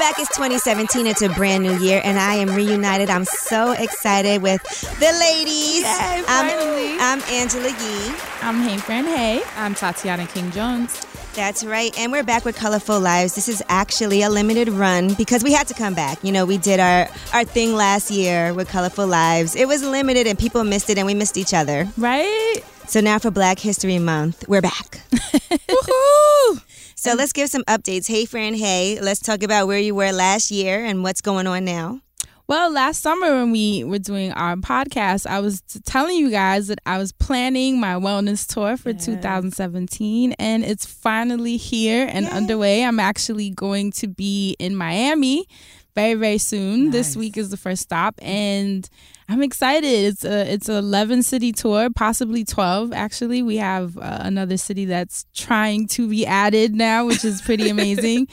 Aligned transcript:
back. 0.00 0.18
It's 0.18 0.34
2017. 0.34 1.06
It's 1.06 1.20
a 1.20 1.28
brand 1.28 1.62
new 1.62 1.78
year, 1.78 2.00
and 2.02 2.18
I 2.18 2.36
am 2.36 2.48
reunited. 2.48 3.10
I'm 3.10 3.26
so 3.26 3.72
excited 3.72 4.40
with 4.40 4.62
the 4.98 5.12
ladies. 5.20 5.82
Yay, 5.82 6.24
I'm. 6.26 7.00
I'm 7.02 7.22
Angela 7.30 7.68
Yee. 7.68 8.14
I'm 8.40 8.62
Hey 8.62 8.78
Fran 8.78 9.04
Hey. 9.04 9.42
I'm 9.56 9.74
Tatiana 9.74 10.26
King 10.26 10.50
Jones. 10.52 10.98
That's 11.34 11.64
right. 11.64 11.96
And 11.98 12.12
we're 12.12 12.22
back 12.22 12.46
with 12.46 12.56
Color 12.56 12.78
Full 12.78 13.00
Lives. 13.00 13.34
This 13.34 13.48
is 13.48 13.62
actually 13.68 14.22
a 14.22 14.30
limited 14.30 14.70
run 14.70 15.12
because 15.14 15.44
we 15.44 15.52
had 15.52 15.66
to 15.68 15.74
come 15.74 15.94
back. 15.94 16.22
You 16.24 16.32
know, 16.32 16.46
we 16.46 16.56
did 16.56 16.80
our, 16.80 17.06
our 17.34 17.44
thing 17.44 17.74
last 17.74 18.10
year 18.10 18.54
with 18.54 18.68
Color 18.68 18.88
Full 18.88 19.06
Lives. 19.06 19.54
It 19.54 19.68
was 19.68 19.82
limited 19.82 20.26
and 20.26 20.38
people 20.38 20.64
missed 20.64 20.88
it 20.88 20.96
and 20.96 21.06
we 21.06 21.12
missed 21.14 21.36
each 21.36 21.52
other. 21.52 21.86
Right? 21.98 22.62
So 22.86 23.00
now 23.00 23.18
for 23.18 23.30
Black 23.30 23.58
History 23.58 23.98
Month, 23.98 24.48
we're 24.48 24.62
back. 24.62 25.02
Woohoo! 25.12 26.62
So 27.00 27.08
mm-hmm. 27.10 27.18
let's 27.18 27.32
give 27.32 27.48
some 27.48 27.64
updates. 27.64 28.06
Hey, 28.06 28.26
Fran. 28.26 28.52
Hey, 28.52 29.00
let's 29.00 29.20
talk 29.20 29.42
about 29.42 29.66
where 29.66 29.78
you 29.78 29.94
were 29.94 30.12
last 30.12 30.50
year 30.50 30.84
and 30.84 31.02
what's 31.02 31.22
going 31.22 31.46
on 31.46 31.64
now. 31.64 32.02
Well, 32.46 32.70
last 32.70 33.00
summer 33.00 33.36
when 33.36 33.52
we 33.52 33.84
were 33.84 33.98
doing 33.98 34.32
our 34.32 34.56
podcast, 34.56 35.26
I 35.26 35.40
was 35.40 35.62
telling 35.86 36.18
you 36.18 36.30
guys 36.30 36.66
that 36.66 36.78
I 36.84 36.98
was 36.98 37.12
planning 37.12 37.80
my 37.80 37.94
wellness 37.94 38.46
tour 38.46 38.76
for 38.76 38.92
2017, 38.92 40.32
and 40.32 40.62
it's 40.62 40.84
finally 40.84 41.56
here 41.56 42.06
and 42.10 42.26
Yay. 42.26 42.32
underway. 42.32 42.84
I'm 42.84 43.00
actually 43.00 43.48
going 43.48 43.92
to 43.92 44.06
be 44.06 44.56
in 44.58 44.76
Miami 44.76 45.46
very 45.94 46.14
very 46.14 46.38
soon. 46.38 46.90
This 46.90 47.16
week 47.16 47.38
is 47.38 47.48
the 47.48 47.56
first 47.56 47.80
stop, 47.80 48.16
and 48.20 48.86
I'm 49.30 49.44
excited. 49.44 49.86
It's 49.86 50.24
a 50.24 50.52
it's 50.52 50.68
a 50.68 50.78
11 50.78 51.22
city 51.22 51.52
tour, 51.52 51.88
possibly 51.94 52.44
12. 52.44 52.92
Actually, 52.92 53.42
we 53.42 53.58
have 53.58 53.96
uh, 53.96 54.18
another 54.22 54.56
city 54.56 54.86
that's 54.86 55.24
trying 55.34 55.86
to 55.88 56.08
be 56.08 56.26
added 56.26 56.74
now, 56.74 57.06
which 57.06 57.24
is 57.24 57.40
pretty 57.40 57.68
amazing. 57.76 58.26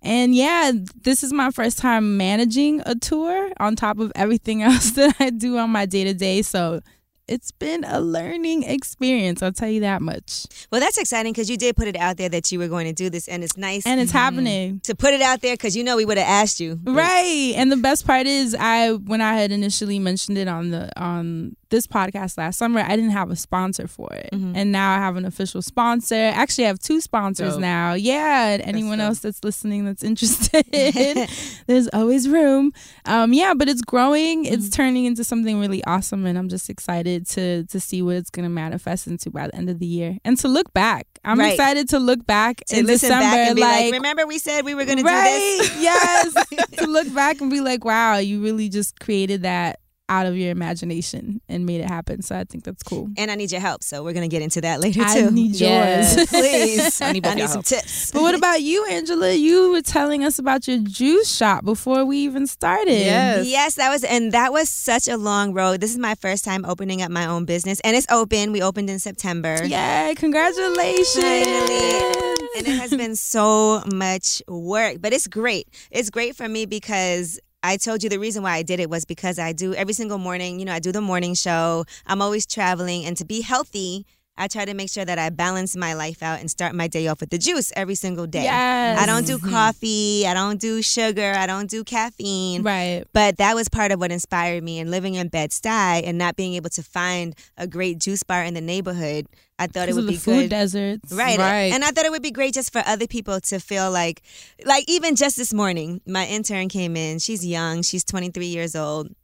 And 0.00 0.32
yeah, 0.32 0.70
this 1.02 1.24
is 1.24 1.32
my 1.32 1.50
first 1.50 1.78
time 1.78 2.16
managing 2.16 2.82
a 2.86 2.94
tour 2.94 3.50
on 3.58 3.74
top 3.74 3.98
of 3.98 4.12
everything 4.14 4.62
else 4.68 4.92
that 4.92 5.16
I 5.18 5.30
do 5.30 5.58
on 5.58 5.70
my 5.70 5.86
day 5.86 6.04
to 6.04 6.14
day. 6.14 6.42
So 6.42 6.82
it's 7.26 7.50
been 7.52 7.84
a 7.84 8.00
learning 8.00 8.64
experience. 8.64 9.42
I'll 9.42 9.52
tell 9.52 9.68
you 9.68 9.80
that 9.80 10.02
much. 10.02 10.46
Well, 10.70 10.80
that's 10.80 10.98
exciting 10.98 11.32
because 11.32 11.48
you 11.48 11.56
did 11.56 11.76
put 11.76 11.88
it 11.88 11.96
out 11.96 12.18
there 12.18 12.28
that 12.28 12.52
you 12.52 12.58
were 12.58 12.68
going 12.68 12.86
to 12.86 12.92
do 12.92 13.08
this, 13.08 13.28
and 13.28 13.42
it's 13.42 13.56
nice 13.56 13.86
And 13.86 14.00
it's 14.00 14.12
mhm. 14.12 14.16
happening. 14.16 14.80
to 14.80 14.94
put 14.94 15.14
it 15.14 15.22
out 15.22 15.40
there 15.40 15.54
because 15.54 15.76
you 15.76 15.84
know 15.84 15.96
we 15.96 16.04
would 16.04 16.18
have 16.18 16.28
asked 16.28 16.60
you. 16.60 16.78
Right. 16.84 17.54
And 17.56 17.72
the 17.72 17.76
best 17.76 18.06
part 18.06 18.26
is 18.26 18.54
I 18.58 18.92
when 18.92 19.20
I 19.20 19.34
had 19.34 19.52
initially 19.52 19.98
mentioned 19.98 20.36
it 20.38 20.48
on 20.48 20.70
the 20.70 20.90
on 21.00 21.56
this 21.70 21.86
podcast 21.86 22.38
last 22.38 22.58
summer, 22.58 22.80
I 22.80 22.94
didn't 22.94 23.10
have 23.10 23.30
a 23.30 23.36
sponsor 23.36 23.88
for 23.88 24.12
it. 24.12 24.28
Mm-hmm. 24.32 24.52
And 24.54 24.70
now 24.70 24.94
I 24.94 24.98
have 24.98 25.16
an 25.16 25.24
official 25.24 25.62
sponsor. 25.62 26.14
Actually 26.14 26.64
I 26.64 26.68
have 26.68 26.78
two 26.78 27.00
sponsors 27.00 27.56
now. 27.58 27.94
Yeah. 27.94 28.58
Anyone 28.62 29.00
else 29.00 29.20
that's 29.20 29.42
listening 29.42 29.84
that's 29.84 30.04
interested, 30.04 30.64
there's 31.66 31.88
always 31.92 32.28
room. 32.28 32.72
Um 33.06 33.32
yeah, 33.32 33.54
but 33.54 33.68
it's 33.68 33.82
growing. 33.82 34.44
It's 34.44 34.66
mm-hmm. 34.66 34.82
turning 34.82 35.04
into 35.06 35.24
something 35.24 35.58
really 35.58 35.82
awesome 35.84 36.26
and 36.26 36.38
I'm 36.38 36.48
just 36.48 36.68
excited 36.68 37.13
to 37.20 37.64
to 37.64 37.80
see 37.80 38.02
what 38.02 38.16
it's 38.16 38.30
gonna 38.30 38.48
manifest 38.48 39.06
into 39.06 39.30
by 39.30 39.46
the 39.48 39.54
end 39.56 39.70
of 39.70 39.78
the 39.78 39.86
year. 39.86 40.18
And 40.24 40.38
to 40.38 40.48
look 40.48 40.72
back. 40.72 41.06
I'm 41.24 41.38
Right. 41.38 41.52
excited 41.52 41.88
to 41.90 41.98
look 41.98 42.26
back 42.26 42.62
To 42.68 42.78
in 42.78 42.86
December 42.86 43.20
back 43.20 43.48
and 43.48 43.56
be 43.56 43.62
like, 43.62 43.84
like 43.84 43.92
remember 43.94 44.26
we 44.26 44.38
said 44.38 44.64
we 44.66 44.74
were 44.74 44.84
going 44.84 44.98
to 44.98 45.02
do 45.04 45.08
this? 45.08 45.80
yes. 45.80 46.34
to 46.78 46.86
look 46.86 47.12
back 47.14 47.40
and 47.40 47.50
be 47.50 47.60
like, 47.62 47.82
wow, 47.84 48.18
you 48.18 48.42
really 48.42 48.68
just 48.68 49.00
created 49.00 49.42
that 49.42 49.80
out 50.08 50.26
of 50.26 50.36
your 50.36 50.50
imagination 50.50 51.40
and 51.48 51.64
made 51.64 51.80
it 51.80 51.86
happen. 51.88 52.20
So 52.20 52.36
I 52.36 52.44
think 52.44 52.64
that's 52.64 52.82
cool. 52.82 53.08
And 53.16 53.30
I 53.30 53.36
need 53.36 53.50
your 53.50 53.60
help, 53.60 53.82
so 53.82 54.04
we're 54.04 54.12
going 54.12 54.28
to 54.28 54.34
get 54.34 54.42
into 54.42 54.60
that 54.60 54.80
later 54.80 55.00
I 55.02 55.14
too. 55.20 55.30
need 55.30 55.56
Yes. 55.56 56.14
yours. 56.16 56.26
Please, 56.28 57.00
I 57.00 57.12
need 57.12 57.22
both 57.22 57.38
your 57.38 57.48
some 57.48 57.62
tips. 57.62 58.10
But 58.12 58.20
what 58.22 58.34
about 58.34 58.60
you, 58.60 58.84
Angela? 58.86 59.32
You 59.32 59.72
were 59.72 59.80
telling 59.80 60.22
us 60.24 60.38
about 60.38 60.68
your 60.68 60.78
juice 60.78 61.34
shop 61.34 61.64
before 61.64 62.04
we 62.04 62.18
even 62.18 62.46
started. 62.46 62.92
Yes. 62.92 63.46
Yes, 63.46 63.74
that 63.76 63.88
was, 63.90 64.04
and 64.04 64.32
that 64.32 64.52
was 64.52 64.68
such 64.68 65.08
a 65.08 65.16
long 65.16 65.54
road. 65.54 65.80
This 65.80 65.90
is 65.92 65.98
my 65.98 66.14
first 66.16 66.44
time 66.44 66.64
opening 66.66 67.00
up 67.00 67.10
my 67.10 67.24
own 67.26 67.46
business, 67.46 67.80
and 67.80 67.96
it's 67.96 68.06
open. 68.10 68.52
We 68.52 68.60
opened 68.60 68.90
in 68.90 68.98
September. 68.98 69.64
Yay, 69.64 70.14
congratulations. 70.16 71.14
Finally. 71.24 72.38
and 72.56 72.68
it 72.68 72.78
has 72.78 72.90
been 72.90 73.16
so 73.16 73.82
much 73.92 74.42
work, 74.48 74.98
but 75.00 75.12
it's 75.12 75.26
great. 75.26 75.66
It's 75.90 76.10
great 76.10 76.36
for 76.36 76.48
me 76.48 76.66
because 76.66 77.40
I 77.66 77.78
told 77.78 78.02
you 78.02 78.10
the 78.10 78.18
reason 78.18 78.42
why 78.42 78.56
I 78.56 78.62
did 78.62 78.78
it 78.78 78.90
was 78.90 79.06
because 79.06 79.38
I 79.38 79.54
do 79.54 79.74
every 79.74 79.94
single 79.94 80.18
morning, 80.18 80.58
you 80.58 80.66
know, 80.66 80.74
I 80.74 80.80
do 80.80 80.92
the 80.92 81.00
morning 81.00 81.32
show. 81.32 81.86
I'm 82.06 82.20
always 82.20 82.44
traveling, 82.44 83.06
and 83.06 83.16
to 83.16 83.24
be 83.24 83.40
healthy, 83.40 84.04
I 84.36 84.48
try 84.48 84.64
to 84.64 84.74
make 84.74 84.90
sure 84.90 85.04
that 85.04 85.18
I 85.18 85.30
balance 85.30 85.76
my 85.76 85.94
life 85.94 86.22
out 86.22 86.40
and 86.40 86.50
start 86.50 86.74
my 86.74 86.88
day 86.88 87.06
off 87.06 87.20
with 87.20 87.30
the 87.30 87.38
juice 87.38 87.72
every 87.76 87.94
single 87.94 88.26
day. 88.26 88.42
Yes. 88.42 89.00
I 89.00 89.06
don't 89.06 89.26
do 89.26 89.38
coffee, 89.38 90.26
I 90.26 90.34
don't 90.34 90.60
do 90.60 90.82
sugar, 90.82 91.34
I 91.36 91.46
don't 91.46 91.70
do 91.70 91.84
caffeine. 91.84 92.62
Right. 92.62 93.04
But 93.12 93.36
that 93.36 93.54
was 93.54 93.68
part 93.68 93.92
of 93.92 94.00
what 94.00 94.10
inspired 94.10 94.64
me. 94.64 94.80
And 94.80 94.90
living 94.90 95.14
in 95.14 95.28
Bed 95.28 95.50
Stuy 95.50 96.02
and 96.04 96.18
not 96.18 96.34
being 96.34 96.54
able 96.54 96.70
to 96.70 96.82
find 96.82 97.36
a 97.56 97.68
great 97.68 97.98
juice 97.98 98.24
bar 98.24 98.42
in 98.42 98.54
the 98.54 98.60
neighborhood, 98.60 99.26
I 99.58 99.68
thought 99.68 99.88
it 99.88 99.94
would 99.94 100.08
be 100.08 100.16
food 100.16 100.42
good. 100.42 100.50
deserts. 100.50 101.12
Right. 101.12 101.38
Right. 101.38 101.72
And 101.72 101.84
I 101.84 101.92
thought 101.92 102.04
it 102.04 102.10
would 102.10 102.22
be 102.22 102.32
great 102.32 102.54
just 102.54 102.72
for 102.72 102.82
other 102.86 103.06
people 103.06 103.40
to 103.40 103.60
feel 103.60 103.90
like, 103.92 104.22
like 104.66 104.84
even 104.88 105.14
just 105.14 105.36
this 105.36 105.54
morning, 105.54 106.00
my 106.06 106.26
intern 106.26 106.68
came 106.68 106.96
in. 106.96 107.20
She's 107.20 107.46
young. 107.46 107.82
She's 107.82 108.02
23 108.02 108.46
years 108.46 108.74
old. 108.74 109.14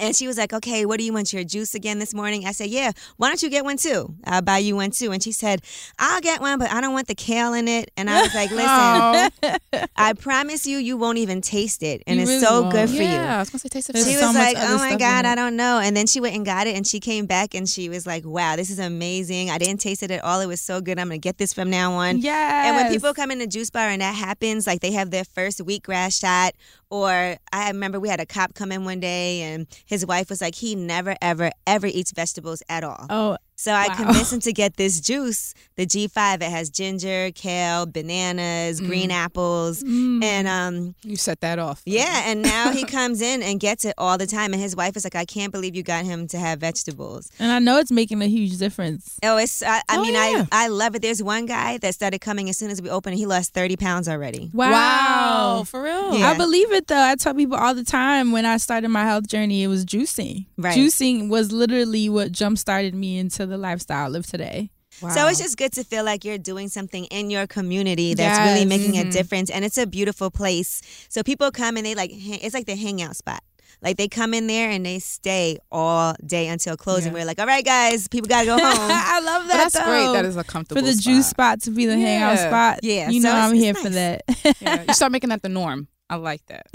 And 0.00 0.16
she 0.16 0.26
was 0.26 0.38
like, 0.38 0.52
okay, 0.52 0.86
what 0.86 0.98
do 0.98 1.04
you 1.04 1.12
want? 1.12 1.32
Your 1.32 1.44
juice 1.44 1.74
again 1.74 1.98
this 1.98 2.14
morning? 2.14 2.46
I 2.46 2.52
said, 2.52 2.70
yeah, 2.70 2.92
why 3.18 3.28
don't 3.28 3.42
you 3.42 3.50
get 3.50 3.64
one 3.64 3.76
too? 3.76 4.14
I'll 4.24 4.42
buy 4.42 4.58
you 4.58 4.74
one 4.76 4.90
too. 4.90 5.12
And 5.12 5.22
she 5.22 5.30
said, 5.32 5.60
I'll 5.98 6.20
get 6.20 6.40
one, 6.40 6.58
but 6.58 6.72
I 6.72 6.80
don't 6.80 6.92
want 6.94 7.06
the 7.06 7.14
kale 7.14 7.52
in 7.52 7.68
it. 7.68 7.90
And 7.96 8.08
I 8.10 8.22
was 8.22 8.34
like, 8.34 8.50
listen, 9.42 9.88
I 9.96 10.14
promise 10.14 10.66
you, 10.66 10.78
you 10.78 10.96
won't 10.96 11.18
even 11.18 11.40
taste 11.40 11.82
it. 11.82 12.02
And 12.06 12.16
You 12.16 12.22
it's 12.22 12.30
really 12.30 12.42
so 12.44 12.62
won't. 12.62 12.72
good 12.72 12.88
for 12.88 12.96
you. 12.96 13.02
Yeah, 13.02 13.36
I 13.36 13.38
was 13.40 13.50
gonna 13.50 13.60
say 13.60 13.68
taste 13.68 13.90
it. 13.90 13.96
She 13.96 14.02
first. 14.04 14.18
so 14.20 14.26
was 14.28 14.36
like, 14.36 14.56
"Oh 14.58 14.78
my 14.78 14.96
god. 14.96 15.26
I 15.26 15.34
don't 15.34 15.56
know." 15.56 15.78
And 15.78 15.96
then 15.96 16.06
she 16.06 16.20
went 16.20 16.34
and 16.34 16.44
got 16.44 16.66
it, 16.66 16.74
and 16.76 16.86
she 16.86 16.98
came 17.00 17.26
back 17.26 17.54
and 17.54 17.68
she 17.68 17.88
was 17.88 18.06
like, 18.06 18.24
"Wow, 18.24 18.56
this 18.56 18.70
is 18.70 18.78
amazing! 18.78 19.50
I 19.50 19.58
didn't 19.58 19.80
taste 19.80 20.02
it 20.02 20.10
at 20.10 20.24
all. 20.24 20.40
It 20.40 20.46
was 20.46 20.60
so 20.60 20.80
good. 20.80 20.98
I'm 20.98 21.08
gonna 21.08 21.18
get 21.18 21.38
this 21.38 21.52
from 21.52 21.68
now 21.70 21.92
on." 21.92 22.18
Yeah. 22.18 22.66
And 22.68 22.76
when 22.76 22.92
people 22.92 23.12
come 23.14 23.30
in 23.30 23.38
the 23.38 23.46
juice 23.46 23.70
bar 23.70 23.88
and 23.88 24.00
that 24.00 24.14
happens, 24.14 24.66
like 24.66 24.80
they 24.80 24.92
have 24.92 25.10
their 25.10 25.24
first 25.24 25.58
wheatgrass 25.60 26.18
shot, 26.20 26.54
or 26.90 27.36
I 27.52 27.68
remember 27.68 28.00
we 28.00 28.08
had 28.08 28.20
a 28.20 28.26
cop 28.26 28.54
come 28.54 28.72
in 28.72 28.84
one 28.84 29.00
day 29.00 29.42
and 29.42 29.66
his 29.90 30.06
wife 30.06 30.30
was 30.30 30.40
like, 30.40 30.54
he 30.54 30.76
never, 30.76 31.16
ever, 31.20 31.50
ever 31.66 31.88
eats 31.88 32.12
vegetables 32.12 32.62
at 32.68 32.84
all. 32.84 33.06
Oh, 33.10 33.36
So 33.60 33.72
I 33.72 33.88
Wow. 33.88 33.94
convinced 33.96 34.32
him 34.32 34.40
to 34.40 34.52
get 34.54 34.78
this 34.78 35.00
juice, 35.00 35.52
the 35.76 35.84
G5. 35.84 36.36
It 36.36 36.50
has 36.50 36.70
ginger, 36.70 37.30
kale, 37.34 37.84
bananas, 37.84 38.80
green 38.80 39.10
apples, 39.10 39.82
mm. 39.82 40.24
and 40.24 40.48
um, 40.48 40.94
You 41.04 41.16
set 41.16 41.42
that 41.42 41.58
off. 41.58 41.82
yeah, 41.84 42.22
and 42.24 42.40
now 42.40 42.70
he 42.72 42.84
comes 42.98 43.20
in 43.20 43.42
and 43.42 43.60
gets 43.60 43.84
it 43.84 43.92
all 43.98 44.16
the 44.16 44.26
time. 44.26 44.54
And 44.54 44.62
his 44.62 44.74
wife 44.74 44.96
is 44.96 45.04
like, 45.04 45.14
I 45.14 45.26
can't 45.26 45.52
believe 45.52 45.76
you 45.76 45.82
got 45.82 46.06
him 46.06 46.26
to 46.28 46.38
have 46.38 46.60
vegetables. 46.60 47.30
and 47.38 47.52
I 47.52 47.58
know 47.58 47.76
it's 47.78 47.92
making 47.92 48.22
a 48.22 48.26
huge 48.28 48.56
difference. 48.56 49.18
Oh, 49.22 49.36
it's, 49.36 49.62
I, 49.62 49.82
I 49.88 49.96
Oh, 49.98 50.02
mean, 50.02 50.14
yeah. 50.14 50.46
I, 50.50 50.64
I 50.64 50.68
love 50.68 50.94
it. 50.94 51.02
There's 51.02 51.22
one 51.22 51.44
guy 51.44 51.76
that 51.78 51.94
started 51.94 52.20
coming 52.20 52.48
as 52.48 52.56
soon 52.56 52.70
as 52.70 52.80
we 52.80 52.88
opened, 52.88 53.12
and 53.12 53.18
he 53.18 53.26
lost 53.26 53.52
30 53.52 53.76
pounds 53.76 54.08
already. 54.08 54.50
Wow. 54.54 54.70
Wow. 54.70 55.64
For 55.64 55.82
real. 55.82 56.16
Yeah. 56.16 56.30
I 56.30 56.36
believe 56.38 56.72
it 56.72 56.86
though. 56.86 56.96
I 57.02 57.14
tell 57.16 57.34
people 57.34 57.56
all 57.58 57.74
the 57.74 57.84
time 57.84 58.32
when 58.32 58.46
I 58.46 58.56
started 58.56 58.88
my 58.88 59.04
health 59.04 59.26
journey, 59.26 59.62
it 59.62 59.68
was 59.68 59.84
juicing. 59.84 60.46
Right. 60.56 60.74
Juicing 60.78 61.28
was 61.28 61.52
literally 61.52 62.08
what 62.08 62.32
jump 62.32 62.56
started 62.56 62.94
me 62.94 63.18
into 63.18 63.49
the 63.50 63.58
lifestyle 63.58 64.06
I 64.06 64.08
live 64.08 64.26
today. 64.26 64.70
Wow. 65.02 65.10
So 65.10 65.28
it's 65.28 65.38
just 65.38 65.56
good 65.56 65.72
to 65.74 65.84
feel 65.84 66.04
like 66.04 66.24
you're 66.24 66.38
doing 66.38 66.68
something 66.68 67.04
in 67.06 67.30
your 67.30 67.46
community 67.46 68.14
that's 68.14 68.38
really 68.40 68.60
Yes. 68.60 68.68
making 68.68 68.92
Mhm. 68.94 69.08
a 69.08 69.12
difference, 69.12 69.48
and 69.50 69.64
it's 69.64 69.78
a 69.78 69.86
beautiful 69.86 70.30
place. 70.30 70.82
So 71.08 71.22
people 71.22 71.50
come 71.52 71.76
and 71.76 71.86
they 71.86 71.94
like, 71.94 72.10
it's 72.12 72.54
like 72.54 72.66
the 72.66 72.74
hangout 72.76 73.16
spot. 73.16 73.42
Like 73.82 73.96
they 73.96 74.08
come 74.08 74.34
in 74.34 74.46
there 74.48 74.68
and 74.68 74.84
they 74.84 74.98
stay 74.98 75.56
all 75.70 76.14
day 76.26 76.48
until 76.48 76.76
closing. 76.76 77.12
Yeah. 77.12 77.20
We're 77.20 77.24
like, 77.24 77.40
all 77.40 77.46
right, 77.46 77.64
guys, 77.64 78.08
people 78.08 78.28
gotta 78.28 78.46
go 78.46 78.58
home. 78.58 78.90
I 78.90 79.20
love 79.20 79.44
But 79.46 79.52
that. 79.56 79.72
that's 79.72 79.84
great. 79.86 80.12
That 80.12 80.24
is 80.26 80.36
a 80.36 80.44
comfortable 80.44 80.82
for 80.82 80.86
the 80.86 80.92
spot. 80.92 81.02
juice 81.04 81.28
spot 81.30 81.62
to 81.62 81.70
be 81.70 81.86
the 81.86 81.96
hangout 81.98 82.38
spot. 82.40 82.80
Yeah, 82.82 83.08
you 83.10 83.22
so 83.22 83.28
know 83.28 83.36
I'm 83.36 83.54
it's 83.54 83.62
here 83.62 83.74
for 83.74 83.88
that. 83.90 84.22
Yeah, 84.60 84.84
you 84.88 84.92
start 84.94 85.12
making 85.12 85.30
that 85.30 85.42
the 85.42 85.48
norm. 85.48 85.86
I 86.10 86.16
like 86.16 86.44
that. 86.46 86.66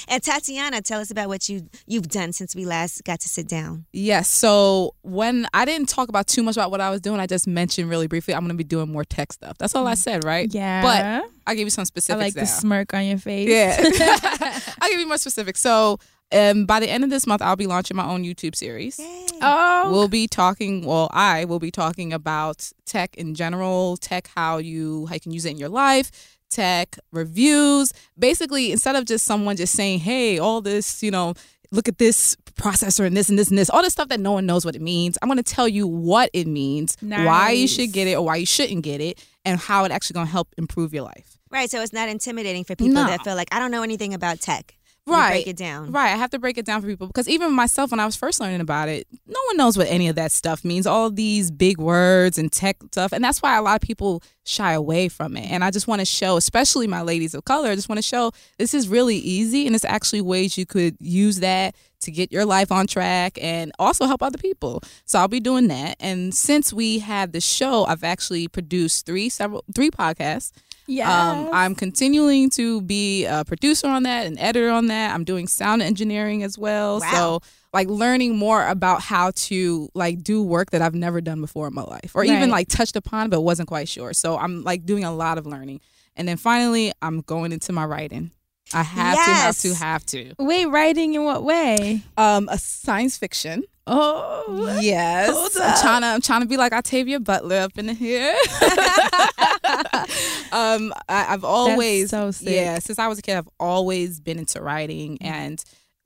and 0.08 0.22
Tatiana, 0.22 0.80
tell 0.80 1.00
us 1.00 1.10
about 1.10 1.28
what 1.28 1.48
you 1.48 1.68
you've 1.86 2.08
done 2.08 2.32
since 2.32 2.54
we 2.54 2.64
last 2.64 3.02
got 3.02 3.18
to 3.20 3.28
sit 3.28 3.48
down. 3.48 3.86
Yes. 3.92 4.28
So 4.28 4.94
when 5.02 5.46
I 5.52 5.64
didn't 5.64 5.88
talk 5.88 6.08
about 6.08 6.28
too 6.28 6.44
much 6.44 6.56
about 6.56 6.70
what 6.70 6.80
I 6.80 6.90
was 6.90 7.00
doing, 7.00 7.18
I 7.18 7.26
just 7.26 7.48
mentioned 7.48 7.90
really 7.90 8.06
briefly 8.06 8.34
I'm 8.34 8.40
going 8.42 8.50
to 8.50 8.54
be 8.54 8.62
doing 8.62 8.90
more 8.92 9.04
tech 9.04 9.32
stuff. 9.32 9.58
That's 9.58 9.74
all 9.74 9.88
I 9.88 9.94
said, 9.94 10.24
right? 10.24 10.48
yeah, 10.54 10.82
But 10.82 11.30
I 11.46 11.56
gave 11.56 11.66
you 11.66 11.70
some 11.70 11.84
specifics. 11.84 12.22
I 12.22 12.24
like 12.24 12.34
the 12.34 12.46
smirk 12.46 12.94
on 12.94 13.04
your 13.04 13.18
face. 13.18 13.48
Yeah. 13.48 13.76
I'll 14.80 14.88
give 14.90 15.00
you 15.00 15.08
more 15.08 15.18
specifics. 15.18 15.60
So 15.60 15.98
um, 16.32 16.66
by 16.66 16.80
the 16.80 16.88
end 16.88 17.04
of 17.04 17.10
this 17.10 17.26
month, 17.26 17.42
I'll 17.42 17.56
be 17.56 17.66
launching 17.66 17.96
my 17.96 18.06
own 18.06 18.24
YouTube 18.24 18.56
series. 18.56 18.98
oh, 19.42 19.90
We'll 19.90 20.08
be 20.08 20.26
talking. 20.26 20.84
Well, 20.84 21.08
I 21.12 21.44
will 21.44 21.58
be 21.58 21.70
talking 21.70 22.12
about 22.12 22.70
tech 22.86 23.16
in 23.16 23.34
general, 23.34 23.96
tech 23.98 24.28
how 24.34 24.58
you 24.58 25.06
how 25.06 25.14
you 25.14 25.20
can 25.20 25.32
use 25.32 25.44
it 25.44 25.50
in 25.50 25.58
your 25.58 25.68
life, 25.68 26.33
tech 26.54 26.98
reviews. 27.12 27.92
Basically, 28.18 28.72
instead 28.72 28.96
of 28.96 29.04
just 29.04 29.24
someone 29.24 29.56
just 29.56 29.74
saying, 29.74 30.00
"Hey, 30.00 30.38
all 30.38 30.60
this," 30.60 31.02
you 31.02 31.10
know, 31.10 31.34
look 31.70 31.88
at 31.88 31.98
this 31.98 32.36
processor 32.54 33.04
and 33.04 33.16
this 33.16 33.28
and 33.28 33.36
this 33.38 33.48
and 33.48 33.58
this, 33.58 33.68
all 33.68 33.82
this 33.82 33.92
stuff 33.92 34.08
that 34.08 34.20
no 34.20 34.32
one 34.32 34.46
knows 34.46 34.64
what 34.64 34.76
it 34.76 34.82
means. 34.82 35.18
I'm 35.20 35.28
going 35.28 35.42
to 35.42 35.54
tell 35.54 35.66
you 35.68 35.86
what 35.86 36.30
it 36.32 36.46
means, 36.46 36.96
why 37.00 37.50
you 37.50 37.66
should 37.66 37.92
get 37.92 38.06
it 38.06 38.14
or 38.14 38.24
why 38.24 38.36
you 38.36 38.46
shouldn't 38.46 38.82
get 38.84 39.00
it, 39.00 39.22
and 39.44 39.58
how 39.58 39.84
it 39.84 39.90
actually 39.90 40.14
going 40.14 40.26
to 40.26 40.32
help 40.32 40.54
improve 40.56 40.94
your 40.94 41.02
life. 41.02 41.36
Right. 41.50 41.70
So 41.70 41.80
it's 41.82 41.92
not 41.92 42.08
intimidating 42.08 42.64
for 42.64 42.74
people 42.76 42.94
No. 42.94 43.06
that 43.06 43.24
feel 43.24 43.34
like 43.36 43.48
I 43.52 43.58
don't 43.58 43.70
know 43.70 43.82
anything 43.82 44.14
about 44.14 44.40
tech. 44.40 44.76
Right. 45.06 45.30
break 45.30 45.46
it 45.48 45.56
down. 45.56 45.90
Right. 45.92 46.12
I 46.12 46.16
have 46.16 46.30
to 46.30 46.38
break 46.38 46.56
it 46.56 46.64
down 46.64 46.80
for 46.80 46.86
people 46.86 47.06
because 47.06 47.28
even 47.28 47.52
myself, 47.52 47.90
when 47.90 48.00
I 48.00 48.06
was 48.06 48.16
first 48.16 48.40
learning 48.40 48.60
about 48.60 48.88
it, 48.88 49.06
no 49.26 49.38
one 49.48 49.56
knows 49.56 49.76
what 49.76 49.88
any 49.88 50.08
of 50.08 50.16
that 50.16 50.32
stuff 50.32 50.64
means. 50.64 50.86
All 50.86 51.10
these 51.10 51.50
big 51.50 51.78
words 51.78 52.38
and 52.38 52.50
tech 52.50 52.76
stuff. 52.90 53.12
And 53.12 53.22
that's 53.22 53.42
why 53.42 53.56
a 53.58 53.62
lot 53.62 53.74
of 53.76 53.82
people 53.82 54.22
shy 54.44 54.72
away 54.72 55.08
from 55.08 55.36
it. 55.36 55.50
And 55.50 55.62
I 55.62 55.70
just 55.70 55.86
want 55.86 56.00
to 56.00 56.06
show, 56.06 56.36
especially 56.36 56.86
my 56.86 57.02
ladies 57.02 57.34
of 57.34 57.44
color, 57.44 57.68
I 57.68 57.74
just 57.74 57.88
want 57.88 57.98
to 57.98 58.02
show 58.02 58.32
this 58.58 58.72
is 58.72 58.88
really 58.88 59.16
easy 59.16 59.66
and 59.66 59.74
it's 59.74 59.84
actually 59.84 60.22
ways 60.22 60.56
you 60.56 60.64
could 60.64 60.96
use 61.00 61.40
that 61.40 61.74
to 62.00 62.10
get 62.10 62.32
your 62.32 62.44
life 62.44 62.72
on 62.72 62.86
track 62.86 63.38
and 63.42 63.72
also 63.78 64.06
help 64.06 64.22
other 64.22 64.38
people. 64.38 64.82
So 65.04 65.18
I'll 65.18 65.28
be 65.28 65.40
doing 65.40 65.68
that. 65.68 65.96
And 66.00 66.34
since 66.34 66.72
we 66.72 67.00
have 67.00 67.32
the 67.32 67.40
show, 67.40 67.84
I've 67.84 68.04
actually 68.04 68.48
produced 68.48 69.04
three 69.06 69.28
several 69.28 69.64
three 69.74 69.90
podcasts. 69.90 70.52
Yeah. 70.86 71.30
Um, 71.32 71.48
I'm 71.52 71.74
continuing 71.74 72.50
to 72.50 72.82
be 72.82 73.24
a 73.24 73.44
producer 73.44 73.86
on 73.88 74.02
that, 74.04 74.26
an 74.26 74.38
editor 74.38 74.70
on 74.70 74.86
that. 74.88 75.14
I'm 75.14 75.24
doing 75.24 75.48
sound 75.48 75.82
engineering 75.82 76.42
as 76.42 76.58
well. 76.58 77.00
Wow. 77.00 77.10
So 77.12 77.40
like 77.72 77.88
learning 77.88 78.36
more 78.36 78.66
about 78.68 79.00
how 79.02 79.32
to 79.34 79.88
like 79.94 80.22
do 80.22 80.42
work 80.42 80.70
that 80.70 80.82
I've 80.82 80.94
never 80.94 81.20
done 81.20 81.40
before 81.40 81.66
in 81.68 81.74
my 81.74 81.82
life 81.82 82.12
or 82.14 82.22
even 82.24 82.50
like 82.50 82.68
touched 82.68 82.96
upon 82.96 83.30
but 83.30 83.40
wasn't 83.40 83.68
quite 83.68 83.88
sure. 83.88 84.12
So 84.12 84.36
I'm 84.38 84.62
like 84.62 84.84
doing 84.86 85.04
a 85.04 85.12
lot 85.14 85.38
of 85.38 85.46
learning. 85.46 85.80
And 86.16 86.28
then 86.28 86.36
finally 86.36 86.92
I'm 87.02 87.20
going 87.22 87.50
into 87.52 87.72
my 87.72 87.84
writing. 87.84 88.30
I 88.72 88.82
have 88.82 89.14
Yes. 89.14 89.62
to 89.62 89.68
have 89.68 89.76
to 89.76 89.84
have 89.84 90.06
to. 90.06 90.34
Wait, 90.38 90.66
writing 90.66 91.14
in 91.14 91.24
what 91.24 91.42
way? 91.44 92.02
Um 92.16 92.48
a 92.48 92.58
science 92.58 93.16
fiction. 93.18 93.64
Oh, 93.86 94.78
Yes. 94.80 95.30
I'm 95.60 95.80
trying 95.82 96.00
to 96.02 96.06
I'm 96.06 96.20
trying 96.20 96.40
to 96.42 96.46
be 96.46 96.56
like 96.56 96.72
Octavia 96.72 97.18
Butler 97.20 97.56
up 97.58 97.76
in 97.76 97.88
here. 97.88 98.34
um 100.52 100.92
I, 101.08 101.34
I've 101.34 101.44
always 101.44 102.10
so 102.10 102.30
sick. 102.30 102.48
yeah, 102.54 102.78
since 102.78 102.98
I 102.98 103.08
was 103.08 103.18
a 103.18 103.22
kid 103.22 103.36
I've 103.36 103.48
always 103.58 104.20
been 104.20 104.38
into 104.38 104.60
writing 104.62 105.18
and 105.20 105.62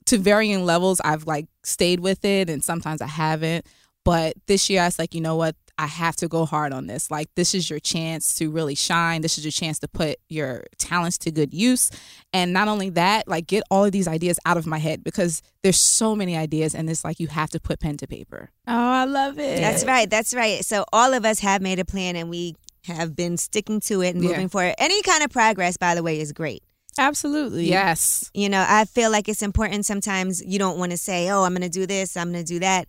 to 0.07 0.17
varying 0.17 0.65
levels 0.65 0.99
I've 1.03 1.27
like 1.27 1.47
stayed 1.63 1.99
with 1.99 2.25
it 2.25 2.49
and 2.49 2.63
sometimes 2.63 3.01
I 3.01 3.07
haven't. 3.07 3.65
But 4.05 4.33
this 4.47 4.69
year 4.69 4.81
I 4.81 4.85
was 4.85 4.97
like, 4.97 5.13
you 5.13 5.21
know 5.21 5.35
what? 5.35 5.55
I 5.77 5.87
have 5.87 6.15
to 6.17 6.27
go 6.27 6.45
hard 6.45 6.73
on 6.73 6.87
this. 6.87 7.09
Like 7.09 7.29
this 7.35 7.55
is 7.55 7.69
your 7.69 7.79
chance 7.79 8.35
to 8.37 8.49
really 8.51 8.75
shine. 8.75 9.21
This 9.21 9.37
is 9.37 9.45
your 9.45 9.51
chance 9.51 9.79
to 9.79 9.87
put 9.87 10.17
your 10.27 10.63
talents 10.77 11.17
to 11.19 11.31
good 11.31 11.53
use. 11.53 11.89
And 12.33 12.51
not 12.51 12.67
only 12.67 12.89
that, 12.91 13.27
like 13.29 13.47
get 13.47 13.63
all 13.71 13.85
of 13.85 13.91
these 13.93 14.07
ideas 14.07 14.39
out 14.45 14.57
of 14.57 14.67
my 14.67 14.77
head 14.77 15.03
because 15.05 15.41
there's 15.63 15.79
so 15.79 16.15
many 16.15 16.35
ideas 16.35 16.75
and 16.75 16.89
it's 16.89 17.05
like 17.05 17.19
you 17.19 17.27
have 17.27 17.49
to 17.51 17.59
put 17.61 17.79
pen 17.79 17.95
to 17.97 18.07
paper. 18.07 18.49
oh, 18.67 18.73
I 18.73 19.05
love 19.05 19.39
it. 19.39 19.61
That's 19.61 19.85
right. 19.85 20.09
That's 20.09 20.33
right. 20.33 20.65
So 20.65 20.83
all 20.91 21.13
of 21.13 21.23
us 21.23 21.39
have 21.39 21.61
made 21.61 21.79
a 21.79 21.85
plan 21.85 22.15
and 22.17 22.29
we 22.29 22.55
have 22.85 23.15
been 23.15 23.37
sticking 23.37 23.79
to 23.81 24.01
it 24.01 24.15
and 24.15 24.23
Yeah. 24.23 24.31
moving 24.31 24.49
forward. 24.49 24.75
Any 24.77 25.01
kind 25.03 25.23
of 25.23 25.29
progress, 25.31 25.77
by 25.77 25.95
the 25.95 26.03
way, 26.03 26.19
is 26.19 26.31
great. 26.31 26.63
Absolutely. 26.97 27.69
Yes. 27.69 28.29
You 28.33 28.49
know, 28.49 28.65
I 28.67 28.85
feel 28.85 29.09
like 29.11 29.29
it's 29.29 29.41
important 29.41 29.85
sometimes 29.85 30.43
you 30.45 30.59
don't 30.59 30.77
want 30.77 30.91
to 30.91 30.97
say, 30.97 31.29
oh, 31.29 31.43
I'm 31.43 31.53
going 31.53 31.61
to 31.61 31.69
do 31.69 31.85
this, 31.85 32.17
I'm 32.17 32.31
going 32.31 32.43
to 32.43 32.53
do 32.53 32.59
that. 32.59 32.87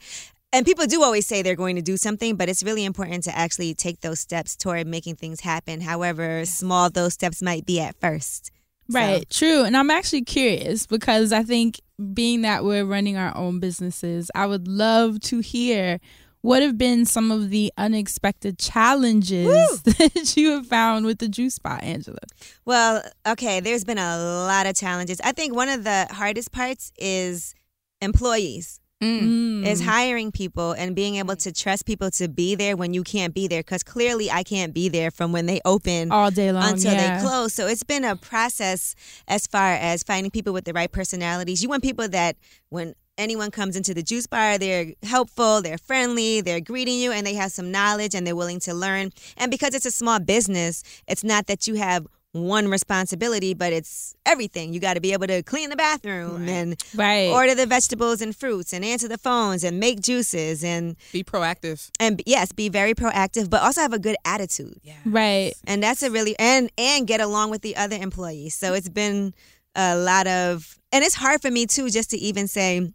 And 0.52 0.66
people 0.66 0.86
do 0.86 1.02
always 1.04 1.28
say 1.28 1.42
they're 1.42 1.54
going 1.54 1.76
to 1.76 1.82
do 1.82 1.96
something, 1.96 2.34
but 2.34 2.48
it's 2.48 2.64
really 2.64 2.84
important 2.84 3.22
to 3.24 3.36
actually 3.38 3.72
take 3.74 4.00
those 4.00 4.18
steps 4.18 4.56
toward 4.56 4.86
making 4.88 5.14
things 5.14 5.40
happen, 5.40 5.80
however 5.80 6.44
small 6.44 6.90
those 6.90 7.14
steps 7.14 7.40
might 7.40 7.64
be 7.66 7.78
at 7.80 7.94
first. 8.00 8.46
So- 8.90 8.98
Right, 8.98 9.30
true. 9.30 9.62
And 9.62 9.76
I'm 9.76 9.90
actually 9.90 10.22
curious 10.22 10.88
because 10.88 11.32
I 11.32 11.44
think 11.44 11.80
being 12.12 12.42
that 12.42 12.64
we're 12.64 12.84
running 12.84 13.16
our 13.16 13.36
own 13.36 13.60
businesses, 13.60 14.28
I 14.34 14.46
would 14.46 14.66
love 14.66 15.20
to 15.20 15.38
hear 15.38 16.00
what 16.42 16.62
have 16.62 16.78
been 16.78 17.04
some 17.04 17.30
of 17.30 17.50
the 17.50 17.72
unexpected 17.76 18.58
challenges 18.58 19.46
Woo! 19.46 19.76
that 19.84 20.36
you 20.36 20.52
have 20.52 20.66
found 20.66 21.04
with 21.04 21.18
the 21.18 21.28
juice 21.28 21.54
spot, 21.54 21.82
Angela. 21.82 22.18
Well, 22.64 23.02
okay, 23.26 23.60
there's 23.60 23.84
been 23.84 23.98
a 23.98 24.18
lot 24.46 24.66
of 24.66 24.74
challenges. 24.74 25.20
I 25.22 25.32
think 25.32 25.54
one 25.54 25.68
of 25.68 25.84
the 25.84 26.06
hardest 26.10 26.52
parts 26.52 26.92
is 26.98 27.54
employees. 28.00 28.80
Mm. 29.02 29.66
is 29.66 29.82
hiring 29.82 30.30
people 30.30 30.72
and 30.72 30.94
being 30.94 31.16
able 31.16 31.34
to 31.34 31.52
trust 31.54 31.86
people 31.86 32.10
to 32.10 32.28
be 32.28 32.54
there 32.54 32.76
when 32.76 32.92
you 32.92 33.02
can't 33.02 33.32
be 33.32 33.48
there 33.48 33.60
because 33.60 33.82
clearly 33.82 34.30
I 34.30 34.42
can't 34.42 34.74
be 34.74 34.90
there 34.90 35.10
from 35.10 35.32
when 35.32 35.46
they 35.46 35.62
open 35.64 36.12
all 36.12 36.30
day 36.30 36.52
long 36.52 36.72
until 36.72 36.92
yeah. 36.92 37.16
they 37.16 37.26
close. 37.26 37.54
So 37.54 37.66
it's 37.66 37.82
been 37.82 38.04
a 38.04 38.14
process 38.14 38.94
as 39.26 39.46
far 39.46 39.72
as 39.72 40.02
finding 40.02 40.30
people 40.30 40.52
with 40.52 40.66
the 40.66 40.74
right 40.74 40.92
personalities. 40.92 41.62
You 41.62 41.70
want 41.70 41.82
people 41.82 42.08
that 42.08 42.36
when 42.68 42.94
anyone 43.20 43.50
comes 43.50 43.76
into 43.76 43.92
the 43.94 44.02
juice 44.02 44.26
bar, 44.26 44.58
they're 44.58 44.92
helpful, 45.02 45.62
they're 45.62 45.78
friendly, 45.78 46.40
they're 46.40 46.60
greeting 46.60 46.98
you, 46.98 47.12
and 47.12 47.26
they 47.26 47.34
have 47.34 47.52
some 47.52 47.70
knowledge 47.70 48.14
and 48.14 48.26
they're 48.26 48.36
willing 48.36 48.60
to 48.60 48.74
learn. 48.74 49.12
And 49.36 49.50
because 49.50 49.74
it's 49.74 49.86
a 49.86 49.90
small 49.90 50.18
business, 50.18 50.82
it's 51.06 51.22
not 51.22 51.46
that 51.46 51.66
you 51.68 51.74
have 51.76 52.06
one 52.32 52.68
responsibility, 52.68 53.54
but 53.54 53.72
it's 53.72 54.14
everything. 54.24 54.72
You 54.72 54.78
got 54.78 54.94
to 54.94 55.00
be 55.00 55.12
able 55.12 55.26
to 55.26 55.42
clean 55.42 55.68
the 55.68 55.74
bathroom 55.76 56.42
Right. 56.42 56.48
and 56.48 56.84
Right. 56.94 57.28
order 57.28 57.56
the 57.56 57.66
vegetables 57.66 58.20
and 58.22 58.36
fruits 58.36 58.72
and 58.72 58.84
answer 58.84 59.08
the 59.08 59.18
phones 59.18 59.64
and 59.64 59.80
make 59.80 60.00
juices 60.00 60.62
and 60.62 60.94
Be 61.12 61.24
proactive. 61.24 61.90
and 61.98 62.22
yes, 62.26 62.52
be 62.52 62.68
very 62.68 62.94
proactive, 62.94 63.50
but 63.50 63.62
also 63.62 63.80
have 63.80 63.92
a 63.92 63.98
good 63.98 64.16
attitude. 64.24 64.78
Yeah. 64.84 64.94
right. 65.04 65.54
And 65.66 65.82
that's 65.82 66.04
a 66.04 66.10
really 66.10 66.38
and 66.38 66.70
and 66.78 67.04
get 67.06 67.20
along 67.20 67.50
with 67.50 67.62
the 67.62 67.74
other 67.76 67.96
employees. 67.96 68.54
So 68.54 68.74
it's 68.74 68.88
been 68.88 69.34
a 69.74 69.96
lot 69.96 70.28
of 70.28 70.78
and 70.92 71.02
it's 71.04 71.16
hard 71.16 71.42
for 71.42 71.50
me 71.50 71.66
too 71.66 71.90
just 71.90 72.10
to 72.10 72.16
even 72.18 72.46
say 72.46 72.92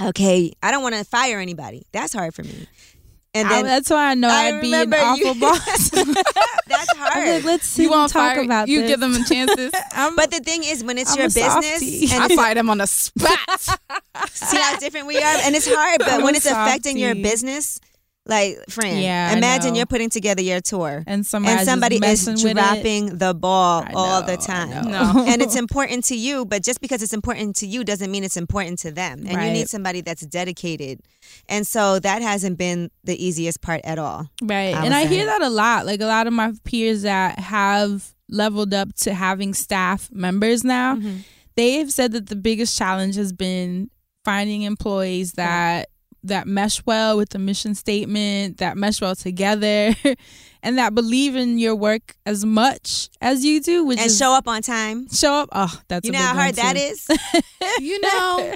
okay, 0.00 0.52
I 0.62 0.70
don't 0.70 0.82
want 0.82 0.94
to 0.94 1.04
fire 1.04 1.40
anybody. 1.40 1.86
That's 1.92 2.12
hard 2.12 2.34
for 2.34 2.42
me. 2.44 2.66
And 3.34 3.48
I- 3.48 3.50
then 3.50 3.64
that's 3.64 3.88
why 3.90 4.10
I 4.10 4.14
know 4.14 4.28
I 4.28 4.48
I 4.48 4.52
would 4.52 4.60
be 4.60 4.72
an 4.74 4.80
remember 4.90 4.96
awful 4.98 5.34
you- 5.34 5.40
boss. 5.40 5.90
that's 6.66 6.96
hard. 6.98 7.28
like, 7.28 7.44
let's 7.44 7.66
see. 7.66 7.82
You 7.84 7.88
and 7.88 7.98
won't 8.00 8.12
talk 8.12 8.34
fire 8.34 8.44
about 8.44 8.68
you 8.68 8.80
this. 8.82 8.90
give 8.90 9.00
them 9.00 9.14
chances. 9.24 9.72
I'm, 9.92 10.16
but 10.16 10.30
the 10.30 10.40
thing 10.40 10.64
is 10.64 10.84
when 10.84 10.98
it's 10.98 11.12
I'm 11.12 11.18
your 11.18 11.28
business 11.28 11.80
softie. 11.80 12.08
and 12.12 12.24
I 12.32 12.36
fire 12.36 12.54
them 12.54 12.68
on 12.68 12.78
the 12.78 12.86
spot. 12.86 13.38
see 14.30 14.56
how 14.58 14.76
different 14.78 15.06
we 15.06 15.16
are 15.16 15.22
and 15.44 15.54
it's 15.56 15.66
hard 15.72 15.98
but 16.00 16.08
I'm 16.08 16.22
when 16.22 16.34
a 16.34 16.36
it's 16.36 16.46
affecting 16.46 16.98
your 16.98 17.14
business 17.14 17.80
like 18.24 18.56
Fran 18.68 19.02
Yeah, 19.02 19.36
imagine 19.36 19.74
you're 19.74 19.86
putting 19.86 20.08
together 20.08 20.42
your 20.42 20.60
tour 20.60 21.02
and 21.06 21.26
somebody, 21.26 21.56
and 21.58 21.66
somebody 21.66 21.94
is 21.96 22.00
messing 22.00 22.34
it. 22.50 22.54
dropping 22.54 23.18
the 23.18 23.34
ball 23.34 23.82
I 23.86 23.92
all 23.94 24.22
the 24.22 24.36
time 24.36 24.70
know. 24.90 25.24
and 25.26 25.42
it's 25.42 25.56
important 25.56 26.04
to 26.04 26.16
you 26.16 26.44
but 26.44 26.62
just 26.62 26.80
because 26.80 27.02
it's 27.02 27.12
important 27.12 27.56
to 27.56 27.66
you 27.66 27.82
doesn't 27.82 28.10
mean 28.10 28.22
it's 28.22 28.36
important 28.36 28.78
to 28.80 28.92
them 28.92 29.24
and 29.26 29.42
you 29.42 29.50
need 29.52 29.68
somebody 29.68 30.02
that's 30.02 30.24
dedicated 30.26 31.00
and 31.48 31.66
so 31.66 31.98
that 31.98 32.22
hasn't 32.22 32.58
been 32.58 32.90
the 33.02 33.16
easiest 33.24 33.60
part 33.60 33.80
at 33.84 33.98
all 33.98 34.28
Right. 34.40 34.66
I 34.74 34.84
and 34.84 34.84
would 34.84 34.92
I 34.92 35.02
say. 35.04 35.14
hear 35.16 35.26
that 35.26 35.42
a 35.42 35.48
lot. 35.50 35.86
Like 35.86 36.00
a 36.00 36.06
lot 36.06 36.26
of 36.28 36.32
my 36.32 36.52
peers 36.64 37.02
that 37.02 37.38
have 37.40 38.14
leveled 38.28 38.72
up 38.72 38.94
to 38.98 39.14
having 39.14 39.52
staff 39.54 40.08
members 40.12 40.62
now, 40.64 40.94
Mm-hmm. 40.96 41.16
they 41.56 41.72
have 41.78 41.90
said 41.92 42.12
that 42.12 42.28
the 42.28 42.36
biggest 42.36 42.78
challenge 42.78 43.16
has 43.16 43.32
been 43.32 43.90
finding 44.24 44.62
employees 44.62 45.32
that 45.32 45.88
that 46.24 46.46
mesh 46.46 46.84
well 46.86 47.16
with 47.16 47.30
the 47.30 47.38
mission 47.38 47.74
statement, 47.74 48.58
that 48.58 48.76
mesh 48.76 49.00
well 49.00 49.16
together, 49.16 49.94
and 50.62 50.78
that 50.78 50.94
believe 50.94 51.34
in 51.36 51.58
your 51.58 51.74
work 51.74 52.16
as 52.24 52.44
much 52.44 53.08
as 53.20 53.44
you 53.44 53.60
do, 53.60 53.84
which 53.84 53.98
and 53.98 54.06
is 54.06 54.18
show 54.18 54.32
up 54.32 54.46
on 54.46 54.62
time 54.62 55.08
show 55.08 55.32
up. 55.34 55.48
Oh, 55.52 55.80
that's 55.88 56.06
you 56.06 56.10
a 56.10 56.14
know 56.14 56.20
how 56.20 56.34
hard 56.34 56.54
that 56.56 56.76
is. 56.76 57.08
you 57.80 58.00
know. 58.00 58.54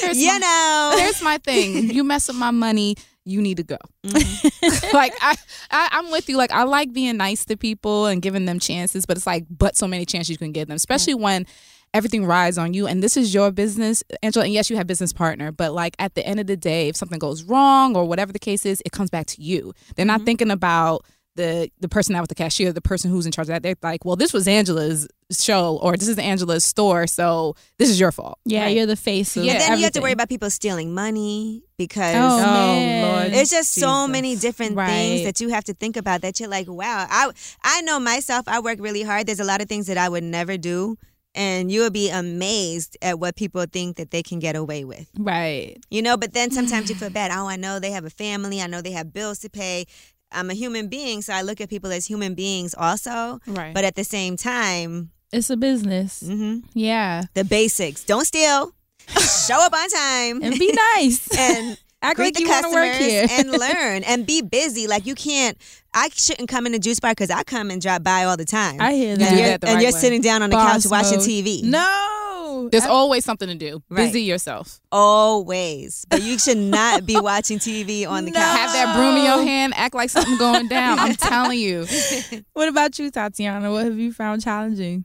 Here's 0.00 0.18
you 0.18 0.28
my- 0.28 0.38
know 0.38 0.94
Here's 0.98 1.22
my 1.22 1.38
thing. 1.38 1.90
You 1.90 2.04
mess 2.04 2.28
with 2.28 2.36
my 2.36 2.50
money, 2.50 2.96
you 3.24 3.40
need 3.40 3.56
to 3.56 3.62
go. 3.62 3.78
Mm-hmm. 4.04 4.96
like 4.96 5.14
I, 5.20 5.36
I, 5.70 5.88
I'm 5.92 6.10
with 6.10 6.28
you. 6.28 6.36
Like 6.36 6.52
I 6.52 6.64
like 6.64 6.92
being 6.92 7.16
nice 7.16 7.44
to 7.46 7.56
people 7.56 8.06
and 8.06 8.20
giving 8.22 8.44
them 8.44 8.58
chances, 8.58 9.06
but 9.06 9.16
it's 9.16 9.26
like, 9.26 9.44
but 9.50 9.76
so 9.76 9.88
many 9.88 10.04
chances 10.04 10.30
you 10.30 10.38
can 10.38 10.52
give 10.52 10.68
them, 10.68 10.76
especially 10.76 11.14
when 11.14 11.46
everything 11.94 12.26
rides 12.26 12.58
on 12.58 12.74
you. 12.74 12.86
And 12.86 13.02
this 13.02 13.16
is 13.16 13.32
your 13.32 13.50
business, 13.52 14.02
Angela. 14.22 14.44
And 14.44 14.52
yes, 14.52 14.68
you 14.68 14.76
have 14.76 14.86
business 14.86 15.12
partner, 15.12 15.52
but 15.52 15.72
like 15.72 15.94
at 15.98 16.14
the 16.14 16.26
end 16.26 16.40
of 16.40 16.46
the 16.46 16.56
day, 16.56 16.88
if 16.88 16.96
something 16.96 17.18
goes 17.20 17.44
wrong 17.44 17.96
or 17.96 18.04
whatever 18.04 18.32
the 18.32 18.38
case 18.38 18.66
is, 18.66 18.82
it 18.84 18.92
comes 18.92 19.08
back 19.10 19.26
to 19.26 19.40
you. 19.40 19.72
They're 19.94 20.04
not 20.04 20.18
mm-hmm. 20.18 20.24
thinking 20.26 20.50
about 20.50 21.06
the 21.36 21.68
the 21.80 21.88
person 21.88 22.14
out 22.14 22.20
with 22.20 22.28
the 22.28 22.34
cashier, 22.34 22.72
the 22.72 22.80
person 22.80 23.10
who's 23.10 23.26
in 23.26 23.32
charge 23.32 23.48
of 23.48 23.54
that. 23.54 23.62
They're 23.62 23.74
like, 23.82 24.04
well, 24.04 24.16
this 24.16 24.32
was 24.32 24.46
Angela's 24.46 25.08
show 25.32 25.78
or 25.82 25.96
this 25.96 26.08
is 26.08 26.18
Angela's 26.18 26.64
store, 26.64 27.06
so 27.06 27.56
this 27.78 27.90
is 27.90 27.98
your 27.98 28.12
fault. 28.12 28.38
Yeah, 28.44 28.62
Right. 28.62 28.76
you're 28.76 28.86
the 28.86 28.94
face 28.96 29.36
of 29.36 29.44
Yeah, 29.44 29.54
and 29.54 29.60
then 29.62 29.78
you 29.78 29.84
have 29.84 29.92
to 29.94 30.00
worry 30.00 30.12
about 30.12 30.28
people 30.28 30.50
stealing 30.50 30.94
money 30.94 31.64
because 31.76 32.14
Oh, 32.16 32.38
Oh. 32.40 33.08
Lord. 33.08 33.32
It's 33.32 33.50
just 33.50 33.72
so 33.74 34.06
many 34.06 34.36
different 34.36 34.76
Right. 34.76 34.86
things 34.88 35.24
that 35.24 35.40
you 35.40 35.48
have 35.48 35.64
to 35.64 35.74
think 35.74 35.96
about 35.96 36.20
that 36.22 36.38
you're 36.38 36.48
like, 36.48 36.68
wow. 36.68 37.06
I 37.10 37.30
I 37.64 37.80
know 37.82 37.98
myself, 37.98 38.46
I 38.46 38.60
work 38.60 38.78
really 38.80 39.02
hard. 39.02 39.26
There's 39.26 39.40
a 39.40 39.44
lot 39.44 39.60
of 39.60 39.68
things 39.68 39.86
that 39.88 39.98
I 39.98 40.08
would 40.08 40.24
never 40.24 40.56
do. 40.56 40.96
And 41.36 41.70
you'll 41.72 41.90
be 41.90 42.10
amazed 42.10 42.96
at 43.02 43.18
what 43.18 43.34
people 43.36 43.64
think 43.70 43.96
that 43.96 44.10
they 44.12 44.22
can 44.22 44.38
get 44.38 44.54
away 44.54 44.84
with. 44.84 45.08
right. 45.18 45.76
You 45.90 46.00
know, 46.02 46.16
but 46.16 46.32
then 46.32 46.50
sometimes 46.52 46.88
you 46.88 46.94
feel 46.96 47.10
bad. 47.20 47.30
Oh, 47.32 47.46
I 47.48 47.56
know 47.56 47.80
they 47.80 47.90
have 47.90 48.04
a 48.04 48.10
family. 48.10 48.60
I 48.60 48.66
know 48.68 48.80
they 48.80 48.92
have 48.92 49.12
bills 49.12 49.40
to 49.40 49.50
pay. 49.50 49.86
I'm 50.30 50.50
a 50.50 50.54
human 50.54 50.88
being, 50.88 51.22
so 51.22 51.32
I 51.32 51.42
look 51.42 51.60
at 51.60 51.68
people 51.68 51.92
as 51.92 52.06
human 52.06 52.34
beings 52.34 52.74
also. 52.76 53.40
Right. 53.46 53.74
But 53.74 53.84
at 53.84 53.94
the 53.94 54.04
same 54.04 54.36
time, 54.36 55.10
It's 55.32 55.50
a 55.50 55.56
business. 55.56 56.22
hmm 56.24 56.58
Yeah, 56.72 57.24
the 57.34 57.44
basics. 57.44 58.04
Don't 58.04 58.24
steal. 58.24 58.72
Show 59.46 59.58
up 59.60 59.72
on 59.72 59.88
time. 59.90 60.42
and 60.42 60.58
be 60.58 60.72
nice. 60.96 61.28
and 61.38 61.76
Act 62.04 62.16
greet 62.16 62.26
like 62.26 62.34
the 62.34 62.40
you 62.42 62.48
want 62.48 62.72
work 62.72 62.92
customers 62.92 63.10
here. 63.10 63.26
and 63.30 63.50
learn 63.60 64.02
and 64.04 64.26
be 64.26 64.42
busy. 64.42 64.86
Like 64.86 65.06
you 65.06 65.14
can't. 65.14 65.56
I 65.92 66.08
shouldn't 66.12 66.48
come 66.48 66.66
in 66.66 66.74
a 66.74 66.78
juice 66.78 67.00
bar 67.00 67.12
because 67.12 67.30
I 67.30 67.42
come 67.44 67.70
and 67.70 67.80
drop 67.80 68.02
by 68.02 68.24
all 68.24 68.36
the 68.36 68.44
time. 68.44 68.80
I 68.80 68.92
hear 68.94 69.16
that. 69.16 69.28
and 69.28 69.38
you're, 69.38 69.48
that 69.48 69.60
the 69.60 69.66
and 69.68 69.74
right 69.76 69.82
you're 69.82 69.92
way. 69.92 69.98
sitting 70.00 70.20
down 70.20 70.42
on 70.42 70.50
the 70.50 70.56
Boss 70.56 70.84
couch 70.84 70.90
watching 70.90 71.18
mode. 71.18 71.28
TV. 71.28 71.62
No. 71.64 72.68
There's 72.70 72.84
I- 72.84 72.88
always 72.88 73.24
something 73.24 73.48
to 73.48 73.54
do. 73.56 73.82
Right. 73.88 74.06
Busy 74.06 74.22
yourself. 74.22 74.80
Always, 74.92 76.04
but 76.08 76.22
you 76.22 76.38
should 76.38 76.56
not 76.58 77.04
be 77.06 77.18
watching 77.18 77.58
TV 77.58 78.06
on 78.08 78.24
the 78.24 78.30
No. 78.30 78.38
couch. 78.40 78.58
Have 78.58 78.72
that 78.72 78.96
broom 78.96 79.16
in 79.16 79.24
your 79.24 79.42
hand. 79.42 79.72
Act 79.76 79.94
like 79.94 80.10
something 80.10 80.36
going 80.38 80.68
down. 80.68 80.98
I'm 80.98 81.14
telling 81.16 81.58
you. 81.58 81.86
what 82.52 82.68
about 82.68 82.98
you, 82.98 83.10
Tatiana? 83.10 83.72
What 83.72 83.84
have 83.84 83.98
you 83.98 84.12
found 84.12 84.42
challenging? 84.42 85.04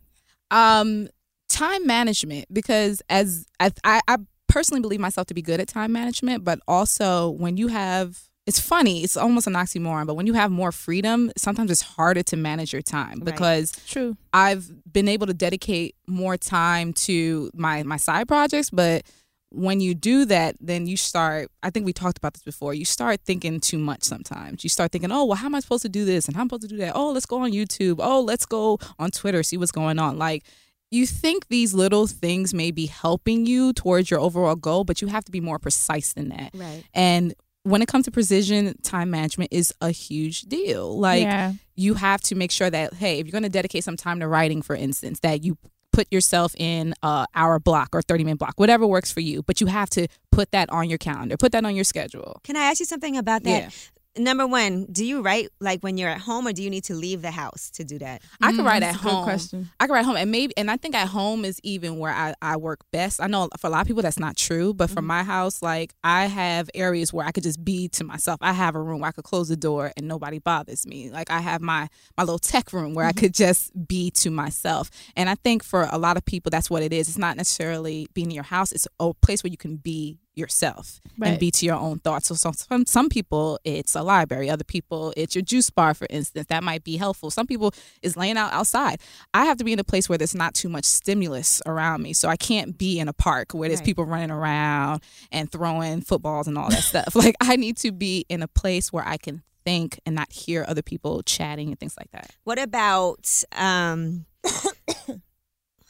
Um, 0.51 1.07
time 1.47 1.85
management 1.87 2.45
because 2.53 3.01
as 3.09 3.45
I, 3.59 3.71
I 3.83 4.01
I 4.07 4.17
personally 4.49 4.81
believe 4.81 4.99
myself 4.99 5.27
to 5.27 5.33
be 5.33 5.41
good 5.41 5.59
at 5.61 5.67
time 5.69 5.91
management, 5.91 6.43
but 6.43 6.59
also 6.67 7.29
when 7.29 7.55
you 7.57 7.67
have 7.67 8.19
it's 8.45 8.59
funny, 8.59 9.03
it's 9.03 9.15
almost 9.15 9.45
an 9.45 9.53
oxymoron, 9.53 10.07
but 10.07 10.15
when 10.15 10.25
you 10.25 10.33
have 10.33 10.49
more 10.49 10.71
freedom, 10.71 11.31
sometimes 11.37 11.69
it's 11.69 11.81
harder 11.83 12.23
to 12.23 12.35
manage 12.35 12.73
your 12.73 12.81
time 12.81 13.19
Right. 13.19 13.25
because 13.25 13.71
True. 13.87 14.17
I've 14.33 14.71
been 14.91 15.07
able 15.07 15.27
to 15.27 15.35
dedicate 15.35 15.95
more 16.07 16.35
time 16.35 16.93
to 16.93 17.51
my 17.53 17.83
my 17.83 17.97
side 17.97 18.27
projects, 18.27 18.71
but 18.71 19.03
when 19.51 19.81
you 19.81 19.93
do 19.95 20.25
that, 20.25 20.55
then 20.59 20.85
you 20.87 20.95
start. 20.97 21.49
I 21.63 21.69
think 21.69 21.85
we 21.85 21.93
talked 21.93 22.17
about 22.19 22.33
this 22.33 22.43
before. 22.43 22.73
You 22.73 22.85
start 22.85 23.21
thinking 23.25 23.59
too 23.59 23.77
much 23.79 24.03
sometimes. 24.03 24.63
You 24.63 24.69
start 24.69 24.91
thinking, 24.91 25.11
oh, 25.11 25.25
well, 25.25 25.35
how 25.37 25.47
am 25.47 25.55
I 25.55 25.59
supposed 25.59 25.81
to 25.83 25.89
do 25.89 26.05
this 26.05 26.27
and 26.27 26.35
how 26.35 26.41
am 26.41 26.45
I 26.45 26.47
supposed 26.49 26.61
to 26.63 26.67
do 26.69 26.77
that? 26.77 26.93
Oh, 26.95 27.11
let's 27.11 27.25
go 27.25 27.39
on 27.39 27.51
YouTube. 27.51 27.95
Oh, 27.99 28.21
let's 28.21 28.45
go 28.45 28.77
on 28.99 29.09
Twitter, 29.11 29.41
see 29.43 29.57
what's 29.57 29.71
going 29.71 29.97
on. 29.99 30.17
Like, 30.19 30.43
you 30.91 31.05
think 31.05 31.47
these 31.49 31.73
little 31.73 32.07
things 32.07 32.53
may 32.53 32.71
be 32.71 32.87
helping 32.87 33.45
you 33.45 33.73
towards 33.73 34.09
your 34.09 34.19
overall 34.19 34.55
goal, 34.55 34.83
but 34.83 35.01
you 35.01 35.07
have 35.07 35.23
to 35.25 35.31
be 35.31 35.39
more 35.39 35.59
precise 35.59 36.13
than 36.13 36.29
that. 36.29 36.51
right. 36.53 36.83
And 36.93 37.33
when 37.63 37.81
it 37.81 37.87
comes 37.87 38.05
to 38.05 38.11
precision, 38.11 38.75
time 38.81 39.09
management 39.11 39.49
is 39.51 39.73
a 39.81 39.91
huge 39.91 40.43
deal. 40.43 40.97
Like, 40.97 41.23
yeah. 41.23 41.53
you 41.75 41.93
have 41.95 42.21
to 42.21 42.35
make 42.35 42.51
sure 42.51 42.69
that 42.69 42.93
hey 42.93 43.19
if 43.19 43.27
you're 43.27 43.31
going 43.31 43.43
to 43.43 43.49
dedicate 43.49 43.83
some 43.83 43.97
time 43.97 44.19
to 44.19 44.27
writing 44.27 44.61
for 44.61 44.75
instance 44.75 45.19
that 45.21 45.43
you 45.43 45.57
put 45.91 46.07
yourself 46.11 46.53
in 46.57 46.93
a 47.03 47.25
hour 47.35 47.59
block 47.59 47.89
or 47.93 48.01
30 48.01 48.23
minute 48.23 48.39
block 48.39 48.53
whatever 48.57 48.85
works 48.87 49.11
for 49.11 49.19
you 49.21 49.41
but 49.43 49.59
you 49.59 49.67
have 49.67 49.89
to 49.89 50.07
put 50.31 50.51
that 50.51 50.69
on 50.69 50.87
your 50.87 50.97
calendar 50.97 51.35
put 51.35 51.51
that 51.51 51.65
on 51.65 51.75
your 51.75 51.83
schedule 51.83 52.39
Can 52.43 52.55
I 52.55 52.61
ask 52.61 52.79
you 52.79 52.85
something 52.85 53.17
about 53.17 53.43
that? 53.43 53.63
Yeah. 53.63 53.69
Number 54.17 54.47
one, 54.47 54.85
do 54.91 55.05
you 55.05 55.21
write 55.21 55.49
like 55.61 55.81
when 55.81 55.97
you're 55.97 56.09
at 56.09 56.19
home, 56.19 56.47
or 56.47 56.51
do 56.51 56.63
you 56.63 56.69
need 56.69 56.83
to 56.85 56.95
leave 56.95 57.21
the 57.21 57.31
house 57.31 57.69
to 57.71 57.83
do 57.83 57.99
that? 57.99 58.21
i 58.41 58.51
could 58.51 58.65
write 58.65 58.81
Mm, 58.81 58.87
at 58.87 58.95
a 58.95 59.03
good 59.03 59.11
home. 59.11 59.23
question. 59.23 59.69
i 59.79 59.85
could 59.87 59.93
write 59.93 60.03
home 60.05 60.15
and 60.17 60.31
maybe 60.31 60.53
and 60.57 60.69
i 60.71 60.77
think 60.77 60.95
at 60.95 61.07
home 61.07 61.45
is 61.45 61.59
even 61.63 61.99
where 61.99 62.11
I, 62.11 62.33
I 62.41 62.57
work 62.57 62.79
best. 62.91 63.21
I 63.21 63.27
know 63.27 63.49
for 63.59 63.67
a 63.67 63.69
lot 63.69 63.81
of 63.81 63.87
people 63.87 64.01
that's 64.01 64.19
not 64.19 64.35
true 64.35 64.73
but 64.73 64.89
for 64.89 65.01
my 65.01 65.23
house 65.23 65.61
like 65.61 65.93
i 66.03 66.25
have 66.25 66.69
areas 66.73 67.13
where 67.13 67.25
i 67.25 67.31
could 67.31 67.43
just 67.43 67.63
be 67.63 67.87
to 67.89 68.03
myself. 68.03 68.37
I 68.41 68.53
have 68.53 68.75
a 68.75 68.81
room 68.81 69.01
where 69.01 69.09
i 69.09 69.11
could 69.11 69.23
close 69.25 69.47
the 69.47 69.55
door 69.57 69.91
and 69.95 70.07
nobody 70.07 70.39
bothers 70.39 70.85
me. 70.87 71.09
Like 71.11 71.29
i 71.29 71.39
have 71.39 71.61
my 71.61 71.87
my 72.17 72.23
little 72.23 72.39
tech 72.39 72.73
room 72.73 72.93
where 72.95 73.05
i 73.05 73.11
could 73.13 73.33
just 73.33 73.71
be 73.87 74.09
to 74.11 74.29
myself. 74.31 74.89
And 75.15 75.29
i 75.29 75.35
think 75.35 75.63
for 75.63 75.87
a 75.91 75.97
lot 75.99 76.17
of 76.17 76.25
people 76.25 76.49
that's 76.49 76.69
what 76.69 76.81
it 76.83 76.91
is. 76.93 77.07
It's 77.09 77.17
not 77.17 77.37
necessarily 77.37 78.07
being 78.13 78.27
in 78.31 78.35
your 78.35 78.43
house. 78.43 78.71
It's 78.71 78.87
a 78.99 79.13
place 79.13 79.43
where 79.43 79.51
you 79.51 79.57
can 79.57 79.75
be 79.77 80.17
yourself 80.39 80.99
and 81.21 81.39
be 81.39 81.51
to 81.51 81.65
your 81.65 81.75
own 81.75 81.99
thoughts 81.99 82.27
so 82.29 82.35
some, 82.35 82.53
some 82.53 82.85
some 82.85 83.09
people 83.09 83.59
it's 83.65 83.93
a 83.95 84.01
library 84.01 84.49
other 84.49 84.63
people 84.63 85.13
it's 85.17 85.35
your 85.35 85.41
juice 85.43 85.69
bar 85.69 85.93
for 85.93 86.07
instance 86.09 86.47
that 86.47 86.63
might 86.63 86.83
be 86.83 86.95
helpful 86.97 87.29
some 87.29 87.45
people 87.45 87.73
is 88.01 88.15
laying 88.15 88.37
out 88.37 88.51
outside 88.53 88.99
I 89.33 89.45
have 89.45 89.57
to 89.57 89.63
be 89.63 89.73
in 89.73 89.79
a 89.79 89.83
place 89.83 90.07
where 90.09 90.17
there's 90.17 90.33
not 90.35 90.53
too 90.53 90.69
much 90.69 90.85
stimulus 90.85 91.61
around 91.65 92.01
me. 92.01 92.13
So 92.13 92.29
I 92.29 92.37
can't 92.37 92.77
be 92.77 92.99
in 92.99 93.07
a 93.07 93.13
park 93.13 93.51
where 93.53 93.67
there's 93.69 93.79
Right. 93.81 93.85
people 93.85 94.05
running 94.05 94.31
around 94.31 95.01
and 95.31 95.51
throwing 95.51 96.01
footballs 96.01 96.47
and 96.47 96.57
all 96.57 96.69
that 96.69 96.83
stuff. 96.93 97.15
Like 97.15 97.35
I 97.41 97.55
need 97.57 97.77
to 97.77 97.91
be 97.91 98.25
in 98.29 98.41
a 98.41 98.47
place 98.47 98.91
where 98.93 99.05
I 99.07 99.17
can 99.17 99.43
think 99.65 99.99
and 100.05 100.15
not 100.15 100.31
hear 100.31 100.65
other 100.67 100.81
people 100.81 101.21
chatting 101.23 101.69
and 101.69 101.79
things 101.79 101.95
like 101.97 102.11
that. 102.11 102.31
What 102.43 102.59
about 102.59 103.43
um 103.55 104.25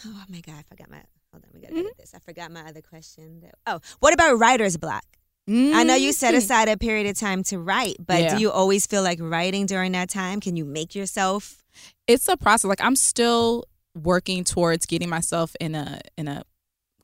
Oh 0.06 0.24
my 0.30 0.40
god, 0.42 0.56
I 0.60 0.64
forgot 0.64 0.90
my 0.90 1.02
hold 1.32 1.44
on, 1.44 1.50
we 1.54 1.60
gotta 1.62 1.74
mm-hmm. 1.74 1.86
edit 1.86 1.98
this. 1.98 2.14
I 2.14 2.20
forgot 2.20 2.52
my 2.52 2.62
other 2.68 2.82
question. 2.82 3.42
That- 3.42 3.56
Oh, 3.68 3.80
what 4.00 4.14
about 4.14 4.38
writer's 4.40 4.78
block? 4.78 5.04
I 5.52 5.84
know 5.84 5.96
you 5.96 6.12
set 6.14 6.36
mm-hmm. 6.36 6.38
aside 6.38 6.70
a 6.70 6.78
period 6.78 7.08
of 7.08 7.18
time 7.18 7.42
to 7.46 7.58
write, 7.58 7.96
but 8.00 8.22
Yeah. 8.22 8.36
do 8.36 8.42
you 8.42 8.52
always 8.52 8.86
feel 8.86 9.02
like 9.02 9.18
writing 9.20 9.66
during 9.66 9.94
that 9.94 10.08
time? 10.08 10.40
Can 10.40 10.56
you 10.56 10.64
make 10.64 10.94
yourself 10.94 11.60
it's 12.08 12.28
a 12.28 12.38
process. 12.38 12.68
Like 12.68 12.82
I'm 12.82 12.96
still 12.96 13.66
working 13.96 14.44
towards 14.44 14.86
getting 14.86 15.10
myself 15.10 15.56
in 15.60 15.76
a 15.76 16.00
in 16.18 16.28
a 16.28 16.44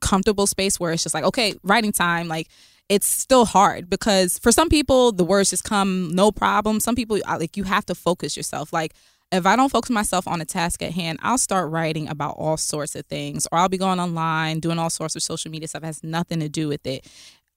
comfortable 0.01 0.47
space 0.47 0.79
where 0.79 0.91
it's 0.91 1.03
just 1.03 1.15
like, 1.15 1.23
okay, 1.23 1.55
writing 1.63 1.91
time, 1.91 2.27
like 2.27 2.47
it's 2.87 3.07
still 3.07 3.45
hard 3.45 3.89
because 3.89 4.37
for 4.37 4.51
some 4.51 4.69
people 4.69 5.11
the 5.11 5.25
words 5.25 5.49
just 5.49 5.63
come 5.63 6.09
no 6.13 6.31
problem. 6.31 6.79
Some 6.79 6.95
people 6.95 7.19
like 7.27 7.57
you 7.57 7.63
have 7.63 7.85
to 7.87 7.95
focus 7.95 8.35
yourself. 8.37 8.71
Like 8.73 8.93
if 9.35 9.45
I 9.45 9.55
don't 9.55 9.69
focus 9.69 9.89
myself 9.89 10.27
on 10.27 10.41
a 10.41 10.45
task 10.45 10.81
at 10.81 10.91
hand, 10.91 11.19
I'll 11.21 11.37
start 11.37 11.71
writing 11.71 12.07
about 12.07 12.35
all 12.37 12.57
sorts 12.57 12.95
of 12.95 13.05
things, 13.05 13.47
or 13.51 13.57
I'll 13.57 13.69
be 13.69 13.77
going 13.77 13.99
online 13.99 14.59
doing 14.59 14.79
all 14.79 14.89
sorts 14.89 15.15
of 15.15 15.23
social 15.23 15.51
media 15.51 15.67
stuff 15.67 15.83
has 15.83 16.03
nothing 16.03 16.39
to 16.39 16.49
do 16.49 16.67
with 16.67 16.85
it. 16.85 17.07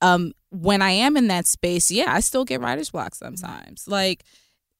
Um, 0.01 0.33
when 0.51 0.81
I 0.83 0.91
am 0.91 1.17
in 1.17 1.27
that 1.29 1.47
space, 1.47 1.91
yeah, 1.91 2.15
I 2.15 2.21
still 2.21 2.45
get 2.45 2.61
writer's 2.61 2.91
block 2.91 3.15
sometimes. 3.15 3.89
Like 3.89 4.25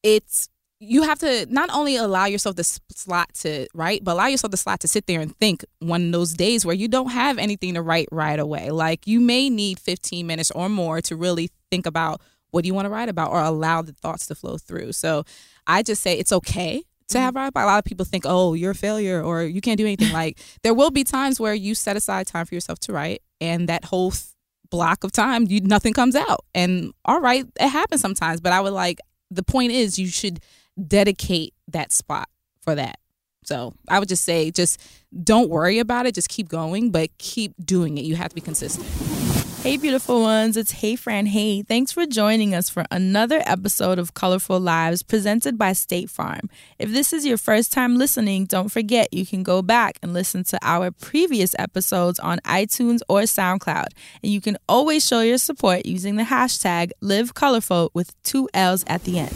it's 0.03 0.49
you 0.81 1.03
have 1.03 1.19
to 1.19 1.47
not 1.51 1.71
only 1.73 1.97
allow 1.97 2.27
yourself 2.27 2.55
the 2.55 2.63
slot 2.65 3.35
to 3.35 3.67
write, 3.75 4.05
but 4.05 4.13
allow 4.13 4.27
yourself 4.27 4.53
the 4.53 4.57
slot 4.57 4.81
to 4.81 4.89
sit 4.89 5.07
there 5.07 5.21
and 5.21 5.37
think 5.39 5.65
one 5.81 6.07
of 6.07 6.13
those 6.13 6.35
days 6.35 6.65
where 6.65 6.75
you 6.75 6.87
don't 6.87 7.11
have 7.11 7.37
anything 7.37 7.75
to 7.75 7.83
write 7.83 8.09
right 8.13 8.39
away. 8.39 8.71
Like 8.71 9.07
you 9.07 9.19
may 9.19 9.51
need 9.51 9.81
15 9.81 10.27
minutes 10.27 10.53
or 10.53 10.69
more 10.69 11.01
to 11.03 11.17
really 11.17 11.51
think 11.71 11.85
about 11.85 12.21
what 12.51 12.63
do 12.63 12.69
you 12.69 12.75
want 12.75 12.87
to 12.87 12.91
write 12.91 13.09
about 13.09 13.31
or 13.31 13.41
allow 13.41 13.83
the 13.83 13.93
thoughts 13.93 14.27
to 14.29 14.35
flow 14.35 14.57
through. 14.57 14.93
So 14.93 15.25
I 15.67 15.83
just 15.83 16.01
say 16.03 16.17
it's 16.17 16.33
okay 16.33 16.85
to 17.09 17.21
have 17.21 17.35
mm-hmm. 17.35 17.57
write. 17.57 17.65
A 17.65 17.67
lot 17.67 17.79
of 17.79 17.85
people 17.85 18.05
think, 18.05 18.25
oh, 18.27 18.55
you're 18.55 18.73
a 18.73 18.75
failure 18.75 19.23
or 19.23 19.43
you 19.43 19.61
can't 19.61 19.79
do 19.79 19.85
anything. 19.85 20.13
like 20.13 20.39
there 20.63 20.75
will 20.75 20.91
be 20.91 21.05
times 21.05 21.41
where 21.41 21.55
you 21.55 21.75
set 21.75 21.97
aside 21.97 22.27
time 22.27 22.47
for 22.47 22.55
yourself 22.55 22.79
to 22.81 22.93
write, 22.93 23.23
and 23.41 23.69
that 23.69 23.85
whole 23.85 24.11
th- 24.11 24.25
block 24.71 25.05
of 25.05 25.13
time, 25.13 25.47
you 25.49 25.61
nothing 25.61 25.93
comes 25.93 26.15
out. 26.15 26.45
And 26.55 26.93
all 27.05 27.21
right, 27.21 27.47
it 27.61 27.69
happens 27.69 28.01
sometimes. 28.01 28.41
But 28.41 28.53
I 28.53 28.61
would 28.61 28.73
like 28.73 29.01
the 29.31 29.43
point 29.43 29.73
is 29.73 29.99
you 29.99 30.09
should 30.09 30.41
dedicate 30.87 31.55
that 31.69 31.93
spot 31.93 32.29
for 32.63 32.75
that. 32.75 32.99
So 33.45 33.73
I 33.89 33.99
would 33.99 34.09
just 34.09 34.25
say, 34.25 34.51
just 34.51 34.81
don't 35.25 35.49
worry 35.49 35.79
about 35.79 36.07
it. 36.07 36.15
Just 36.15 36.29
keep 36.29 36.49
going, 36.49 36.91
but 36.91 37.17
keep 37.19 37.55
doing 37.65 37.97
it. 37.97 38.05
You 38.05 38.17
have 38.17 38.29
to 38.29 38.35
be 38.35 38.43
consistent. 38.43 39.28
Hey, 39.63 39.77
beautiful 39.77 40.23
ones. 40.23 40.57
It's 40.57 40.71
Hey 40.71 40.97
Fran 40.97 41.27
Hey. 41.27 41.63
Thanks 41.63 41.93
for 41.93 42.07
joining 42.07 42.55
us 42.55 42.71
for 42.71 42.85
another 42.91 43.43
episode 43.45 43.99
of 43.99 44.15
Color 44.15 44.39
Full 44.39 44.61
Lives 44.61 45.03
presented 45.03 45.59
by 45.59 45.73
State 45.75 46.09
Farm. 46.09 46.49
If 46.79 46.91
this 46.91 47.13
is 47.13 47.27
your 47.27 47.37
first 47.37 47.71
time 47.73 47.97
listening, 47.97 48.47
don't 48.47 48.71
forget 48.71 49.13
you 49.13 49.27
can 49.27 49.43
go 49.43 49.61
back 49.61 49.99
and 50.03 50.15
listen 50.15 50.45
to 50.45 50.59
our 50.63 50.91
previous 50.91 51.55
episodes 51.59 52.19
on 52.21 52.39
iTunes 52.41 53.01
or 53.09 53.23
SoundCloud. 53.23 53.89
And 54.23 54.33
you 54.33 54.41
can 54.41 54.57
always 54.69 55.07
show 55.07 55.21
your 55.21 55.39
support 55.39 55.85
using 55.85 56.17
the 56.17 56.23
hashtag 56.25 56.93
LiveColorFull 57.03 57.91
with 57.93 58.15
two 58.23 58.49
L's 58.55 58.85
at 58.87 59.05
the 59.05 59.19
end. 59.19 59.33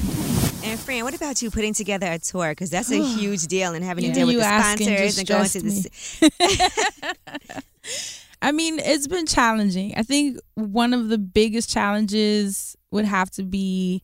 And 0.65 0.79
Fran, 0.79 1.05
what 1.05 1.15
about 1.15 1.43
you 1.43 1.51
putting 1.51 1.75
together 1.75 2.07
a 2.11 2.19
tour? 2.21 2.53
Because 2.53 2.71
that's 2.71 2.91
a 2.93 3.05
huge 3.19 3.43
deal, 3.49 3.75
and 3.75 3.85
having 3.85 4.05
Yeah. 4.05 4.13
to 4.13 4.19
deal 4.21 4.27
with 4.29 4.35
You 4.35 4.41
the 4.41 4.63
sponsors 4.63 5.17
just 5.17 5.19
and 5.19 5.29
going 5.29 5.49
to 5.49 5.61
the. 5.61 7.63
I 8.43 8.53
mean, 8.53 8.79
it's 8.81 9.07
been 9.07 9.25
challenging. 9.27 9.95
I 9.97 10.03
think 10.03 10.39
one 10.55 10.93
of 10.93 11.09
the 11.09 11.17
biggest 11.19 11.71
challenges 11.71 12.77
would 12.91 13.05
have 13.07 13.31
to 13.33 13.45
be 13.45 14.03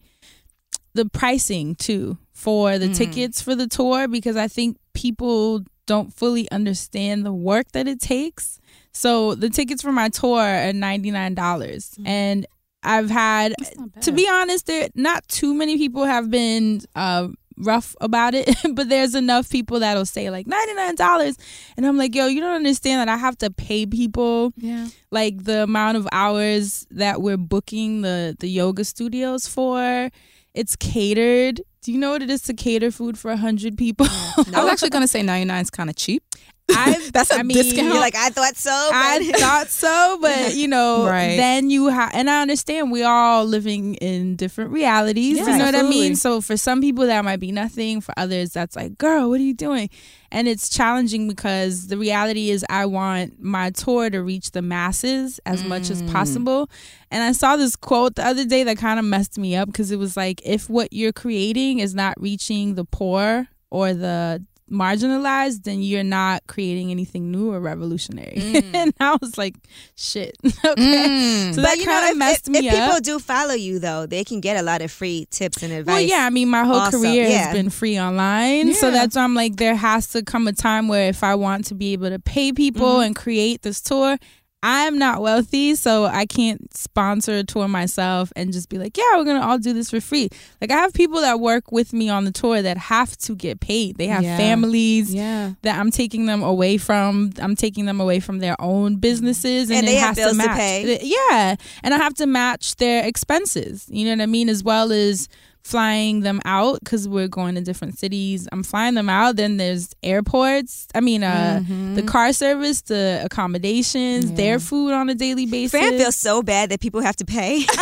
the 0.95 1.05
pricing 1.07 1.75
too 1.75 2.17
for 2.33 2.79
the 2.79 2.89
Mm. 2.89 2.97
tickets 2.97 3.43
for 3.43 3.55
the 3.55 3.67
tour 3.67 4.09
because 4.09 4.37
I 4.37 4.49
think 4.49 4.77
people 4.95 5.65
don't 5.87 6.13
fully 6.15 6.51
understand 6.51 7.27
the 7.27 7.33
work 7.33 7.73
that 7.73 7.89
it 7.89 8.01
takes. 8.01 8.59
So 8.93 9.35
the 9.35 9.51
tickets 9.51 9.83
for 9.83 9.93
my 9.93 10.09
tour 10.09 10.41
are 10.41 10.73
$99 10.73 11.99
and 12.05 12.47
I've 12.83 13.11
had 13.11 13.55
to 14.03 14.13
be 14.13 14.29
honest, 14.31 14.67
there 14.67 14.89
not 14.95 15.27
too 15.29 15.53
many 15.53 15.77
people 15.79 16.05
have 16.05 16.31
been 16.31 16.81
uh, 16.95 17.29
rough 17.61 17.95
about 18.01 18.35
it, 18.35 18.55
but 18.75 18.89
there's 18.89 19.15
enough 19.15 19.51
people 19.51 19.81
that'll 19.81 20.07
say 20.07 20.31
like 20.31 20.47
ninety 20.47 20.75
nine 20.75 20.95
dollars, 20.95 21.37
and 21.77 21.87
I'm 21.87 21.97
like, 21.97 22.15
yo, 22.15 22.27
you 22.27 22.41
don't 22.41 22.55
understand 22.55 23.01
that 23.01 23.09
I 23.13 23.17
have 23.17 23.39
to 23.39 23.51
pay 23.51 23.87
people 23.87 24.53
yeah. 24.57 24.89
like 25.11 25.45
the 25.45 25.63
amount 25.65 25.97
of 25.97 26.09
hours 26.13 26.87
that 26.91 27.21
we're 27.23 27.37
booking 27.37 28.03
the 28.03 28.37
the 28.39 28.49
yoga 28.49 28.85
studios 28.85 29.47
for. 29.47 30.11
It's 30.55 30.75
catered. 30.77 31.61
Do 31.83 31.93
you 31.93 31.99
know 31.99 32.11
what 32.11 32.23
it 32.23 32.31
is 32.31 32.43
to 32.43 32.55
cater 32.55 32.91
food 32.91 33.19
for 33.19 33.31
a 33.31 33.37
hundred 33.37 33.79
people? 33.79 34.07
I 34.11 34.45
was 34.63 34.73
actually 34.73 34.91
gonna 34.91 35.09
say 35.09 35.23
99 35.23 35.63
is 35.63 35.71
kind 35.71 35.89
of 35.89 35.97
cheap. 35.97 36.23
I 36.71 37.09
That's 37.13 37.31
a 37.31 37.37
I 37.39 37.43
mean, 37.43 37.57
discount. 37.57 37.89
You're 37.89 38.01
like, 38.01 38.15
I 38.15 38.29
thought 38.31 38.57
so. 38.57 38.71
I 38.71 39.27
but- 39.31 39.41
thought 39.41 39.69
so, 39.69 40.19
but 40.21 40.55
you 40.55 40.69
know, 40.69 41.07
Right. 41.07 41.37
then 41.37 41.71
you 41.71 41.87
have, 41.89 42.11
and 42.15 42.29
I 42.29 42.43
understand 42.43 42.91
we 42.93 43.03
all 43.03 43.45
living 43.45 43.95
in 43.97 44.37
different 44.37 44.71
realities. 44.73 45.37
Yes, 45.39 45.49
you 45.49 45.57
know 45.59 45.65
what 45.65 45.75
I 45.75 45.83
mean? 45.83 46.15
So 46.17 46.41
for 46.41 46.57
some 46.57 46.81
people 46.81 47.07
that 47.07 47.25
might 47.25 47.41
be 47.41 47.53
nothing. 47.53 48.01
For 48.01 48.13
others, 48.17 48.53
that's 48.53 48.77
like, 48.77 48.99
girl, 48.99 49.31
what 49.31 49.41
are 49.41 49.45
you 49.45 49.55
doing? 49.55 49.89
And 50.31 50.47
it's 50.47 50.69
challenging 50.69 51.27
because 51.27 51.87
the 51.87 51.97
reality 51.97 52.51
is, 52.51 52.65
I 52.69 52.85
want 52.87 53.41
my 53.43 53.71
tour 53.71 54.11
to 54.11 54.23
reach 54.23 54.51
the 54.51 54.61
masses 54.63 55.41
as 55.47 55.65
much 55.65 55.89
as 55.91 56.03
Mm. 56.03 56.13
possible. 56.13 56.69
And 57.11 57.23
I 57.23 57.33
saw 57.33 57.57
this 57.57 57.77
quote 57.77 58.17
the 58.17 58.27
other 58.27 58.45
day 58.45 58.63
that 58.65 58.77
kind 58.77 58.99
of 58.99 59.07
messed 59.07 59.39
me 59.39 59.57
up 59.57 59.69
because 59.69 59.91
it 59.91 59.99
was 59.99 60.17
like, 60.19 60.43
if 60.45 60.69
what 60.69 60.93
you're 60.93 61.13
creating 61.15 61.79
is 61.79 61.95
not 61.95 62.21
reaching 62.21 62.75
the 62.75 62.85
poor 62.85 63.49
or 63.71 63.95
the 63.95 64.45
marginalized, 64.71 65.65
then 65.65 65.83
you're 65.83 66.05
not 66.05 66.47
creating 66.47 66.91
anything 66.91 67.31
new 67.31 67.53
or 67.53 67.61
revolutionary. 67.61 68.37
Mm. 68.37 68.71
and 68.75 68.95
I 69.01 69.17
was 69.21 69.39
like, 69.39 69.57
shit. 69.97 70.37
okay. 70.45 71.53
So 71.55 71.61
that 71.61 71.71
But 71.71 71.79
you 71.79 71.87
know, 71.87 71.93
kind 71.93 72.11
of 72.13 72.19
messed 72.19 72.49
if, 72.49 72.53
me 72.53 72.69
if 72.69 72.75
up. 72.75 72.85
people 72.85 73.01
do 73.01 73.19
follow 73.19 73.55
you, 73.55 73.79
though, 73.79 74.07
they 74.07 74.25
can 74.25 74.41
get 74.41 74.57
a 74.57 74.63
lot 74.63 74.83
of 74.83 74.91
free 74.91 75.27
tips 75.31 75.63
and 75.63 75.73
advice. 75.73 75.93
Well, 75.95 76.01
yeah, 76.01 76.27
I 76.27 76.31
mean, 76.31 76.49
my 76.49 76.65
whole 76.65 76.77
also, 76.77 76.99
career 76.99 77.27
yeah. 77.27 77.39
has 77.39 77.55
been 77.55 77.71
free 77.71 77.99
online. 77.99 78.75
So 78.75 78.91
that's 78.91 79.17
why 79.17 79.23
I'm 79.23 79.35
like, 79.35 79.57
there 79.57 79.75
has 79.75 80.09
to 80.09 80.23
come 80.23 80.47
a 80.49 80.53
time 80.53 80.89
where 80.89 81.09
if 81.09 81.23
I 81.25 81.35
want 81.35 81.67
to 81.67 81.75
be 81.75 81.93
able 81.93 82.11
to 82.11 82.19
pay 82.19 82.53
people 82.53 82.79
Mm-hmm. 82.89 83.03
and 83.03 83.17
create 83.17 83.63
this 83.63 83.81
tour, 83.81 84.17
I'm 84.63 84.99
not 84.99 85.23
wealthy, 85.23 85.77
so 85.77 86.05
I 86.07 86.27
can't 86.27 86.77
sponsor 86.77 87.35
a 87.37 87.45
tour 87.45 87.69
myself 87.69 88.33
and 88.35 88.53
just 88.53 88.69
be 88.69 88.77
like, 88.79 88.97
yeah, 88.97 89.05
we're 89.17 89.23
going 89.25 89.41
to 89.41 89.47
all 89.47 89.59
do 89.59 89.73
this 89.73 89.91
for 89.91 90.01
free. 90.01 90.31
Like, 90.61 90.73
I 90.73 90.77
have 90.79 90.93
people 90.93 91.21
that 91.21 91.39
work 91.39 91.71
with 91.71 91.93
me 91.93 92.09
on 92.09 92.25
the 92.25 92.33
tour 92.33 92.61
that 92.61 92.77
have 92.77 93.17
to 93.19 93.37
get 93.37 93.61
paid. 93.61 93.99
They 93.99 94.09
have 94.09 94.25
Yeah. 94.25 94.37
families 94.37 95.15
Yeah. 95.15 95.53
that 95.63 95.79
I'm 95.79 95.93
taking 95.93 96.27
them 96.27 96.43
away 96.43 96.77
from. 96.77 97.33
I'm 97.39 97.55
taking 97.55 97.85
them 97.85 98.01
away 98.01 98.19
from 98.19 98.41
their 98.41 98.61
own 98.61 98.97
businesses, 98.97 99.71
and, 99.71 99.79
And 99.79 99.87
it 99.87 99.91
they 99.93 99.97
have 99.97 100.17
has 100.17 100.17
bills 100.17 100.31
to 100.33 100.37
match. 100.39 100.57
pay. 100.57 101.01
Yeah, 101.05 101.55
and 101.85 101.95
I 101.95 101.97
have 101.99 102.15
to 102.15 102.27
match 102.27 102.75
their 102.77 103.05
expenses. 103.07 103.87
You 103.89 104.07
know 104.07 104.11
what 104.13 104.23
I 104.23 104.27
mean, 104.27 104.49
as 104.49 104.65
well 104.65 104.91
as 104.91 105.29
flying 105.69 106.21
them 106.21 106.41
out 106.45 106.81
because 106.81 107.07
we're 107.09 107.29
going 107.29 107.55
to 107.57 107.61
different 107.61 107.99
cities. 107.99 108.49
I'm 108.53 108.63
flying 108.63 108.95
them 108.95 109.09
out. 109.09 109.37
Then 109.37 109.57
there's 109.59 109.95
airports. 110.03 110.87
I 110.95 111.01
mean, 111.01 111.23
uh, 111.23 111.61
Mm-hmm. 111.63 111.95
the 111.95 112.03
car 112.03 112.33
service, 112.33 112.83
the 112.83 113.21
accommodations, 113.25 114.31
Yeah. 114.31 114.37
their 114.37 114.59
food 114.59 114.93
on 114.93 115.09
a 115.09 115.15
daily 115.15 115.47
basis. 115.47 115.73
Fran 115.73 115.99
feels 115.99 116.17
so 116.17 116.43
bad 116.43 116.71
that 116.71 116.81
people 116.81 117.01
have 117.03 117.17
to 117.17 117.25
pay. 117.25 117.61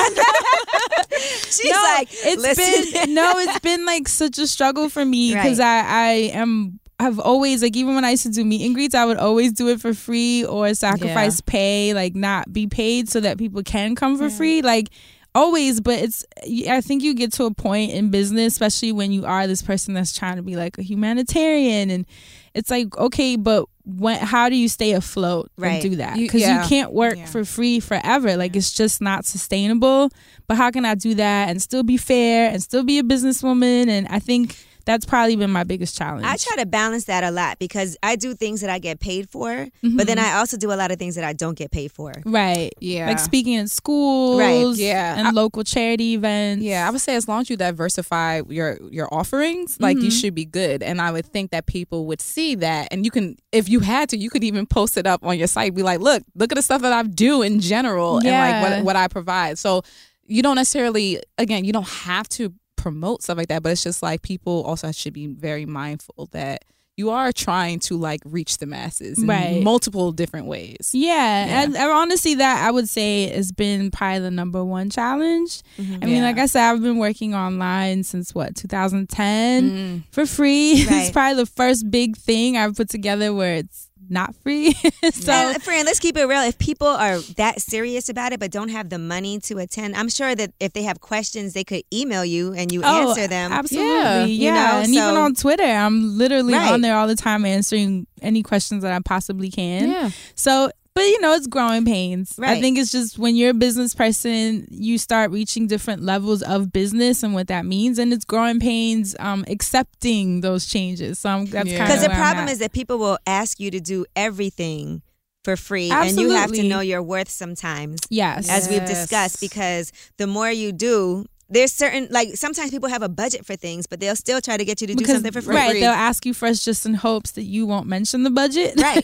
She's 1.50 1.70
no, 1.70 1.76
like, 1.96 2.08
it's 2.12 2.42
listen. 2.42 2.92
been 2.92 3.14
no, 3.14 3.32
it's 3.38 3.58
been 3.70 3.84
like 3.86 4.08
such 4.08 4.38
a 4.38 4.46
struggle 4.46 4.88
for 4.88 5.04
me 5.04 5.34
because 5.34 5.58
Right. 5.58 5.84
I 5.84 6.08
I 6.08 6.12
am. 6.38 6.80
I've 6.98 7.18
always 7.18 7.62
like 7.62 7.76
even 7.76 7.94
when 7.94 8.04
I 8.06 8.10
used 8.12 8.22
to 8.22 8.30
do 8.30 8.42
meet 8.44 8.64
and 8.64 8.74
greets, 8.74 8.94
I 8.94 9.04
would 9.04 9.18
always 9.18 9.52
do 9.52 9.68
it 9.68 9.80
for 9.82 9.92
free 9.92 10.44
or 10.46 10.72
sacrifice 10.74 11.40
pay, 11.42 11.92
like 11.92 12.14
not 12.14 12.50
be 12.52 12.66
paid 12.66 13.10
so 13.10 13.20
that 13.20 13.36
people 13.36 13.62
can 13.62 13.94
come 13.94 14.16
for 14.16 14.30
free. 14.30 14.62
Like 14.62 14.88
always, 15.36 15.80
but 15.80 15.98
it's 16.00 16.24
I 16.68 16.80
think 16.80 17.02
you 17.02 17.14
get 17.14 17.32
to 17.34 17.44
a 17.44 17.54
point 17.54 17.92
in 17.92 18.10
business, 18.10 18.54
especially 18.54 18.92
when 18.92 19.12
you 19.12 19.24
are 19.24 19.46
this 19.46 19.62
person 19.62 19.94
that's 19.94 20.12
trying 20.16 20.36
to 20.36 20.42
be 20.42 20.56
like 20.56 20.78
a 20.78 20.82
humanitarian 20.82 21.90
and 21.90 22.06
it's 22.54 22.70
like 22.70 22.96
okay, 22.96 23.36
but 23.36 23.66
when 23.84 24.18
how 24.18 24.48
do 24.48 24.56
you 24.56 24.68
stay 24.68 24.92
afloat 24.92 25.50
Right. 25.56 25.74
and 25.74 25.82
do 25.90 25.96
that? 25.96 26.16
You- 26.16 26.26
Because 26.26 26.40
yeah. 26.40 26.62
you 26.62 26.68
can't 26.68 26.92
work 26.92 27.16
Yeah. 27.18 27.26
for 27.26 27.44
free 27.44 27.78
forever. 27.80 28.36
Like 28.36 28.56
it's 28.56 28.72
just 28.72 29.00
not 29.00 29.24
sustainable. 29.24 30.10
But 30.48 30.56
how 30.56 30.70
can 30.70 30.84
I 30.84 30.94
do 30.94 31.14
that 31.14 31.48
and 31.50 31.60
still 31.62 31.82
be 31.82 31.96
fair 31.96 32.50
and 32.50 32.62
still 32.62 32.82
be 32.84 32.98
a 32.98 33.02
businesswoman? 33.02 33.88
And 33.88 34.08
I 34.08 34.18
think 34.18 34.56
that's 34.86 35.04
probably 35.04 35.36
been 35.36 35.50
my 35.50 35.64
biggest 35.64 35.98
challenge. 35.98 36.24
I 36.24 36.36
try 36.36 36.56
to 36.62 36.66
balance 36.66 37.04
that 37.04 37.22
a 37.24 37.30
lot 37.30 37.58
because 37.58 37.96
I 38.02 38.16
do 38.16 38.34
things 38.34 38.60
that 38.62 38.70
I 38.70 38.78
get 38.78 39.00
paid 39.00 39.28
for, 39.28 39.50
Mm-hmm. 39.50 39.96
but 39.96 40.06
then 40.06 40.18
I 40.18 40.34
also 40.38 40.56
do 40.56 40.72
a 40.72 40.78
lot 40.78 40.90
of 40.92 40.98
things 40.98 41.16
that 41.16 41.24
I 41.24 41.32
don't 41.34 41.58
get 41.58 41.70
paid 41.72 41.90
for. 41.92 42.12
right. 42.24 42.72
Yeah. 42.80 43.06
Like 43.08 43.18
speaking 43.18 43.54
in 43.54 43.68
schools, 43.68 44.38
Right. 44.38 44.64
Yeah. 44.76 45.18
and 45.18 45.28
I- 45.28 45.30
local 45.32 45.62
charity 45.64 46.14
events. 46.14 46.62
Yeah, 46.64 46.86
I 46.86 46.90
would 46.90 47.00
say 47.00 47.14
as 47.16 47.26
long 47.28 47.40
as 47.42 47.50
you 47.50 47.56
diversify 47.56 48.42
your 48.48 48.78
your 48.90 49.12
offerings, 49.12 49.76
like 49.80 49.98
you 49.98 50.10
should 50.10 50.34
be 50.34 50.44
good. 50.44 50.82
And 50.82 51.00
I 51.00 51.10
would 51.10 51.26
think 51.26 51.50
that 51.50 51.66
people 51.66 52.06
would 52.06 52.20
see 52.20 52.54
that, 52.56 52.88
and 52.92 53.04
you 53.04 53.10
can, 53.10 53.36
if 53.52 53.68
you 53.68 53.80
had 53.80 54.08
to, 54.10 54.16
you 54.16 54.30
could 54.30 54.44
even 54.44 54.66
post 54.66 54.96
it 54.96 55.06
up 55.06 55.24
on 55.24 55.36
your 55.38 55.48
site. 55.48 55.74
Be 55.74 55.82
like, 55.82 56.00
look, 56.00 56.22
look 56.34 56.52
at 56.52 56.56
the 56.56 56.62
stuff 56.62 56.82
that 56.82 56.92
I 56.92 57.02
do 57.02 57.42
in 57.42 57.58
general, 57.60 58.18
and 58.18 58.26
like 58.28 58.62
what 58.62 58.84
what 58.84 58.96
I 58.96 59.08
provide. 59.08 59.58
So 59.58 59.82
you 60.28 60.42
don't 60.42 60.56
necessarily, 60.56 61.20
again, 61.38 61.64
you 61.64 61.72
don't 61.72 61.88
have 61.88 62.28
to 62.30 62.52
promote 62.86 63.22
stuff 63.22 63.36
like 63.36 63.48
that, 63.48 63.62
but 63.62 63.72
it's 63.72 63.82
just 63.82 64.02
like 64.02 64.22
people 64.22 64.62
also 64.64 64.92
should 64.92 65.12
be 65.12 65.26
very 65.26 65.66
mindful 65.66 66.28
that 66.32 66.64
you 66.98 67.10
are 67.10 67.30
trying 67.30 67.78
to 67.78 67.94
like 67.98 68.20
reach 68.24 68.56
the 68.56 68.64
masses 68.64 69.18
in 69.20 69.26
Right. 69.28 69.62
multiple 69.62 70.12
different 70.12 70.46
ways. 70.46 70.92
Yeah, 70.94 71.12
Yeah. 71.46 71.62
and, 71.62 71.76
and 71.76 71.90
honestly, 71.92 72.34
that 72.36 72.64
I 72.66 72.70
would 72.70 72.88
say 72.88 73.28
has 73.28 73.52
been 73.52 73.90
probably 73.90 74.20
the 74.20 74.30
number 74.30 74.64
one 74.64 74.88
challenge. 74.88 75.62
I 75.78 75.82
mean, 75.82 75.90
Mm-hmm. 76.00 76.08
Yeah. 76.08 76.22
like 76.22 76.38
I 76.38 76.46
said, 76.46 76.70
I've 76.70 76.80
been 76.82 76.96
working 76.96 77.34
online 77.34 78.02
since 78.02 78.34
what 78.34 78.56
2010 78.56 79.70
Mm. 79.70 80.02
for 80.10 80.24
free. 80.26 80.72
it's 80.76 81.10
probably 81.10 81.42
the 81.42 81.50
first 81.50 81.90
big 81.90 82.16
thing 82.16 82.56
I've 82.56 82.76
put 82.76 82.88
together 82.88 83.34
where 83.34 83.56
it's 83.56 83.85
not 84.08 84.34
free. 84.36 84.72
so 85.12 85.32
and 85.32 85.62
Fran, 85.62 85.84
let's 85.86 85.98
keep 85.98 86.16
it 86.16 86.24
real. 86.24 86.42
If 86.42 86.58
people 86.58 86.86
are 86.88 87.18
that 87.36 87.60
serious 87.60 88.08
about 88.08 88.32
it 88.32 88.40
but 88.40 88.50
don't 88.50 88.68
have 88.70 88.88
the 88.90 88.98
money 88.98 89.38
to 89.40 89.58
attend, 89.58 89.96
I'm 89.96 90.08
sure 90.08 90.34
that 90.34 90.52
if 90.60 90.72
they 90.72 90.82
have 90.84 91.00
questions, 91.00 91.52
they 91.54 91.64
could 91.64 91.82
email 91.92 92.24
you 92.24 92.52
and 92.52 92.70
you 92.72 92.82
Oh, 92.84 93.10
answer 93.10 93.26
them. 93.26 93.52
Absolutely. 93.52 93.86
Yeah, 93.92 94.24
Yeah. 94.32 94.54
know, 94.54 94.78
and 94.82 94.94
even 94.94 95.16
on 95.16 95.34
Twitter, 95.34 95.62
I'm 95.64 96.16
literally 96.18 96.54
Right. 96.54 96.72
on 96.72 96.80
there 96.80 96.96
all 96.96 97.06
the 97.06 97.16
time 97.16 97.44
answering 97.44 98.06
any 98.22 98.42
questions 98.42 98.82
that 98.82 98.92
I 98.92 98.98
possibly 99.00 99.50
can. 99.50 99.90
Yeah. 99.90 100.10
So, 100.34 100.70
but 100.96 101.02
you 101.02 101.20
know, 101.20 101.34
it's 101.34 101.46
growing 101.46 101.84
pains. 101.84 102.38
I 102.42 102.58
think 102.58 102.78
it's 102.78 102.90
just 102.90 103.18
when 103.18 103.36
you're 103.36 103.50
a 103.50 103.54
business 103.54 103.94
person, 103.94 104.66
you 104.70 104.96
start 104.96 105.30
reaching 105.30 105.66
different 105.66 106.02
levels 106.02 106.42
of 106.42 106.72
business 106.72 107.22
and 107.22 107.34
what 107.34 107.48
that 107.48 107.66
means. 107.66 107.98
And 107.98 108.14
it's 108.14 108.24
growing 108.24 108.60
pains 108.60 109.14
um, 109.18 109.44
accepting 109.46 110.40
those 110.40 110.64
changes. 110.64 111.18
So 111.18 111.28
I'm, 111.28 111.44
that's 111.44 111.68
Yeah. 111.68 111.78
kind 111.80 111.92
of 111.92 111.98
Because 111.98 112.02
the 112.02 112.14
problem 112.14 112.48
is 112.48 112.60
that 112.60 112.72
people 112.72 112.96
will 112.96 113.18
ask 113.26 113.60
you 113.60 113.70
to 113.72 113.78
do 113.78 114.06
everything 114.16 115.02
for 115.44 115.54
free, 115.54 115.90
and 115.90 116.18
you 116.18 116.30
have 116.30 116.50
to 116.52 116.62
know 116.62 116.80
your 116.80 117.02
worth 117.02 117.28
sometimes, 117.28 118.00
yes. 118.08 118.48
as 118.48 118.68
we've 118.68 118.84
discussed. 118.86 119.38
Because 119.38 119.92
the 120.16 120.26
more 120.26 120.50
you 120.50 120.72
do, 120.72 121.26
there's 121.48 121.72
certain 121.72 122.08
like 122.10 122.36
sometimes 122.36 122.70
people 122.72 122.88
have 122.88 123.02
a 123.02 123.08
budget 123.08 123.46
for 123.46 123.54
things, 123.54 123.86
but 123.86 124.00
they'll 124.00 124.16
still 124.16 124.40
try 124.40 124.56
to 124.56 124.64
get 124.64 124.80
you 124.80 124.86
to 124.88 124.94
do 124.94 124.98
because 124.98 125.14
something 125.16 125.32
for 125.32 125.42
free. 125.42 125.54
right, 125.54 125.74
they'll 125.74 125.90
ask 125.92 126.26
you 126.26 126.34
first 126.34 126.64
just 126.64 126.84
in 126.86 126.94
hopes 126.94 127.32
that 127.32 127.44
you 127.44 127.66
won't 127.66 127.86
mention 127.86 128.24
the 128.24 128.30
budget. 128.30 128.74
Right. 128.80 128.98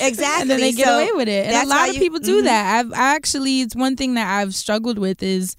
exactly. 0.00 0.40
and 0.42 0.50
then 0.50 0.60
they 0.60 0.72
get 0.72 0.86
So 0.86 0.94
away 0.94 1.10
with 1.14 1.28
it. 1.28 1.46
And 1.46 1.66
a 1.66 1.68
lot 1.68 1.88
of 1.88 1.94
you- 1.94 2.00
people 2.00 2.18
do 2.18 2.40
mhm. 2.42 2.44
that. 2.44 2.78
I've 2.80 2.92
I 2.92 3.14
actually 3.14 3.62
it's 3.62 3.74
one 3.74 3.96
thing 3.96 4.14
that 4.14 4.28
I've 4.40 4.54
struggled 4.54 4.98
with 4.98 5.22
is 5.22 5.56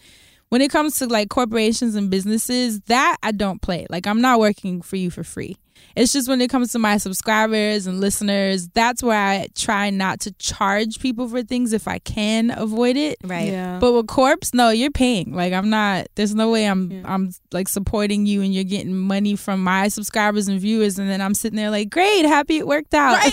when 0.49 0.61
it 0.61 0.69
comes 0.69 0.97
to 0.99 1.07
like 1.07 1.29
corporations 1.29 1.95
and 1.95 2.11
businesses, 2.11 2.79
that 2.81 3.17
I 3.23 3.31
don't 3.31 3.61
play. 3.61 3.87
Like 3.89 4.05
I'm 4.05 4.21
not 4.21 4.39
working 4.39 4.81
for 4.81 4.95
you 4.97 5.09
for 5.09 5.23
free. 5.23 5.57
It's 5.95 6.11
just 6.11 6.27
when 6.27 6.41
it 6.41 6.49
comes 6.49 6.71
to 6.71 6.79
my 6.79 6.97
subscribers 6.97 7.85
and 7.87 7.99
listeners, 7.99 8.67
that's 8.69 9.03
where 9.03 9.17
I 9.17 9.47
try 9.55 9.89
not 9.89 10.19
to 10.21 10.31
charge 10.33 10.99
people 10.99 11.27
for 11.27 11.43
things 11.43 11.73
if 11.73 11.87
I 11.87 11.99
can 11.99 12.51
avoid 12.51 12.97
it. 12.97 13.17
Right. 13.23 13.51
Yeah. 13.51 13.79
But 13.79 13.93
with 13.93 14.07
corps, 14.07 14.53
no, 14.53 14.69
you're 14.69 14.91
paying. 14.91 15.33
Like 15.33 15.53
I'm 15.53 15.69
not. 15.69 16.07
There's 16.15 16.33
no 16.33 16.49
way 16.51 16.65
I'm. 16.65 16.91
Yeah. 16.91 17.01
I'm 17.05 17.31
like 17.51 17.67
supporting 17.67 18.25
you, 18.25 18.41
and 18.41 18.53
you're 18.53 18.63
getting 18.63 18.95
money 18.95 19.35
from 19.35 19.63
my 19.63 19.87
subscribers 19.87 20.47
and 20.47 20.59
viewers, 20.59 20.97
and 20.97 21.09
then 21.09 21.21
I'm 21.21 21.33
sitting 21.33 21.57
there 21.57 21.69
like, 21.69 21.89
great, 21.89 22.25
happy 22.25 22.57
it 22.57 22.67
worked 22.67 22.93
out. 22.93 23.19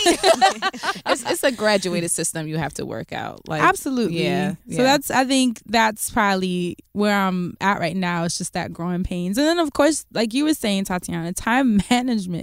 it's, 1.06 1.30
it's 1.30 1.42
a 1.42 1.52
graduated 1.52 2.10
system 2.10 2.46
you 2.46 2.58
have 2.58 2.74
to 2.74 2.86
work 2.86 3.12
out. 3.12 3.48
Like 3.48 3.62
Absolutely. 3.62 4.24
Yeah. 4.24 4.54
So 4.70 4.82
that's 4.82 5.10
I 5.10 5.24
think 5.24 5.62
that's 5.66 6.10
probably 6.10 6.76
where 6.92 7.16
I'm 7.16 7.56
at 7.60 7.78
right 7.78 7.96
now. 7.96 8.24
It's 8.24 8.38
just 8.38 8.52
that 8.52 8.72
growing 8.72 9.04
pains. 9.04 9.38
And 9.38 9.46
then 9.46 9.58
of 9.58 9.72
course, 9.72 10.04
like 10.12 10.34
you 10.34 10.44
were 10.44 10.54
saying, 10.54 10.84
Tatiana, 10.84 11.32
time 11.32 11.80
management. 11.90 12.39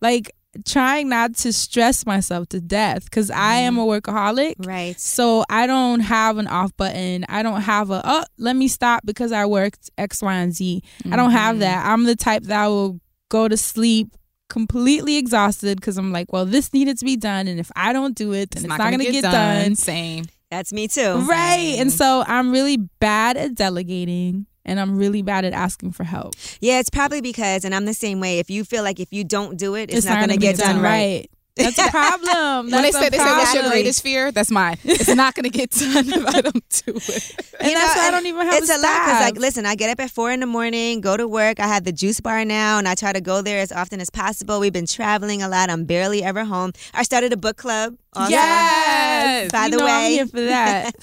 Like 0.00 0.32
trying 0.64 1.08
not 1.08 1.34
to 1.34 1.52
stress 1.52 2.06
myself 2.06 2.48
to 2.48 2.60
death 2.60 3.04
because 3.04 3.30
I 3.30 3.56
am 3.56 3.76
mm. 3.76 3.82
a 3.82 4.00
workaholic. 4.00 4.54
Right. 4.66 4.98
So 4.98 5.44
I 5.50 5.66
don't 5.66 6.00
have 6.00 6.38
an 6.38 6.46
off 6.46 6.76
button. 6.76 7.24
I 7.28 7.42
don't 7.42 7.62
have 7.62 7.90
a 7.90 8.00
oh 8.04 8.24
let 8.38 8.56
me 8.56 8.68
stop 8.68 9.04
because 9.04 9.32
I 9.32 9.46
worked 9.46 9.90
X, 9.98 10.22
Y, 10.22 10.34
and 10.34 10.54
Z. 10.54 10.82
I 11.10 11.16
don't 11.16 11.32
have 11.32 11.54
mm-hmm. 11.54 11.60
that. 11.60 11.86
I'm 11.86 12.04
the 12.04 12.16
type 12.16 12.44
that 12.44 12.66
will 12.66 13.00
go 13.28 13.48
to 13.48 13.56
sleep 13.56 14.14
completely 14.48 15.16
exhausted 15.16 15.80
because 15.80 15.98
I'm 15.98 16.12
like, 16.12 16.32
well, 16.32 16.46
this 16.46 16.72
needed 16.72 16.98
to 16.98 17.04
be 17.04 17.16
done, 17.16 17.48
and 17.48 17.58
if 17.58 17.70
I 17.74 17.92
don't 17.92 18.14
do 18.14 18.32
it, 18.32 18.52
then 18.52 18.64
it's, 18.64 18.68
not, 18.68 18.78
gonna, 18.78 18.98
get, 18.98 19.22
done. 19.22 19.74
Same. 19.74 20.24
That's 20.50 20.72
me 20.72 20.86
too. 20.86 21.26
Right. 21.28 21.76
And 21.78 21.92
so 21.92 22.22
I'm 22.26 22.52
really 22.52 22.76
bad 22.76 23.36
at 23.36 23.54
delegating 23.54 24.46
and 24.66 24.78
I'm 24.78 24.98
really 24.98 25.22
bad 25.22 25.46
at 25.46 25.54
asking 25.54 25.92
for 25.92 26.04
help. 26.04 26.34
Yeah, 26.60 26.80
it's 26.80 26.90
probably 26.90 27.22
because, 27.22 27.64
and 27.64 27.74
I'm 27.74 27.86
the 27.86 27.94
same 27.94 28.20
way. 28.20 28.38
If 28.38 28.50
you 28.50 28.64
feel 28.64 28.82
like 28.82 29.00
if 29.00 29.12
you 29.12 29.24
don't 29.24 29.56
do 29.56 29.74
it, 29.74 29.90
it's, 29.90 30.04
not, 30.04 30.14
gonna 30.14 30.26
going 30.26 30.40
to 30.40 30.46
get 30.46 30.56
done, 30.58 30.82
right. 30.82 31.30
That's 31.56 31.78
a 31.78 31.88
problem. 31.90 32.70
when 32.70 32.82
they 32.82 32.92
say 32.92 33.08
they 33.08 33.16
say 33.16 33.24
what's 33.24 33.54
your 33.54 33.68
greatest 33.70 34.02
fear, 34.02 34.30
that's 34.30 34.50
mine. 34.50 34.76
It's 34.84 35.14
not 35.14 35.34
gonna 35.34 35.48
get 35.48 35.70
done 35.70 36.06
if 36.06 36.26
I 36.26 36.42
don't 36.42 36.82
do 36.84 36.92
it. 36.94 37.34
And 37.58 37.70
You 37.70 37.74
that's 37.78 37.96
know, 37.96 38.02
why 38.02 38.08
I 38.08 38.10
don't 38.10 38.26
even 38.26 38.46
have 38.46 38.62
it's 38.62 38.68
a 38.70 38.74
a 38.74 38.78
lot 38.78 39.06
because, 39.06 39.20
like, 39.22 39.38
listen, 39.38 39.64
I 39.64 39.74
get 39.74 39.88
up 39.88 40.00
at 40.04 40.10
four 40.10 40.30
in 40.30 40.40
the 40.40 40.46
morning, 40.46 41.00
go 41.00 41.16
to 41.16 41.26
work. 41.26 41.58
I 41.58 41.66
have 41.66 41.84
the 41.84 41.92
juice 41.92 42.20
bar 42.20 42.44
now, 42.44 42.78
and 42.78 42.86
I 42.86 42.94
try 42.94 43.14
to 43.14 43.22
go 43.22 43.40
there 43.40 43.60
as 43.60 43.72
often 43.72 44.02
as 44.02 44.10
possible. 44.10 44.60
We've 44.60 44.72
been 44.72 44.86
traveling 44.86 45.40
a 45.42 45.48
lot. 45.48 45.70
I'm 45.70 45.86
barely 45.86 46.22
ever 46.22 46.44
home. 46.44 46.72
I 46.92 47.02
started 47.04 47.32
a 47.32 47.38
book 47.38 47.56
club. 47.56 47.96
Also. 48.16 48.30
Yes. 48.30 49.52
By 49.52 49.66
You 49.66 49.70
the 49.72 49.76
know 49.78 49.86
I'm 49.86 50.02
way, 50.04 50.12
here 50.12 50.26
for 50.26 50.40
that. 50.40 50.90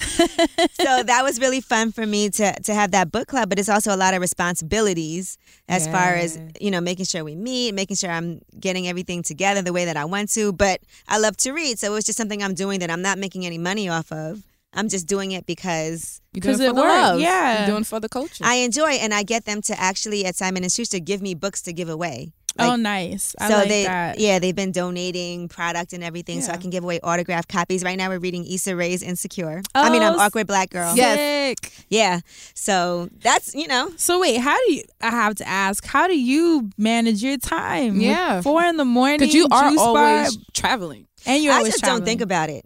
so 0.80 1.02
that 1.02 1.20
was 1.22 1.38
really 1.40 1.60
fun 1.60 1.92
for 1.92 2.04
me 2.06 2.28
to 2.30 2.52
to 2.62 2.74
have 2.74 2.90
that 2.92 3.10
book 3.12 3.28
club 3.28 3.48
but 3.48 3.58
it's 3.58 3.68
also 3.68 3.94
a 3.94 3.96
lot 3.96 4.14
of 4.14 4.20
responsibilities 4.20 5.38
as 5.68 5.86
far 5.86 6.14
as 6.14 6.38
you 6.60 6.70
know 6.70 6.80
making 6.80 7.04
sure 7.04 7.24
we 7.24 7.34
meet 7.34 7.74
making 7.74 7.96
sure 7.96 8.10
i'm 8.10 8.40
getting 8.58 8.86
everything 8.88 9.22
together 9.22 9.62
the 9.62 9.72
way 9.72 9.84
that 9.84 9.96
i 9.96 10.04
want 10.04 10.28
to 10.30 10.52
but 10.52 10.80
i 11.08 11.18
love 11.18 11.36
to 11.36 11.52
read 11.52 11.78
so 11.78 11.86
it 11.90 11.94
was 11.94 12.04
just 12.04 12.18
something 12.18 12.42
i'm 12.42 12.54
doing 12.54 12.80
that 12.80 12.90
i'm 12.90 13.02
not 13.02 13.18
making 13.18 13.44
any 13.46 13.58
money 13.58 13.88
off 13.88 14.10
of 14.12 14.42
i'm 14.72 14.88
just 14.88 15.06
doing 15.06 15.32
it 15.32 15.46
because 15.46 16.20
You're 16.32 16.40
doing 16.42 16.54
'Cause 16.56 16.60
it 16.60 16.74
love. 16.74 17.20
yeah. 17.20 17.58
You're 17.60 17.66
doing 17.68 17.82
it 17.82 17.86
for 17.86 18.00
the 18.00 18.08
culture. 18.08 18.44
i 18.44 18.54
enjoy 18.56 18.92
it, 18.92 19.02
and 19.02 19.12
i 19.14 19.22
get 19.22 19.44
them 19.44 19.60
to 19.62 19.78
actually 19.80 20.24
at 20.24 20.34
simon 20.36 20.62
and 20.62 20.72
schuster 20.72 20.98
give 20.98 21.20
me 21.22 21.34
books 21.34 21.62
to 21.62 21.72
give 21.72 21.88
away 21.88 22.32
oh, 22.58 22.76
nice. 22.76 23.34
I 23.38 23.48
so 23.48 23.56
like 23.58 23.68
they, 23.68 23.84
that. 23.84 24.18
yeah, 24.20 24.38
they've 24.38 24.54
been 24.54 24.72
donating 24.72 25.48
product 25.48 25.92
and 25.92 26.02
everything, 26.04 26.40
so 26.40 26.52
I 26.52 26.56
can 26.56 26.70
give 26.70 26.84
away 26.84 27.00
autographed 27.00 27.48
copies. 27.48 27.82
Right 27.84 27.96
now, 27.98 28.08
we're 28.08 28.18
reading 28.18 28.44
Issa 28.46 28.76
Rae's 28.76 29.02
"Insecure." 29.02 29.62
I 29.74 29.90
mean, 29.90 30.02
I'm 30.02 30.14
Oh, 30.14 30.18
awkward 30.20 30.46
black 30.46 30.70
girl. 30.70 30.94
Yes. 30.96 31.18
Sick. 31.60 31.72
yeah. 31.88 32.20
So 32.54 33.08
that's 33.22 33.54
you 33.54 33.66
know, 33.68 33.90
So 33.96 34.20
wait, 34.20 34.38
how 34.40 34.56
do 34.66 34.72
you? 34.74 34.82
I 35.00 35.10
have 35.10 35.34
to 35.36 35.48
ask, 35.48 35.84
how 35.84 36.06
do 36.06 36.18
you 36.18 36.70
manage 36.78 37.22
your 37.22 37.38
time? 37.38 37.94
With 37.94 38.02
Yeah. 38.02 38.40
four 38.42 38.62
in 38.64 38.76
the 38.76 38.84
morning. 38.84 39.18
Because 39.18 39.34
you 39.34 39.46
are 39.50 39.70
juice 39.70 39.78
bar, 39.80 39.96
always 40.18 40.38
traveling. 40.52 41.06
and 41.26 41.42
you 41.42 41.50
I 41.50 41.56
always 41.56 41.68
traveling. 41.68 41.68
I 41.68 41.70
just 41.70 41.84
don't 41.84 42.04
think 42.04 42.20
about 42.20 42.50
it. 42.50 42.64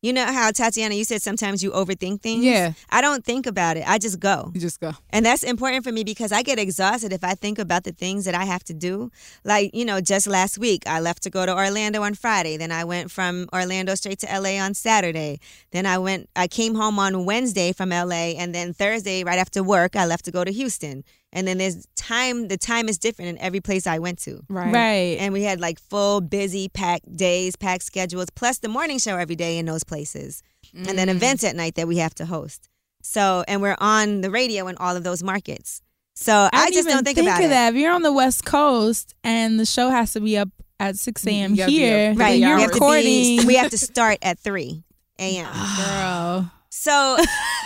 You 0.00 0.12
know 0.12 0.26
how 0.26 0.52
Tatiana, 0.52 0.94
you 0.94 1.02
said 1.02 1.22
sometimes 1.22 1.60
you 1.60 1.72
overthink 1.72 2.20
things. 2.20 2.44
Yeah. 2.44 2.74
I 2.88 3.00
don't 3.00 3.24
think 3.24 3.48
about 3.48 3.76
it. 3.76 3.82
I 3.84 3.98
just 3.98 4.20
go. 4.20 4.52
You 4.54 4.60
just 4.60 4.78
go. 4.78 4.92
And 5.10 5.26
that's 5.26 5.42
important 5.42 5.82
for 5.82 5.90
me 5.90 6.04
because 6.04 6.30
I 6.30 6.42
get 6.42 6.56
exhausted 6.56 7.12
if 7.12 7.24
I 7.24 7.34
think 7.34 7.58
about 7.58 7.82
the 7.82 7.90
things 7.90 8.24
that 8.24 8.34
I 8.36 8.44
have 8.44 8.62
to 8.64 8.74
do. 8.74 9.10
Like, 9.42 9.74
you 9.74 9.84
know, 9.84 10.00
just 10.00 10.28
last 10.28 10.56
week, 10.56 10.84
I 10.86 11.00
left 11.00 11.24
to 11.24 11.30
go 11.30 11.44
to 11.44 11.52
Orlando 11.52 12.02
on 12.02 12.14
Friday. 12.14 12.56
Then 12.56 12.70
I 12.70 12.84
went 12.84 13.10
from 13.10 13.48
Orlando 13.52 13.96
straight 13.96 14.20
to 14.20 14.26
LA 14.26 14.60
on 14.60 14.74
Saturday. 14.74 15.40
Then 15.72 15.84
I 15.84 15.98
went, 15.98 16.30
I 16.36 16.46
came 16.46 16.76
home 16.76 17.00
on 17.00 17.24
Wednesday 17.24 17.72
from 17.72 17.88
LA. 17.88 18.36
And 18.38 18.54
then 18.54 18.72
Thursday, 18.72 19.24
right 19.24 19.38
after 19.40 19.64
work, 19.64 19.96
I 19.96 20.06
left 20.06 20.24
to 20.26 20.30
go 20.30 20.44
to 20.44 20.52
Houston. 20.52 21.02
And 21.32 21.46
then 21.46 21.58
there's 21.58 21.86
time, 21.94 22.48
the 22.48 22.56
time 22.56 22.88
is 22.88 22.96
different 22.98 23.28
in 23.30 23.38
every 23.38 23.60
place 23.60 23.86
I 23.86 23.98
went 23.98 24.18
to. 24.20 24.40
Right. 24.48 24.72
Right. 24.72 25.16
And 25.20 25.32
we 25.34 25.42
had 25.42 25.60
like 25.60 25.78
full, 25.78 26.20
busy, 26.22 26.68
packed 26.70 27.14
days, 27.16 27.54
packed 27.54 27.84
schedules, 27.84 28.30
plus 28.34 28.58
the 28.58 28.68
morning 28.68 28.98
show 28.98 29.16
every 29.18 29.36
day 29.36 29.58
in 29.58 29.66
those 29.66 29.84
places. 29.84 30.42
And 30.74 30.86
Mm. 30.86 30.96
then 30.96 31.08
events 31.10 31.44
at 31.44 31.54
night 31.54 31.74
that 31.74 31.86
we 31.86 31.98
have 31.98 32.14
to 32.16 32.26
host. 32.26 32.68
So, 33.02 33.44
and 33.46 33.60
we're 33.62 33.76
on 33.78 34.22
the 34.22 34.30
radio 34.30 34.68
in 34.68 34.76
all 34.78 34.96
of 34.96 35.04
those 35.04 35.22
markets. 35.22 35.82
So 36.14 36.48
I, 36.52 36.64
I, 36.64 36.70
just 36.70 36.88
don't 36.88 37.04
think, 37.04 37.16
think 37.16 37.28
about 37.28 37.40
of 37.40 37.46
it. 37.46 37.48
that. 37.50 37.74
If 37.74 37.80
you're 37.80 37.92
on 37.92 38.02
the 38.02 38.12
West 38.12 38.44
Coast 38.44 39.14
and 39.22 39.60
the 39.60 39.66
show 39.66 39.90
has 39.90 40.12
to 40.14 40.20
be 40.20 40.36
up 40.36 40.48
at 40.80 40.96
6 40.96 41.26
a.m. 41.26 41.50
You 41.52 41.56
gotta 41.58 41.70
be 41.70 41.78
here, 41.78 42.10
up 42.12 42.18
Right. 42.18 42.38
you're 42.40 42.56
we 42.56 42.62
have, 42.62 42.70
to 42.72 42.74
be, 42.74 42.80
recording. 42.80 43.46
we 43.46 43.54
have 43.56 43.70
to 43.70 43.78
start 43.78 44.18
at 44.22 44.38
3 44.38 44.82
a.m. 45.20 45.46
Girl. 45.76 46.50
So 46.70 47.16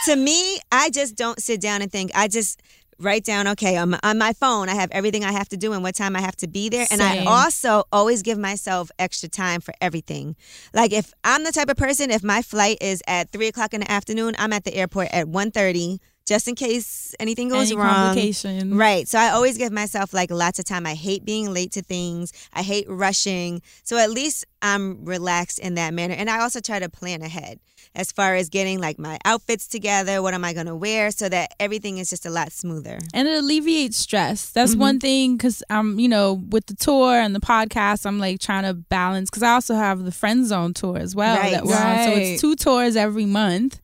to 0.06 0.16
me, 0.16 0.58
I 0.70 0.90
just 0.90 1.16
don't 1.16 1.40
sit 1.40 1.60
down 1.60 1.80
and 1.82 1.90
think. 1.90 2.10
I 2.14 2.28
just 2.28 2.60
write 3.02 3.24
down, 3.24 3.48
okay, 3.48 3.76
on 3.76 3.90
my, 3.90 4.00
on 4.02 4.18
my 4.18 4.32
phone, 4.32 4.68
I 4.68 4.74
have 4.74 4.90
everything 4.92 5.24
I 5.24 5.32
have 5.32 5.48
to 5.50 5.56
do 5.56 5.72
and 5.72 5.82
what 5.82 5.94
time 5.94 6.16
I 6.16 6.20
have 6.20 6.36
to 6.36 6.48
be 6.48 6.68
there. 6.68 6.86
And 6.90 7.02
I 7.02 7.24
also 7.24 7.84
always 7.92 8.22
give 8.22 8.38
myself 8.38 8.90
extra 8.98 9.28
time 9.28 9.60
for 9.60 9.74
everything. 9.80 10.36
Like 10.72 10.92
if 10.92 11.12
I'm 11.24 11.44
the 11.44 11.52
type 11.52 11.68
of 11.68 11.76
person, 11.76 12.10
if 12.10 12.22
my 12.22 12.42
flight 12.42 12.78
is 12.80 13.02
at 13.06 13.30
3 13.30 13.48
o'clock 13.48 13.74
in 13.74 13.80
the 13.80 13.90
afternoon, 13.90 14.34
I'm 14.38 14.52
at 14.52 14.64
the 14.64 14.74
airport 14.74 15.08
at 15.12 15.26
1.30 15.26 15.98
just 16.32 16.48
in 16.48 16.54
case 16.54 17.14
anything 17.20 17.48
goes 17.50 17.70
Any 17.70 17.76
wrong. 17.80 17.94
complications. 17.94 18.72
Right. 18.72 19.06
So 19.06 19.18
I 19.18 19.28
always 19.36 19.56
give 19.58 19.72
myself 19.72 20.14
like 20.14 20.30
lots 20.30 20.58
of 20.58 20.64
time. 20.64 20.86
I 20.86 20.94
hate 20.94 21.24
being 21.24 21.52
late 21.52 21.72
to 21.72 21.82
things. 21.82 22.32
I 22.54 22.62
hate 22.62 22.86
rushing. 22.88 23.60
So 23.84 23.98
at 23.98 24.10
least 24.10 24.46
I'm 24.62 25.04
relaxed 25.04 25.58
in 25.58 25.74
that 25.74 25.92
manner. 25.92 26.14
And 26.14 26.30
I 26.30 26.40
also 26.40 26.60
try 26.60 26.78
to 26.78 26.88
plan 26.88 27.20
ahead 27.22 27.58
as 27.94 28.10
far 28.12 28.34
as 28.34 28.48
getting 28.48 28.78
like 28.80 28.98
my 28.98 29.18
outfits 29.26 29.66
together. 29.66 30.22
What 30.22 30.32
am 30.32 30.44
I 30.44 30.52
going 30.54 30.66
to 30.74 30.74
wear 30.86 31.10
so 31.10 31.28
that 31.28 31.52
everything 31.60 31.98
is 31.98 32.08
just 32.08 32.24
a 32.24 32.30
lot 32.30 32.50
smoother. 32.52 32.98
and 33.12 33.28
it 33.28 33.36
alleviates 33.38 33.98
stress. 33.98 34.48
That's 34.50 34.74
Mhm. 34.74 34.78
one 34.88 34.98
thing 35.00 35.36
because 35.36 35.62
I'm, 35.68 35.98
you 35.98 36.08
know, 36.08 36.42
with 36.48 36.64
the 36.66 36.74
tour 36.74 37.14
and 37.24 37.34
the 37.34 37.40
podcast, 37.40 38.06
I'm 38.06 38.18
like 38.18 38.40
trying 38.40 38.64
to 38.64 38.72
balance 38.74 39.28
because 39.28 39.42
I 39.42 39.52
also 39.52 39.74
have 39.74 40.04
the 40.04 40.12
Friend 40.12 40.46
Zone 40.46 40.72
tour 40.72 40.96
as 40.98 41.14
well 41.14 41.36
Right. 41.36 41.52
that 41.52 41.64
we're 41.66 41.74
on. 41.76 42.04
So 42.06 42.12
it's 42.16 42.40
two 42.40 42.56
tours 42.56 42.96
every 42.96 43.26
month 43.26 43.80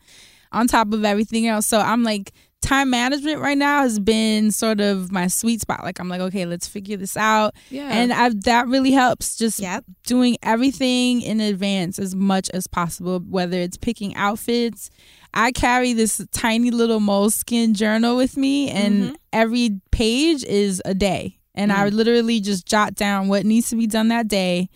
on 0.52 0.66
top 0.66 0.92
of 0.92 1.04
everything 1.04 1.46
else. 1.46 1.66
So 1.66 1.78
I'm 1.80 2.02
like, 2.02 2.32
time 2.60 2.90
management 2.90 3.40
right 3.40 3.56
now 3.56 3.82
has 3.82 4.00
been 4.00 4.50
sort 4.50 4.80
of 4.80 5.12
my 5.12 5.28
sweet 5.28 5.60
spot. 5.60 5.84
Like 5.84 6.00
I'm 6.00 6.08
like, 6.08 6.20
okay, 6.20 6.44
let's 6.44 6.66
figure 6.66 6.96
this 6.96 7.16
out, 7.16 7.54
Yeah. 7.70 7.88
and 7.90 8.12
I've, 8.12 8.42
that 8.44 8.66
really 8.66 8.90
helps. 8.90 9.36
Just 9.36 9.60
Yep. 9.60 9.84
doing 10.06 10.36
everything 10.42 11.22
in 11.22 11.40
advance 11.40 11.98
as 12.00 12.16
much 12.16 12.50
as 12.50 12.66
possible, 12.66 13.20
whether 13.20 13.58
it's 13.58 13.76
picking 13.76 14.14
outfits. 14.16 14.90
I 15.34 15.52
carry 15.52 15.92
this 15.92 16.20
tiny 16.32 16.70
little 16.72 16.98
moleskin 17.00 17.74
journal 17.74 18.16
with 18.16 18.36
me, 18.36 18.70
and 18.70 19.10
Mhm. 19.10 19.14
every 19.32 19.80
page 19.92 20.42
is 20.44 20.82
a 20.84 20.94
day. 20.94 21.36
And 21.54 21.72
I 21.72 21.88
literally 21.88 22.40
just 22.40 22.66
jot 22.66 22.94
down 22.94 23.26
what 23.28 23.44
needs 23.44 23.68
to 23.70 23.76
be 23.76 23.86
done 23.88 24.08
that 24.08 24.26
day, 24.28 24.68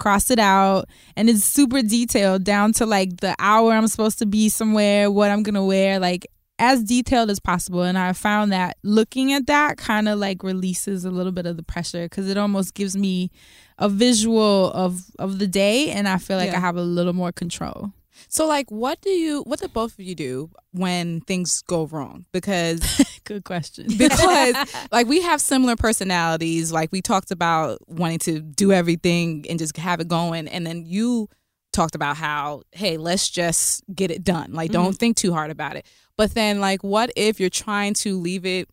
cross 0.00 0.30
it 0.30 0.38
out, 0.40 0.88
and 1.16 1.30
it's 1.30 1.44
super 1.44 1.82
detailed 1.82 2.42
down 2.42 2.72
to 2.74 2.86
like 2.86 3.18
the 3.18 3.36
hour 3.38 3.72
I'm 3.72 3.86
supposed 3.86 4.18
to 4.18 4.26
be 4.26 4.48
somewhere, 4.48 5.10
what 5.10 5.30
I'm 5.30 5.44
gonna 5.44 5.64
wear, 5.64 6.00
like 6.00 6.26
as 6.58 6.82
detailed 6.84 7.30
as 7.30 7.40
possible. 7.40 7.82
And 7.84 7.96
I 7.96 8.12
found 8.12 8.52
that 8.52 8.76
looking 8.82 9.32
at 9.32 9.46
that 9.46 9.78
kind 9.78 10.08
of 10.08 10.18
like 10.18 10.42
releases 10.42 11.04
a 11.06 11.10
little 11.10 11.32
bit 11.32 11.46
of 11.46 11.56
the 11.56 11.62
pressure 11.62 12.04
because 12.06 12.28
it 12.28 12.36
almost 12.36 12.74
gives 12.74 12.96
me 12.96 13.30
a 13.78 13.88
visual 13.88 14.70
of 14.72 15.02
of 15.18 15.38
the 15.38 15.46
day, 15.46 15.90
and 15.90 16.06
I 16.08 16.18
feel 16.18 16.36
like 16.36 16.50
Yeah. 16.50 16.58
I 16.58 16.60
have 16.60 16.76
a 16.76 16.82
little 16.82 17.14
more 17.14 17.32
control. 17.32 17.92
so, 18.28 18.46
like, 18.46 18.70
what 18.70 19.00
do 19.00 19.08
you, 19.08 19.40
what 19.44 19.60
do 19.60 19.68
both 19.68 19.92
of 19.98 20.04
you 20.04 20.14
do 20.14 20.50
when 20.72 21.22
things 21.22 21.62
go 21.62 21.86
wrong? 21.86 22.26
Because 22.32 22.80
Good 23.30 23.44
question. 23.44 23.86
because 23.96 24.56
like 24.90 25.06
we 25.06 25.20
have 25.22 25.40
similar 25.40 25.76
personalities. 25.76 26.72
Like 26.72 26.90
we 26.90 27.00
talked 27.00 27.30
about 27.30 27.78
wanting 27.86 28.18
to 28.20 28.40
do 28.40 28.72
everything 28.72 29.46
and 29.48 29.56
just 29.56 29.76
have 29.76 30.00
it 30.00 30.08
going. 30.08 30.48
And 30.48 30.66
then 30.66 30.84
you 30.84 31.28
talked 31.72 31.94
about 31.94 32.16
how 32.16 32.62
hey 32.72 32.96
let's 32.96 33.30
just 33.30 33.84
get 33.94 34.10
it 34.10 34.24
done. 34.24 34.52
Like 34.52 34.72
don't 34.72 34.86
mm-hmm. 34.86 34.94
think 34.94 35.16
too 35.16 35.32
hard 35.32 35.52
about 35.52 35.76
it. 35.76 35.86
But 36.16 36.34
then 36.34 36.58
like 36.58 36.82
what 36.82 37.12
if 37.14 37.38
you're 37.38 37.50
trying 37.50 37.94
to 37.94 38.18
leave 38.18 38.44
it 38.44 38.68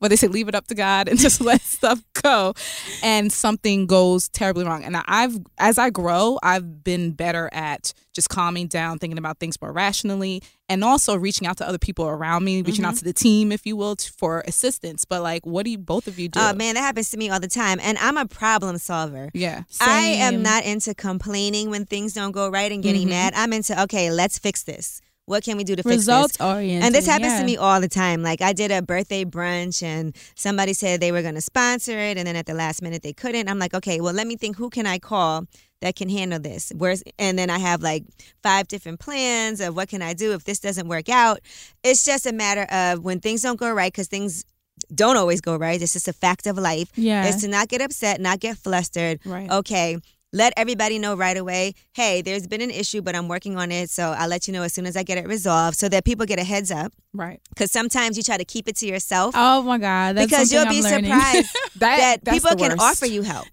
what 0.00 0.08
they 0.08 0.16
say 0.16 0.26
leave 0.26 0.48
it 0.48 0.54
up 0.54 0.66
to 0.66 0.74
god 0.74 1.08
and 1.08 1.18
just 1.26 1.40
let 1.40 1.60
stuff 1.62 2.02
go 2.22 2.52
and 3.02 3.32
something 3.32 3.86
goes 3.86 4.28
terribly 4.28 4.64
wrong 4.64 4.82
and 4.82 4.96
i've 5.06 5.38
as 5.58 5.78
i 5.78 5.88
grow 5.88 6.38
i've 6.42 6.82
been 6.84 7.12
better 7.12 7.48
at 7.52 7.92
just 8.12 8.28
calming 8.28 8.66
down 8.66 8.98
thinking 8.98 9.18
about 9.18 9.38
things 9.38 9.60
more 9.62 9.72
rationally 9.72 10.42
and 10.68 10.82
also 10.84 11.16
reaching 11.16 11.46
out 11.46 11.56
to 11.56 11.66
other 11.68 11.78
people 11.78 12.06
around 12.06 12.44
me 12.44 12.60
reaching 12.62 12.84
out 12.84 12.96
to 12.96 13.04
the 13.04 13.12
team 13.12 13.52
if 13.52 13.64
you 13.66 13.76
will 13.76 13.94
for 14.16 14.40
assistance 14.48 15.04
but 15.04 15.22
like 15.22 15.46
what 15.46 15.64
do 15.64 15.70
you 15.70 15.78
both 15.78 16.06
of 16.08 16.18
you 16.18 16.28
do 16.28 16.40
Oh 16.40 16.52
man, 16.54 16.74
that 16.74 16.80
happens 16.80 17.10
to 17.10 17.16
me 17.18 17.28
all 17.28 17.38
the 17.40 17.48
time. 17.48 17.78
And 17.82 17.98
I'm 17.98 18.16
a 18.16 18.26
problem 18.26 18.78
solver. 18.78 19.30
yeah 19.34 19.62
I 19.80 19.98
am 20.20 20.42
not 20.42 20.64
into 20.64 20.94
complaining 20.94 21.68
when 21.70 21.84
things 21.86 22.14
don't 22.14 22.32
go 22.32 22.48
right 22.48 22.72
and 22.72 22.82
getting 22.82 23.06
Mhm. 23.06 23.10
mad. 23.10 23.34
I'm 23.36 23.52
into, 23.52 23.80
okay, 23.82 24.10
let's 24.10 24.38
fix 24.38 24.62
this. 24.62 25.00
What 25.30 25.44
can 25.44 25.56
we 25.56 25.62
do 25.62 25.76
to 25.76 25.82
fix 25.84 25.94
this? 25.94 26.06
results 26.08 26.40
oriented. 26.40 26.84
And 26.84 26.94
this 26.94 27.06
happens 27.06 27.34
yeah. 27.34 27.40
to 27.40 27.46
me 27.46 27.56
all 27.56 27.80
the 27.80 27.88
time. 27.88 28.22
Like 28.22 28.42
I 28.42 28.52
did 28.52 28.72
a 28.72 28.82
birthday 28.82 29.24
brunch 29.24 29.80
and 29.80 30.16
somebody 30.34 30.72
said 30.72 31.00
they 31.00 31.12
were 31.12 31.22
going 31.22 31.36
to 31.36 31.40
sponsor 31.40 31.96
it 31.96 32.18
and 32.18 32.26
then 32.26 32.34
at 32.34 32.46
the 32.46 32.54
last 32.54 32.82
minute 32.82 33.02
they 33.02 33.12
couldn't. 33.12 33.48
I'm 33.48 33.60
like, 33.60 33.72
"Okay, 33.72 34.00
well 34.00 34.12
let 34.12 34.26
me 34.26 34.36
think 34.36 34.56
who 34.56 34.68
can 34.70 34.86
I 34.86 34.98
call 34.98 35.46
that 35.82 35.94
can 35.94 36.08
handle 36.08 36.40
this?" 36.40 36.72
Where's 36.76 37.04
and 37.16 37.38
then 37.38 37.48
I 37.48 37.58
have 37.58 37.80
like 37.80 38.02
five 38.42 38.66
different 38.66 38.98
plans 38.98 39.60
of 39.60 39.76
what 39.76 39.88
can 39.88 40.02
I 40.02 40.14
do 40.14 40.32
if 40.32 40.42
this 40.42 40.58
doesn't 40.58 40.88
work 40.88 41.08
out. 41.08 41.38
It's 41.84 42.04
just 42.04 42.26
a 42.26 42.32
matter 42.32 42.66
of 42.70 43.04
when 43.04 43.20
things 43.20 43.42
don't 43.42 43.58
go 43.58 43.72
right 43.72 43.94
cuz 43.94 44.08
things 44.08 44.44
don't 44.92 45.16
always 45.16 45.40
go 45.40 45.56
right. 45.56 45.80
It's 45.80 45.92
just 45.92 46.08
a 46.08 46.12
fact 46.12 46.48
of 46.48 46.58
life. 46.58 46.90
Yeah. 46.96 47.26
Is 47.26 47.42
to 47.42 47.48
not 47.48 47.68
get 47.68 47.80
upset, 47.80 48.20
not 48.20 48.40
get 48.40 48.56
flustered. 48.56 49.20
right 49.24 49.48
Okay, 49.50 49.98
let 50.32 50.52
everybody 50.56 50.98
know 50.98 51.14
right 51.16 51.36
away. 51.36 51.74
Hey, 51.92 52.22
there's 52.22 52.46
been 52.46 52.60
an 52.60 52.70
issue, 52.70 53.02
but 53.02 53.16
I'm 53.16 53.26
working 53.28 53.56
on 53.56 53.72
it. 53.72 53.90
So 53.90 54.14
I'll 54.16 54.28
let 54.28 54.46
you 54.46 54.52
know 54.52 54.62
as 54.62 54.72
soon 54.72 54.86
as 54.86 54.96
I 54.96 55.02
get 55.02 55.18
it 55.18 55.26
resolved 55.26 55.76
so 55.76 55.88
that 55.88 56.04
people 56.04 56.24
get 56.26 56.38
a 56.38 56.44
heads 56.44 56.70
up. 56.70 56.92
right 57.12 57.40
Because 57.50 57.70
sometimes 57.72 58.16
you 58.16 58.22
try 58.22 58.36
to 58.36 58.44
keep 58.44 58.68
it 58.68 58.76
to 58.76 58.86
yourself 58.86 59.34
Oh 59.36 59.62
my 59.62 59.78
God. 59.78 60.16
That's 60.16 60.26
because 60.30 60.52
you'll 60.52 60.66
be 60.66 60.78
I'm 60.78 60.84
learning. 60.84 61.04
surprised 61.12 61.56
that, 61.76 62.24
that 62.24 62.32
people 62.34 62.54
can 62.56 62.78
offer 62.78 63.06
you 63.06 63.22
help. 63.22 63.46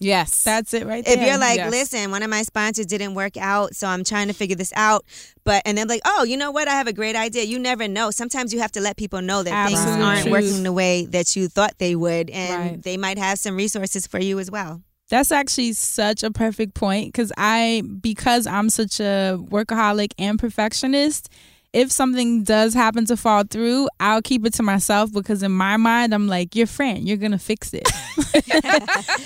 yes 0.00 0.42
That's 0.44 0.74
it 0.74 0.86
right 0.86 1.04
there. 1.04 1.18
If 1.18 1.26
you're 1.26 1.38
like, 1.38 1.58
Yes. 1.58 1.70
listen, 1.70 2.10
one 2.10 2.22
of 2.22 2.30
my 2.30 2.42
sponsors 2.42 2.86
didn't 2.86 3.14
work 3.14 3.36
out, 3.36 3.76
so 3.76 3.86
I'm 3.86 4.02
trying 4.02 4.28
to 4.28 4.34
figure 4.34 4.56
this 4.56 4.72
out. 4.74 5.04
But 5.44 5.62
and 5.66 5.76
then 5.78 5.86
like, 5.88 6.00
oh, 6.04 6.24
you 6.24 6.36
know 6.36 6.50
what? 6.50 6.66
I 6.68 6.72
have 6.72 6.86
a 6.88 6.92
great 6.92 7.14
idea. 7.16 7.44
You 7.44 7.58
never 7.58 7.86
know. 7.86 8.10
Sometimes 8.10 8.52
you 8.52 8.60
have 8.60 8.72
to 8.72 8.80
let 8.80 8.96
people 8.96 9.20
know 9.22 9.42
that 9.42 9.68
things 9.68 9.80
aren't 9.80 10.30
working 10.30 10.62
the 10.62 10.72
way 10.72 11.04
that 11.06 11.36
you 11.36 11.48
thought 11.48 11.74
they 11.78 11.94
would, 11.94 12.30
and 12.30 12.70
Right. 12.70 12.82
they 12.82 12.96
might 12.96 13.18
have 13.18 13.38
some 13.38 13.54
resources 13.56 14.06
for 14.06 14.18
you 14.18 14.38
as 14.40 14.50
well. 14.50 14.82
That's 15.14 15.30
actually 15.30 15.74
such 15.74 16.24
a 16.24 16.32
perfect 16.32 16.74
point 16.74 17.12
because 17.12 17.30
I, 17.38 17.84
because 18.00 18.48
I'm 18.48 18.68
such 18.68 18.98
a 18.98 19.38
workaholic 19.38 20.12
and 20.18 20.40
perfectionist, 20.40 21.30
if 21.72 21.92
something 21.92 22.42
does 22.42 22.74
happen 22.74 23.04
to 23.06 23.16
fall 23.16 23.44
through, 23.48 23.88
I'll 24.00 24.22
keep 24.22 24.44
it 24.44 24.54
to 24.54 24.64
myself 24.64 25.12
because 25.12 25.44
in 25.44 25.52
my 25.52 25.76
mind, 25.76 26.12
I'm 26.12 26.26
like, 26.26 26.56
your 26.56 26.66
Fran, 26.66 27.06
you're 27.06 27.16
gonna 27.16 27.38
fix 27.38 27.72
it. 27.72 27.88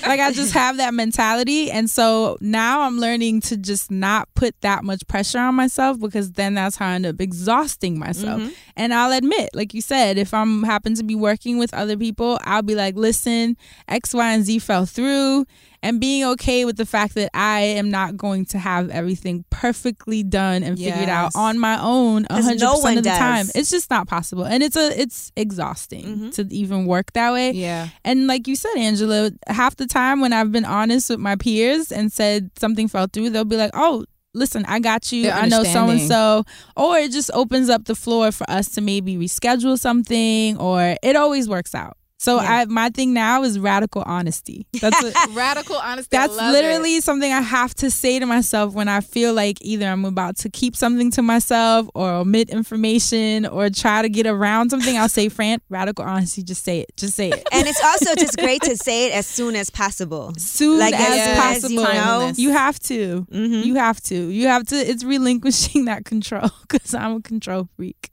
like 0.06 0.20
I 0.20 0.30
just 0.30 0.52
have 0.52 0.76
that 0.76 0.92
mentality, 0.92 1.70
and 1.70 1.88
so 1.88 2.36
now 2.42 2.82
I'm 2.82 2.98
learning 2.98 3.40
to 3.42 3.56
just 3.56 3.90
not 3.90 4.28
put 4.34 4.60
that 4.60 4.84
much 4.84 5.06
pressure 5.06 5.38
on 5.38 5.54
myself 5.54 5.98
because 5.98 6.32
then 6.32 6.52
that's 6.52 6.76
how 6.76 6.88
I 6.88 6.96
end 6.96 7.06
up 7.06 7.18
exhausting 7.18 7.98
myself. 7.98 8.42
Mm-hmm. 8.42 8.52
And 8.76 8.92
I'll 8.92 9.12
admit, 9.12 9.48
like 9.54 9.72
you 9.72 9.80
said, 9.80 10.18
if 10.18 10.34
I'm 10.34 10.64
happen 10.64 10.94
to 10.96 11.02
be 11.02 11.14
working 11.14 11.56
with 11.56 11.72
other 11.72 11.96
people, 11.96 12.38
I'll 12.44 12.60
be 12.60 12.74
like, 12.74 12.94
listen, 12.94 13.56
X, 13.88 14.12
Y, 14.12 14.32
and 14.34 14.44
Z 14.44 14.58
fell 14.58 14.84
through 14.84 15.46
and 15.82 16.00
being 16.00 16.24
okay 16.24 16.64
with 16.64 16.76
the 16.76 16.86
fact 16.86 17.14
that 17.14 17.30
I 17.34 17.60
am 17.60 17.90
not 17.90 18.16
going 18.16 18.44
to 18.46 18.58
have 18.58 18.90
everything 18.90 19.44
perfectly 19.50 20.22
done 20.22 20.62
and 20.62 20.78
figured 20.78 21.08
out 21.08 21.32
on 21.36 21.58
my 21.58 21.80
own 21.80 22.26
hundred 22.30 22.60
no 22.60 22.74
percent 22.76 22.98
of 22.98 23.04
the 23.04 23.10
does. 23.10 23.18
time. 23.18 23.46
It's 23.54 23.70
just 23.70 23.90
not 23.90 24.06
possible, 24.08 24.44
and 24.44 24.62
it's 24.62 24.76
a 24.76 25.00
it's 25.00 25.32
exhausting 25.36 26.04
Mhm. 26.06 26.34
to 26.34 26.46
even 26.54 26.86
work 26.86 27.12
that 27.12 27.32
way. 27.32 27.52
Yeah. 27.52 27.88
And 28.04 28.26
like 28.26 28.48
you 28.48 28.56
said, 28.56 28.76
Angela, 28.76 29.30
half 29.46 29.76
the 29.76 29.86
time 29.86 30.20
when 30.20 30.32
I've 30.32 30.52
been 30.52 30.64
honest 30.64 31.10
with 31.10 31.20
my 31.20 31.36
peers 31.36 31.92
and 31.92 32.12
said 32.12 32.50
something 32.58 32.88
fell 32.88 33.06
through, 33.12 33.30
they'll 33.30 33.44
be 33.44 33.56
like, 33.56 33.72
"Oh." 33.74 34.04
Listen, 34.34 34.64
I 34.68 34.78
got 34.78 35.10
you. 35.10 35.30
I 35.30 35.46
know 35.48 35.64
so 35.64 35.88
and 35.88 36.00
so. 36.02 36.44
Or 36.76 36.96
it 36.98 37.10
just 37.12 37.30
opens 37.32 37.70
up 37.70 37.86
the 37.86 37.94
floor 37.94 38.30
for 38.30 38.48
us 38.48 38.68
to 38.72 38.80
maybe 38.82 39.16
reschedule 39.16 39.78
something, 39.78 40.56
or 40.58 40.96
it 41.02 41.16
always 41.16 41.48
works 41.48 41.74
out. 41.74 41.96
So 42.20 42.40
Yeah. 42.42 42.52
I, 42.52 42.64
my 42.64 42.90
thing 42.90 43.14
now 43.14 43.44
is 43.44 43.60
radical 43.60 44.02
honesty. 44.04 44.66
That's 44.80 45.02
a, 45.04 45.12
Radical 45.34 45.76
honesty. 45.76 46.08
That's 46.10 46.34
literally 46.34 46.96
it. 46.96 47.04
something 47.04 47.32
I 47.32 47.40
have 47.40 47.74
to 47.76 47.92
say 47.92 48.18
to 48.18 48.26
myself 48.26 48.74
when 48.74 48.88
I 48.88 49.00
feel 49.00 49.32
like 49.34 49.58
either 49.60 49.86
I'm 49.86 50.04
about 50.04 50.36
to 50.38 50.50
keep 50.50 50.74
something 50.74 51.12
to 51.12 51.22
myself 51.22 51.88
or 51.94 52.10
omit 52.10 52.50
information 52.50 53.46
or 53.46 53.70
try 53.70 54.02
to 54.02 54.08
get 54.08 54.26
around 54.26 54.70
something. 54.70 54.96
I'll 54.98 55.08
say, 55.08 55.28
Fran, 55.28 55.60
radical 55.68 56.04
honesty, 56.04 56.42
just 56.42 56.64
say 56.64 56.80
it. 56.80 56.90
Just 56.96 57.14
say 57.14 57.30
it. 57.30 57.46
And 57.52 57.68
it's 57.68 57.80
also 57.84 58.14
just 58.16 58.36
great 58.38 58.62
to 58.62 58.76
say 58.76 59.06
it 59.06 59.12
as 59.14 59.26
soon 59.28 59.54
as 59.54 59.70
possible. 59.70 60.32
Soon 60.38 60.80
Like, 60.80 60.94
as 60.94 61.00
as 61.00 61.24
soon 61.24 61.34
as 61.34 61.38
possible. 61.38 61.70
you 61.76 61.82
know. 61.84 62.32
You 62.36 62.50
have 62.50 62.80
to. 62.80 63.26
Mhm. 63.32 63.64
You 63.64 63.74
have 63.76 64.00
to. 64.02 64.16
You 64.28 64.48
have 64.48 64.66
to. 64.66 64.74
It's 64.76 65.04
relinquishing 65.04 65.84
that 65.84 66.04
control 66.04 66.50
because 66.68 66.94
I'm 66.94 67.14
a 67.16 67.20
control 67.22 67.68
freak. 67.76 68.10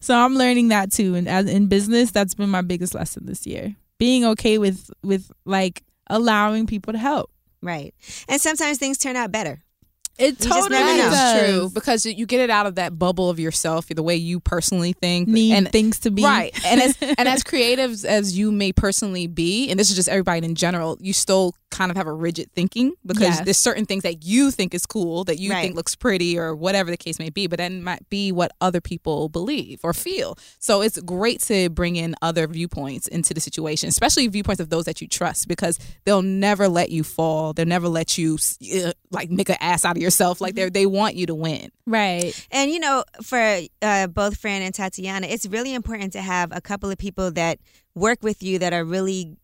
so 0.00 0.16
I'm 0.16 0.34
learning 0.34 0.68
that 0.68 0.90
too. 0.90 1.14
And 1.14 1.28
as 1.28 1.46
in 1.48 1.68
business, 1.68 2.10
that's 2.10 2.34
been 2.34 2.50
my 2.50 2.62
biggest 2.62 2.94
lesson 2.96 3.26
this 3.26 3.43
year. 3.46 3.74
Being 3.98 4.24
okay 4.24 4.58
with 4.58 4.90
with 5.02 5.30
like 5.44 5.82
allowing 6.08 6.66
people 6.66 6.92
to 6.92 6.98
help. 6.98 7.30
Right. 7.62 7.94
And 8.28 8.40
sometimes 8.40 8.78
things 8.78 8.98
turn 8.98 9.16
out 9.16 9.32
better. 9.32 9.62
It 10.16 10.38
just 10.38 10.48
totally 10.48 10.78
never 10.78 10.96
know. 10.98 11.10
does. 11.10 11.50
True 11.50 11.70
because 11.70 12.06
you 12.06 12.24
get 12.24 12.40
it 12.40 12.50
out 12.50 12.66
of 12.66 12.76
that 12.76 12.98
bubble 12.98 13.30
of 13.30 13.40
yourself, 13.40 13.88
the 13.88 14.02
way 14.02 14.14
you 14.14 14.38
personally 14.38 14.92
think, 14.92 15.26
Need 15.26 15.54
and 15.54 15.72
things 15.72 15.98
to 16.00 16.10
be 16.10 16.22
right. 16.22 16.52
And 16.64 16.80
as 16.80 16.96
and 17.00 17.28
as 17.28 17.42
creatives 17.44 18.04
as 18.04 18.38
you 18.38 18.52
may 18.52 18.72
personally 18.72 19.26
be, 19.26 19.68
and 19.70 19.80
this 19.80 19.90
is 19.90 19.96
just 19.96 20.08
everybody 20.08 20.46
in 20.46 20.54
general, 20.54 20.96
you 21.00 21.12
still 21.12 21.54
kind 21.74 21.90
of 21.90 21.96
have 21.96 22.06
a 22.06 22.12
rigid 22.12 22.50
thinking 22.52 22.92
because 23.04 23.22
Yes. 23.36 23.44
there's 23.44 23.58
certain 23.58 23.84
things 23.86 24.02
that 24.04 24.24
you 24.24 24.50
think 24.50 24.74
is 24.74 24.86
cool 24.86 25.24
that 25.24 25.38
you 25.38 25.50
Right. 25.50 25.62
think 25.62 25.74
looks 25.76 25.94
pretty 25.96 26.38
or 26.38 26.54
whatever 26.54 26.90
the 26.90 26.96
case 26.96 27.18
may 27.18 27.30
be, 27.30 27.46
but 27.46 27.58
that 27.58 27.72
might 27.72 28.08
be 28.08 28.30
what 28.32 28.52
other 28.60 28.80
people 28.80 29.28
believe 29.28 29.80
or 29.82 29.92
feel. 29.92 30.38
So 30.58 30.80
it's 30.82 30.98
great 31.00 31.40
to 31.42 31.68
bring 31.70 31.96
in 31.96 32.14
other 32.22 32.46
viewpoints 32.46 33.08
into 33.08 33.34
the 33.34 33.40
situation, 33.40 33.88
especially 33.88 34.26
viewpoints 34.28 34.60
of 34.60 34.68
those 34.70 34.84
that 34.84 35.00
you 35.00 35.08
trust 35.08 35.48
because 35.48 35.78
they'll 36.04 36.22
never 36.22 36.68
let 36.68 36.90
you 36.90 37.02
fall. 37.02 37.52
They'll 37.52 37.66
never 37.66 37.88
let 37.88 38.16
you 38.18 38.38
like 39.10 39.30
make 39.30 39.48
an 39.48 39.56
ass 39.60 39.84
out 39.84 39.96
of 39.96 40.02
yourself. 40.02 40.40
Like 40.40 40.54
they 40.54 40.68
they 40.70 40.86
want 40.86 41.14
you 41.16 41.26
to 41.26 41.34
win. 41.34 41.70
right. 41.86 42.32
And 42.50 42.70
you 42.70 42.78
know, 42.80 43.04
for 43.22 43.60
uh, 43.82 44.06
both 44.06 44.36
Fran 44.38 44.62
and 44.62 44.74
Tatiana, 44.74 45.26
it's 45.26 45.46
really 45.46 45.74
important 45.74 46.12
to 46.14 46.22
have 46.22 46.50
a 46.52 46.60
couple 46.60 46.90
of 46.90 46.98
people 46.98 47.30
that 47.32 47.58
work 47.94 48.22
with 48.22 48.42
you 48.42 48.58
that 48.58 48.72
are 48.72 48.84
really 48.84 49.36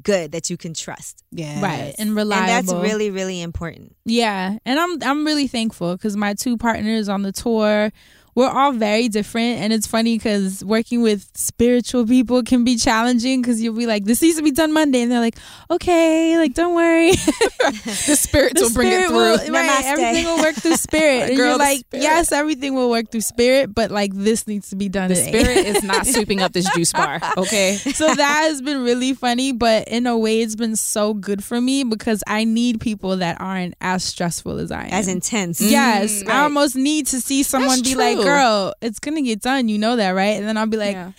good 0.00 0.32
that 0.32 0.50
you 0.50 0.56
can 0.56 0.74
trust. 0.74 1.22
Yeah. 1.30 1.62
Right. 1.62 1.94
And 1.98 2.14
reliable. 2.14 2.52
And 2.52 2.68
that's 2.68 2.72
really, 2.72 3.10
really 3.10 3.42
important. 3.42 3.96
Yeah, 4.04 4.56
and 4.64 4.78
I'm 4.78 5.02
I'm 5.02 5.24
really 5.24 5.46
thankful 5.46 5.96
because 5.96 6.16
my 6.16 6.34
two 6.34 6.56
partners 6.56 7.08
on 7.08 7.22
the 7.22 7.32
tour, 7.32 7.92
we're 8.34 8.48
all 8.48 8.72
very 8.72 9.08
different, 9.08 9.58
and 9.60 9.72
it's 9.72 9.86
funny 9.86 10.16
because 10.16 10.64
working 10.64 11.02
with 11.02 11.28
spiritual 11.34 12.06
people 12.06 12.42
can 12.42 12.64
be 12.64 12.76
challenging 12.76 13.42
because 13.42 13.60
you'll 13.60 13.74
be 13.76 13.86
like, 13.86 14.04
"This 14.04 14.22
needs 14.22 14.36
to 14.38 14.42
be 14.42 14.50
done 14.52 14.72
Monday," 14.72 15.02
and 15.02 15.12
they're 15.12 15.20
like, 15.20 15.36
"Okay, 15.70 16.38
like 16.38 16.54
don't 16.54 16.74
worry, 16.74 17.10
the 17.56 18.16
spirits 18.18 18.54
the 18.60 18.66
will 18.68 18.72
bring 18.74 18.92
it 18.92 19.06
through. 19.06 19.16
will 19.16 19.38
Namaste. 19.38 19.50
right, 19.52 19.84
everything 19.84 20.24
will 20.24 20.38
work 20.38 20.54
through 20.56 20.76
spirit." 20.76 21.22
and 21.28 21.36
Girl, 21.36 21.48
you're 21.50 21.58
like, 21.58 21.78
spirit. 21.80 22.02
"Yes, 22.02 22.32
everything 22.32 22.74
will 22.74 22.90
work 22.90 23.10
through 23.10 23.20
spirit, 23.20 23.74
but 23.74 23.90
like 23.90 24.12
this 24.14 24.46
needs 24.46 24.70
to 24.70 24.76
be 24.76 24.88
done 24.88 25.08
The 25.08 25.16
today." 25.16 25.42
spirit 25.42 25.66
is 25.66 25.82
not 25.92 26.06
sweeping 26.06 26.40
up 26.40 26.52
this 26.52 26.68
juice 26.74 26.92
bar. 26.92 27.20
Okay. 27.36 27.76
so 27.76 28.06
that 28.14 28.40
has 28.48 28.62
been 28.62 28.82
really 28.82 29.14
funny, 29.14 29.52
but 29.52 29.88
in 29.88 30.06
a 30.06 30.16
way, 30.16 30.40
it's 30.40 30.56
been 30.56 30.76
so 30.76 31.14
good 31.14 31.42
for 31.44 31.60
me 31.60 31.84
because 31.84 32.22
I 32.26 32.44
need 32.44 32.80
people 32.80 33.16
that 33.18 33.40
aren't 33.40 33.74
as 33.80 34.04
stressful 34.04 34.58
as 34.58 34.70
I 34.72 34.84
am. 34.84 34.92
As 34.92 35.08
intense. 35.08 35.60
Yes, 35.60 36.22
Mm, 36.22 36.28
I 36.28 36.42
almost 36.42 36.76
need 36.76 37.06
to 37.08 37.20
see 37.20 37.42
someone 37.42 37.78
That's 37.78 37.82
be 37.90 37.94
like, 37.94 38.16
true. 38.16 38.21
"Girl, 38.24 38.74
it's 38.80 38.98
gonna 38.98 39.22
get 39.22 39.40
done." 39.40 39.68
You 39.68 39.78
know 39.78 39.96
that, 39.96 40.10
right? 40.10 40.36
And 40.38 40.46
then 40.46 40.56
I'll 40.56 40.66
be 40.66 40.76
like, 40.76 40.94
Yeah. 40.94 41.12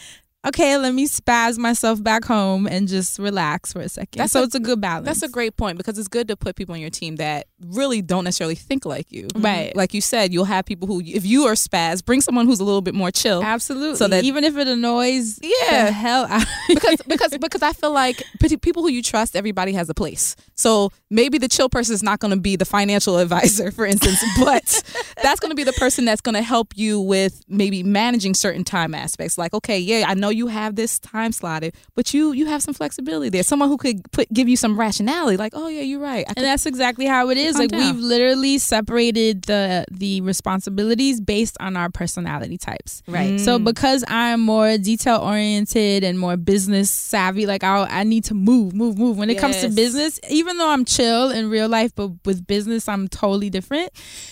"Okay, 0.45 0.77
let 0.77 0.93
me 0.93 1.07
spaz 1.07 1.57
myself 1.57 2.03
back 2.03 2.25
home 2.25 2.67
and 2.67 2.87
just 2.87 3.17
relax 3.17 3.71
for 3.73 3.79
a 3.81 3.87
second. 3.89 4.19
That's 4.19 4.33
so 4.33 4.41
a- 4.41 4.43
it's 4.43 4.55
a 4.55 4.59
good 4.59 4.81
balance. 4.81 5.05
That's 5.05 5.21
a 5.23 5.29
great 5.29 5.55
point 5.55 5.77
because 5.77 5.97
it's 5.97 6.09
good 6.09 6.27
to 6.27 6.35
put 6.35 6.55
people 6.57 6.73
on 6.75 6.81
your 6.81 6.89
team 6.89 7.15
that 7.17 7.47
really 7.65 8.01
don't 8.01 8.25
necessarily 8.25 8.55
think 8.55 8.85
like 8.85 9.09
you. 9.09 9.27
Mm-hmm. 9.27 9.41
Right. 9.41 9.73
Like 9.75 9.93
you 9.93 10.01
said, 10.01 10.33
you'll 10.33 10.43
have 10.43 10.65
people 10.65 10.85
who, 10.85 11.01
if 11.05 11.25
you 11.25 11.45
are 11.45 11.53
spaz, 11.53 12.03
bring 12.03 12.19
someone 12.19 12.45
who's 12.45 12.59
a 12.59 12.65
little 12.65 12.81
bit 12.81 12.93
more 12.93 13.09
chill. 13.09 13.41
absolutely. 13.41 13.95
So 13.95 14.09
that- 14.09 14.25
even 14.25 14.43
if 14.43 14.57
it 14.57 14.67
annoys 14.67 15.39
Yeah. 15.41 15.85
the 15.85 15.91
hell 15.93 16.25
out, 16.29 16.45
because 16.67 16.97
because 17.07 17.37
because 17.37 17.61
I 17.61 17.71
feel 17.71 17.91
like 17.93 18.21
people 18.61 18.83
who 18.83 18.89
you 18.89 19.01
trust, 19.01 19.37
everybody 19.37 19.71
has 19.73 19.87
a 19.89 19.93
place. 19.93 20.35
So 20.55 20.91
maybe 21.09 21.37
the 21.37 21.47
chill 21.47 21.69
person 21.69 21.93
is 21.93 22.03
not 22.03 22.19
going 22.19 22.33
to 22.33 22.39
be 22.39 22.55
the 22.55 22.65
financial 22.65 23.17
advisor, 23.23 23.71
for 23.71 23.85
instance, 23.85 24.23
but 24.39 24.83
that's 25.21 25.39
going 25.39 25.49
to 25.51 25.55
be 25.55 25.63
the 25.63 25.73
person 25.73 26.05
that's 26.05 26.21
going 26.21 26.35
to 26.35 26.41
help 26.41 26.73
you 26.75 26.99
with 27.01 27.41
maybe 27.47 27.83
managing 27.83 28.33
certain 28.33 28.63
time 28.63 28.93
aspects. 28.93 29.37
Like, 29.37 29.53
okay, 29.53 29.79
yeah, 29.79 30.05
I 30.07 30.13
know 30.13 30.29
you 30.29 30.47
have 30.47 30.75
this 30.75 30.99
time 30.99 31.31
slotted, 31.31 31.75
but 31.95 32.13
you 32.13 32.31
you 32.33 32.45
have 32.47 32.61
some 32.63 32.73
flexibility 32.73 33.29
there. 33.29 33.43
Someone 33.43 33.69
who 33.69 33.77
could 33.77 34.09
put 34.11 34.31
give 34.33 34.47
you 34.49 34.57
some 34.57 34.79
rationality, 34.79 35.37
like, 35.37 35.53
oh 35.55 35.67
yeah, 35.67 35.81
you're 35.81 35.99
right. 35.99 36.25
And 36.27 36.37
that's 36.45 36.65
exactly 36.65 37.05
how 37.05 37.29
it 37.29 37.37
is. 37.37 37.57
Like 37.57 37.69
down. 37.71 37.79
we've 37.79 37.97
literally 38.03 38.57
separated 38.57 39.43
the 39.43 39.85
the 39.91 40.21
responsibilities 40.21 41.19
based 41.21 41.57
on 41.59 41.75
our 41.77 41.89
personality 41.89 42.57
types. 42.57 43.01
Right. 43.07 43.39
So 43.39 43.57
Mm. 43.59 43.63
because 43.65 44.03
I'm 44.07 44.41
more 44.41 44.77
detail 44.77 45.17
oriented 45.17 46.03
and 46.03 46.17
more 46.19 46.37
business 46.37 46.89
savvy, 46.91 47.45
like 47.45 47.63
I 47.63 47.85
I 47.89 48.03
need 48.03 48.23
to 48.25 48.33
move, 48.33 48.73
move, 48.73 48.97
move. 48.97 49.17
When 49.17 49.29
it 49.29 49.37
comes 49.37 49.61
to 49.61 49.69
business, 49.69 50.19
even 50.29 50.52
though 50.57 50.69
I'm 50.69 50.85
chill 50.85 51.29
in 51.29 51.49
real 51.49 51.67
life, 51.67 51.93
but 51.95 52.11
with 52.25 52.45
business 52.47 52.87
I'm 52.87 53.07
totally 53.07 53.49
different. 53.49 53.91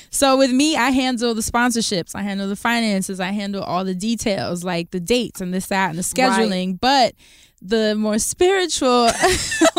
So 0.09 0.37
with 0.37 0.51
me, 0.51 0.75
I 0.75 0.89
handle 0.89 1.33
the 1.33 1.41
sponsorships, 1.41 2.15
I 2.15 2.21
handle 2.21 2.47
the 2.47 2.55
finances, 2.55 3.19
I 3.19 3.31
handle 3.31 3.63
all 3.63 3.83
the 3.83 3.95
details 3.95 4.63
like 4.63 4.91
the 4.91 4.99
dates 4.99 5.41
and 5.41 5.53
this, 5.53 5.67
that, 5.67 5.89
and 5.89 5.99
the 5.99 6.03
scheduling. 6.03 6.79
But 6.79 7.15
the 7.61 7.95
more 7.95 8.17
spiritual 8.17 9.05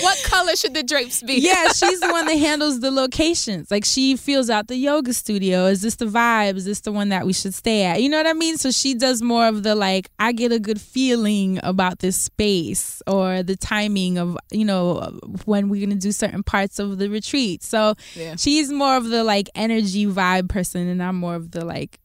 what 0.00 0.22
color 0.24 0.56
should 0.56 0.74
the 0.74 0.82
drapes 0.82 1.22
be? 1.22 1.34
yeah, 1.40 1.68
she's 1.74 2.00
the 2.00 2.08
one 2.10 2.26
that 2.26 2.36
handles 2.36 2.80
the 2.80 2.90
locations. 2.90 3.70
Like 3.70 3.84
she 3.84 4.16
feels 4.16 4.48
out 4.50 4.68
the 4.68 4.76
yoga 4.76 5.12
studio. 5.12 5.66
Is 5.66 5.82
this 5.82 5.96
the 5.96 6.06
vibe? 6.06 6.56
Is 6.56 6.64
this 6.64 6.80
the 6.80 6.92
one 6.92 7.10
that 7.10 7.26
we 7.26 7.32
should 7.32 7.54
stay 7.54 7.84
at? 7.84 8.02
You 8.02 8.08
know 8.08 8.16
what 8.16 8.26
I 8.26 8.32
mean? 8.32 8.56
So 8.56 8.70
she 8.70 8.94
does 8.94 9.20
more 9.22 9.46
of 9.46 9.62
the 9.62 9.74
like, 9.74 10.08
I 10.18 10.32
get 10.32 10.52
a 10.52 10.58
good 10.58 10.80
feeling 10.80 11.60
about 11.62 11.98
this 11.98 12.16
space 12.20 13.02
or 13.06 13.42
the 13.42 13.56
timing 13.56 14.18
of, 14.18 14.36
you 14.50 14.64
know, 14.64 15.18
when 15.44 15.68
we're 15.68 15.84
going 15.86 15.90
to 15.98 16.02
do 16.02 16.12
certain 16.12 16.42
parts 16.42 16.78
of 16.78 16.98
the 16.98 17.08
retreat. 17.08 17.62
So 17.62 17.94
Yeah. 18.14 18.36
she's 18.36 18.72
more 18.72 18.96
of 18.96 19.04
the 19.08 19.22
like 19.24 19.48
energy 19.54 20.06
vibe 20.06 20.48
person 20.48 20.88
and 20.88 21.02
I'm 21.02 21.16
more 21.16 21.34
of 21.34 21.50
the 21.50 21.64
like 21.64 21.98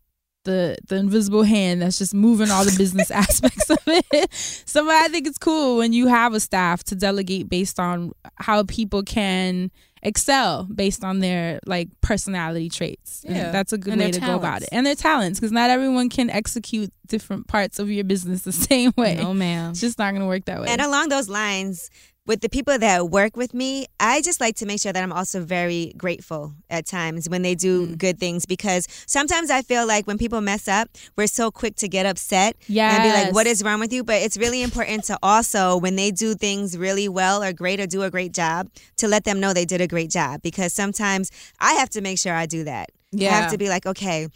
the 0.43 0.77
the 0.87 0.95
invisible 0.97 1.43
hand 1.43 1.81
that's 1.81 1.97
just 1.97 2.13
moving 2.13 2.49
all 2.51 2.65
the 2.65 2.75
business 2.77 3.09
aspects 3.23 3.69
of 3.69 3.77
it. 3.87 4.27
So 4.33 4.83
but 4.85 4.93
I 4.93 5.07
think 5.07 5.27
it's 5.27 5.37
cool 5.37 5.77
when 5.77 5.93
you 5.93 6.07
have 6.07 6.33
a 6.33 6.39
staff 6.39 6.83
to 6.85 6.95
delegate 6.95 7.49
based 7.49 7.79
on 7.79 8.11
how 8.35 8.63
people 8.63 9.03
can 9.03 9.71
excel 10.05 10.63
based 10.65 11.01
on 11.03 11.19
their 11.19 11.59
like 11.65 11.87
personality 12.01 12.69
traits. 12.69 13.23
And 13.25 13.35
Yeah. 13.37 13.51
that's 13.51 13.71
a 13.71 13.77
good 13.77 13.93
And 13.93 14.01
way 14.01 14.11
their 14.11 14.19
to 14.19 14.25
go 14.25 14.35
about 14.35 14.41
talents. 14.45 14.63
it. 14.67 14.69
And 14.73 14.85
their 14.85 14.95
talents 14.95 15.39
because 15.39 15.51
not 15.53 15.69
everyone 15.69 16.09
can 16.09 16.29
execute 16.29 16.91
different 17.07 17.47
parts 17.47 17.79
of 17.79 17.89
your 17.89 18.03
business 18.03 18.41
the 18.41 18.51
same 18.69 18.91
way. 18.97 19.15
No, 19.15 19.33
ma'am. 19.33 19.71
It's 19.71 19.79
just 19.79 19.97
not 19.97 20.11
going 20.11 20.21
to 20.21 20.27
work 20.27 20.43
that 20.45 20.59
way. 20.61 20.67
And 20.67 20.81
along 20.81 21.07
those 21.09 21.29
lines, 21.29 21.89
with 22.25 22.39
the 22.39 22.47
people 22.47 22.77
that 22.79 23.09
work 23.09 23.35
with 23.35 23.53
me, 23.53 23.85
I 23.99 24.21
just 24.21 24.39
like 24.39 24.55
to 24.57 24.65
make 24.65 24.79
sure 24.79 24.93
that 24.93 25.03
I'm 25.03 25.11
also 25.11 25.41
very 25.41 25.93
grateful 25.97 26.53
at 26.69 26.85
times 26.85 27.27
when 27.27 27.41
they 27.41 27.53
do 27.53 27.87
Mm. 27.87 27.97
good 27.97 28.17
things 28.17 28.45
because 28.45 28.87
sometimes 29.05 29.49
I 29.51 29.61
feel 29.61 29.85
like 29.85 30.07
when 30.07 30.17
people 30.17 30.39
mess 30.39 30.67
up, 30.69 30.87
we're 31.17 31.27
so 31.27 31.51
quick 31.51 31.75
to 31.77 31.89
get 31.89 32.05
upset 32.05 32.55
Yes. 32.67 32.93
and 32.93 33.03
be 33.03 33.11
like, 33.11 33.33
what 33.33 33.45
is 33.45 33.61
wrong 33.61 33.81
with 33.81 33.91
you? 33.91 34.05
But 34.05 34.21
it's 34.21 34.37
really 34.37 34.61
important 34.63 35.03
to 35.05 35.19
also, 35.21 35.75
when 35.75 35.97
they 35.97 36.11
do 36.11 36.33
things 36.33 36.77
really 36.77 37.09
well 37.09 37.43
or 37.43 37.51
great 37.51 37.81
or 37.81 37.87
do 37.87 38.03
a 38.03 38.09
great 38.09 38.31
job, 38.33 38.69
to 38.97 39.07
let 39.09 39.25
them 39.25 39.41
know 39.41 39.51
they 39.53 39.65
did 39.65 39.81
a 39.81 39.87
great 39.87 40.09
job 40.09 40.41
because 40.41 40.71
sometimes 40.73 41.29
I 41.59 41.73
have 41.73 41.89
to 41.89 42.01
make 42.01 42.19
sure 42.19 42.33
I 42.33 42.45
do 42.45 42.63
that. 42.63 42.89
I 43.13 43.17
Yeah. 43.17 43.31
have 43.41 43.51
to 43.51 43.57
be 43.57 43.67
like, 43.67 43.85
okay, 43.85 44.29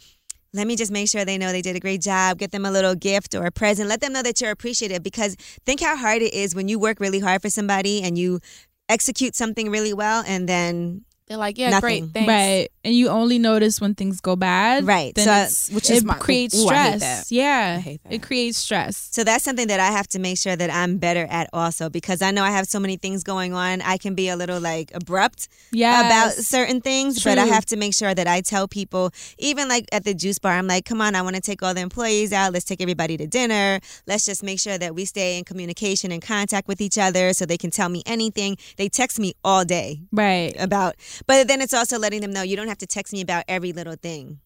let 0.54 0.66
me 0.66 0.76
just 0.76 0.90
make 0.90 1.08
sure 1.08 1.24
they 1.24 1.38
know 1.38 1.52
they 1.52 1.62
did 1.62 1.76
a 1.76 1.80
great 1.80 2.00
job. 2.00 2.38
Get 2.38 2.52
them 2.52 2.64
a 2.64 2.70
little 2.70 2.94
gift 2.94 3.34
or 3.34 3.44
a 3.46 3.50
present. 3.50 3.88
Let 3.88 4.00
them 4.00 4.12
know 4.12 4.22
that 4.22 4.40
you're 4.40 4.50
appreciative 4.50 5.02
because 5.02 5.36
think 5.66 5.80
how 5.80 5.96
hard 5.96 6.22
it 6.22 6.32
is 6.32 6.54
when 6.54 6.68
you 6.68 6.78
work 6.78 7.00
really 7.00 7.20
hard 7.20 7.42
for 7.42 7.50
somebody 7.50 8.02
and 8.02 8.16
you 8.16 8.40
execute 8.88 9.34
something 9.34 9.70
really 9.70 9.92
well 9.92 10.24
and 10.26 10.48
then 10.48 11.04
They're 11.28 11.36
like, 11.36 11.58
yeah, 11.58 11.70
Nothing. 11.70 11.80
great, 12.06 12.12
thanks. 12.14 12.28
Right. 12.28 12.68
And 12.84 12.94
you 12.94 13.08
only 13.08 13.38
notice 13.38 13.80
when 13.80 13.94
things 13.94 14.20
go 14.20 14.34
bad. 14.34 14.86
Right. 14.86 15.14
Then 15.14 15.26
So- 15.26 15.34
it's, 15.34 15.70
Which 15.70 15.90
it 15.90 15.96
is 15.98 16.04
my- 16.04 16.14
creates 16.14 16.54
ooh, 16.56 16.68
I 16.68 16.74
hate 16.92 16.96
stress. 17.00 17.28
that. 17.28 17.34
Yeah. 17.34 17.74
I 17.76 17.80
hate 17.80 18.02
that. 18.04 18.12
It 18.14 18.22
creates 18.22 18.56
stress. 18.58 19.08
So 19.12 19.24
that's 19.24 19.44
something 19.44 19.68
that 19.68 19.78
I 19.78 19.88
have 19.88 20.06
to 20.08 20.18
make 20.18 20.38
sure 20.38 20.56
that 20.56 20.70
I'm 20.70 20.96
better 20.96 21.26
at 21.28 21.50
also 21.52 21.90
because 21.90 22.22
I 22.22 22.30
know 22.30 22.42
I 22.44 22.50
have 22.50 22.66
so 22.66 22.80
many 22.80 22.96
things 22.96 23.22
going 23.24 23.52
on. 23.52 23.82
I 23.82 23.98
can 23.98 24.14
be 24.14 24.28
a 24.30 24.36
little 24.36 24.58
like 24.60 24.90
abrupt 24.94 25.48
Yeah. 25.70 26.06
about 26.06 26.32
certain 26.32 26.80
things, 26.80 27.22
but 27.22 27.36
I 27.38 27.44
have 27.44 27.66
to 27.66 27.76
make 27.76 27.92
sure 27.94 28.14
that 28.14 28.26
I 28.26 28.40
tell 28.40 28.66
people, 28.66 29.10
even 29.38 29.68
like 29.68 29.84
at 29.92 30.04
the 30.04 30.14
juice 30.14 30.38
bar, 30.38 30.52
I'm 30.52 30.66
like, 30.66 30.86
come 30.86 31.00
on, 31.02 31.14
I 31.14 31.20
want 31.22 31.36
to 31.36 31.42
take 31.42 31.62
all 31.62 31.74
the 31.74 31.80
employees 31.82 32.32
out. 32.32 32.52
Let's 32.54 32.64
take 32.64 32.80
everybody 32.80 33.16
to 33.18 33.26
dinner. 33.26 33.80
Let's 34.06 34.24
just 34.24 34.42
make 34.42 34.60
sure 34.60 34.78
that 34.78 34.94
we 34.94 35.04
stay 35.04 35.36
in 35.36 35.44
communication 35.44 36.10
and 36.10 36.22
contact 36.22 36.68
with 36.68 36.80
each 36.80 36.96
other 36.96 37.34
so 37.34 37.44
they 37.44 37.58
can 37.58 37.70
tell 37.70 37.90
me 37.90 38.02
anything. 38.06 38.56
They 38.78 38.88
text 38.88 39.18
me 39.18 39.34
all 39.44 39.64
day 39.66 40.00
Right. 40.10 40.54
about, 40.58 40.94
but 41.26 41.48
then 41.48 41.60
it's 41.60 41.74
also 41.74 41.98
letting 41.98 42.20
them 42.20 42.32
know 42.32 42.42
you 42.42 42.56
don't 42.56 42.68
have 42.68 42.78
to 42.78 42.86
text 42.86 43.12
me 43.12 43.20
about 43.20 43.44
every 43.48 43.72
little 43.72 43.96
thing. 43.96 44.40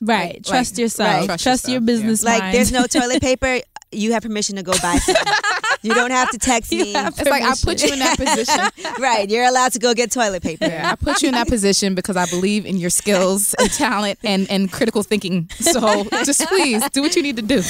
Right. 0.00 0.34
Like- 0.34 0.44
trust 0.46 0.74
like- 0.74 0.78
yourself. 0.78 1.08
right. 1.20 1.26
Trust, 1.26 1.42
Trust 1.44 1.64
your 1.68 1.74
yourself, 1.74 1.86
business 1.86 2.24
Like, 2.24 2.40
mind. 2.42 2.54
there's 2.54 2.72
no 2.72 2.86
toilet 2.86 3.20
paper. 3.20 3.60
You 3.92 4.12
have 4.12 4.22
permission 4.22 4.56
to 4.56 4.62
go 4.62 4.72
buy 4.80 4.96
some. 5.04 5.16
you 5.82 5.92
don't 5.94 6.12
have 6.12 6.30
to 6.30 6.38
text 6.38 6.70
You 6.72 6.84
me. 6.84 6.92
have 6.92 7.18
It's 7.18 7.28
like 7.28 7.42
I 7.42 7.54
put 7.62 7.82
you 7.82 7.92
in 7.92 7.98
that 7.98 8.16
position. 8.16 8.92
right, 9.02 9.28
you're 9.28 9.44
allowed 9.44 9.72
to 9.72 9.78
go 9.80 9.92
get 9.94 10.10
toilet 10.12 10.42
paper. 10.42 10.66
Yeah, 10.66 10.92
I 10.92 10.94
put 10.94 11.20
you 11.22 11.28
in 11.28 11.34
that 11.34 11.48
position 11.48 11.94
because 11.96 12.16
I 12.16 12.26
believe 12.26 12.64
in 12.66 12.76
your 12.76 12.88
skills 12.90 13.52
and 13.58 13.70
talent 13.72 14.18
and, 14.22 14.48
and 14.48 14.70
critical 14.72 15.02
thinking. 15.02 15.50
So 15.58 16.04
just 16.24 16.46
please 16.46 16.88
do 16.90 17.02
what 17.02 17.16
you 17.16 17.22
need 17.22 17.36
to 17.36 17.42
do. 17.42 17.62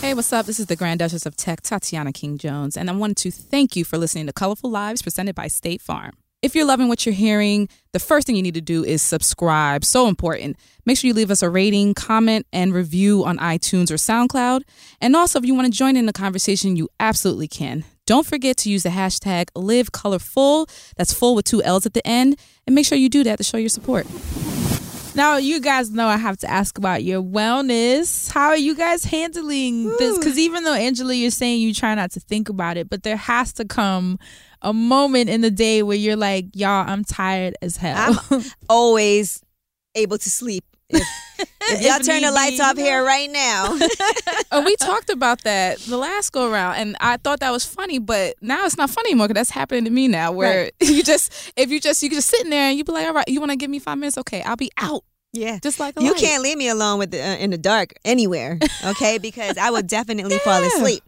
Hey, 0.00 0.14
what's 0.14 0.32
up? 0.32 0.46
This 0.46 0.58
is 0.58 0.66
the 0.66 0.76
Grand 0.76 0.98
Duchess 1.00 1.26
of 1.26 1.36
Tech, 1.36 1.60
Tatiana 1.60 2.12
King 2.12 2.38
Jones, 2.38 2.76
and 2.76 2.88
I 2.88 2.94
wanted 2.94 3.18
to 3.18 3.30
thank 3.30 3.76
you 3.76 3.84
for 3.84 3.98
listening 3.98 4.26
to 4.26 4.32
Color 4.32 4.56
Full 4.56 4.70
Lives 4.70 5.02
presented 5.02 5.34
by 5.34 5.48
State 5.48 5.82
Farm. 5.82 6.12
If 6.46 6.54
you're 6.54 6.64
loving 6.64 6.86
what 6.86 7.04
you're 7.04 7.12
hearing, 7.12 7.68
the 7.90 7.98
first 7.98 8.24
thing 8.24 8.36
you 8.36 8.42
need 8.42 8.54
to 8.54 8.60
do 8.60 8.84
is 8.84 9.02
subscribe. 9.02 9.84
So 9.84 10.06
important. 10.06 10.56
Make 10.84 10.96
sure 10.96 11.08
you 11.08 11.12
leave 11.12 11.32
us 11.32 11.42
a 11.42 11.50
rating, 11.50 11.92
comment, 11.92 12.46
and 12.52 12.72
review 12.72 13.24
on 13.24 13.36
iTunes 13.38 13.90
or 13.90 13.96
SoundCloud. 13.96 14.60
And 15.00 15.16
also, 15.16 15.40
if 15.40 15.44
you 15.44 15.56
want 15.56 15.66
to 15.66 15.76
join 15.76 15.96
in 15.96 16.06
the 16.06 16.12
conversation, 16.12 16.76
you 16.76 16.88
absolutely 17.00 17.48
can. 17.48 17.84
Don't 18.06 18.24
forget 18.24 18.58
to 18.58 18.70
use 18.70 18.84
the 18.84 18.90
hashtag 18.90 19.46
LiveColorFull. 19.56 20.70
That's 20.96 21.12
full 21.12 21.34
with 21.34 21.46
two 21.46 21.64
L's 21.64 21.84
at 21.84 21.94
the 21.94 22.06
end. 22.06 22.38
And 22.64 22.76
make 22.76 22.86
sure 22.86 22.96
you 22.96 23.08
do 23.08 23.24
that 23.24 23.38
to 23.38 23.42
show 23.42 23.56
your 23.56 23.68
support. 23.68 24.06
Now, 25.16 25.38
you 25.38 25.60
guys 25.60 25.90
know 25.90 26.06
I 26.06 26.16
have 26.16 26.36
to 26.38 26.48
ask 26.48 26.78
about 26.78 27.02
your 27.02 27.22
wellness. 27.22 28.30
How 28.30 28.50
are 28.50 28.56
you 28.56 28.76
guys 28.76 29.04
handling 29.04 29.88
this? 29.96 30.16
Because 30.16 30.38
even 30.38 30.62
though, 30.62 30.74
Angela, 30.74 31.12
you're 31.12 31.30
saying 31.32 31.60
you 31.60 31.74
try 31.74 31.96
not 31.96 32.12
to 32.12 32.20
think 32.20 32.48
about 32.48 32.76
it, 32.76 32.88
but 32.88 33.02
there 33.02 33.16
has 33.16 33.52
to 33.54 33.64
come 33.64 34.18
a 34.66 34.72
moment 34.72 35.30
in 35.30 35.40
the 35.40 35.50
day 35.50 35.82
where 35.82 35.96
you're 35.96 36.16
like, 36.16 36.46
y'all, 36.54 36.84
I'm 36.88 37.04
tired 37.04 37.54
as 37.62 37.76
hell. 37.76 38.22
I'm 38.30 38.42
Always 38.68 39.42
able 39.94 40.18
to 40.18 40.28
sleep. 40.30 40.64
If, 40.88 41.02
if 41.38 41.82
y'all 41.82 41.96
If 42.00 42.06
turn 42.06 42.22
the 42.22 42.30
lights 42.30 42.60
off 42.60 42.76
here 42.76 43.02
right 43.04 43.30
now, 43.30 43.76
Oh, 44.52 44.62
we 44.64 44.76
talked 44.76 45.10
about 45.10 45.42
that 45.42 45.78
the 45.80 45.96
last 45.96 46.30
go 46.32 46.50
around, 46.50 46.76
and 46.76 46.96
I 47.00 47.16
thought 47.16 47.40
that 47.40 47.50
was 47.50 47.64
funny, 47.64 47.98
but 47.98 48.34
now 48.40 48.64
it's 48.66 48.76
not 48.78 48.90
funny 48.90 49.10
anymore 49.10 49.28
because 49.28 49.40
that's 49.40 49.50
happening 49.50 49.84
to 49.84 49.90
me 49.90 50.06
now. 50.08 50.30
Where 50.32 50.70
you 50.80 51.02
just, 51.02 51.52
if 51.56 51.70
you 51.70 51.80
just, 51.80 52.02
you 52.02 52.10
just 52.10 52.28
sitting 52.28 52.50
there 52.50 52.68
and 52.68 52.78
you 52.78 52.84
be 52.84 52.92
like, 52.92 53.06
all 53.06 53.14
right, 53.14 53.28
you 53.28 53.40
want 53.40 53.50
to 53.52 53.56
give 53.56 53.70
me 53.70 53.78
five 53.80 53.98
minutes? 53.98 54.18
Okay, 54.18 54.42
I'll 54.42 54.56
be 54.56 54.70
out. 54.78 55.02
yeah. 55.32 55.58
Just 55.62 55.80
like 55.80 55.98
You 56.00 56.12
light. 56.12 56.20
can't 56.20 56.42
leave 56.42 56.56
me 56.58 56.68
alone 56.68 56.98
with 57.00 57.10
the, 57.10 57.20
uh, 57.20 57.36
in 57.36 57.50
the 57.50 57.58
dark 57.58 57.92
anywhere, 58.04 58.58
okay? 58.86 59.18
Because 59.18 59.58
I 59.58 59.70
will 59.70 59.82
definitely 59.82 60.38
fall 60.38 60.62
asleep. 60.62 61.02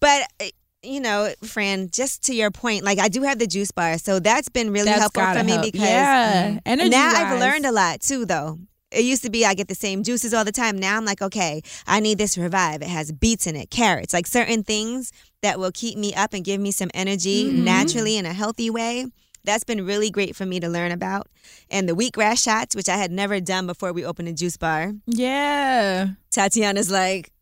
But 0.00 0.22
uh, 0.40 0.46
you 0.82 1.00
know, 1.00 1.32
Fran, 1.44 1.88
just 1.90 2.24
to 2.24 2.34
your 2.34 2.50
point, 2.50 2.84
like 2.84 2.98
I 2.98 3.08
do 3.08 3.22
have 3.22 3.38
the 3.38 3.46
juice 3.46 3.70
bar, 3.70 3.98
so 3.98 4.18
that's 4.18 4.48
been 4.48 4.70
really 4.70 4.86
That's 4.86 5.00
helpful 5.00 5.22
for 5.24 5.44
me 5.44 5.52
help. 5.52 5.62
because 5.72 5.84
yeah, 5.84 6.58
energy 6.66 6.90
now 6.90 7.12
I've 7.14 7.38
learned 7.40 7.66
a 7.66 7.72
lot 7.72 8.00
too, 8.00 8.24
though. 8.26 8.58
It 8.90 9.04
used 9.04 9.22
to 9.22 9.30
be 9.30 9.46
I 9.46 9.54
get 9.54 9.68
the 9.68 9.74
same 9.74 10.02
juices 10.02 10.34
all 10.34 10.44
the 10.44 10.52
time. 10.52 10.78
Now 10.78 10.98
I'm 10.98 11.04
like, 11.06 11.22
okay, 11.22 11.62
I 11.86 12.00
need 12.00 12.18
this 12.18 12.36
revive. 12.36 12.82
It 12.82 12.88
has 12.88 13.10
beets 13.10 13.46
in 13.46 13.56
it, 13.56 13.70
carrots, 13.70 14.12
like 14.12 14.26
certain 14.26 14.62
things 14.64 15.12
that 15.40 15.58
will 15.58 15.70
keep 15.72 15.96
me 15.96 16.12
up 16.14 16.34
and 16.34 16.44
give 16.44 16.60
me 16.60 16.72
some 16.72 16.90
energy 16.92 17.44
Mhm. 17.50 17.64
naturally 17.64 18.16
in 18.18 18.26
a 18.26 18.32
healthy 18.34 18.68
way. 18.68 19.06
That's 19.44 19.64
been 19.64 19.86
really 19.86 20.10
great 20.10 20.36
for 20.36 20.44
me 20.46 20.60
to 20.60 20.68
learn 20.68 20.92
about. 20.92 21.26
And 21.70 21.88
the 21.88 21.94
wheatgrass 21.94 22.42
shots, 22.44 22.76
which 22.76 22.88
I 22.88 22.96
had 22.96 23.10
never 23.10 23.40
done 23.40 23.66
before 23.66 23.92
we 23.92 24.04
opened 24.04 24.28
a 24.28 24.32
juice 24.32 24.56
bar. 24.56 24.92
Yeah, 25.06 26.08
Tatiana's 26.30 26.90
like, 26.90 27.32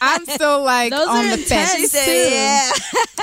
I'm 0.00 0.24
still 0.26 0.62
like 0.62 0.90
Those 0.90 1.08
on 1.08 1.24
the 1.26 1.32
intense. 1.32 1.48
fence. 1.48 1.72
she 1.80 1.86
said, 1.86 2.04
too. 2.06 2.34
yeah. 2.34 2.70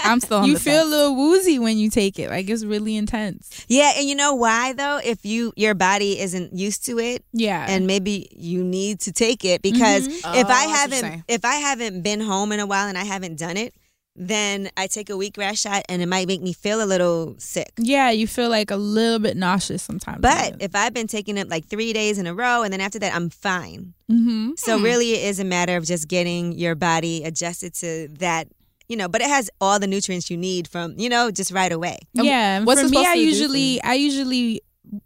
I'm 0.04 0.20
still 0.20 0.40
on 0.40 0.46
you 0.48 0.54
the 0.56 0.60
feel 0.60 0.84
a 0.84 0.90
little 0.90 1.16
woozy 1.16 1.60
when 1.60 1.78
you 1.78 1.90
take 1.90 2.18
it. 2.20 2.30
Like 2.30 2.50
it's 2.50 2.64
really 2.66 2.96
intense. 2.96 3.66
Yeah, 3.68 3.94
and 3.98 4.08
you 4.08 4.16
know 4.16 4.34
why 4.36 4.74
though? 4.74 5.00
If 5.04 5.26
you 5.26 5.54
your 5.56 5.74
body 5.76 6.20
isn't 6.20 6.54
used 6.54 6.86
to 6.86 7.00
it, 7.00 7.24
Yeah, 7.34 7.66
and 7.70 7.86
maybe 7.88 8.30
you 8.36 8.64
need 8.64 9.00
to 9.02 9.12
take 9.12 9.46
it 9.46 9.62
because 9.62 10.08
Mhm. 10.08 10.18
if 10.18 10.24
Oh, 10.26 10.30
I 10.30 10.34
I 10.34 10.36
see 10.36 10.46
what 10.46 10.58
you're 10.58 10.76
haven't 11.10 11.24
if 11.28 11.46
I 11.46 11.56
haven't 11.56 12.02
been 12.02 12.20
home 12.22 12.52
in 12.52 12.60
a 12.60 12.66
while 12.66 12.88
and 12.88 12.98
I 12.98 13.04
haven't 13.04 13.38
done 13.38 13.58
it, 13.58 13.74
then 14.16 14.70
I 14.76 14.88
take 14.88 15.10
a 15.10 15.14
wheatgrass 15.14 15.60
shot 15.62 15.84
and 15.88 16.02
it 16.02 16.06
might 16.08 16.28
make 16.28 16.42
me 16.42 16.52
feel 16.54 16.84
a 16.84 16.86
little 16.86 17.36
sick. 17.38 17.72
yeah, 17.78 18.10
you 18.12 18.28
feel 18.28 18.50
like 18.50 18.70
a 18.70 18.76
little 18.76 19.20
bit 19.20 19.38
nauseous 19.38 19.82
sometimes. 19.84 20.20
But 20.22 20.58
if 20.62 20.76
I've 20.76 20.94
been 20.94 21.08
taking 21.08 21.38
it 21.38 21.48
like 21.50 21.66
three 21.66 21.94
days 21.94 22.18
in 22.18 22.28
a 22.28 22.34
row 22.34 22.62
and 22.64 22.74
then 22.74 22.82
after 22.82 23.00
that 23.00 23.16
I'm 23.16 23.30
fine. 23.30 23.94
mm-hmm. 24.12 24.52
So 24.58 24.78
Hmm. 24.78 24.84
really 24.84 25.14
it 25.14 25.24
is 25.30 25.40
a 25.40 25.46
matter 25.46 25.78
of 25.78 25.86
just 25.86 26.08
getting 26.08 26.52
your 26.54 26.76
body 26.76 27.24
adjusted 27.24 27.74
to 27.76 28.10
that, 28.20 28.48
you 28.90 28.98
know, 28.98 29.08
but 29.08 29.22
it 29.22 29.30
has 29.30 29.50
all 29.62 29.80
the 29.80 29.88
nutrients 29.88 30.30
you 30.30 30.36
need 30.38 30.68
from, 30.68 30.96
you 30.98 31.08
know, 31.08 31.32
just 31.32 31.52
right 31.52 31.72
away. 31.72 31.98
Yeah, 32.14 32.64
what's 32.66 32.82
for 32.82 32.88
me, 32.88 32.90
supposed 32.90 33.08
I 33.08 33.16
to 33.16 33.20
do 33.22 33.26
for 33.26 33.30
usually. 33.38 33.82
I 33.84 33.94
usually, 33.94 34.62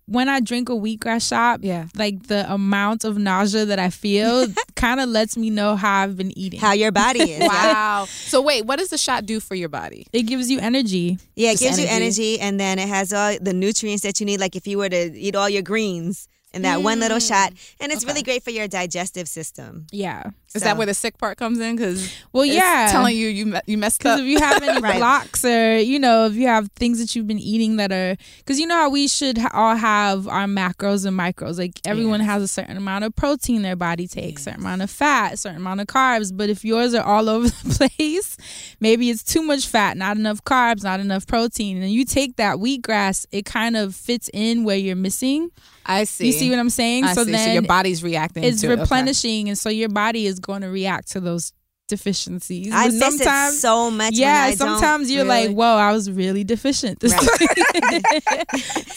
when 0.06 0.30
I 0.30 0.40
drink 0.40 0.70
a 0.70 0.72
wheatgrass 0.74 1.28
shot, 1.28 1.64
Yeah. 1.64 1.88
like 1.96 2.28
the 2.28 2.52
amount 2.52 3.04
of 3.04 3.18
nausea 3.18 3.66
that 3.66 3.78
I 3.80 3.90
feel, 3.90 4.48
kind 4.76 5.00
of 5.00 5.10
lets 5.10 5.38
me 5.38 5.50
know 5.50 5.76
how 5.76 6.02
I've 6.02 6.18
been 6.18 6.36
eating. 6.38 6.60
How 6.60 6.74
your 6.74 6.92
body 6.92 7.20
is. 7.22 7.48
Wow. 7.48 8.06
So 8.10 8.42
wait, 8.42 8.66
what 8.66 8.80
does 8.80 8.90
the 8.90 8.98
shot 8.98 9.26
do 9.26 9.40
for 9.40 9.56
your 9.56 9.70
body? 9.70 10.08
it 10.14 10.24
gives 10.24 10.50
you 10.50 10.60
energy. 10.60 11.20
Yeah, 11.36 11.50
it 11.50 11.54
Just 11.54 11.64
gives 11.64 11.80
you 11.80 11.86
energy. 11.88 11.96
energy, 12.36 12.40
and 12.40 12.60
then 12.60 12.80
it 12.80 12.88
has 12.88 13.14
all 13.14 13.38
the 13.40 13.54
nutrients 13.54 14.04
that 14.04 14.20
you 14.20 14.26
need. 14.26 14.40
Like 14.40 14.56
if 14.56 14.66
you 14.66 14.78
were 14.78 14.90
to 14.90 15.18
eat 15.18 15.36
all 15.36 15.50
your 15.50 15.62
greens 15.62 16.28
in 16.56 16.63
that 16.63 16.82
one 16.82 17.00
little 17.00 17.18
mm. 17.20 17.28
shot, 17.28 17.54
and 17.80 17.91
it's 17.91 18.04
Okay. 18.04 18.12
really 18.13 18.24
great 18.24 18.44
for 18.44 18.50
your 18.52 18.68
digestive 18.68 19.28
system. 19.28 19.86
Yeah. 19.91 20.32
Is 20.56 20.62
that 20.63 20.78
where 20.78 20.86
the 20.86 20.94
sick 20.94 21.18
part 21.18 21.38
comes 21.38 21.60
in? 21.60 21.76
Because 21.76 22.10
Well, 22.32 22.46
yeah. 22.46 22.88
telling 22.89 23.18
you 23.18 23.28
you 23.28 23.46
me- 23.46 23.60
you 23.68 23.78
messed 23.78 24.06
up. 24.06 24.20
if 24.22 24.26
you 24.26 24.39
have 24.39 24.63
any 24.63 24.80
Right. 24.82 24.98
blocks 24.98 25.44
or, 25.44 25.78
you 25.78 26.00
know, 26.00 26.28
if 26.28 26.34
you 26.36 26.48
have 26.48 26.70
things 26.78 26.98
that 27.00 27.13
you've 27.13 27.28
been 27.28 27.39
eating 27.39 27.76
that 27.76 27.91
are, 27.91 28.15
because 28.38 28.58
you 28.58 28.65
know 28.65 28.76
how 28.76 28.89
we 28.89 29.10
should 29.10 29.38
ha- 29.38 29.50
all 29.54 29.76
have 29.76 30.30
our 30.30 30.46
macros 30.46 31.06
and 31.06 31.20
micros. 31.20 31.58
Like 31.58 31.82
everyone 31.86 32.22
Yes. 32.22 32.30
has 32.30 32.44
a 32.44 32.48
certain 32.48 32.78
amount 32.78 33.04
of 33.04 33.13
protein 33.18 33.63
their 33.63 33.76
body 33.76 34.08
takes, 34.08 34.46
certain 34.46 34.62
amount 34.62 34.82
of 34.82 34.89
fat, 34.89 35.38
certain 35.39 35.58
amount 35.58 35.82
of 35.82 35.88
carbs. 35.88 36.32
But 36.36 36.50
if 36.50 36.63
yours 36.63 36.94
are 36.94 37.04
all 37.04 37.28
over 37.36 37.50
the 37.50 37.89
place, 37.98 38.38
maybe 38.80 39.10
it's 39.10 39.24
too 39.24 39.41
much 39.44 39.68
fat, 39.68 39.98
not 39.98 40.15
enough 40.15 40.41
carbs, 40.46 40.84
not 40.84 41.02
enough 41.02 41.28
protein. 41.28 41.82
And 41.84 41.91
you 41.91 42.06
take 42.06 42.38
that 42.38 42.58
wheatgrass, 42.60 43.26
it 43.34 43.44
kind 43.46 43.76
of 43.76 43.94
fits 43.94 44.30
in 44.34 44.63
where 44.63 44.78
you're 44.78 44.96
missing. 44.96 45.52
I 45.86 46.04
see. 46.06 46.28
You 46.28 46.32
see 46.34 46.50
what 46.50 46.60
I'm 46.60 46.69
saying? 46.69 47.04
I 47.04 47.13
so 47.13 47.24
see. 47.24 47.32
then 47.32 47.48
so 47.48 47.54
your 47.54 47.62
body's 47.62 48.04
reacting. 48.04 48.43
it's 48.43 48.62
to, 48.62 48.71
okay. 48.71 48.82
replenishing. 48.82 49.50
And 49.50 49.58
so 49.58 49.69
your 49.69 49.89
body 49.89 50.26
is 50.26 50.39
going 50.39 50.62
to 50.62 50.67
react 50.69 51.12
to 51.12 51.19
those 51.19 51.54
deficiencies. 51.88 52.74
I 52.74 52.86
But 52.88 52.93
miss 52.93 53.04
it 53.04 53.17
sometimes 53.19 53.62
so 53.62 53.91
much. 53.91 54.13
yeah, 54.15 54.45
when 54.45 54.54
I 54.54 54.56
don't 54.56 54.58
sometimes 54.58 55.12
you're 55.12 55.24
really- 55.24 55.48
like, 55.50 55.56
whoa, 55.56 55.76
I 55.76 55.91
was 55.91 56.10
really 56.10 56.43
deficient 56.43 57.00
this 57.00 57.13
Right. 57.13 57.21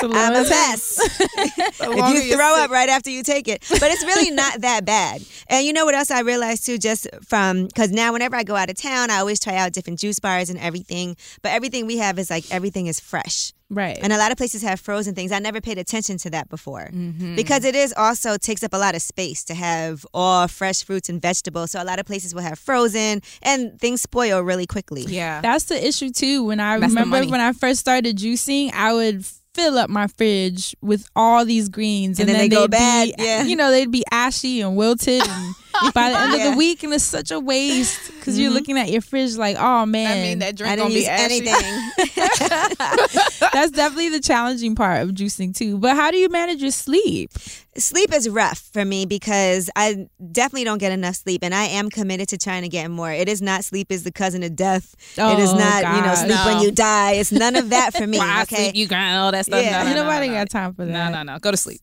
a 0.03 0.07
I'm 0.07 0.35
a 0.35 0.39
intense. 0.39 0.49
mess. 0.49 1.21
If 1.81 2.25
you 2.25 2.35
throw 2.37 2.55
sick- 2.55 2.65
up 2.65 2.71
right 2.71 2.89
after 2.89 3.11
you 3.11 3.23
take 3.23 3.47
it. 3.49 3.63
But 3.69 3.83
it's 3.91 4.05
really 4.05 4.31
not 4.31 4.63
that 4.63 4.85
bad. 4.87 5.23
And 5.49 5.67
you 5.67 5.73
know 5.75 5.85
what 5.85 5.95
else 5.95 6.11
I 6.11 6.21
realized 6.21 6.65
too, 6.65 6.79
just 6.79 7.07
from 7.27 7.67
because 7.67 7.91
now 7.91 8.13
whenever 8.15 8.37
I 8.37 8.43
go 8.43 8.57
out 8.57 8.71
of 8.71 8.77
town, 8.77 9.11
I 9.11 9.19
always 9.19 9.39
try 9.41 9.57
out 9.57 9.73
different 9.75 9.99
juice 9.99 10.19
bars 10.19 10.49
and 10.51 10.59
everything. 10.59 11.17
But 11.43 11.53
everything 11.53 11.87
we 11.87 11.99
have 11.99 12.19
is 12.19 12.31
like 12.31 12.45
everything 12.51 12.87
is 12.87 13.01
fresh. 13.01 13.53
Right. 13.71 13.99
And 14.01 14.13
a 14.13 14.19
lot 14.19 14.33
of 14.33 14.39
places 14.39 14.63
have 14.63 14.81
frozen 14.81 15.15
things. 15.15 15.31
I 15.31 15.39
never 15.41 15.61
paid 15.61 15.79
attention 15.79 16.17
to 16.19 16.31
that 16.31 16.49
before. 16.49 16.89
Mm-hmm. 16.93 17.37
Because 17.37 17.65
it 17.65 17.75
is 17.75 17.93
also 17.97 18.37
takes 18.39 18.63
up 18.63 18.73
a 18.73 18.79
lot 18.79 18.95
of 18.95 19.03
space 19.03 19.45
to 19.45 19.55
have 19.55 20.07
all 20.15 20.49
fresh 20.49 20.83
fruits 20.85 21.09
and 21.09 21.21
vegetables. 21.21 21.73
So 21.73 21.83
a 21.83 21.85
lot 21.85 21.99
of 21.99 22.07
places 22.07 22.35
will 22.35 22.43
have 22.43 22.59
frozen 22.59 23.21
and 23.43 23.79
things 23.81 24.01
spoil 24.01 24.41
really 24.41 24.67
quickly. 24.67 25.03
yeah. 25.03 25.41
That's 25.41 25.65
the 25.65 25.87
issue 25.87 26.11
too. 26.11 26.45
When 26.45 26.61
I 26.61 26.79
That's 26.79 26.91
remember 26.93 27.25
when 27.31 27.41
I 27.41 27.53
first 27.53 27.81
started 27.81 28.17
juicing, 28.17 28.73
I 28.73 28.93
would 28.95 29.25
fill 29.55 29.77
up 29.77 29.91
my 29.91 30.07
fridge 30.07 30.77
with 30.81 31.09
all 31.17 31.45
these 31.45 31.69
greens, 31.69 32.21
And 32.21 32.29
then 32.29 32.39
they 32.39 32.49
they'd 32.49 32.71
bad, 32.71 33.09
Be, 33.17 33.25
yeah. 33.25 33.43
You 33.43 33.57
know, 33.57 33.71
they'd 33.71 33.91
be 33.91 34.05
ashy 34.11 34.61
and 34.61 34.77
wilted, 34.77 35.21
and 35.27 35.55
by 35.95 36.11
the 36.11 36.19
end 36.19 36.35
of 36.35 36.51
the 36.53 36.57
week, 36.57 36.83
and 36.83 36.93
it's 36.93 37.05
such 37.05 37.31
a 37.31 37.39
waste 37.41 38.11
because 38.19 38.39
you're 38.39 38.51
Mhm. 38.51 38.55
looking 38.55 38.79
at 38.79 38.91
your 38.91 39.01
fridge 39.01 39.37
like, 39.37 39.57
oh 39.59 39.87
man, 39.87 40.11
I 40.11 40.21
mean, 40.23 40.39
that 40.41 40.57
drink 40.57 40.73
I 40.73 40.77
didn't 40.77 40.91
be 40.93 41.01
use 41.01 41.09
anything. 41.09 41.91
that's 43.53 43.71
definitely 43.73 44.09
the 44.11 44.21
challenging 44.21 44.75
part 44.75 45.03
of 45.03 45.11
juicing 45.11 45.57
too. 45.57 45.79
But 45.79 45.97
how 45.97 46.11
do 46.11 46.17
you 46.17 46.29
manage 46.29 46.63
your 46.63 46.71
sleep? 46.71 47.31
sleep 47.77 48.13
is 48.13 48.29
rough 48.29 48.59
for 48.73 48.85
me 48.85 49.07
because 49.07 49.71
I 49.77 50.09
definitely 50.33 50.65
don't 50.65 50.79
get 50.79 50.91
enough 50.91 51.15
sleep 51.15 51.45
and 51.45 51.55
I 51.55 51.67
am 51.67 51.91
committed 51.91 52.29
to 52.31 52.37
trying 52.39 52.63
to 52.63 52.69
get 52.69 52.91
more. 52.91 53.13
It 53.13 53.29
is 53.29 53.41
not 53.41 53.63
sleep 53.65 53.93
is 53.93 54.03
the 54.03 54.11
cousin 54.11 54.43
of 54.43 54.57
death. 54.57 54.97
it 55.17 55.39
is 55.39 55.51
Oh, 55.53 55.57
not, 55.59 55.83
you 55.85 56.01
know, 56.01 56.07
God. 56.07 56.15
sleep 56.17 56.45
when 56.45 56.61
you 56.63 56.73
die. 56.73 57.13
It's 57.13 57.31
none 57.31 57.55
of 57.55 57.71
that 57.71 57.95
for 57.97 58.05
me. 58.09 58.19
Why 58.19 58.43
okay. 58.43 58.65
sleep, 58.65 58.75
you 58.75 58.89
grind 58.89 59.17
all 59.19 59.31
that 59.31 59.47
stuff. 59.47 59.63
Yeah. 59.63 59.85
No, 59.85 59.91
no, 59.91 59.95
no, 59.95 60.03
nobody 60.03 60.27
no, 60.29 60.35
got 60.35 60.51
time 60.51 60.75
for 60.75 60.87
that. 60.87 60.93
no, 61.13 61.23
no, 61.23 61.35
no. 61.35 61.39
Go 61.39 61.53
to 61.53 61.57
sleep. 61.57 61.81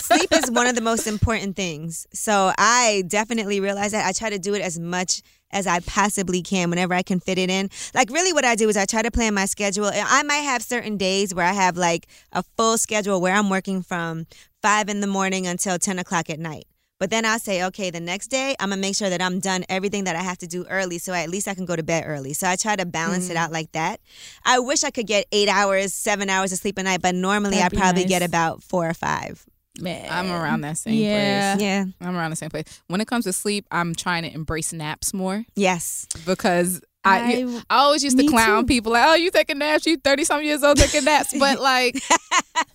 Sleep 0.00 0.32
is 0.32 0.50
one 0.50 0.66
of 0.66 0.74
the 0.74 0.80
most 0.80 1.06
important 1.06 1.56
things. 1.56 2.06
So 2.12 2.52
I 2.58 3.04
definitely 3.06 3.60
realize 3.60 3.92
that 3.92 4.06
I 4.06 4.12
try 4.12 4.30
to 4.30 4.38
do 4.38 4.54
it 4.54 4.62
as 4.62 4.78
much 4.78 5.22
as 5.50 5.66
I 5.66 5.80
possibly 5.80 6.42
can 6.42 6.70
whenever 6.70 6.94
I 6.94 7.02
can 7.02 7.20
fit 7.20 7.38
it 7.38 7.50
in. 7.50 7.70
Like 7.94 8.10
really 8.10 8.32
what 8.32 8.44
I 8.44 8.54
do 8.54 8.68
is 8.68 8.76
I 8.76 8.84
try 8.84 9.02
to 9.02 9.10
plan 9.10 9.34
my 9.34 9.46
schedule. 9.46 9.90
I 9.92 10.22
might 10.22 10.36
have 10.38 10.62
certain 10.62 10.96
days 10.96 11.34
where 11.34 11.46
I 11.46 11.52
have 11.52 11.76
like 11.76 12.06
a 12.32 12.42
full 12.56 12.78
schedule 12.78 13.20
where 13.20 13.34
I'm 13.34 13.50
working 13.50 13.82
from 13.82 14.26
five 14.62 14.88
in 14.88 15.00
the 15.00 15.06
morning 15.06 15.46
until 15.46 15.78
ten 15.78 15.98
o'clock 15.98 16.30
at 16.30 16.38
night. 16.38 16.66
But 16.98 17.10
then 17.10 17.24
I'll 17.26 17.38
say, 17.38 17.62
okay, 17.64 17.90
the 17.90 18.00
next 18.00 18.28
day 18.28 18.56
I'm 18.58 18.70
gonna 18.70 18.80
make 18.80 18.96
sure 18.96 19.10
that 19.10 19.20
I'm 19.20 19.38
done 19.38 19.64
everything 19.68 20.04
that 20.04 20.16
I 20.16 20.22
have 20.22 20.38
to 20.38 20.46
do 20.46 20.64
early, 20.68 20.98
so 20.98 21.12
at 21.12 21.28
least 21.28 21.46
I 21.46 21.54
can 21.54 21.66
go 21.66 21.76
to 21.76 21.82
bed 21.82 22.04
early. 22.06 22.32
So 22.32 22.48
I 22.48 22.56
try 22.56 22.76
to 22.76 22.86
balance 22.86 23.28
it 23.28 23.34
mm. 23.34 23.40
out 23.40 23.52
like 23.52 23.72
that. 23.72 24.00
I 24.44 24.58
wish 24.60 24.82
I 24.84 24.90
could 24.90 25.06
get 25.06 25.26
eight 25.32 25.48
hours, 25.48 25.92
seven 25.92 26.30
hours 26.30 26.52
of 26.52 26.58
sleep 26.58 26.78
a 26.78 26.82
night, 26.82 27.02
but 27.02 27.14
normally 27.14 27.58
That'd 27.58 27.78
I 27.78 27.80
probably 27.80 28.02
nice. 28.02 28.08
get 28.08 28.22
about 28.22 28.62
four 28.62 28.88
or 28.88 28.94
five. 28.94 29.44
Man, 29.78 30.08
I'm 30.10 30.30
around 30.30 30.62
that 30.62 30.78
same 30.78 30.94
Yeah. 30.94 31.54
place. 31.54 31.62
Yeah. 31.62 31.84
I'm 32.00 32.16
around 32.16 32.30
the 32.30 32.36
same 32.36 32.48
place. 32.48 32.64
When 32.86 33.02
it 33.02 33.06
comes 33.06 33.24
to 33.26 33.32
sleep, 33.34 33.66
I'm 33.70 33.94
trying 33.94 34.22
to 34.22 34.32
embrace 34.32 34.72
naps 34.72 35.12
more 35.12 35.44
Yes. 35.54 36.06
because 36.24 36.80
I, 37.06 37.18
I- 37.18 37.62
I 37.70 37.76
always 37.78 38.02
used 38.04 38.18
to 38.18 38.26
clown 38.26 38.62
too. 38.62 38.66
people 38.66 38.92
like, 38.92 39.06
oh, 39.06 39.14
you 39.14 39.30
taking 39.30 39.58
naps? 39.58 39.86
You 39.86 39.96
30 39.96 40.24
some 40.24 40.42
years 40.42 40.62
old 40.62 40.76
taking 40.78 41.04
naps. 41.04 41.32
But 41.38 41.60
like, 41.60 41.96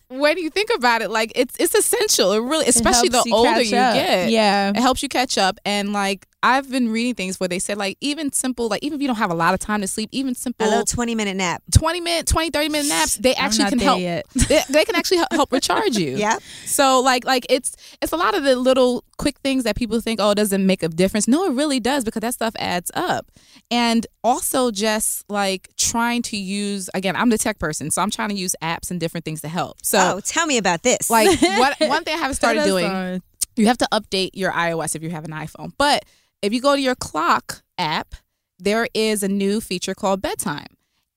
when 0.10 0.38
you 0.38 0.50
think 0.50 0.70
about 0.76 1.02
it, 1.02 1.10
like 1.10 1.32
it's 1.36 1.56
it's 1.60 1.76
essential. 1.76 2.32
It 2.34 2.40
really, 2.40 2.66
It 2.66 2.70
especially 2.76 3.10
the 3.10 3.24
you 3.26 3.34
older 3.34 3.62
you 3.62 3.78
up. 3.78 3.94
get. 3.96 4.30
Yeah. 4.30 4.70
It 4.70 4.78
helps 4.78 5.02
you 5.04 5.10
catch 5.10 5.38
up. 5.38 5.58
And 5.66 5.94
like, 5.94 6.28
I've 6.44 6.70
been 6.72 6.90
reading 6.90 7.14
things 7.14 7.40
where 7.40 7.48
they 7.48 7.60
said 7.60 7.78
like 7.78 7.98
even 8.02 8.32
simple, 8.32 8.68
like 8.68 8.84
even 8.84 8.96
if 8.98 9.02
you 9.02 9.08
don't 9.08 9.18
have 9.18 9.32
a 9.32 9.36
lot 9.36 9.54
of 9.54 9.60
time 9.60 9.82
to 9.82 9.88
sleep, 9.88 10.10
even 10.12 10.34
simple 10.34 10.66
A 10.66 10.70
little 10.70 10.86
20 10.86 11.14
minute 11.14 11.38
nap. 11.38 11.62
20 11.72 12.02
minute, 12.02 12.26
20, 12.26 12.50
30 12.50 12.70
minute 12.70 12.88
naps, 12.88 13.16
they 13.18 13.36
actually 13.36 13.70
can 13.70 13.80
help. 13.80 14.00
They, 14.02 14.62
they 14.70 14.86
can 14.86 14.96
actually 14.96 15.22
help- 15.32 15.52
recharge 15.52 15.98
you. 15.98 16.18
Yeah. 16.22 16.38
So 16.66 17.00
like 17.02 17.26
like 17.26 17.46
it's 17.50 17.76
it's 18.02 18.12
a 18.12 18.18
lot 18.18 18.36
of 18.36 18.44
the 18.44 18.56
little 18.56 19.04
quick 19.18 19.38
things 19.40 19.64
that 19.64 19.76
people 19.76 20.00
think 20.02 20.20
oh 20.20 20.32
it 20.32 20.36
doesn't 20.36 20.66
make 20.66 20.84
a 20.84 20.90
difference. 20.90 21.28
No, 21.28 21.46
it 21.46 21.54
really 21.54 21.80
does 21.80 22.04
because 22.04 22.22
that 22.22 22.34
stuff 22.34 22.56
adds 22.60 22.92
up. 22.94 23.32
And 23.70 24.06
also 24.24 24.72
just 24.72 25.30
like 25.30 25.70
trying 25.78 26.22
to 26.24 26.38
use 26.38 26.90
again, 26.94 27.16
I'm 27.16 27.30
the 27.30 27.38
tech 27.38 27.60
person, 27.60 27.92
so 27.92 28.02
I'm 28.02 28.10
trying 28.12 28.30
to 28.30 28.36
use 28.36 28.56
apps 28.62 28.92
and 28.92 29.00
different 29.00 29.26
things 29.26 29.42
to 29.42 29.48
help. 29.48 29.78
So 29.84 30.16
oh, 30.18 30.20
tell 30.22 30.46
me 30.48 30.58
about 30.58 30.84
this. 30.84 31.10
like 31.10 31.40
what 31.60 31.80
one 31.80 32.04
thing 32.04 32.16
I 32.16 32.18
haven't 32.18 32.36
started 32.36 32.64
doing, 32.64 33.22
you 33.56 33.68
have 33.68 33.78
to 33.80 33.88
update 33.92 34.32
your 34.34 34.52
iOS 34.52 34.96
if 34.96 35.04
you 35.04 35.10
have 35.12 35.26
an 35.26 35.32
iPhone. 35.32 35.72
But 35.78 36.06
if 36.42 36.54
you 36.54 36.62
go 36.62 36.76
to 36.76 36.82
your 36.82 36.96
clock 36.96 37.62
app, 37.78 38.16
there 38.60 38.88
is 38.94 39.24
a 39.24 39.28
new 39.28 39.62
feature 39.62 39.94
called 39.96 40.22
bedtime. 40.22 40.68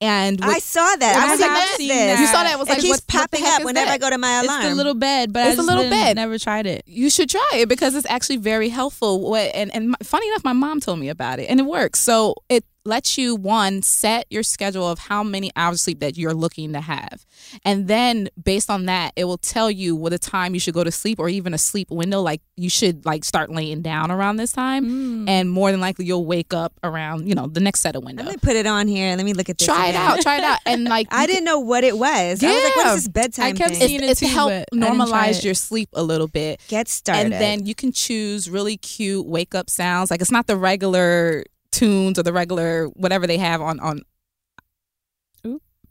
And 0.01 0.39
I 0.43 0.59
saw 0.59 0.81
that. 0.97 1.15
I 1.15 1.27
I 1.27 1.31
was 1.31 1.39
have 1.41 1.51
like, 1.51 1.57
what 1.61 1.69
is 1.71 1.75
seen 1.77 1.87
this? 1.87 1.97
that. 1.97 2.19
you 2.19 2.27
saw 2.27 2.43
that 2.43 2.53
it 2.53 2.59
was 2.59 2.67
it 2.67 2.71
like 2.71 2.79
keeps 2.81 2.89
what, 2.89 3.01
what 3.13 3.21
popping 3.31 3.43
heck 3.43 3.59
up 3.61 3.65
whenever 3.65 3.85
that? 3.85 3.93
I 3.93 3.97
go 3.97 4.09
to 4.09 4.17
my 4.17 4.29
alarm. 4.31 4.43
It's 4.43 4.49
alarm. 4.51 4.69
the 4.69 4.75
little 4.75 4.93
bed, 4.93 5.31
but 5.33 5.43
I 5.43 5.49
It's 5.51 5.59
a 5.59 5.63
little 5.63 5.83
didn't- 5.83 5.97
bed. 5.97 6.15
Never 6.17 6.37
tried 6.37 6.65
it. 6.67 6.83
you 6.85 7.09
should 7.09 7.29
try 7.29 7.49
it 7.55 7.69
because 7.69 7.95
it's 7.95 8.05
actually 8.09 8.37
very 8.37 8.67
helpful. 8.69 9.21
What- 9.21 9.51
And 9.55 9.73
and 9.73 9.95
funny 10.03 10.27
enough, 10.27 10.43
my 10.43 10.51
mom 10.53 10.81
told 10.81 10.99
me 10.99 11.07
about 11.09 11.39
it, 11.39 11.49
and 11.49 11.59
it 11.61 11.63
works. 11.63 12.01
So 12.01 12.35
it 12.49 12.65
lets 12.85 13.17
you 13.17 13.35
one 13.35 13.81
set 13.81 14.25
your 14.29 14.43
schedule 14.43 14.87
of 14.87 14.99
how 14.99 15.23
many 15.23 15.51
hours 15.55 15.75
of 15.77 15.79
sleep 15.81 15.99
that 15.99 16.17
you're 16.17 16.33
looking 16.33 16.73
to 16.73 16.81
have, 16.81 17.25
and 17.63 17.87
then 17.87 18.29
based 18.41 18.69
on 18.69 18.85
that, 18.85 19.11
it 19.15 19.25
will 19.25 19.37
tell 19.37 19.69
you 19.71 19.95
what 19.95 20.13
a 20.13 20.19
time 20.19 20.53
you 20.53 20.59
should 20.59 20.73
go 20.75 20.83
to 20.83 20.91
sleep 20.91 21.19
or 21.19 21.27
even 21.27 21.53
a 21.53 21.57
sleep 21.57 21.89
window. 21.89 22.21
Like 22.21 22.41
you 22.55 22.69
should 22.69 23.05
like 23.05 23.25
start 23.25 23.49
laying 23.49 23.81
down 23.81 24.11
around 24.11 24.37
this 24.37 24.51
time, 24.51 24.85
Mm. 24.85 25.29
and 25.29 25.49
more 25.49 25.71
than 25.71 25.81
likely 25.81 26.05
you'll 26.05 26.25
wake 26.25 26.53
up 26.53 26.73
around 26.83 27.27
you 27.27 27.35
know 27.35 27.47
the 27.47 27.59
next 27.59 27.79
set 27.81 27.95
of 27.95 28.03
Let 28.03 28.15
windows. 28.15 28.27
me 28.27 28.37
put 28.37 28.55
it 28.55 28.67
on 28.67 28.87
here. 28.87 29.15
Let 29.15 29.25
me 29.25 29.33
look 29.33 29.49
at 29.49 29.57
this. 29.57 29.67
Try 29.67 29.87
it 29.87 29.95
out. 29.95 30.21
Try 30.21 30.37
it 30.37 30.43
out, 30.43 30.59
and 30.65 30.83
like 30.95 31.07
I 31.11 31.25
didn't 31.25 31.45
know 31.45 31.59
what 31.59 31.83
it 31.83 31.97
was. 31.97 32.43
I 32.43 32.47
was 32.53 32.63
like, 32.63 32.75
what 32.75 32.85
Yeah. 32.85 32.93
is 32.93 33.03
this 33.03 33.07
bedtime 33.07 33.45
I 33.45 33.51
kept 33.53 33.75
thing? 33.75 33.87
seeing 33.87 34.03
it's, 34.03 34.21
it 34.21 34.25
to 34.27 34.31
help 34.31 34.49
but 34.49 34.55
I 34.55 34.65
didn't 34.89 35.07
try 35.07 35.29
normalize 35.31 35.43
your 35.43 35.53
sleep 35.55 35.89
a 35.93 36.03
little 36.03 36.27
bit. 36.27 36.61
Get 36.67 36.87
started. 36.87 37.23
And 37.23 37.33
then 37.33 37.65
you 37.65 37.73
can 37.75 37.91
choose 37.91 38.49
really 38.49 38.77
cute 38.77 39.25
wake 39.25 39.55
up 39.55 39.69
sounds. 39.69 40.11
Like 40.11 40.21
it's 40.21 40.31
not 40.31 40.47
the 40.47 40.57
regular 40.57 41.43
tunes 41.75 42.17
or 42.19 42.23
the 42.23 42.33
regular 42.33 42.85
whatever 42.87 43.27
they 43.27 43.37
have 43.37 43.61
on 43.61 43.79
on. 43.79 44.01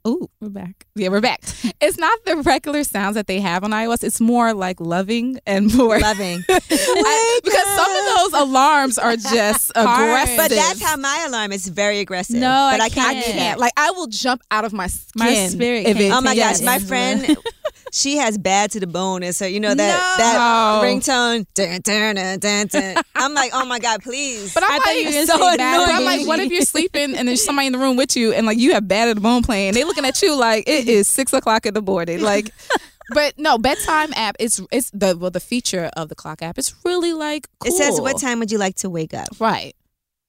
Ooh. 0.07 0.29
We're 0.39 0.51
back. 0.51 0.85
yeah, 0.95 1.09
we're 1.09 1.23
back. 1.23 1.41
It's 1.81 1.97
not 1.97 2.19
the 2.27 2.37
regular 2.37 2.85
sounds 2.85 3.15
that 3.15 3.27
they 3.27 3.41
have 3.41 3.65
on 3.65 3.71
iOS. 3.71 4.05
It's 4.05 4.21
more 4.21 4.53
like 4.53 4.79
loving 4.79 5.39
and 5.47 5.75
more 5.75 5.99
loving. 5.99 6.45
I- 6.51 7.41
because 7.43 7.67
some 7.69 7.91
of 7.91 8.33
those 8.33 8.43
alarms 8.43 8.99
are 8.99 9.17
just 9.17 9.71
aggressive. 9.75 10.37
But 10.37 10.51
that's 10.51 10.83
how 10.83 10.97
my 10.99 11.25
alarm 11.27 11.53
is 11.53 11.67
very 11.69 12.01
aggressive. 12.01 12.37
No, 12.37 12.69
but 12.71 12.83
I 12.83 12.85
I 12.85 12.89
can't. 12.91 13.17
I 13.17 13.23
can't. 13.23 13.59
Like 13.59 13.73
I 13.79 13.93
will 13.93 14.09
jump 14.09 14.43
out 14.51 14.67
of 14.67 14.75
my 14.75 14.89
skin. 14.89 15.25
My 15.25 15.35
spirit 15.47 15.87
if 15.87 15.99
it 15.99 16.13
Oh 16.13 16.21
my 16.21 16.37
gosh, 16.37 16.61
my 16.61 16.79
friend, 16.81 17.25
she 17.95 18.17
has 18.17 18.37
bad 18.37 18.73
to 18.73 18.81
the 18.81 18.89
bone, 18.89 19.23
and 19.23 19.35
so 19.37 19.47
you 19.47 19.61
know 19.61 19.73
that 19.73 20.19
No. 20.19 20.25
that 20.25 20.83
ringtone. 20.85 21.47
Dun, 21.55 21.81
dun, 21.81 22.17
dun, 22.17 22.39
dun, 22.41 22.67
dun. 22.67 23.05
I'm 23.15 23.35
like, 23.35 23.53
oh 23.55 23.65
my 23.67 23.79
god, 23.79 24.03
please. 24.03 24.53
But 24.53 24.65
I'm 24.65 24.73
I 24.73 24.79
thought 24.79 24.87
like, 24.87 24.99
you 24.99 25.21
were 25.21 25.27
so 25.27 25.37
annoyed. 25.37 25.59
I'm 25.61 26.05
like, 26.05 26.27
what 26.27 26.41
if 26.41 26.51
you're 26.51 26.63
sleeping 26.63 27.15
and 27.15 27.29
there's 27.29 27.45
somebody 27.45 27.69
in 27.69 27.73
the 27.73 27.79
room 27.79 27.97
with 27.97 28.17
you 28.17 28.33
and 28.33 28.47
like 28.47 28.59
you 28.59 28.73
have 28.75 28.89
bad 28.89 29.07
to 29.07 29.15
the 29.15 29.21
bone 29.21 29.45
playing? 29.45 29.75
They're 29.75 29.85
looking 29.85 30.05
at 30.05 30.21
you 30.23 30.35
like 30.37 30.65
it 30.69 30.89
is 30.89 31.07
six 31.07 31.33
o'clock 31.33 31.67
in 31.67 31.75
the 31.75 31.83
morning. 31.83 32.21
Like, 32.21 32.51
but 33.11 33.39
no, 33.39 33.59
bedtime 33.59 34.13
app. 34.17 34.35
It's 34.41 34.61
it's 34.73 34.91
the 34.91 35.17
well 35.17 35.31
the 35.31 35.39
feature 35.39 35.89
of 35.97 36.09
the 36.09 36.17
clock 36.17 36.43
app. 36.43 36.59
It's 36.59 36.75
really 36.85 37.13
like 37.13 37.47
cool. 37.61 37.73
It 37.73 37.77
says, 37.77 38.01
what 38.01 38.19
time 38.21 38.41
would 38.41 38.51
you 38.51 38.59
like 38.59 38.75
to 38.77 38.91
wake 38.91 39.15
up? 39.15 39.29
Right. 39.39 39.75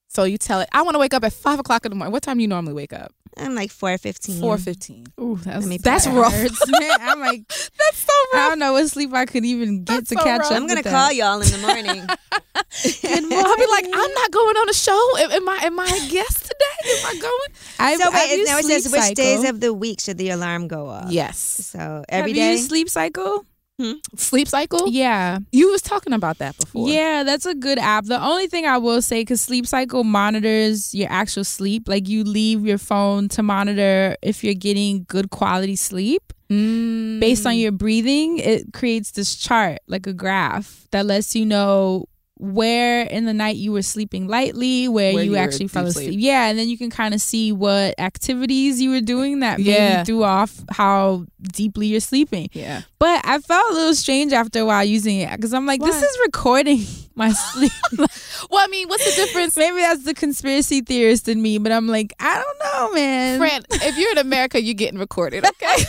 So 0.07 0.24
you 0.24 0.38
tell 0.38 0.61
it. 0.61 0.70
I 0.72 0.84
want 0.84 0.93
to 0.93 0.99
wake 0.99 1.16
up 1.16 1.24
at 1.24 1.34
five 1.34 1.57
o'clock 1.57 1.84
in 1.86 1.89
the 1.89 1.95
morning. 1.95 2.11
What 2.13 2.22
time 2.22 2.38
do 2.38 2.41
you 2.43 2.47
normally 2.47 2.74
wake 2.74 2.93
up? 2.93 3.11
I'm 3.38 3.55
like 3.55 3.71
four 3.71 3.97
fifteen. 3.97 4.39
Four 4.41 4.57
fifteen. 4.57 5.05
Ooh, 5.19 5.38
that's, 5.43 5.65
me 5.65 5.77
That's 5.77 6.05
that 6.05 6.13
rough. 6.13 6.33
hurts, 6.33 6.71
man. 6.71 6.97
I'm 7.01 7.19
like, 7.19 7.47
That's 7.47 7.97
so 7.97 8.13
rough. 8.33 8.41
I 8.45 8.49
don't 8.49 8.59
know 8.59 8.73
what 8.73 8.88
sleep 8.89 9.13
I 9.13 9.25
could 9.25 9.43
even 9.45 9.83
get 9.83 9.93
That's 9.95 10.09
to 10.09 10.15
so 10.17 10.23
catch 10.23 10.39
rough. 10.41 10.51
up. 10.51 10.57
I'm 10.57 10.67
gonna 10.67 10.79
with 10.79 10.86
call 10.86 11.09
that. 11.09 11.15
y'all 11.15 11.41
in 11.41 11.49
the 11.51 11.57
morning. 11.59 12.07
Good 12.83 13.23
I'll 13.33 13.57
be 13.57 13.67
like. 13.67 13.86
I'm 13.86 14.13
not 14.13 14.31
going 14.31 14.55
on 14.57 14.69
a 14.69 14.73
show. 14.73 15.17
Am, 15.19 15.31
am 15.31 15.49
I? 15.49 15.55
Am 15.63 15.79
I 15.79 15.86
a 15.86 16.09
guest 16.11 16.43
today? 16.45 16.91
Am 16.99 17.05
I 17.05 17.19
going? 17.19 17.57
I, 17.79 17.97
so 17.97 18.09
I 18.11 18.27
wait, 18.29 18.38
use 18.38 18.47
now 18.49 18.57
it 18.59 18.65
says 18.65 18.83
Sleep 18.83 18.91
which 18.93 19.01
Cycle. 19.01 19.15
days 19.15 19.43
of 19.49 19.59
the 19.59 19.73
week 19.73 19.99
should 20.01 20.17
the 20.17 20.29
alarm 20.29 20.67
go 20.67 20.88
off? 20.88 21.11
Yes. 21.11 21.38
So 21.38 21.77
Have 21.79 22.05
every 22.09 22.31
you 22.31 22.36
day. 22.38 22.51
used 22.53 22.69
Sleep 22.69 22.89
Cycle? 22.89 23.45
Sleep 24.15 24.47
cycle. 24.47 24.88
Yeah. 24.88 25.39
You 25.51 25.71
was 25.71 25.82
talking 25.82 26.13
about 26.13 26.38
that 26.38 26.57
before. 26.57 26.88
Yeah, 26.88 27.23
that's 27.23 27.45
a 27.45 27.53
good 27.53 27.78
app. 27.78 28.05
The 28.05 28.23
only 28.23 28.47
thing 28.47 28.65
I 28.65 28.78
will 28.78 29.01
say, 29.01 29.21
because 29.21 29.41
Sleep 29.41 29.67
Cycle 29.67 30.03
monitors 30.03 30.93
your 30.93 31.09
actual 31.11 31.43
sleep, 31.43 31.88
like 31.88 32.07
you 32.07 32.23
leave 32.23 32.65
your 32.65 32.78
phone 32.78 33.28
to 33.30 33.43
monitor 33.43 34.15
if 34.21 34.43
you're 34.43 34.53
getting 34.53 35.05
good 35.07 35.30
quality 35.30 35.76
sleep. 35.76 36.34
Mm. 36.49 37.19
Based 37.19 37.45
on 37.45 37.57
your 37.57 37.71
breathing, 37.71 38.38
it 38.38 38.71
creates 38.71 39.11
this 39.11 39.36
chart, 39.36 39.80
like 39.88 40.05
a 40.07 40.13
graph, 40.13 40.88
that 40.91 41.05
lets 41.05 41.36
you 41.36 41.45
know 41.45 42.05
where 42.38 43.03
in 43.03 43.25
the 43.25 43.33
night 43.33 43.55
you 43.55 43.71
were 43.71 43.81
sleeping 43.81 44.27
lightly, 44.27 44.88
where, 44.88 45.13
Where 45.13 45.23
you, 45.23 45.31
you 45.31 45.38
actually 45.38 45.67
fell 45.67 45.86
asleep. 45.88 46.07
sleep. 46.09 46.19
Yeah, 46.21 46.47
and 46.47 46.59
then 46.59 46.67
you 46.67 46.77
can 46.77 46.89
kind 46.89 47.13
of 47.13 47.21
see 47.21 47.51
what 47.53 47.95
activities 47.99 48.81
you 48.81 48.89
were 48.89 49.01
doing 49.01 49.39
that 49.39 49.57
maybe 49.57 49.69
Yeah. 49.71 50.03
threw 50.03 50.23
off 50.23 50.53
how 50.69 51.25
deeply 51.41 51.88
you're 51.88 51.99
sleeping. 52.01 52.49
Yeah. 52.51 52.81
But 52.99 53.21
I 53.25 53.39
felt 53.39 53.71
a 53.71 53.73
little 53.73 53.95
strange 53.95 54.33
after 54.33 54.59
a 54.59 54.65
while 54.65 54.83
using 54.83 55.17
it 55.19 55.31
because 55.31 55.53
I'm 55.53 55.65
like, 55.65 55.81
this 55.81 56.01
is 56.01 56.19
recording 56.25 56.83
my 57.15 57.31
sleep. 57.31 57.71
Well, 58.51 58.63
I 58.63 58.67
mean, 58.67 58.88
what's 58.89 59.03
the 59.05 59.25
difference? 59.25 59.55
Maybe 59.57 59.77
that's 59.77 60.03
the 60.03 60.13
conspiracy 60.13 60.81
theorist 60.81 61.27
in 61.29 61.41
me, 61.41 61.57
but 61.57 61.71
I'm 61.71 61.88
like, 61.88 62.13
I 62.19 62.36
don't 62.43 62.59
know, 62.73 62.93
man. 62.93 63.39
Fran, 63.39 63.63
if 63.71 63.97
you're 63.97 64.11
in 64.11 64.17
America, 64.19 64.61
you're 64.61 64.73
getting 64.75 64.99
recorded, 64.99 65.43
okay? 65.45 65.83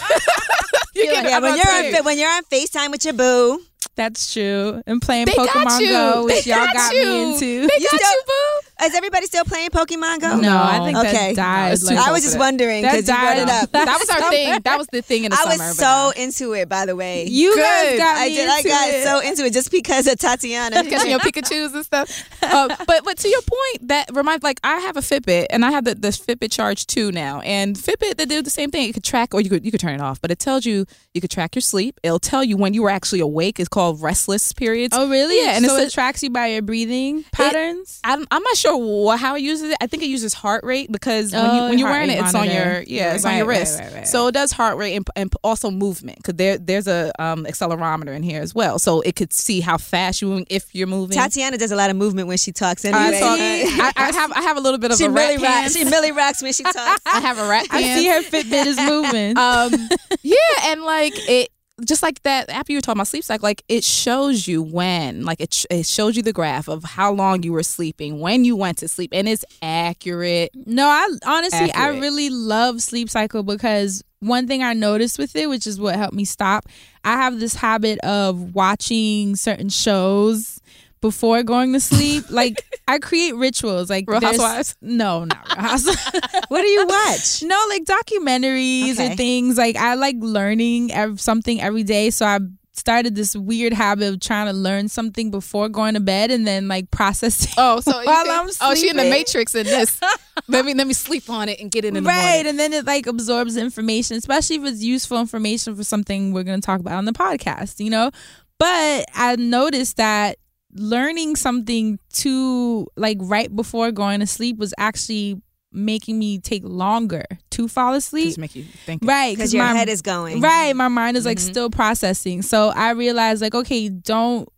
you're 0.94 1.06
getting, 1.06 1.30
yeah, 1.30 1.38
when 1.40 1.56
you're 1.56 1.98
on 1.98 2.04
when 2.04 2.18
you're 2.18 2.30
on 2.30 2.44
Facetime 2.44 2.90
with 2.92 3.04
your 3.04 3.14
boo, 3.14 3.60
That's 3.96 4.32
true. 4.32 4.82
And 4.86 5.00
playing 5.00 5.26
They 5.26 5.32
Pokemon. 5.32 5.78
Go, 5.90 6.24
which 6.26 6.44
They 6.44 6.50
y'all 6.50 6.66
got 6.66 6.74
got 6.74 6.92
me 6.92 7.22
into. 7.32 7.40
They 7.66 7.74
You 7.78 7.88
got 7.90 8.00
still- 8.00 8.10
you, 8.10 8.22
boo. 8.26 8.65
Is 8.84 8.94
everybody 8.94 9.24
still 9.26 9.44
playing 9.44 9.70
Pokemon 9.70 10.20
Go? 10.20 10.36
No, 10.36 10.54
I 10.62 10.78
think 10.84 10.98
Okay. 10.98 11.32
that 11.32 11.36
died. 11.36 11.72
it's 11.72 11.84
like- 11.84 11.96
I 11.96 12.12
was 12.12 12.22
just 12.22 12.38
wondering 12.38 12.82
because 12.82 13.08
you 13.08 13.14
brought 13.14 13.38
it 13.38 13.48
up. 13.48 13.70
that 13.72 13.96
was 13.98 14.08
our 14.10 14.30
thing. 14.30 14.60
That 14.64 14.76
was 14.78 14.86
the 14.92 15.00
thing 15.00 15.24
in 15.24 15.30
the 15.30 15.36
I 15.36 15.44
summer. 15.44 15.64
I 15.64 15.68
was 15.68 15.76
but 15.78 15.82
so 15.82 16.12
no. 16.18 16.22
into 16.24 16.52
it, 16.52 16.68
by 16.68 16.84
the 16.84 16.94
way. 16.94 17.24
you 17.26 17.56
guys 17.56 17.92
Good. 17.92 17.98
got 17.98 18.16
I 18.18 18.26
me 18.28 18.34
did. 18.34 18.48
I 18.50 18.62
got 18.62 18.88
it. 18.90 19.04
so 19.04 19.20
into 19.20 19.44
it 19.46 19.52
just 19.54 19.70
because 19.70 20.06
of 20.06 20.18
Tatiana. 20.18 20.84
catching 20.84 21.10
your 21.10 21.20
Pikachu's 21.20 21.72
and 21.74 21.84
stuff. 21.84 22.28
Uh, 22.46 22.68
but 22.86 23.02
but 23.04 23.18
to 23.18 23.28
your 23.28 23.40
point, 23.42 23.88
that 23.88 24.08
reminds 24.14 24.44
like 24.44 24.60
I 24.62 24.78
have 24.78 24.96
a 24.96 25.00
Fitbit 25.00 25.46
and 25.50 25.64
I 25.64 25.72
have 25.72 25.84
the, 25.84 25.94
the 25.96 26.08
Fitbit 26.08 26.52
Charge 26.52 26.86
two 26.86 27.10
now, 27.10 27.40
and 27.40 27.74
Fitbit 27.76 28.16
they 28.16 28.24
do 28.24 28.40
the 28.40 28.50
same 28.50 28.70
thing. 28.70 28.88
It 28.88 28.92
could 28.92 29.02
track, 29.02 29.34
or 29.34 29.40
you 29.40 29.50
could 29.50 29.64
you 29.64 29.72
could 29.72 29.80
turn 29.80 29.94
it 29.94 30.00
off, 30.00 30.20
but 30.20 30.30
it 30.30 30.38
tells 30.38 30.64
you 30.64 30.86
you 31.12 31.20
could 31.20 31.30
track 31.30 31.54
your 31.56 31.62
sleep. 31.62 31.98
It'll 32.04 32.20
tell 32.20 32.44
you 32.44 32.56
when 32.56 32.72
you 32.72 32.82
were 32.82 32.90
actually 32.90 33.18
awake. 33.20 33.58
It's 33.58 33.68
called 33.68 34.00
restless 34.00 34.52
periods. 34.52 34.96
Oh 34.96 35.08
really? 35.10 35.42
Yeah, 35.44 35.56
and 35.56 35.64
so 35.66 35.76
it's 35.76 35.92
it 35.92 35.94
tracks 35.94 36.22
you 36.22 36.30
by 36.30 36.46
your 36.48 36.62
breathing 36.62 37.24
patterns. 37.32 38.00
I'm, 38.04 38.26
I'm 38.30 38.42
not 38.42 38.56
sure 38.56 38.65
wha- 38.74 39.16
how 39.18 39.34
it 39.36 39.42
uses 39.42 39.72
it. 39.72 39.76
I 39.82 39.86
think 39.86 40.02
it 40.02 40.06
uses 40.06 40.32
heart 40.32 40.64
rate 40.64 40.90
because 40.90 41.32
when, 41.32 41.44
you, 41.44 41.50
Oh, 41.50 41.68
when 41.68 41.78
you're 41.78 41.90
wearing 41.90 42.08
it, 42.08 42.18
it's 42.20 42.34
on 42.34 42.46
your 42.46 42.80
yeah, 42.86 43.12
it's 43.14 43.26
on 43.26 43.36
your 43.36 43.46
wrist. 43.46 43.78
right, 43.78 43.92
right, 43.92 44.08
So 44.08 44.28
it 44.28 44.32
does 44.32 44.52
heart 44.52 44.78
rate 44.78 44.96
and, 44.96 45.06
and 45.14 45.30
also 45.44 45.70
movement 45.70 46.16
because 46.16 46.36
there 46.36 46.56
there's 46.56 46.86
a 46.88 47.12
um, 47.22 47.44
accelerometer 47.44 48.16
in 48.16 48.22
here 48.22 48.40
as 48.40 48.54
well, 48.54 48.78
so 48.78 49.02
it 49.02 49.14
could 49.14 49.34
see 49.34 49.60
how 49.60 49.76
fast 49.76 50.22
you're 50.22 50.30
moving 50.30 50.46
if 50.48 50.74
you're 50.74 50.86
moving. 50.86 51.14
Tatiana 51.16 51.58
does 51.58 51.72
a 51.72 51.76
lot 51.76 51.90
of 51.90 51.96
movement 51.96 52.28
when 52.28 52.38
she 52.38 52.52
talks. 52.52 52.84
I, 52.86 52.88
Anyway. 52.88 53.20
talk- 53.20 53.92
I, 53.96 54.08
I 54.08 54.12
have 54.12 54.32
I 54.32 54.40
have 54.42 54.56
a 54.56 54.60
little 54.60 54.78
bit 54.78 54.90
of 54.92 54.96
she 54.96 55.04
a 55.04 55.10
really 55.10 55.36
rat 55.36 55.62
rocks. 55.64 55.74
She 55.76 55.84
really 55.84 56.12
rocks 56.12 56.42
when 56.42 56.52
she 56.54 56.62
talks. 56.78 57.02
I 57.04 57.20
have 57.20 57.38
a 57.38 57.46
rat 57.48 57.66
I 57.70 57.82
pants. 57.82 58.00
see 58.00 58.08
her 58.08 58.22
Fitbit 58.22 58.66
is 58.66 58.78
moving. 58.78 59.36
um 59.46 59.88
yeah 60.22 60.36
and 60.64 60.82
like 60.82 61.12
it 61.28 61.50
just 61.84 62.02
like 62.02 62.22
that 62.22 62.48
after 62.48 62.72
you 62.72 62.78
were 62.78 62.82
talking 62.82 62.98
about 62.98 63.06
sleep 63.06 63.22
cycle 63.24 63.44
like 63.44 63.62
it 63.68 63.84
shows 63.84 64.48
you 64.48 64.62
when 64.62 65.24
like 65.24 65.40
it, 65.40 65.52
sh- 65.52 65.66
it 65.70 65.84
shows 65.86 66.16
you 66.16 66.22
the 66.22 66.32
graph 66.32 66.68
of 66.68 66.82
how 66.84 67.12
long 67.12 67.42
you 67.42 67.52
were 67.52 67.62
sleeping 67.62 68.18
when 68.18 68.44
you 68.44 68.56
went 68.56 68.78
to 68.78 68.88
sleep 68.88 69.10
and 69.12 69.28
it's 69.28 69.44
accurate. 69.60 70.50
No, 70.54 70.86
I 70.86 71.08
honestly 71.26 71.70
I 71.72 71.88
really 71.88 72.30
love 72.30 72.80
sleep 72.80 73.10
cycle 73.10 73.42
because 73.42 74.02
one 74.20 74.46
thing 74.46 74.62
I 74.62 74.72
noticed 74.72 75.18
with 75.18 75.36
it, 75.36 75.48
which 75.48 75.66
is 75.66 75.78
what 75.78 75.96
helped 75.96 76.14
me 76.14 76.24
stop, 76.24 76.64
I 77.04 77.12
have 77.12 77.38
this 77.38 77.54
habit 77.54 77.98
of 78.00 78.54
watching 78.54 79.36
certain 79.36 79.68
shows 79.68 80.60
before 81.08 81.42
going 81.42 81.72
to 81.72 81.80
sleep. 81.80 82.24
like 82.30 82.62
I 82.88 82.98
create 82.98 83.34
rituals. 83.36 83.88
Like 83.90 84.04
Real 84.08 84.20
there's- 84.20 84.36
Housewives? 84.40 84.76
No, 84.80 85.24
not 85.24 85.46
Real 85.48 85.66
Housewives. 85.66 86.10
what 86.48 86.62
do 86.62 86.68
you 86.68 86.86
watch? 86.86 87.42
no, 87.52 87.58
like 87.68 87.84
documentaries 87.84 88.92
Okay. 88.94 89.12
or 89.12 89.16
things. 89.16 89.56
Like 89.58 89.76
I 89.76 89.94
like 89.94 90.16
learning 90.18 90.92
ev- 90.92 91.20
something 91.20 91.60
every 91.60 91.82
day. 91.84 92.10
So 92.10 92.26
I 92.26 92.38
started 92.72 93.14
this 93.14 93.34
weird 93.34 93.72
habit 93.72 94.06
of 94.12 94.20
trying 94.20 94.46
to 94.46 94.52
learn 94.52 94.86
something 94.88 95.30
before 95.30 95.66
going 95.68 95.94
to 95.94 96.00
bed 96.00 96.30
and 96.30 96.46
then 96.46 96.68
like 96.68 96.90
processing. 96.90 97.50
oh 97.56 97.80
so 97.80 98.00
you 98.00 98.06
While 98.06 98.30
I'm 98.30 98.50
oh 98.60 98.74
she 98.74 98.90
in 98.90 98.96
the 98.96 99.02
sleeping. 99.02 99.10
matrix 99.10 99.54
in 99.54 99.64
this 99.64 99.98
let 100.46 100.62
me 100.66 100.74
let 100.74 100.86
me 100.86 100.92
sleep 100.92 101.30
on 101.30 101.48
it 101.48 101.58
and 101.58 101.70
get 101.70 101.86
it 101.86 101.88
in 101.88 101.94
the 101.94 102.02
right 102.02 102.22
morning 102.34 102.46
and 102.48 102.58
then 102.58 102.74
it 102.74 102.84
like 102.84 103.06
absorbs 103.06 103.56
information 103.56 104.18
especially 104.18 104.56
if 104.56 104.64
it's 104.66 104.82
useful 104.82 105.18
information 105.18 105.74
for 105.74 105.84
something 105.84 106.34
we're 106.34 106.42
going 106.42 106.60
to 106.60 106.66
talk 106.66 106.78
about 106.78 106.96
on 106.96 107.06
the 107.06 107.14
podcast 107.14 107.82
you 107.82 107.88
know 107.88 108.10
but 108.58 109.06
i 109.14 109.34
noticed 109.38 109.96
that 109.96 110.36
learning 110.78 111.36
something 111.36 111.98
to 112.14 112.86
like 112.96 113.18
right 113.20 113.54
before 113.54 113.92
going 113.92 114.20
to 114.20 114.26
sleep 114.26 114.58
was 114.58 114.72
actually 114.78 115.40
making 115.72 116.18
me 116.18 116.38
take 116.38 116.62
longer 116.64 117.24
to 117.50 117.68
fall 117.68 117.92
asleep. 117.94 118.26
Just 118.28 118.38
make 118.38 118.54
you 118.54 118.64
think 118.86 119.02
right 119.04 119.36
Because 119.36 119.52
your 119.52 119.64
my, 119.64 119.74
head 119.74 119.88
is 119.88 120.00
going. 120.00 120.40
right 120.40 120.74
my 120.74 120.88
mind 120.88 121.16
is 121.16 121.26
like 121.26 121.38
Mhm. 121.38 121.50
still 121.50 121.70
processing. 121.70 122.42
So 122.42 122.68
i 122.74 122.90
realized 122.90 123.42
like 123.42 123.54
okay 123.54 123.88
don't 123.90 124.48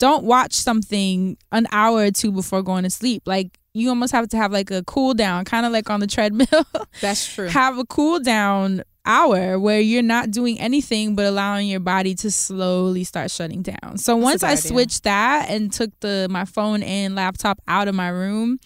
don't 0.00 0.24
watch 0.24 0.54
something 0.54 1.36
an 1.52 1.66
hour 1.70 2.00
or 2.06 2.10
two 2.10 2.32
before 2.32 2.62
going 2.62 2.82
to 2.82 2.90
sleep. 2.90 3.22
Like 3.26 3.56
you 3.72 3.88
almost 3.88 4.10
have 4.12 4.26
to 4.30 4.36
have 4.36 4.50
like 4.50 4.72
a 4.72 4.82
cool 4.82 5.14
down 5.14 5.44
kind 5.44 5.64
of 5.64 5.70
like 5.72 5.88
on 5.90 6.00
the 6.00 6.08
treadmill. 6.08 6.48
That's 7.00 7.32
true. 7.32 7.46
Have 7.48 7.78
a 7.78 7.84
cool 7.84 8.18
down 8.18 8.82
hour 9.06 9.58
where 9.58 9.80
you're 9.80 10.02
not 10.02 10.30
doing 10.30 10.58
anything 10.60 11.14
but 11.14 11.24
allowing 11.26 11.68
your 11.68 11.80
body 11.80 12.14
to 12.16 12.30
slowly 12.30 13.04
start 13.04 13.30
shutting 13.30 13.62
down. 13.62 13.96
So 13.98 14.16
once 14.16 14.42
I 14.42 14.52
idea. 14.52 14.62
switched 14.62 15.04
that 15.04 15.48
and 15.50 15.72
took 15.72 15.90
the 16.00 16.26
my 16.30 16.44
phone 16.44 16.82
and 16.82 17.14
laptop 17.14 17.60
out 17.66 17.88
of 17.88 17.94
my 17.94 18.08
room, 18.08 18.58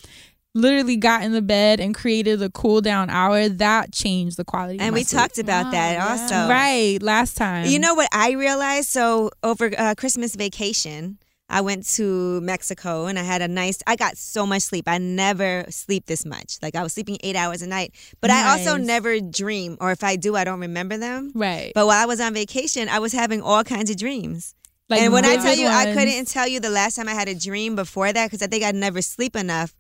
literally 0.54 0.96
got 0.96 1.22
in 1.22 1.32
the 1.32 1.42
bed 1.42 1.80
and 1.80 1.94
created 1.94 2.40
a 2.42 2.50
cool 2.50 2.80
down 2.80 3.10
hour, 3.10 3.48
that 3.48 3.92
changed 3.92 4.36
the 4.36 4.44
quality 4.44 4.76
of 4.76 4.82
And 4.82 4.92
my 4.92 4.98
we 5.00 5.04
sleep. 5.04 5.20
talked 5.20 5.38
about 5.38 5.66
Wow, 5.66 5.70
that 5.72 5.92
yeah. 5.94 6.08
also. 6.08 6.48
Right, 6.48 6.98
last 7.02 7.36
time. 7.36 7.66
You 7.66 7.78
know 7.78 7.94
what 7.94 8.08
I 8.12 8.32
realized? 8.32 8.88
So 8.88 9.30
over 9.42 9.70
uh, 9.76 9.94
Christmas 9.96 10.34
vacation, 10.36 11.18
I 11.48 11.60
went 11.60 11.86
to 11.94 12.40
Mexico 12.40 13.06
and 13.06 13.18
I 13.18 13.22
had 13.22 13.42
a 13.42 13.48
nice. 13.48 13.82
I 13.86 13.96
got 13.96 14.16
so 14.16 14.46
much 14.46 14.62
sleep. 14.62 14.88
I 14.88 14.98
never 14.98 15.66
sleep 15.68 16.06
this 16.06 16.24
much. 16.24 16.58
Like 16.62 16.74
I 16.74 16.82
was 16.82 16.92
sleeping 16.94 17.18
eight 17.22 17.36
hours 17.36 17.62
a 17.62 17.66
night. 17.66 17.94
But 18.20 18.30
I 18.30 18.52
also 18.52 18.76
never 18.76 19.20
dream, 19.20 19.76
or 19.80 19.92
if 19.92 20.02
I 20.02 20.16
do, 20.16 20.36
I 20.36 20.44
don't 20.44 20.60
remember 20.60 20.96
them. 20.96 21.32
Right. 21.34 21.72
But 21.74 21.86
while 21.86 22.02
I 22.02 22.06
was 22.06 22.20
on 22.20 22.34
vacation, 22.34 22.88
I 22.88 22.98
was 22.98 23.12
having 23.12 23.42
all 23.42 23.62
kinds 23.62 23.90
of 23.90 23.96
dreams. 23.96 24.54
Like 24.88 25.00
and 25.02 25.12
when 25.12 25.24
I 25.24 25.36
tell 25.36 25.44
vivid 25.44 25.60
you, 25.60 25.68
I 25.68 25.92
couldn't 25.92 26.26
tell 26.28 26.46
you 26.46 26.60
the 26.60 26.70
last 26.70 26.96
time 26.96 27.08
I 27.08 27.12
had 27.14 27.28
a 27.28 27.34
dream 27.34 27.74
before 27.76 28.12
that 28.12 28.26
because 28.26 28.42
I 28.42 28.46
think 28.46 28.64
I'd 28.64 28.74
never 28.74 29.00
sleep 29.00 29.34
enough. 29.34 29.74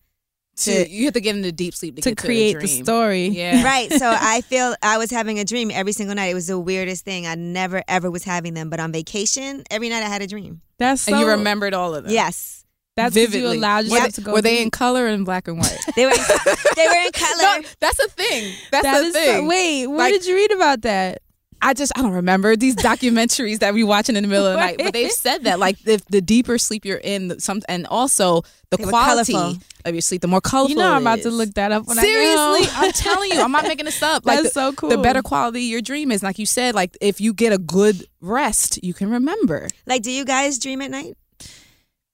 to, 0.56 0.88
you 0.88 1.04
have 1.04 1.14
to 1.14 1.20
get 1.20 1.36
into 1.36 1.52
deep 1.52 1.74
sleep 1.74 1.96
to, 1.96 2.02
to 2.02 2.10
get 2.10 2.18
create 2.18 2.52
to 2.52 2.58
the 2.60 2.66
dream. 2.66 2.84
story. 2.84 3.26
yeah 3.28 3.64
right. 3.66 3.92
So 3.92 4.06
I 4.18 4.40
feel 4.42 4.74
I 4.82 4.96
was 4.98 5.10
having 5.10 5.38
a 5.38 5.44
dream 5.44 5.70
every 5.70 5.92
single 5.92 6.14
night. 6.14 6.28
It 6.28 6.34
was 6.34 6.46
the 6.46 6.58
weirdest 6.58 7.04
thing. 7.04 7.26
I 7.26 7.34
never 7.34 7.82
ever 7.88 8.10
was 8.10 8.24
having 8.24 8.54
them. 8.54 8.70
But 8.70 8.80
on 8.80 8.92
vacation, 8.92 9.64
every 9.70 9.88
night 9.88 10.02
I 10.02 10.08
had 10.08 10.22
a 10.22 10.26
dream. 10.26 10.62
That's 10.78 11.02
so 11.02 11.12
and 11.12 11.20
you 11.20 11.28
remembered 11.28 11.74
all 11.74 11.94
of 11.94 12.04
them 12.04 12.12
Yes. 12.12 12.64
that's 12.96 13.14
'cause 13.14 13.22
you 13.22 13.28
vividly 13.28 13.56
allowed 13.58 13.84
were, 13.88 13.96
yourself 13.96 14.04
they, 14.04 14.10
to 14.12 14.20
go 14.22 14.32
were 14.32 14.42
they 14.42 14.56
deep. 14.56 14.62
in 14.64 14.70
color 14.70 15.06
and 15.06 15.24
black 15.24 15.48
and 15.48 15.58
white 15.58 15.78
They 15.96 16.06
were 16.06 16.12
they 16.76 16.86
were 16.86 17.06
in 17.06 17.12
color. 17.12 17.60
no, 17.62 17.68
that's 17.80 17.98
a 18.00 18.08
thing 18.08 18.52
that's 18.70 18.82
That 18.84 19.00
the 19.00 19.06
is 19.06 19.14
so- 19.14 19.20
thing 19.20 19.46
wait, 19.46 19.86
where 19.86 19.98
Like- 19.98 20.12
did 20.12 20.26
you 20.26 20.34
read 20.34 20.52
about 20.52 20.82
that? 20.82 21.22
I 21.64 21.72
just 21.72 21.92
I 21.96 22.02
don't 22.02 22.12
remember 22.12 22.56
these 22.56 22.76
documentaries 22.76 23.60
that 23.60 23.72
we 23.72 23.84
watching 23.84 24.16
in 24.16 24.22
the 24.22 24.28
middle 24.28 24.46
of 24.46 24.52
the 24.52 24.60
night, 24.60 24.76
but 24.78 24.92
they've 24.92 25.10
said 25.10 25.44
that 25.44 25.58
like 25.58 25.78
if 25.86 26.04
the 26.04 26.20
deeper 26.20 26.58
sleep 26.58 26.84
you're 26.84 26.98
in, 26.98 27.40
some 27.40 27.62
and 27.70 27.86
also 27.86 28.42
the 28.68 28.76
They 28.76 28.84
quality 28.84 29.34
of 29.34 29.94
your 29.94 30.02
sleep, 30.02 30.20
the 30.20 30.28
more 30.28 30.42
colorful. 30.42 30.70
You 30.70 30.76
know 30.76 30.90
I'm 30.92 30.98
it 30.98 31.00
about 31.00 31.22
to 31.22 31.30
look 31.30 31.54
that 31.54 31.72
up 31.72 31.86
when 31.86 31.96
Seriously, 31.96 32.36
I 32.36 32.58
get 32.60 32.68
home. 32.70 32.84
I'm 32.84 32.92
telling 32.92 33.30
you, 33.32 33.40
I'm 33.40 33.50
not 33.52 33.64
making 33.64 33.86
this 33.86 34.02
up. 34.02 34.26
Like 34.26 34.42
That's 34.42 34.54
the, 34.54 34.60
so 34.60 34.72
cool. 34.74 34.90
the 34.90 34.98
better 34.98 35.22
quality 35.22 35.62
your 35.62 35.80
dream 35.80 36.12
is, 36.12 36.22
like 36.22 36.38
you 36.38 36.46
said, 36.46 36.74
like 36.74 36.96
if 37.00 37.18
you 37.20 37.32
get 37.32 37.52
a 37.54 37.58
good 37.58 38.06
rest, 38.20 38.82
you 38.84 38.92
can 38.92 39.08
remember. 39.10 39.68
Like, 39.86 40.02
do 40.02 40.10
you 40.10 40.26
guys 40.26 40.58
dream 40.58 40.82
at 40.82 40.90
night? 40.90 41.16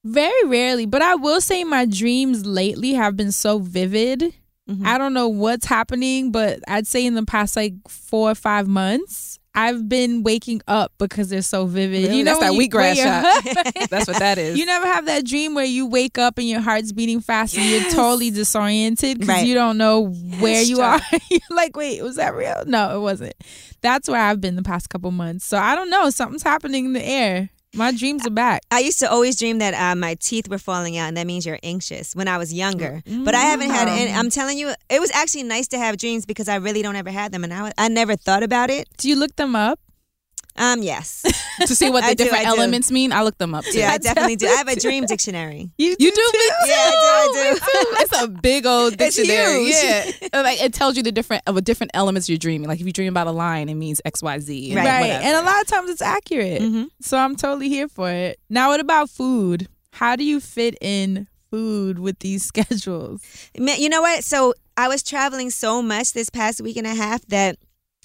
Very 0.05 0.45
rarely, 0.47 0.87
but 0.87 1.03
I 1.03 1.17
will 1.17 1.41
say 1.41 1.63
my 1.65 1.87
dreams 1.87 2.47
lately 2.47 2.95
have 2.95 3.17
been 3.17 3.33
so 3.33 3.59
vivid. 3.59 4.33
Mhm. 4.69 4.87
I 4.87 4.97
don't 4.99 5.13
know 5.13 5.29
what's 5.29 5.67
happening, 5.67 6.31
but 6.31 6.61
I'd 6.69 6.87
say 6.87 7.05
in 7.05 7.15
the 7.15 7.25
past 7.25 7.57
like 7.57 7.75
four 7.89 8.31
or 8.31 8.35
five 8.35 8.67
months, 8.69 9.30
I've 9.55 9.89
been 9.89 10.23
waking 10.23 10.63
up 10.69 10.93
because 10.99 11.29
they're 11.29 11.43
so 11.43 11.67
vivid. 11.67 12.05
Really? 12.05 12.19
You 12.19 12.25
know, 12.25 12.39
That's 12.39 12.53
that 12.53 12.61
wheatgrass 12.71 12.97
you're- 12.97 13.87
That's 13.91 14.07
what 14.07 14.19
that 14.21 14.39
is. 14.39 14.57
You 14.57 14.65
never 14.65 14.87
have 14.87 15.07
that 15.07 15.25
dream 15.27 15.55
where 15.55 15.65
you 15.65 15.87
wake 15.87 16.19
up 16.19 16.39
and 16.39 16.49
your 16.49 16.61
heart's 16.61 16.93
beating 16.93 17.21
fast 17.21 17.57
and 17.59 17.67
you're 17.69 17.91
totally 17.91 18.31
disoriented 18.31 19.19
because 19.19 19.29
Right. 19.37 19.47
you 19.47 19.55
don't 19.55 19.77
know 19.77 20.07
where 20.39 20.63
you 20.63 20.77
child. 20.77 21.03
are. 21.13 21.19
you're 21.31 21.41
like, 21.51 21.77
wait, 21.77 22.01
was 22.03 22.15
that 22.17 22.35
real? 22.35 22.63
No, 22.67 22.97
it 22.97 23.01
wasn't. 23.01 23.35
That's 23.81 24.09
where 24.09 24.21
I've 24.21 24.41
been 24.41 24.55
the 24.57 24.63
past 24.63 24.89
couple 24.89 25.11
months. 25.11 25.45
So 25.47 25.59
I 25.59 25.75
don't 25.75 25.91
know. 25.91 26.11
Something's 26.11 26.43
happening 26.45 26.85
in 26.85 26.93
the 26.93 27.05
air. 27.05 27.51
My 27.73 27.93
dreams 27.93 28.27
are 28.27 28.31
back. 28.31 28.63
I 28.71 28.81
used 28.81 28.99
to 28.99 29.11
always 29.11 29.39
dream 29.39 29.59
that 29.59 29.75
uh, 29.75 29.95
my 29.95 30.17
teeth 30.17 30.49
were 30.49 30.59
falling 30.59 30.97
out, 30.99 31.07
and 31.09 31.17
that 31.17 31.27
means 31.27 31.47
you're 31.47 31.61
anxious 31.63 32.17
when 32.17 32.27
I 32.27 32.37
was 32.37 32.53
younger. 32.53 33.03
But 33.25 33.35
I 33.35 33.43
haven't 33.43 33.71
had. 33.71 33.87
Any, 33.89 34.13
I'm 34.13 34.29
telling 34.29 34.59
you, 34.59 34.73
it 34.89 35.01
was 35.01 35.11
actually 35.13 35.45
nice 35.45 35.69
to 35.69 35.79
have 35.79 35.97
dreams 35.97 36.27
because 36.27 36.49
I 36.49 36.57
really 36.57 36.83
don't 36.83 36.97
ever 36.97 37.11
had 37.11 37.31
them, 37.33 37.45
and 37.45 37.55
I, 37.55 37.73
I 37.79 37.89
never 37.89 38.17
thought 38.17 38.43
about 38.43 38.71
it. 38.71 38.89
Do 38.97 39.09
you 39.09 39.17
look 39.17 39.37
them 39.37 39.55
up? 39.55 39.79
Um, 40.61 40.83
yes, 40.83 41.23
to 41.67 41.75
see 41.75 41.89
what 41.89 42.01
the 42.05 42.09
I 42.09 42.15
do, 42.15 42.25
different 42.25 42.45
do. 42.45 42.51
elements 42.51 42.91
mean, 42.93 43.13
I 43.13 43.23
looked 43.23 43.39
them 43.39 43.55
up 43.55 43.65
too. 43.65 43.79
yeah, 43.79 43.93
I 43.93 43.99
definitely 43.99 44.37
do. 44.37 44.47
I 44.47 44.51
have 44.57 44.69
a 44.69 44.77
dream 44.87 45.07
dictionary. 45.07 45.71
You, 45.79 45.97
You 45.99 46.13
do, 46.13 46.31
me 46.35 46.41
Yeah, 46.67 46.75
I 46.77 46.91
do, 46.93 47.41
I 47.41 47.55
do. 47.55 47.55
Me. 47.55 47.97
It's 48.03 48.23
a 48.23 48.29
big 48.29 48.67
old 48.67 48.97
dictionary. 48.99 49.71
Yeah, 49.71 50.11
like 50.43 50.61
it 50.63 50.75
tells 50.75 50.97
you 50.99 51.03
the 51.03 51.13
different 51.13 51.43
of 51.47 51.57
a 51.57 51.63
different 51.63 51.93
elements 51.95 52.29
you're 52.29 52.37
dreaming. 52.39 52.69
Like 52.69 52.79
if 52.79 52.87
you 52.87 52.93
dream 52.93 53.09
about 53.09 53.27
a 53.27 53.31
lion, 53.33 53.69
it 53.71 53.75
means 53.75 54.03
X, 54.05 54.23
Y, 54.23 54.39
Z. 54.41 54.73
and 54.73 54.77
Right. 54.77 55.11
And 55.11 55.35
a 55.37 55.43
lot 55.43 55.61
of 55.63 55.67
times 55.67 55.89
it's 55.89 56.03
accurate. 56.03 56.61
hmm 56.61 56.85
So 57.01 57.17
I'm 57.17 57.37
totally 57.37 57.71
here 57.71 57.89
for 57.89 58.11
it. 58.11 58.39
Now, 58.51 58.69
what 58.69 58.81
about 58.81 59.09
food? 59.09 59.67
How 59.93 60.15
do 60.15 60.25
you 60.25 60.41
fit 60.41 60.77
in 60.83 61.27
food 61.51 61.99
with 61.99 62.19
these 62.21 62.45
schedules? 62.45 63.23
You 63.55 63.89
know 63.89 64.03
what? 64.03 64.25
So 64.25 64.55
I 64.77 64.89
was 64.89 65.03
traveling 65.03 65.49
so 65.51 65.81
much 65.83 66.13
this 66.13 66.29
past 66.31 66.61
week 66.61 66.77
and 66.77 66.87
a 66.87 66.95
half 66.95 67.25
that. 67.29 67.57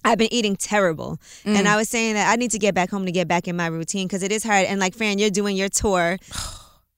I've 0.05 0.17
been 0.17 0.33
eating 0.33 0.55
terrible. 0.55 1.19
Mm. 1.43 1.55
And 1.57 1.67
I 1.67 1.75
was 1.75 1.89
saying 1.89 2.13
that 2.13 2.31
I 2.31 2.35
need 2.35 2.51
to 2.51 2.59
get 2.59 2.75
back 2.75 2.89
home 2.89 3.05
to 3.05 3.11
get 3.11 3.27
back 3.27 3.47
in 3.47 3.55
my 3.55 3.67
routine 3.67 4.07
because 4.07 4.23
it 4.23 4.31
is 4.31 4.43
hard. 4.43 4.65
And 4.65 4.79
like, 4.79 4.93
Fran, 4.93 5.19
you're 5.19 5.29
doing 5.29 5.57
your 5.57 5.69
tour. 5.69 6.17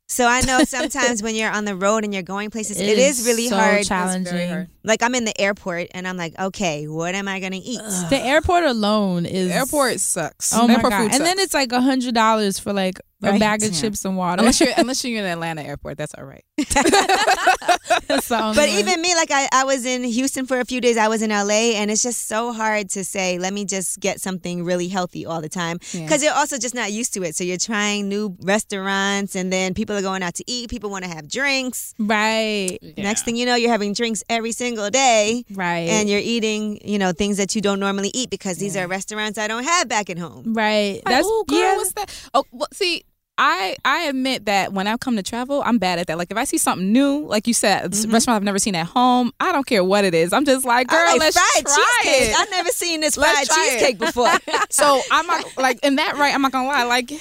So 0.09 0.25
I 0.25 0.39
know 0.41 0.63
sometimes 0.63 1.21
when 1.21 1.35
you're 1.35 1.51
on 1.51 1.65
the 1.65 1.75
road 1.75 2.05
and 2.05 2.13
you're 2.13 2.23
going 2.23 2.49
places, 2.49 2.79
it 2.79 2.97
is, 2.97 3.27
really 3.27 3.49
so 3.49 3.57
hard. 3.57 3.85
challenging. 3.85 4.49
hard. 4.49 4.69
Like 4.85 5.03
I'm 5.03 5.13
in 5.15 5.25
the 5.25 5.39
airport 5.39 5.87
and 5.91 6.07
I'm 6.07 6.15
like, 6.15 6.39
okay, 6.39 6.87
what 6.87 7.13
am 7.13 7.27
I 7.27 7.41
gonna 7.41 7.59
eat? 7.61 7.81
The 8.09 8.17
airport 8.17 8.63
alone 8.63 9.25
is 9.25 9.49
the 9.49 9.55
airport 9.55 9.99
sucks. 9.99 10.53
Oh 10.53 10.65
my 10.65 10.75
airport 10.75 10.91
god! 10.91 11.03
food 11.03 11.11
And 11.15 11.25
then 11.25 11.37
it's 11.39 11.53
like 11.53 11.73
a 11.73 11.81
hundred 11.81 12.15
dollars 12.15 12.57
for 12.57 12.71
like 12.71 13.01
a 13.23 13.31
Right. 13.31 13.39
bag 13.39 13.63
of 13.63 13.73
Yeah. 13.73 13.81
chips 13.81 14.05
and 14.05 14.15
water. 14.17 14.39
Unless 14.41 14.59
you're 14.61 14.73
unless 14.77 15.03
you're 15.03 15.19
in 15.19 15.25
Atlanta 15.35 15.63
airport, 15.63 15.97
that's 15.97 16.13
all 16.15 16.23
right. 16.25 16.43
That's 18.07 18.27
the 18.29 18.41
only 18.41 18.55
But 18.55 18.69
one. 18.69 18.77
even 18.79 19.01
me, 19.01 19.13
like 19.15 19.31
I, 19.31 19.47
I 19.51 19.63
was 19.63 19.85
in 19.85 20.03
Houston 20.03 20.45
for 20.45 20.59
a 20.59 20.65
few 20.65 20.79
days. 20.81 20.97
I 20.97 21.07
was 21.07 21.21
in 21.21 21.29
LA, 21.29 21.75
and 21.75 21.89
it's 21.91 22.03
just 22.03 22.27
so 22.27 22.53
hard 22.53 22.89
to 22.91 23.03
say, 23.03 23.37
let 23.37 23.53
me 23.53 23.65
just 23.65 23.99
get 23.99 24.21
something 24.21 24.63
really 24.63 24.87
healthy 24.87 25.25
all 25.25 25.41
the 25.41 25.49
time. 25.49 25.77
Yeah. 25.91 26.03
Because 26.03 26.23
you're 26.23 26.33
also 26.33 26.57
just 26.57 26.73
not 26.75 26.91
used 26.91 27.13
to 27.15 27.23
it. 27.23 27.35
So 27.35 27.43
you're 27.43 27.57
trying 27.57 28.07
new 28.07 28.35
restaurants, 28.41 29.35
and 29.35 29.51
then 29.51 29.73
people 29.73 29.95
are 29.97 30.01
going 30.01 30.23
out 30.23 30.35
to 30.35 30.43
eat. 30.47 30.69
People 30.69 30.89
want 30.89 31.03
to 31.05 31.09
have 31.09 31.27
drinks. 31.27 31.93
right, 31.99 32.77
Next 32.97 33.23
thing 33.23 33.35
you 33.35 33.45
know, 33.45 33.55
you're 33.55 33.71
having 33.71 33.93
drinks 33.93 34.23
every 34.29 34.51
single 34.51 34.89
day. 34.89 35.43
right, 35.53 35.89
And 35.89 36.09
you're 36.09 36.21
eating, 36.23 36.79
you 36.83 36.97
know, 36.99 37.11
things 37.11 37.37
that 37.37 37.55
you 37.55 37.61
don't 37.61 37.79
normally 37.79 38.11
eat 38.13 38.29
because 38.29 38.57
these 38.57 38.75
are 38.77 38.87
restaurants 38.87 39.37
I 39.37 39.47
don't 39.47 39.63
have 39.63 39.87
back 39.89 40.09
at 40.09 40.17
home. 40.17 40.53
right. 40.53 41.01
That's 41.05 41.27
oh, 41.29 41.43
girl, 41.47 41.59
yeah. 41.59 41.75
what's 41.77 41.93
that? 41.93 42.29
Oh, 42.33 42.43
well, 42.51 42.67
see, 42.73 43.03
I 43.37 43.75
I 43.85 44.03
admit 44.05 44.45
that 44.45 44.73
when 44.73 44.87
I 44.87 44.97
come 44.97 45.15
to 45.15 45.23
travel, 45.23 45.61
I'm 45.65 45.77
bad 45.77 45.99
at 45.99 46.07
that. 46.07 46.17
Like 46.17 46.31
if 46.31 46.37
I 46.37 46.43
see 46.43 46.57
something 46.57 46.91
new, 46.91 47.25
like 47.25 47.47
you 47.47 47.53
said, 47.53 47.91
Mm-hmm. 47.91 48.11
restaurant 48.11 48.35
I've 48.37 48.43
never 48.43 48.59
seen 48.59 48.75
at 48.75 48.87
home, 48.87 49.31
I 49.39 49.51
don't 49.51 49.65
care 49.65 49.83
what 49.83 50.03
it 50.05 50.13
is. 50.13 50.33
I'm 50.33 50.45
just 50.45 50.65
like, 50.65 50.87
girl, 50.87 50.97
I 50.99 51.11
like 51.13 51.19
let's 51.19 51.37
fried 51.37 51.65
try 51.65 51.85
cheesecake. 52.03 52.29
it. 52.31 52.35
I've 52.39 52.49
never 52.51 52.69
seen 52.69 53.01
this 53.01 53.15
Let's 53.17 53.47
fried 53.47 53.47
try 53.47 53.65
it. 53.67 53.71
cheesecake 53.79 53.99
before. 53.99 54.29
so 54.69 55.01
I'm 55.11 55.27
not 55.27 55.57
like 55.57 55.79
in 55.83 55.97
that 55.97 56.15
right. 56.17 56.33
I'm 56.33 56.41
not 56.41 56.51
gonna 56.51 56.67
lie. 56.67 56.83
Like 56.83 57.09
hell 57.09 57.19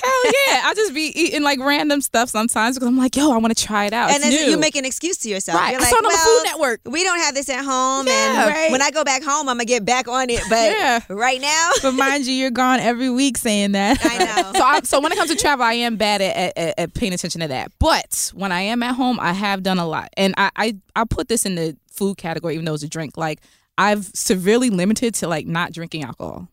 yeah, 0.49 0.63
I 0.65 0.73
just 0.75 0.95
be 0.95 1.07
eating 1.15 1.43
like 1.43 1.59
random 1.61 2.01
stuff 2.01 2.29
sometimes 2.31 2.77
because 2.77 2.89
I'm 2.89 2.97
like, 2.97 3.15
yo, 3.17 3.33
I 3.33 3.37
want 3.39 3.57
to 3.57 3.65
try 3.65 3.85
it 3.87 3.93
out. 3.93 4.11
and 4.11 4.23
then 4.23 4.33
you 4.51 4.57
make 4.57 4.77
an 4.77 4.85
excuse 4.85 5.17
to 5.19 5.29
yourself. 5.29 5.61
right. 5.61 5.73
You're 5.73 5.81
I 5.81 5.85
like, 5.85 5.91
saw 5.91 5.97
it 5.99 6.05
on 6.07 6.13
the 6.13 6.19
Food 6.19 6.43
Network. 6.45 6.81
we 6.87 7.05
don't 7.05 7.19
have 7.19 7.35
this 7.35 7.49
at 7.51 7.65
home, 7.65 8.07
Yeah, 8.07 8.45
and 8.47 8.55
right. 8.55 8.71
when 8.73 8.81
I 8.83 8.91
go 8.91 9.05
back 9.05 9.23
home, 9.23 9.49
I'm 9.49 9.57
gonna 9.57 9.65
get 9.67 9.85
back 9.85 10.09
on 10.09 10.31
it. 10.31 10.41
But 10.49 10.71
Yeah. 10.71 11.01
right 11.11 11.41
now, 11.41 11.71
But 11.83 11.93
mind 11.93 12.25
you, 12.27 12.33
you're 12.33 12.51
gone 12.51 12.81
every 12.81 13.11
week 13.11 13.37
saying 13.37 13.73
that. 13.73 13.99
I 14.03 14.19
know. 14.19 14.53
so 14.59 14.65
I, 14.65 14.81
so 14.83 15.01
when 15.01 15.13
it 15.13 15.19
comes 15.19 15.31
to 15.31 15.37
travel, 15.37 15.65
I 15.65 15.75
am 15.75 15.97
bad 15.97 16.06
at, 16.07 16.57
at, 16.57 16.75
at 16.79 16.95
paying 16.95 17.13
attention 17.13 17.41
to 17.41 17.49
that. 17.49 17.73
But 17.79 18.33
when 18.35 18.53
I 18.53 18.63
am 18.63 18.83
at 18.83 18.95
home, 18.95 19.19
I 19.21 19.33
have 19.33 19.63
done 19.63 19.79
a 19.79 19.87
lot, 19.87 20.09
and 20.17 20.35
I 20.37 20.51
I, 20.57 20.77
I 20.95 21.05
put 21.05 21.29
this 21.29 21.45
in 21.45 21.55
the 21.55 21.77
food 21.91 22.17
category, 22.17 22.55
even 22.55 22.65
though 22.65 22.75
it's 22.75 22.83
a 22.83 22.89
drink. 22.89 23.17
Like 23.17 23.41
I've 23.79 24.05
severely 24.07 24.71
limited 24.71 25.15
to 25.17 25.29
like 25.29 25.47
not 25.47 25.73
drinking 25.73 26.05
alcohol 26.05 26.49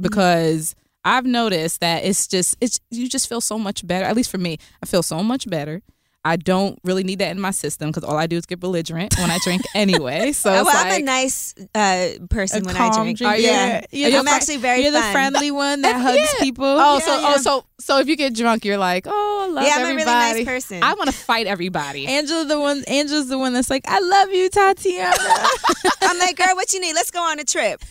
because 0.00 0.74
I've 1.04 1.26
noticed 1.26 1.80
that 1.80 2.04
it's 2.04 2.26
just 2.26 2.56
it's 2.60 2.80
you 2.90 3.08
just 3.08 3.28
feel 3.28 3.40
so 3.40 3.58
much 3.58 3.86
better. 3.86 4.04
At 4.04 4.16
least 4.16 4.30
for 4.30 4.38
me, 4.38 4.58
I 4.82 4.86
feel 4.86 5.02
so 5.02 5.22
much 5.22 5.48
better. 5.48 5.82
I 6.24 6.36
don't 6.36 6.78
really 6.84 7.04
need 7.04 7.20
that 7.20 7.30
in 7.30 7.40
my 7.40 7.52
system 7.52 7.88
because 7.90 8.04
all 8.04 8.16
I 8.16 8.26
do 8.26 8.36
is 8.36 8.44
get 8.44 8.60
belligerent 8.60 9.16
when 9.18 9.30
I 9.30 9.38
drink 9.44 9.62
anyway. 9.74 10.32
So 10.32 10.50
well, 10.50 10.66
it's 10.66 10.76
I'm 10.76 10.88
like, 10.88 11.00
a 11.00 11.04
nice 11.04 11.54
uh, 11.74 12.08
person 12.28 12.64
A 12.64 12.66
when 12.66 12.76
I 12.76 12.90
drink. 12.90 13.18
drinker. 13.18 13.36
Yeah, 13.36 13.82
You're 13.92 14.10
the 14.10 14.18
I'm 14.18 14.24
fri- 14.24 14.32
actually 14.32 14.56
very 14.58 14.82
You're 14.82 14.90
the 14.90 15.00
friendly 15.12 15.50
one 15.50 15.82
that 15.82 15.96
hugs 16.00 16.34
people. 16.40 16.64
Oh, 16.66 16.98
Yeah, 16.98 17.04
so 17.04 17.20
yeah. 17.20 17.34
oh, 17.34 17.40
so 17.40 17.64
so 17.80 17.98
if 18.00 18.08
you 18.08 18.16
get 18.16 18.34
drunk, 18.34 18.64
you're 18.64 18.76
like, 18.76 19.06
oh, 19.06 19.46
I 19.48 19.52
love 19.52 19.64
Yeah, 19.64 19.74
I'm 19.76 19.84
a 19.84 19.94
really 19.94 20.04
nice 20.04 20.44
person. 20.44 20.82
I 20.82 20.94
want 20.94 21.08
to 21.08 21.16
fight 21.16 21.46
everybody. 21.46 22.06
Angela, 22.08 22.44
the 22.44 22.60
one. 22.60 22.82
Angela's 22.88 23.28
the 23.28 23.38
one 23.38 23.52
that's 23.52 23.70
like, 23.70 23.84
"I 23.86 24.00
love 24.00 24.30
you, 24.32 24.50
Tatiana." 24.50 25.14
I'm 26.02 26.18
like, 26.18 26.36
girl, 26.36 26.54
what 26.56 26.72
you 26.72 26.80
need? 26.80 26.94
Let's 26.94 27.12
go 27.12 27.22
on 27.22 27.38
a 27.38 27.44
trip. 27.44 27.82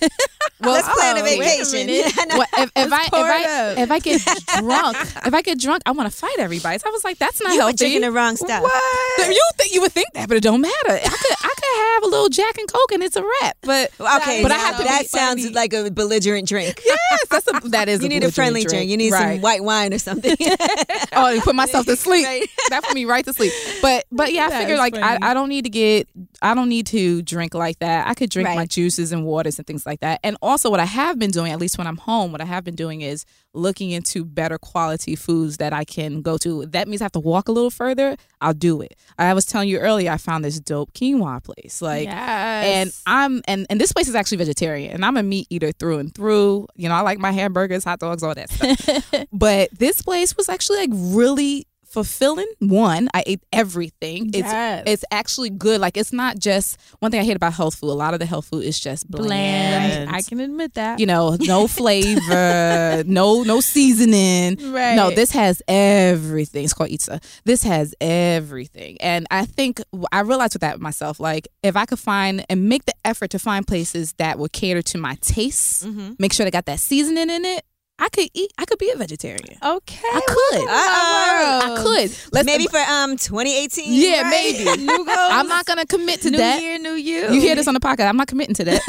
Well, 0.60 0.74
Let's 0.74 0.90
plan 0.90 1.18
a 1.18 1.20
oh, 1.20 1.24
a 1.24 1.38
vacation. 1.38 1.88
Well, 2.30 2.48
if, 2.58 2.72
if 2.76 2.92
I 2.92 3.04
if 3.06 3.14
I 3.14 3.82
if 3.84 3.92
I 3.92 4.00
get 4.00 4.22
drunk, 4.58 4.98
if 5.26 5.34
I 5.34 5.42
get 5.42 5.60
drunk, 5.60 5.84
I 5.86 5.92
want 5.92 6.12
to 6.12 6.18
fight 6.18 6.36
everybody. 6.40 6.80
So 6.80 6.88
I 6.88 6.92
was 6.92 7.04
like, 7.04 7.18
that's 7.20 7.42
not 7.42 7.54
you 7.54 7.60
healthy. 7.60 7.74
Drinking 8.18 8.48
the 8.48 8.54
wrong 8.54 8.62
stuff. 8.62 8.64
what? 8.64 9.28
you 9.30 9.42
think 9.58 9.74
you 9.74 9.82
would 9.82 9.92
think 9.92 10.08
that, 10.14 10.28
but 10.28 10.38
it 10.38 10.44
don't 10.44 10.62
matter. 10.62 10.76
I 10.90 11.00
could 11.00 11.38
I 11.44 11.54
could 11.56 11.67
have 11.78 12.04
a 12.04 12.08
little 12.08 12.30
Jack 12.30 12.58
and 12.58 12.72
Coke 12.72 12.92
and 12.92 13.04
it's 13.04 13.16
a 13.16 13.24
wrap. 13.24 13.58
But 13.62 13.92
Okay, 14.00 14.44
but 14.44 14.52
I 14.52 14.58
have 14.58 14.78
to 14.78 14.84
that 14.84 15.08
sounds 15.08 15.44
funny. 15.44 15.54
like 15.54 15.74
a 15.74 15.90
belligerent 15.92 16.48
drink. 16.48 16.82
yes, 16.86 17.28
that's 17.30 17.48
a, 17.48 17.70
that 17.70 17.90
is 17.90 18.02
You 18.02 18.10
need 18.10 18.24
a 18.24 18.32
friendly 18.32 18.64
drink. 18.64 18.90
You 18.90 18.98
need 18.98 19.12
right. 19.12 19.36
some 19.36 19.42
white 19.42 19.64
wine 19.64 19.94
or 19.94 20.00
something. 20.00 20.36
oh, 21.14 21.34
and 21.34 21.42
put 21.42 21.56
myself 21.56 21.86
to 21.86 21.96
sleep. 21.96 22.26
Right. 22.26 22.50
That 22.70 22.84
put 22.84 22.96
me 22.96 23.06
right 23.06 23.24
to 23.24 23.32
sleep. 23.32 23.54
But 23.82 24.06
but 24.12 24.34
yeah, 24.34 24.48
I 24.48 24.50
That 24.50 24.60
figure 24.60 24.78
like 24.78 24.98
I. 24.98 25.18
I 25.22 25.34
don't 25.34 25.48
need 25.48 25.64
to 25.64 25.70
get 25.70 26.10
I 26.42 26.54
don't 26.54 26.68
need 26.68 26.86
to 26.88 27.22
drink 27.22 27.54
like 27.54 27.80
that. 27.80 28.08
I 28.08 28.14
could 28.14 28.30
drink 28.30 28.50
my 28.50 28.66
juices 28.66 29.14
and 29.14 29.24
waters 29.26 29.58
and 29.58 29.66
things 29.66 29.86
like 29.86 30.02
that. 30.02 30.20
And 30.24 30.38
also 30.42 30.70
what 30.70 30.82
I 30.82 30.86
have 30.86 31.18
been 31.18 31.32
doing, 31.32 31.52
at 31.52 31.60
least 31.60 31.78
when 31.78 31.88
I'm 31.88 31.98
home, 31.98 32.32
what 32.32 32.42
I 32.42 32.46
have 32.46 32.64
been 32.64 32.76
doing 32.76 33.02
is 33.02 33.26
looking 33.54 33.92
into 33.92 34.24
better 34.24 34.58
quality 34.58 35.16
foods 35.16 35.58
that 35.58 35.74
I 35.74 35.84
can 35.84 36.22
go 36.22 36.38
to. 36.40 36.66
That 36.68 36.88
means 36.88 37.02
I 37.02 37.06
have 37.06 37.12
to 37.14 37.20
walk 37.20 37.48
a 37.48 37.52
little 37.52 37.72
further. 37.72 38.18
I'll 38.42 38.54
do 38.54 38.82
it. 38.82 38.96
I 39.18 39.34
was 39.34 39.46
telling 39.46 39.70
you 39.70 39.80
earlier, 39.80 40.12
I 40.12 40.18
found 40.18 40.46
this 40.46 40.60
dope 40.60 40.94
quinoa 40.94 41.44
place. 41.44 41.67
Like 41.82 42.06
yes. 42.06 42.66
and 42.66 42.94
I'm 43.06 43.42
and 43.48 43.68
and 43.70 43.80
this 43.80 43.92
place 43.92 44.08
is 44.08 44.16
actually 44.16 44.38
vegetarian, 44.38 44.94
and 44.94 45.06
I'm 45.06 45.18
a 45.18 45.24
meat 45.24 45.48
eater 45.50 45.72
through 45.72 46.00
and 46.00 46.14
through. 46.14 46.68
You 46.76 46.90
know, 46.90 46.96
I 46.96 47.02
like 47.02 47.20
my 47.20 47.32
hamburgers, 47.32 47.84
hot 47.84 48.00
dogs, 48.00 48.24
all 48.24 48.34
that 48.34 48.50
stuff. 48.50 49.26
but 49.34 49.70
this 49.78 50.02
place 50.02 50.36
was 50.36 50.50
actually 50.50 50.80
like 50.80 50.90
really 50.94 51.67
fulfilling. 51.90 52.48
One, 52.60 53.10
I 53.14 53.24
ate 53.26 53.42
everything. 53.54 54.28
It's 54.28 54.38
Yes. 54.40 54.84
it's 54.86 55.06
actually 55.12 55.50
good. 55.50 55.80
Like 55.82 55.98
it's 55.98 56.14
not 56.14 56.38
just 56.40 56.78
one 57.00 57.12
thing 57.12 57.20
I 57.20 57.24
hate 57.24 57.36
about 57.36 57.54
health 57.54 57.76
food. 57.76 57.90
A 57.90 57.94
lot 57.94 58.14
of 58.14 58.20
the 58.20 58.26
health 58.26 58.46
food 58.46 58.64
is 58.64 58.80
just 58.80 59.10
bland. 59.10 59.28
bland. 59.28 60.10
I 60.10 60.22
can 60.22 60.40
admit 60.40 60.74
that. 60.76 61.00
you 61.00 61.06
know, 61.06 61.38
no 61.40 61.68
flavor, 61.80 63.04
no 63.06 63.44
no 63.44 63.60
seasoning. 63.62 64.58
Right. 64.72 64.96
No, 64.96 65.12
this 65.12 65.32
has 65.32 65.62
everything. 65.68 66.64
It's 66.66 66.74
called 66.74 66.92
Itza. 66.92 67.20
This 67.46 67.64
has 67.64 67.94
everything. 68.02 68.98
And 69.02 69.26
I 69.32 69.46
think 69.46 69.82
I 70.12 70.22
realized 70.22 70.54
with 70.56 70.62
that 70.62 70.80
myself, 70.80 71.20
like 71.20 71.48
if 71.64 71.76
I 71.76 71.86
could 71.86 72.00
find 72.00 72.46
and 72.50 72.68
make 72.70 72.86
the 72.86 72.94
effort 73.06 73.30
to 73.32 73.40
find 73.40 73.66
places 73.66 74.14
that 74.18 74.38
would 74.40 74.52
cater 74.52 74.82
to 74.82 74.98
my 74.98 75.16
tastes, 75.22 75.86
Mm-hmm. 75.88 76.14
make 76.20 76.34
sure 76.34 76.44
they 76.44 76.52
got 76.52 76.66
that 76.66 76.80
seasoning 76.80 77.30
in 77.30 77.46
it, 77.46 77.64
I 78.00 78.10
could 78.10 78.30
eat 78.34 78.52
I 78.60 78.66
could 78.66 78.78
be 78.78 78.92
a 78.92 78.96
vegetarian. 78.96 79.58
Okay. 79.64 80.08
I 80.14 80.22
could. 80.28 80.68
Uh-oh. 80.68 81.74
I 81.78 81.82
could. 81.82 82.18
Let's 82.32 82.46
Maybe 82.46 82.68
for 82.68 82.78
um 82.78 83.18
2018. 83.18 83.86
Yeah, 83.92 84.22
right? 84.22 84.30
maybe. 84.30 84.84
New 84.86 84.98
goals. 85.06 85.08
I'm 85.10 85.48
not 85.48 85.66
gonna 85.66 85.86
commit 85.86 86.22
to 86.22 86.30
new 86.30 86.38
that. 86.38 86.62
year, 86.62 86.78
new 86.78 86.92
you. 86.94 87.32
You 87.34 87.42
hear 87.42 87.56
this 87.56 87.68
on 87.68 87.74
the 87.74 87.80
podcast. 87.80 88.08
I'm 88.08 88.18
not 88.18 88.28
committing 88.28 88.54
to 88.56 88.66
that. 88.66 88.82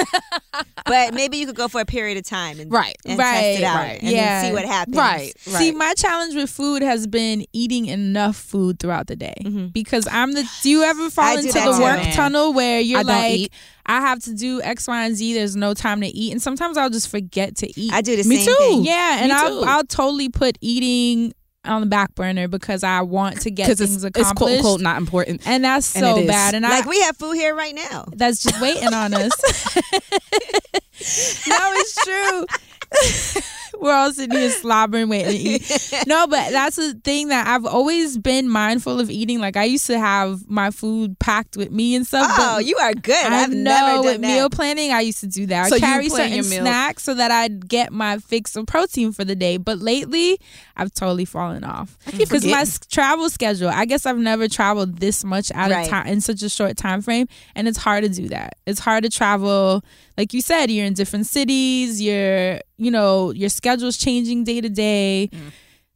but 0.84 1.14
maybe 1.14 1.38
you 1.38 1.46
could 1.46 1.54
go 1.56 1.68
for 1.68 1.80
a 1.80 1.84
period 1.86 2.18
of 2.18 2.24
time 2.24 2.60
and, 2.60 2.70
Right. 2.70 2.96
and 3.06 3.18
Right, 3.18 3.32
test 3.34 3.60
it 3.60 3.64
out 3.64 3.76
right. 3.76 3.98
and 4.02 4.10
Yeah. 4.10 4.42
see 4.42 4.52
what 4.52 4.64
happens. 4.66 4.96
right. 4.96 5.32
Right. 5.46 5.56
See, 5.58 5.72
my 5.72 5.94
challenge 5.94 6.34
with 6.34 6.50
food 6.50 6.82
has 6.82 7.06
been 7.06 7.46
eating 7.54 7.86
enough 7.86 8.36
food 8.36 8.78
throughout 8.78 9.06
the 9.06 9.16
day 9.16 9.34
Mhm. 9.42 9.72
because 9.72 10.06
I'm 10.10 10.32
the. 10.32 10.44
Do 10.62 10.68
you 10.70 10.82
ever 10.82 11.08
fall 11.10 11.24
I 11.24 11.34
into 11.34 11.52
the 11.52 11.60
too. 11.60 11.80
work 11.82 11.98
Man. 12.02 12.12
tunnel 12.12 12.52
where 12.52 12.78
you're 12.80 13.00
I 13.00 13.02
like. 13.02 13.52
I 13.88 14.00
have 14.02 14.20
to 14.24 14.34
do 14.34 14.60
X, 14.62 14.86
Y, 14.86 15.06
and 15.06 15.16
Z. 15.16 15.32
There's 15.34 15.56
no 15.56 15.72
time 15.74 16.00
to 16.02 16.06
eat, 16.06 16.30
and 16.32 16.40
sometimes 16.42 16.76
I'll 16.76 16.90
just 16.90 17.08
forget 17.08 17.56
to 17.56 17.80
eat. 17.80 17.92
I 17.92 18.02
do 18.02 18.14
the 18.22 18.28
Me 18.28 18.36
same 18.36 18.46
too. 18.46 18.54
thing. 18.58 18.84
yeah, 18.84 19.18
and 19.20 19.28
Me 19.28 19.34
I'll 19.34 19.60
too. 19.62 19.66
I'll 19.66 19.84
totally 19.84 20.28
put 20.28 20.58
eating 20.60 21.32
on 21.64 21.80
the 21.80 21.86
back 21.86 22.14
burner 22.14 22.48
because 22.48 22.84
I 22.84 23.00
want 23.02 23.40
to 23.42 23.50
get 23.50 23.66
Because 23.66 23.78
things 23.80 24.04
it's, 24.04 24.04
it's 24.04 24.14
quote 24.14 24.50
accomplished, 24.52 24.58
unquote 24.58 24.80
not 24.80 24.96
important. 24.98 25.46
and 25.46 25.64
that's 25.64 25.94
And 25.96 26.04
so 26.04 26.16
it 26.18 26.22
is. 26.22 26.26
bad. 26.28 26.54
And 26.54 26.62
Like 26.62 26.86
I 26.86 26.88
we 26.88 27.00
have 27.02 27.16
food 27.16 27.34
here 27.34 27.54
right 27.54 27.74
now. 27.74 28.06
that's 28.14 28.42
just 28.42 28.60
waiting 28.60 28.92
on 28.94 29.12
us. 29.12 29.32
no, 31.46 31.58
it's 31.74 32.04
true. 32.04 32.46
We're 33.80 33.92
all 33.92 34.12
sitting 34.12 34.36
here 34.36 34.50
slobbering, 34.50 35.08
waiting 35.08 35.32
to 35.32 35.36
eat. 35.38 35.84
No, 36.06 36.26
but 36.26 36.50
that's 36.52 36.76
the 36.76 36.94
thing 37.04 37.28
that 37.28 37.46
I've 37.46 37.66
always 37.66 38.16
been 38.18 38.48
mindful 38.48 38.98
of 39.00 39.10
eating. 39.10 39.40
Like 39.40 39.56
I 39.56 39.64
used 39.64 39.86
to 39.88 39.98
have 39.98 40.48
my 40.48 40.70
food 40.70 41.18
packed 41.18 41.56
with 41.56 41.70
me 41.70 41.94
and 41.94 42.06
stuff. 42.06 42.30
Oh, 42.38 42.58
you 42.58 42.76
are 42.78 42.94
good. 42.94 43.14
I 43.26 43.42
I've 43.42 43.50
know 43.50 43.62
never 43.62 44.02
with 44.02 44.12
done 44.14 44.20
that. 44.22 44.26
meal 44.28 44.50
planning, 44.50 44.92
I 44.92 45.00
used 45.00 45.20
to 45.20 45.26
do 45.26 45.46
that. 45.46 45.66
I 45.66 45.68
So 45.68 45.74
you 45.76 45.80
carry 45.80 46.08
certain 46.08 46.42
snacks 46.44 47.02
so 47.04 47.14
that 47.14 47.30
I'd 47.30 47.68
get 47.68 47.92
my 47.92 48.18
fix 48.18 48.56
of 48.56 48.66
protein 48.66 49.12
for 49.12 49.24
the 49.24 49.34
day. 49.36 49.56
But 49.58 49.78
lately, 49.78 50.40
I've 50.76 50.92
totally 50.94 51.24
fallen 51.24 51.62
off 51.64 51.98
because 52.16 52.44
my 52.46 52.64
travel 52.90 53.28
schedule. 53.30 53.68
I 53.68 53.84
guess 53.84 54.06
I've 54.06 54.18
never 54.18 54.48
traveled 54.48 54.98
this 54.98 55.24
much 55.24 55.50
out 55.52 55.70
Right. 55.70 55.86
a 55.86 55.90
time 55.90 56.06
in 56.06 56.20
such 56.20 56.42
a 56.42 56.48
short 56.48 56.76
time 56.76 57.02
frame, 57.02 57.28
and 57.54 57.68
it's 57.68 57.78
hard 57.78 58.04
to 58.04 58.08
do 58.08 58.28
that. 58.28 58.54
It's 58.66 58.80
hard 58.80 59.04
to 59.04 59.10
travel. 59.10 59.84
Like 60.16 60.32
you 60.32 60.40
said, 60.40 60.70
you're 60.70 60.86
in 60.86 60.94
different 60.94 61.26
cities. 61.26 62.02
You're, 62.02 62.60
you 62.76 62.90
know, 62.90 63.30
your 63.30 63.48
schedule's 63.68 63.96
changing 63.98 64.44
day 64.44 64.60
to 64.60 64.68
day. 64.68 65.28
Mm. 65.32 65.52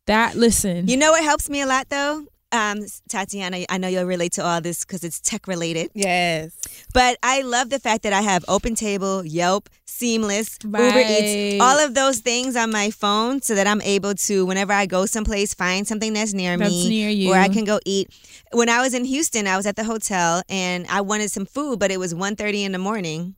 That 0.06 0.34
listen, 0.36 0.88
You 0.88 0.96
know 0.96 1.12
what 1.12 1.22
helps 1.22 1.48
me 1.48 1.60
a 1.60 1.66
lot 1.66 1.88
though? 1.88 2.26
Um, 2.50 2.80
Tatiana, 3.08 3.64
I 3.70 3.78
know 3.78 3.88
you'll 3.88 4.04
relate 4.04 4.32
to 4.32 4.44
all 4.44 4.60
this 4.60 4.84
because 4.84 5.04
it's 5.04 5.20
tech 5.20 5.46
related. 5.46 5.90
Yes. 5.94 6.54
But 6.92 7.16
I 7.22 7.40
love 7.40 7.70
the 7.70 7.78
fact 7.78 8.02
that 8.02 8.12
I 8.12 8.20
have 8.20 8.44
Open 8.46 8.74
Table, 8.74 9.24
Yelp, 9.24 9.70
Seamless, 9.86 10.58
Uber 10.62 10.78
Eats, 10.98 11.62
all 11.62 11.78
of 11.80 11.94
those 11.94 12.18
things 12.18 12.54
on 12.54 12.70
my 12.70 12.90
phone 12.90 13.40
so 13.40 13.54
that 13.54 13.66
I'm 13.66 13.80
able 13.80 14.14
to, 14.14 14.44
whenever 14.44 14.74
I 14.74 14.84
go 14.84 15.06
someplace, 15.06 15.54
find 15.54 15.88
something 15.88 16.12
that's 16.12 16.34
near 16.34 16.58
That's 16.58 16.70
me 16.70 16.88
near 16.90 17.08
you. 17.08 17.30
where 17.30 17.40
I 17.40 17.48
can 17.48 17.64
go 17.64 17.80
eat. 17.86 18.10
When 18.52 18.68
I 18.68 18.82
was 18.82 18.92
in 18.92 19.06
Houston, 19.06 19.46
I 19.46 19.56
was 19.56 19.64
at 19.64 19.76
the 19.76 19.84
hotel 19.84 20.42
and 20.50 20.86
I 20.90 21.00
wanted 21.00 21.30
some 21.30 21.46
food, 21.46 21.78
but 21.78 21.90
it 21.90 21.98
was 21.98 22.12
1.30 22.12 22.64
in 22.66 22.72
the 22.72 22.78
morning. 22.78 23.34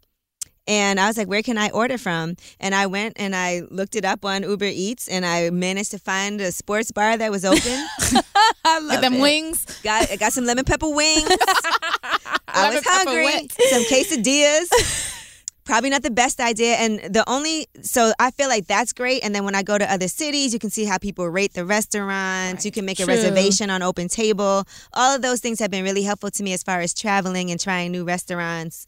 And 0.67 0.99
I 0.99 1.07
was 1.07 1.17
like, 1.17 1.29
where 1.29 1.43
can 1.43 1.59
I 1.59 1.69
order 1.71 1.99
from? 1.99 2.37
And 2.59 2.75
I 2.75 2.87
went 2.87 3.15
and 3.17 3.37
I 3.37 3.63
looked 3.71 3.97
it 3.97 4.05
up 4.05 4.25
on 4.25 4.43
Uber 4.43 4.65
Eats 4.65 5.09
and 5.09 5.27
I 5.27 5.51
managed 5.51 5.91
to 5.91 5.99
find 5.99 6.41
a 6.41 6.53
sports 6.53 6.91
bar 6.91 7.17
that 7.17 7.31
was 7.31 7.45
open. 7.45 7.61
I 8.65 8.79
love 8.81 8.91
Get 8.93 9.01
them 9.03 9.15
it. 9.15 9.21
wings. 9.21 9.81
got 9.83 10.11
I 10.11 10.17
got 10.17 10.33
some 10.33 10.47
lemon 10.47 10.65
pepper 10.65 10.89
wings. 10.89 11.29
I 12.49 12.75
was 12.75 12.83
hungry. 12.87 13.49
Some 13.71 13.83
quesadillas. 13.85 15.11
probably 15.65 15.91
not 15.91 16.03
the 16.03 16.11
best 16.11 16.41
idea. 16.41 16.75
And 16.75 17.01
the 17.15 17.29
only 17.29 17.67
so 17.83 18.13
I 18.19 18.31
feel 18.31 18.49
like 18.49 18.67
that's 18.67 18.93
great. 18.93 19.25
And 19.25 19.35
then 19.35 19.45
when 19.45 19.55
I 19.55 19.63
go 19.63 19.77
to 19.77 19.91
other 19.91 20.09
cities, 20.09 20.53
you 20.53 20.59
can 20.59 20.71
see 20.71 20.85
how 20.85 20.99
people 20.99 21.29
rate 21.29 21.55
the 21.55 21.65
restaurants. 21.65 22.65
You 22.65 22.71
can 22.71 22.85
make 22.85 23.01
a 23.01 23.07
reservation 23.07 23.71
on 23.71 23.83
Open 23.83 24.09
Table. 24.09 24.65
All 24.93 25.15
of 25.15 25.23
those 25.23 25.41
things 25.41 25.59
have 25.61 25.71
been 25.71 25.85
really 25.85 26.03
helpful 26.03 26.31
to 26.31 26.43
me 26.43 26.53
as 26.53 26.63
far 26.63 26.81
as 26.81 26.95
traveling 26.95 27.51
and 27.51 27.59
trying 27.61 27.93
new 27.93 28.05
restaurants. 28.05 28.87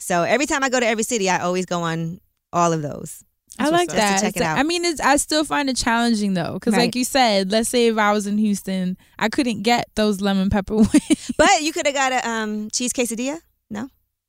So 0.00 0.22
every 0.22 0.46
time 0.46 0.64
I 0.64 0.68
go 0.68 0.80
to 0.80 0.86
every 0.86 1.04
city, 1.04 1.28
I 1.30 1.38
always 1.40 1.66
go 1.66 1.82
on 1.82 2.20
all 2.52 2.72
of 2.72 2.82
those. 2.82 3.22
I 3.58 3.68
like 3.68 3.88
that. 3.90 4.12
Just 4.12 4.24
to 4.24 4.28
check 4.28 4.36
it 4.36 4.42
out. 4.42 4.58
I 4.58 4.62
mean, 4.62 4.84
it's, 4.84 5.00
I 5.00 5.16
still 5.16 5.44
find 5.44 5.68
it 5.68 5.76
challenging 5.76 6.34
though, 6.34 6.54
because 6.54 6.72
Right. 6.72 6.84
like 6.84 6.94
you 6.96 7.04
said, 7.04 7.50
let's 7.52 7.68
say 7.68 7.88
if 7.88 7.98
I 7.98 8.12
was 8.12 8.26
in 8.26 8.38
Houston, 8.38 8.96
I 9.18 9.28
couldn't 9.28 9.62
get 9.62 9.86
those 9.96 10.20
lemon 10.20 10.48
pepper 10.50 10.76
wings. 10.76 11.30
But 11.36 11.60
you 11.62 11.72
could 11.72 11.86
have 11.86 11.94
got 11.94 12.12
a 12.12 12.28
um, 12.28 12.70
cheese 12.70 12.92
quesadilla. 12.92 13.40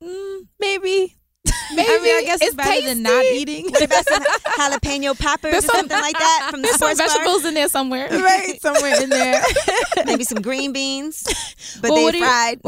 Mm, 0.02 0.48
maybe. 0.58 1.16
Maybe 1.44 1.88
I 1.90 1.98
mean, 2.02 2.16
I 2.16 2.22
guess 2.24 2.36
it's, 2.40 2.48
it's 2.48 2.54
better 2.54 2.86
than 2.86 3.02
not 3.02 3.24
eating. 3.24 3.64
What 3.70 3.82
about 3.82 4.06
some 4.06 4.22
jalapeno 4.22 5.18
poppers 5.18 5.50
There's 5.52 5.64
or 5.64 5.68
some- 5.68 5.76
something 5.88 5.98
like 6.00 6.16
that 6.18 6.48
from 6.50 6.62
the 6.62 6.66
There's 6.68 6.78
some 6.78 6.94
sports 6.94 7.00
bar? 7.00 7.08
vegetables 7.08 7.44
in 7.46 7.54
there 7.54 7.68
somewhere. 7.68 8.08
right, 8.12 8.58
somewhere 8.62 9.02
in 9.02 9.08
there. 9.10 9.42
Maybe 10.06 10.24
some 10.24 10.40
green 10.42 10.72
beans, 10.72 11.24
but 11.80 11.90
Well, 11.90 12.04
they 12.06 12.12
do 12.12 12.18
you- 12.18 12.24
fried. 12.24 12.60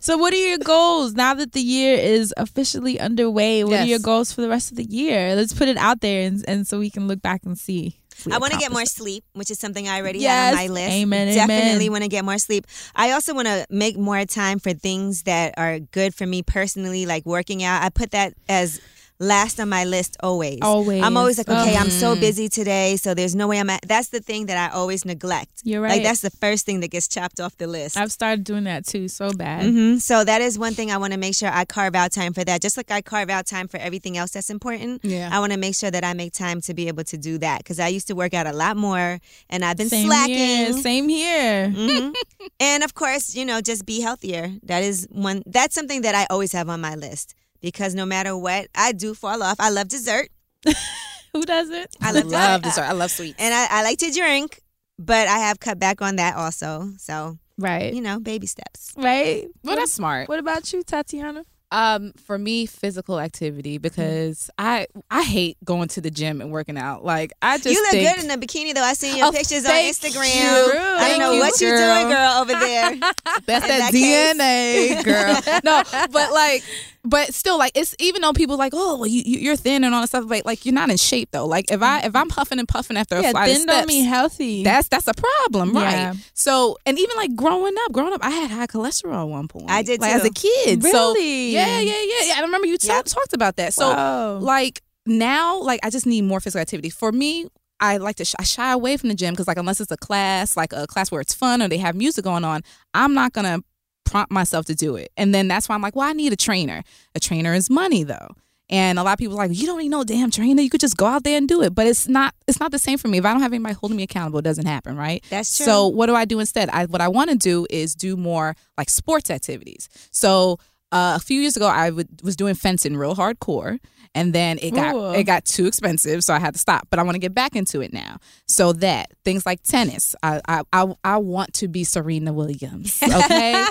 so, 0.00 0.16
what 0.16 0.32
are 0.32 0.36
your 0.36 0.58
goals 0.58 1.14
now 1.14 1.34
that 1.34 1.52
the 1.52 1.60
year 1.60 1.96
is 1.96 2.32
officially 2.36 2.98
underway? 3.00 3.64
What 3.64 3.80
are 3.80 3.84
your 3.84 3.98
goals 3.98 4.32
for 4.32 4.40
the 4.40 4.48
rest 4.48 4.70
of 4.70 4.76
the 4.76 4.84
year? 4.84 5.34
Let's 5.36 5.52
put 5.52 5.68
it 5.68 5.76
out 5.76 6.00
there, 6.00 6.26
and, 6.26 6.44
and 6.48 6.66
so 6.66 6.78
we 6.78 6.90
can 6.90 7.08
look 7.08 7.20
back 7.22 7.42
and 7.44 7.58
see. 7.58 7.96
I 8.30 8.38
want 8.38 8.52
to 8.52 8.58
get 8.58 8.72
more 8.72 8.84
sleep, 8.84 9.24
which 9.32 9.50
is 9.50 9.58
something 9.58 9.88
I 9.88 9.98
already 10.00 10.20
Yes. 10.20 10.30
have 10.30 10.54
on 10.54 10.60
my 10.68 10.72
list. 10.80 10.92
Amen, 10.92 11.34
Definitely 11.34 11.88
want 11.88 12.02
to 12.02 12.08
get 12.08 12.24
more 12.24 12.38
sleep. 12.38 12.66
I 12.94 13.12
also 13.12 13.34
want 13.34 13.46
to 13.48 13.66
make 13.70 13.96
more 13.96 14.24
time 14.26 14.58
for 14.58 14.72
things 14.72 15.22
that 15.24 15.54
are 15.56 15.78
good 15.78 16.14
for 16.14 16.26
me 16.26 16.42
personally, 16.42 17.06
like 17.06 17.24
working 17.24 17.62
out. 17.62 17.82
I 17.82 17.88
put 17.88 18.10
that 18.10 18.34
as 18.48 18.80
last 19.20 19.60
on 19.60 19.68
my 19.68 19.84
list 19.84 20.16
always. 20.22 20.58
Always. 20.62 21.02
I'm 21.04 21.16
always 21.16 21.36
like, 21.38 21.48
okay, 21.48 21.76
I'm 21.76 21.90
so 21.90 22.16
Mm. 22.16 22.20
busy 22.20 22.48
today, 22.48 22.96
so 22.96 23.12
there's 23.14 23.34
no 23.36 23.46
way 23.46 23.60
I'm 23.60 23.68
at. 23.70 23.82
That's 23.86 24.08
the 24.08 24.20
thing 24.20 24.46
that 24.46 24.56
I 24.56 24.74
always 24.74 25.04
neglect. 25.04 25.60
You're 25.62 25.82
right. 25.82 25.92
Like 25.92 26.02
that's 26.02 26.22
the 26.22 26.30
first 26.30 26.64
thing 26.66 26.80
that 26.80 26.88
gets 26.90 27.06
chopped 27.06 27.38
off 27.38 27.56
the 27.58 27.66
list. 27.66 27.96
I've 27.98 28.10
started 28.10 28.44
doing 28.44 28.64
that 28.64 28.86
too, 28.86 29.08
so 29.08 29.30
bad. 29.32 29.66
hmm 29.66 29.98
So 29.98 30.24
that 30.24 30.40
is 30.40 30.58
one 30.58 30.74
thing 30.74 30.90
I 30.90 30.96
want 30.96 31.12
to 31.12 31.18
make 31.18 31.34
sure 31.34 31.50
I 31.52 31.64
carve 31.66 31.94
out 31.94 32.12
time 32.12 32.32
for 32.32 32.44
that. 32.44 32.62
Just 32.62 32.76
like 32.78 32.90
I 32.90 33.02
carve 33.02 33.28
out 33.30 33.46
time 33.46 33.68
for 33.68 33.76
everything 33.76 34.16
else 34.16 34.30
that's 34.32 34.48
important. 34.50 35.04
Yeah. 35.04 35.28
I 35.30 35.38
want 35.38 35.52
to 35.52 35.58
make 35.58 35.74
sure 35.74 35.90
that 35.90 36.02
I 36.02 36.14
make 36.14 36.32
time 36.32 36.60
to 36.62 36.72
be 36.74 36.88
able 36.88 37.04
to 37.04 37.18
do 37.18 37.36
that 37.38 37.58
because 37.58 37.78
I 37.78 37.88
used 37.88 38.06
to 38.08 38.14
work 38.14 38.32
out 38.32 38.46
a 38.46 38.52
lot 38.54 38.76
more 38.78 39.20
and 39.50 39.64
I've 39.64 39.76
been 39.76 39.90
Same 39.90 40.06
slacking. 40.06 40.34
here. 40.34 40.72
Same 40.72 41.08
here. 41.10 41.68
hmm 41.70 42.10
and 42.60 42.82
of 42.82 42.94
course, 42.94 43.34
you 43.36 43.44
know, 43.44 43.60
just 43.60 43.84
be 43.84 44.00
healthier. 44.00 44.50
That 44.62 44.82
is 44.82 45.06
one. 45.10 45.42
That's 45.46 45.74
something 45.74 46.00
that 46.02 46.14
I 46.14 46.26
always 46.30 46.52
have 46.52 46.68
on 46.70 46.80
my 46.80 46.94
list 46.94 47.34
because 47.60 47.94
no 47.94 48.04
matter 48.06 48.36
what, 48.36 48.68
I 48.74 48.92
do 48.92 49.14
fall 49.14 49.42
off. 49.42 49.56
I 49.58 49.70
love 49.70 49.88
dessert. 49.88 50.28
Who 51.32 51.44
doesn't? 51.44 51.96
I 52.00 52.12
love, 52.12 52.24
love 52.26 52.62
dessert. 52.62 52.80
dessert. 52.82 52.88
I 52.88 52.92
love 52.92 53.10
sweets. 53.10 53.36
and 53.38 53.54
I, 53.54 53.66
I 53.70 53.82
like 53.84 53.98
to 53.98 54.10
drink, 54.10 54.60
but 54.98 55.28
I 55.28 55.38
have 55.38 55.60
cut 55.60 55.78
back 55.78 56.02
on 56.02 56.16
that 56.16 56.36
also. 56.36 56.90
So 56.98 57.38
Right. 57.58 57.92
you 57.92 58.00
know, 58.00 58.18
baby 58.18 58.46
steps. 58.46 58.92
Right. 58.96 59.46
well, 59.62 59.76
that's 59.76 59.92
smart. 59.92 60.28
What 60.28 60.38
about 60.38 60.72
you, 60.72 60.82
Tatiana? 60.82 61.44
Um, 61.72 62.12
for 62.26 62.36
me, 62.36 62.66
physical 62.66 63.20
activity 63.20 63.78
because 63.78 64.50
I 64.58 64.88
I 65.08 65.22
hate 65.22 65.56
going 65.64 65.86
to 65.90 66.00
the 66.00 66.10
gym 66.10 66.40
and 66.40 66.50
working 66.50 66.76
out. 66.76 67.04
Like 67.04 67.30
I 67.42 67.58
just 67.58 67.68
you 67.68 67.80
look 67.80 67.92
think, 67.92 68.16
good 68.16 68.24
in 68.24 68.30
a 68.32 68.36
bikini 68.38 68.74
though. 68.74 68.82
I 68.82 68.94
seen 68.94 69.16
your 69.16 69.28
Oh, 69.28 69.30
pictures 69.30 69.64
on 69.66 69.70
Instagram. 69.70 70.34
you. 70.34 70.72
I 70.74 71.08
don't 71.10 71.20
know 71.20 71.30
you, 71.30 71.38
what 71.38 71.60
you're 71.60 71.76
doing, 71.76 72.08
girl, 72.08 72.32
over 72.40 72.52
there. 72.54 72.90
That's 73.46 73.64
in 73.64 73.68
that, 73.68 73.92
that 73.92 73.92
case. 73.92 74.34
DNA, 74.34 75.04
girl. 75.04 75.60
no, 75.64 75.82
but 76.10 76.32
like, 76.32 76.64
but 77.02 77.32
still, 77.34 77.58
like, 77.58 77.72
it's 77.74 77.94
even 77.98 78.20
though 78.22 78.32
people 78.32 78.56
like, 78.56 78.72
oh, 78.74 78.96
well, 78.98 79.06
you, 79.06 79.22
you- 79.24 79.38
you're 79.40 79.56
thin 79.56 79.84
and 79.84 79.94
all 79.94 80.02
that 80.02 80.08
stuff, 80.08 80.28
but 80.28 80.44
like, 80.44 80.66
you're 80.66 80.74
not 80.74 80.90
in 80.90 80.96
shape 80.98 81.30
though. 81.32 81.46
Like, 81.46 81.70
if 81.70 81.82
I 81.82 82.02
mm. 82.02 82.06
if 82.06 82.14
I'm 82.14 82.28
puffing 82.28 82.58
and 82.58 82.68
puffing 82.68 82.96
after 82.96 83.16
a 83.16 83.22
Yeah, 83.22 83.30
flight 83.30 83.50
thin 83.52 83.62
of 83.62 83.66
don't 83.68 83.76
steps, 83.76 83.88
mean 83.88 84.04
healthy. 84.04 84.62
that's 84.64 84.88
that's 84.88 85.08
a 85.08 85.14
problem, 85.14 85.72
right? 85.74 85.92
Yeah. 85.92 86.14
So, 86.34 86.76
and 86.84 86.98
even 86.98 87.16
like 87.16 87.34
growing 87.34 87.74
up, 87.86 87.92
growing 87.92 88.12
up, 88.12 88.22
I 88.22 88.30
had 88.30 88.50
high 88.50 88.66
cholesterol 88.66 89.22
at 89.22 89.28
one 89.28 89.48
point. 89.48 89.70
I 89.70 89.82
did 89.82 90.00
like 90.00 90.12
as 90.12 90.24
a 90.24 90.30
kid. 90.30 90.82
So, 90.82 91.14
Really? 91.14 91.50
yeah, 91.50 91.80
yeah, 91.80 92.02
yeah, 92.02 92.26
yeah. 92.26 92.34
I 92.36 92.40
remember 92.42 92.66
you 92.66 92.76
ta- 92.78 92.96
Yep. 92.96 93.04
talked 93.06 93.32
about 93.32 93.56
that. 93.56 93.72
So, 93.72 93.88
Whoa. 93.88 94.38
like 94.42 94.82
now, 95.06 95.60
like 95.62 95.80
I 95.82 95.90
just 95.90 96.06
need 96.06 96.22
more 96.22 96.40
physical 96.40 96.60
activity. 96.60 96.90
For 96.90 97.10
me, 97.12 97.46
I 97.80 97.96
like 97.96 98.16
to 98.16 98.26
sh- 98.26 98.34
I 98.38 98.42
shy 98.44 98.72
away 98.72 98.98
from 98.98 99.08
the 99.08 99.14
gym 99.14 99.32
because 99.32 99.48
like 99.48 99.56
unless 99.56 99.80
it's 99.80 99.90
a 99.90 99.96
class, 99.96 100.54
like 100.54 100.74
a 100.74 100.86
class 100.86 101.10
where 101.10 101.22
it's 101.22 101.32
fun 101.32 101.62
or 101.62 101.68
they 101.68 101.78
have 101.78 101.94
music 101.96 102.24
going 102.24 102.44
on, 102.44 102.60
I'm 102.92 103.14
not 103.14 103.32
gonna 103.32 103.60
prompt 104.04 104.32
myself 104.32 104.66
to 104.66 104.74
do 104.74 104.96
it. 104.96 105.10
And 105.16 105.34
then 105.34 105.48
that's 105.48 105.68
why 105.68 105.74
I'm 105.74 105.82
like, 105.82 105.96
well, 105.96 106.08
I 106.08 106.12
need 106.12 106.32
a 106.32 106.36
trainer. 106.36 106.82
A 107.14 107.20
trainer 107.20 107.54
is 107.54 107.70
money 107.70 108.02
though. 108.02 108.34
And 108.70 109.00
a 109.00 109.02
lot 109.02 109.14
of 109.14 109.18
people 109.18 109.34
are 109.34 109.48
like, 109.48 109.58
you 109.58 109.66
don't 109.66 109.80
need 109.80 109.88
no 109.88 110.04
damn 110.04 110.30
trainer. 110.30 110.62
You 110.62 110.70
could 110.70 110.80
just 110.80 110.96
go 110.96 111.04
out 111.04 111.24
there 111.24 111.36
and 111.36 111.48
do 111.48 111.60
it. 111.60 111.74
But 111.74 111.88
it's 111.88 112.08
not 112.08 112.34
it's 112.46 112.60
not 112.60 112.70
the 112.70 112.78
same 112.78 112.98
for 112.98 113.08
me. 113.08 113.18
If 113.18 113.24
I 113.24 113.32
don't 113.32 113.42
have 113.42 113.52
anybody 113.52 113.74
holding 113.74 113.96
me 113.96 114.04
accountable, 114.04 114.38
it 114.38 114.42
doesn't 114.42 114.66
happen, 114.66 114.96
right? 114.96 115.24
That's 115.28 115.56
true. 115.56 115.66
So 115.66 115.88
what 115.88 116.06
do 116.06 116.14
I 116.14 116.24
do 116.24 116.38
instead? 116.38 116.70
I 116.70 116.86
what 116.86 117.00
I 117.00 117.08
want 117.08 117.30
to 117.30 117.36
do 117.36 117.66
is 117.68 117.96
do 117.96 118.16
more 118.16 118.54
like 118.78 118.88
sports 118.88 119.28
activities. 119.28 119.88
So 120.12 120.60
uh, 120.92 121.14
a 121.16 121.20
few 121.20 121.40
years 121.40 121.56
ago, 121.56 121.66
I 121.66 121.90
was 121.90 122.36
doing 122.36 122.54
fencing 122.54 122.96
real 122.96 123.14
hardcore, 123.14 123.78
and 124.14 124.32
then 124.32 124.58
it 124.60 124.72
got 124.72 124.94
Ooh. 124.94 125.12
it 125.12 125.24
got 125.24 125.44
too 125.44 125.66
expensive, 125.66 126.24
so 126.24 126.34
I 126.34 126.38
had 126.38 126.54
to 126.54 126.58
stop. 126.58 126.88
But 126.90 126.98
I 126.98 127.02
want 127.02 127.14
to 127.14 127.20
get 127.20 127.34
back 127.34 127.54
into 127.54 127.80
it 127.80 127.92
now. 127.92 128.18
So 128.46 128.72
that 128.74 129.12
things 129.24 129.46
like 129.46 129.62
tennis, 129.62 130.14
I 130.22 130.40
I 130.48 130.62
I, 130.72 130.94
I 131.04 131.16
want 131.18 131.54
to 131.54 131.68
be 131.68 131.84
Serena 131.84 132.32
Williams. 132.32 133.02
Okay, 133.10 133.64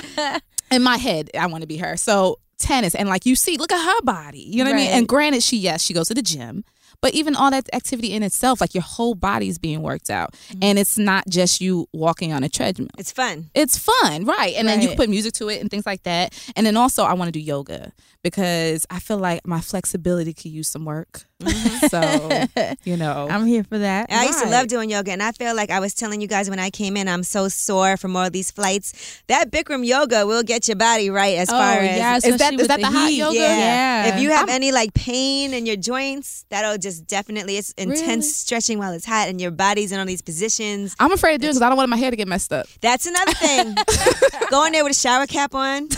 in 0.71 0.83
my 0.83 0.97
head, 0.97 1.29
I 1.37 1.47
want 1.47 1.61
to 1.61 1.67
be 1.67 1.77
her. 1.77 1.97
So 1.97 2.39
tennis, 2.59 2.93
and 2.95 3.09
like 3.09 3.25
you 3.25 3.35
see, 3.35 3.57
look 3.57 3.71
at 3.71 3.83
her 3.83 4.01
body. 4.03 4.39
You 4.39 4.63
know 4.63 4.71
what 4.71 4.75
I 4.75 4.81
mean? 4.81 4.91
And 4.91 5.07
granted, 5.07 5.43
she 5.43 5.57
yes, 5.57 5.81
she 5.81 5.93
goes 5.93 6.07
to 6.09 6.13
the 6.13 6.21
gym. 6.21 6.63
But 7.01 7.13
even 7.13 7.35
all 7.35 7.49
that 7.51 7.69
activity 7.73 8.11
in 8.11 8.23
itself, 8.23 8.59
like 8.59 8.73
your 8.73 8.83
whole 8.83 9.15
body's 9.15 9.57
being 9.57 9.81
worked 9.81 10.09
out. 10.09 10.33
Mm-hmm. 10.33 10.59
And 10.63 10.79
it's 10.79 10.97
not 10.97 11.27
just 11.29 11.61
you 11.61 11.87
walking 11.93 12.33
on 12.33 12.43
a 12.43 12.49
treadmill 12.49 12.89
it's 12.97 13.11
fun. 13.11 13.49
it's 13.53 13.77
fun, 13.77 14.25
right? 14.25 14.53
And 14.55 14.67
then 14.67 14.81
you 14.81 14.95
put 14.95 15.09
music 15.09 15.33
to 15.33 15.49
it 15.49 15.61
and 15.61 15.69
things 15.71 15.85
like 15.85 16.03
that. 16.03 16.33
And 16.55 16.65
then 16.65 16.75
also, 16.75 17.03
I 17.03 17.13
want 17.13 17.29
to 17.29 17.31
do 17.31 17.39
yoga 17.39 17.93
because 18.23 18.85
I 18.89 18.99
feel 18.99 19.17
like 19.17 19.47
my 19.47 19.61
flexibility 19.61 20.33
could 20.33 20.51
use 20.51 20.67
some 20.67 20.85
work. 20.85 21.23
so, 21.89 22.01
you 22.83 22.97
know, 22.97 23.27
I'm 23.31 23.45
here 23.45 23.63
for 23.63 23.77
that. 23.77 24.07
I 24.09 24.25
used 24.25 24.43
to 24.43 24.49
love 24.49 24.67
doing 24.67 24.89
yoga, 24.89 25.11
and 25.11 25.23
I 25.23 25.31
feel 25.31 25.55
like 25.55 25.69
I 25.69 25.79
was 25.79 25.93
telling 25.93 26.19
you 26.19 26.27
guys 26.27 26.49
when 26.49 26.59
I 26.59 26.69
came 26.69 26.97
in, 26.97 27.07
I'm 27.07 27.23
so 27.23 27.47
sore 27.47 27.95
from 27.95 28.17
all 28.17 28.29
these 28.29 28.51
flights. 28.51 29.21
That 29.27 29.51
Bikram 29.51 29.85
yoga 29.85 30.25
will 30.25 30.43
get 30.43 30.67
your 30.67 30.75
body 30.75 31.09
right 31.09 31.37
as 31.37 31.49
oh, 31.49 31.53
far 31.53 31.75
as 31.75 31.97
yeah, 31.97 32.17
Is 32.17 32.37
that- 32.37 32.59
is 32.59 32.67
that 32.67 32.81
the 32.81 32.87
hot 32.87 33.09
heat. 33.09 33.17
yoga? 33.19 33.39
Yeah. 33.39 33.57
Yeah. 33.57 34.15
If 34.15 34.21
you 34.21 34.31
have 34.31 34.49
I'm- 34.49 34.55
any 34.55 34.73
like 34.73 34.93
pain 34.93 35.53
in 35.53 35.65
your 35.65 35.77
joints, 35.77 36.45
that'll 36.49 36.77
just 36.77 36.88
definitely 36.97 37.57
it's 37.57 37.71
intense 37.73 38.01
Really? 38.01 38.21
stretching 38.21 38.79
while 38.79 38.93
it's 38.93 39.05
hot 39.05 39.27
and 39.29 39.39
your 39.39 39.51
body's 39.51 39.91
in 39.91 39.99
all 39.99 40.05
these 40.05 40.21
positions. 40.21 40.95
I'm 40.99 41.11
afraid 41.11 41.33
to 41.33 41.37
do 41.39 41.47
it 41.47 41.49
because 41.51 41.61
I 41.61 41.69
don't 41.69 41.77
want 41.77 41.89
my 41.89 41.97
hair 41.97 42.09
to 42.09 42.17
get 42.17 42.27
messed 42.27 42.51
up. 42.51 42.65
That's 42.81 43.05
another 43.05 43.33
thing. 43.33 43.75
Go 44.49 44.65
in 44.65 44.71
there 44.71 44.83
with 44.83 44.93
a 44.93 44.99
shower 44.99 45.27
cap 45.27 45.53
on. 45.53 45.89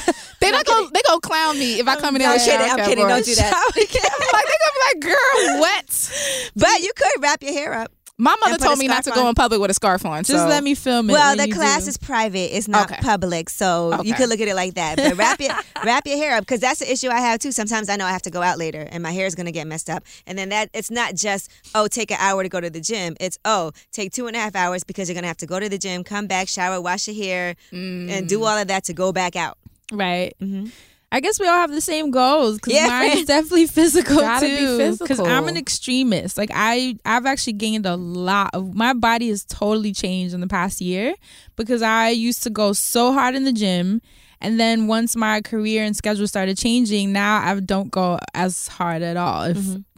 They 0.41 0.51
not 0.51 0.65
go. 0.65 0.89
They 0.91 1.01
gonna 1.07 1.21
clown 1.21 1.57
me 1.57 1.79
if 1.79 1.87
I 1.87 1.95
come 1.95 2.15
in 2.15 2.21
there. 2.21 2.29
I'm 2.29 2.35
with 2.35 2.47
a 2.47 2.49
kidding, 2.49 2.69
I'm 2.71 2.77
kidding, 2.89 3.07
don't 3.07 3.23
do 3.25 3.35
that. 3.35 3.71
Like 3.75 3.89
they 3.91 3.99
gonna 4.01 4.73
be 4.73 5.07
like, 5.07 5.15
girl, 5.15 5.59
what? 5.59 6.51
But 6.55 6.81
you 6.81 6.91
could 6.95 7.21
wrap 7.21 7.43
your 7.43 7.53
hair 7.53 7.73
up. 7.75 7.91
My 8.22 8.36
mother 8.45 8.57
told 8.57 8.78
me 8.78 8.88
not 8.88 8.97
to 9.05 9.09
scarf 9.09 9.15
go 9.15 9.30
in 9.30 9.34
public 9.36 9.59
with 9.59 9.72
a 9.72 9.74
scarf 9.74 10.05
on. 10.05 10.24
Just 10.24 10.43
so. 10.43 10.47
let 10.47 10.63
me 10.63 10.76
film 10.76 11.09
it. 11.09 11.13
Well, 11.13 11.36
the 11.36 11.47
class 11.51 11.84
do. 11.86 11.89
is 11.89 11.97
private. 11.97 12.55
It's 12.55 12.67
not 12.67 12.91
Okay. 12.91 13.01
public, 13.01 13.49
so 13.49 13.99
you 14.03 14.13
could 14.13 14.30
look 14.30 14.39
at 14.39 14.47
it 14.47 14.53
like 14.55 14.76
that. 14.76 14.97
But 14.97 15.17
wrap 15.17 15.39
your 15.45 15.51
wrap 15.84 16.05
your 16.05 16.17
hair 16.17 16.36
up 16.38 16.41
because 16.43 16.59
that's 16.59 16.80
the 16.82 16.91
issue 16.91 17.09
I 17.09 17.19
have 17.19 17.39
too. 17.39 17.51
Sometimes 17.51 17.89
I 17.89 17.95
know 17.95 18.05
I 18.05 18.11
have 18.11 18.22
to 18.24 18.30
go 18.30 18.41
out 18.43 18.59
later 18.59 18.88
and 18.91 19.01
my 19.01 19.11
hair 19.11 19.26
is 19.26 19.34
gonna 19.34 19.51
get 19.51 19.65
messed 19.65 19.89
up, 19.89 20.03
and 20.28 20.38
then 20.38 20.49
that 20.49 20.69
it's 20.74 20.91
not 20.91 21.15
just 21.15 21.49
oh 21.74 21.88
take 21.88 22.11
an 22.11 22.17
hour 22.19 22.43
to 22.43 22.49
go 22.49 22.61
to 22.61 22.69
the 22.69 22.80
gym. 22.82 23.15
It's 23.19 23.39
oh 23.43 23.72
take 23.91 24.11
two 24.11 24.28
and 24.28 24.36
a 24.36 24.39
half 24.39 24.55
hours 24.55 24.84
because 24.84 25.09
you're 25.09 25.15
gonna 25.15 25.28
have 25.28 25.38
to 25.38 25.47
go 25.47 25.59
to 25.59 25.67
the 25.67 25.80
gym, 25.80 26.03
come 26.03 26.28
back, 26.28 26.47
shower, 26.47 26.80
wash 26.80 27.07
your 27.07 27.15
hair, 27.15 27.55
and 27.72 28.09
Mm. 28.26 28.28
do 28.28 28.43
all 28.43 28.57
of 28.57 28.67
that 28.67 28.84
to 28.86 28.93
go 28.93 29.11
back 29.11 29.36
out. 29.36 29.57
right. 29.91 30.34
Mm-hmm. 30.39 30.67
I 31.14 31.20
guess 31.20 31.39
we 31.39 31.47
all 31.47 31.57
have 31.57 31.72
the 31.72 31.82
same 31.82 32.09
goals 32.09 32.55
because 32.55 32.74
Yeah. 32.74 32.88
mine 32.88 33.18
is 33.18 33.26
definitely 33.36 33.68
physical 33.68 34.16
too. 34.39 34.95
Because 34.97 35.20
I'm 35.20 35.47
an 35.49 35.57
extremist. 35.57 36.38
Like 36.38 36.51
I, 36.53 36.95
I've 37.05 37.26
actually 37.26 37.53
gained 37.53 37.86
a 37.86 37.95
lot 37.97 38.51
of. 38.53 38.74
My 38.76 38.93
body 38.93 39.28
has 39.30 39.43
totally 39.43 39.91
changed 39.93 40.34
in 40.34 40.39
the 40.39 40.47
past 40.47 40.80
year 40.80 41.14
because 41.57 41.82
I 41.82 42.09
used 42.09 42.43
to 42.43 42.49
go 42.49 42.72
so 42.74 43.12
hard 43.12 43.36
in 43.36 43.43
the 43.43 43.51
gym, 43.51 44.01
and 44.39 44.59
then 44.59 44.88
once 44.88 45.16
my 45.16 45.41
career 45.41 45.84
and 45.84 45.95
schedule 45.95 46.28
started 46.28 46.57
changing, 46.57 47.12
now 47.12 47.41
I 47.45 47.59
don't 47.59 47.91
go 47.91 48.18
as 48.34 48.68
hard 48.70 49.01
at 49.01 49.18
all. 49.18 49.43
If 49.43 49.57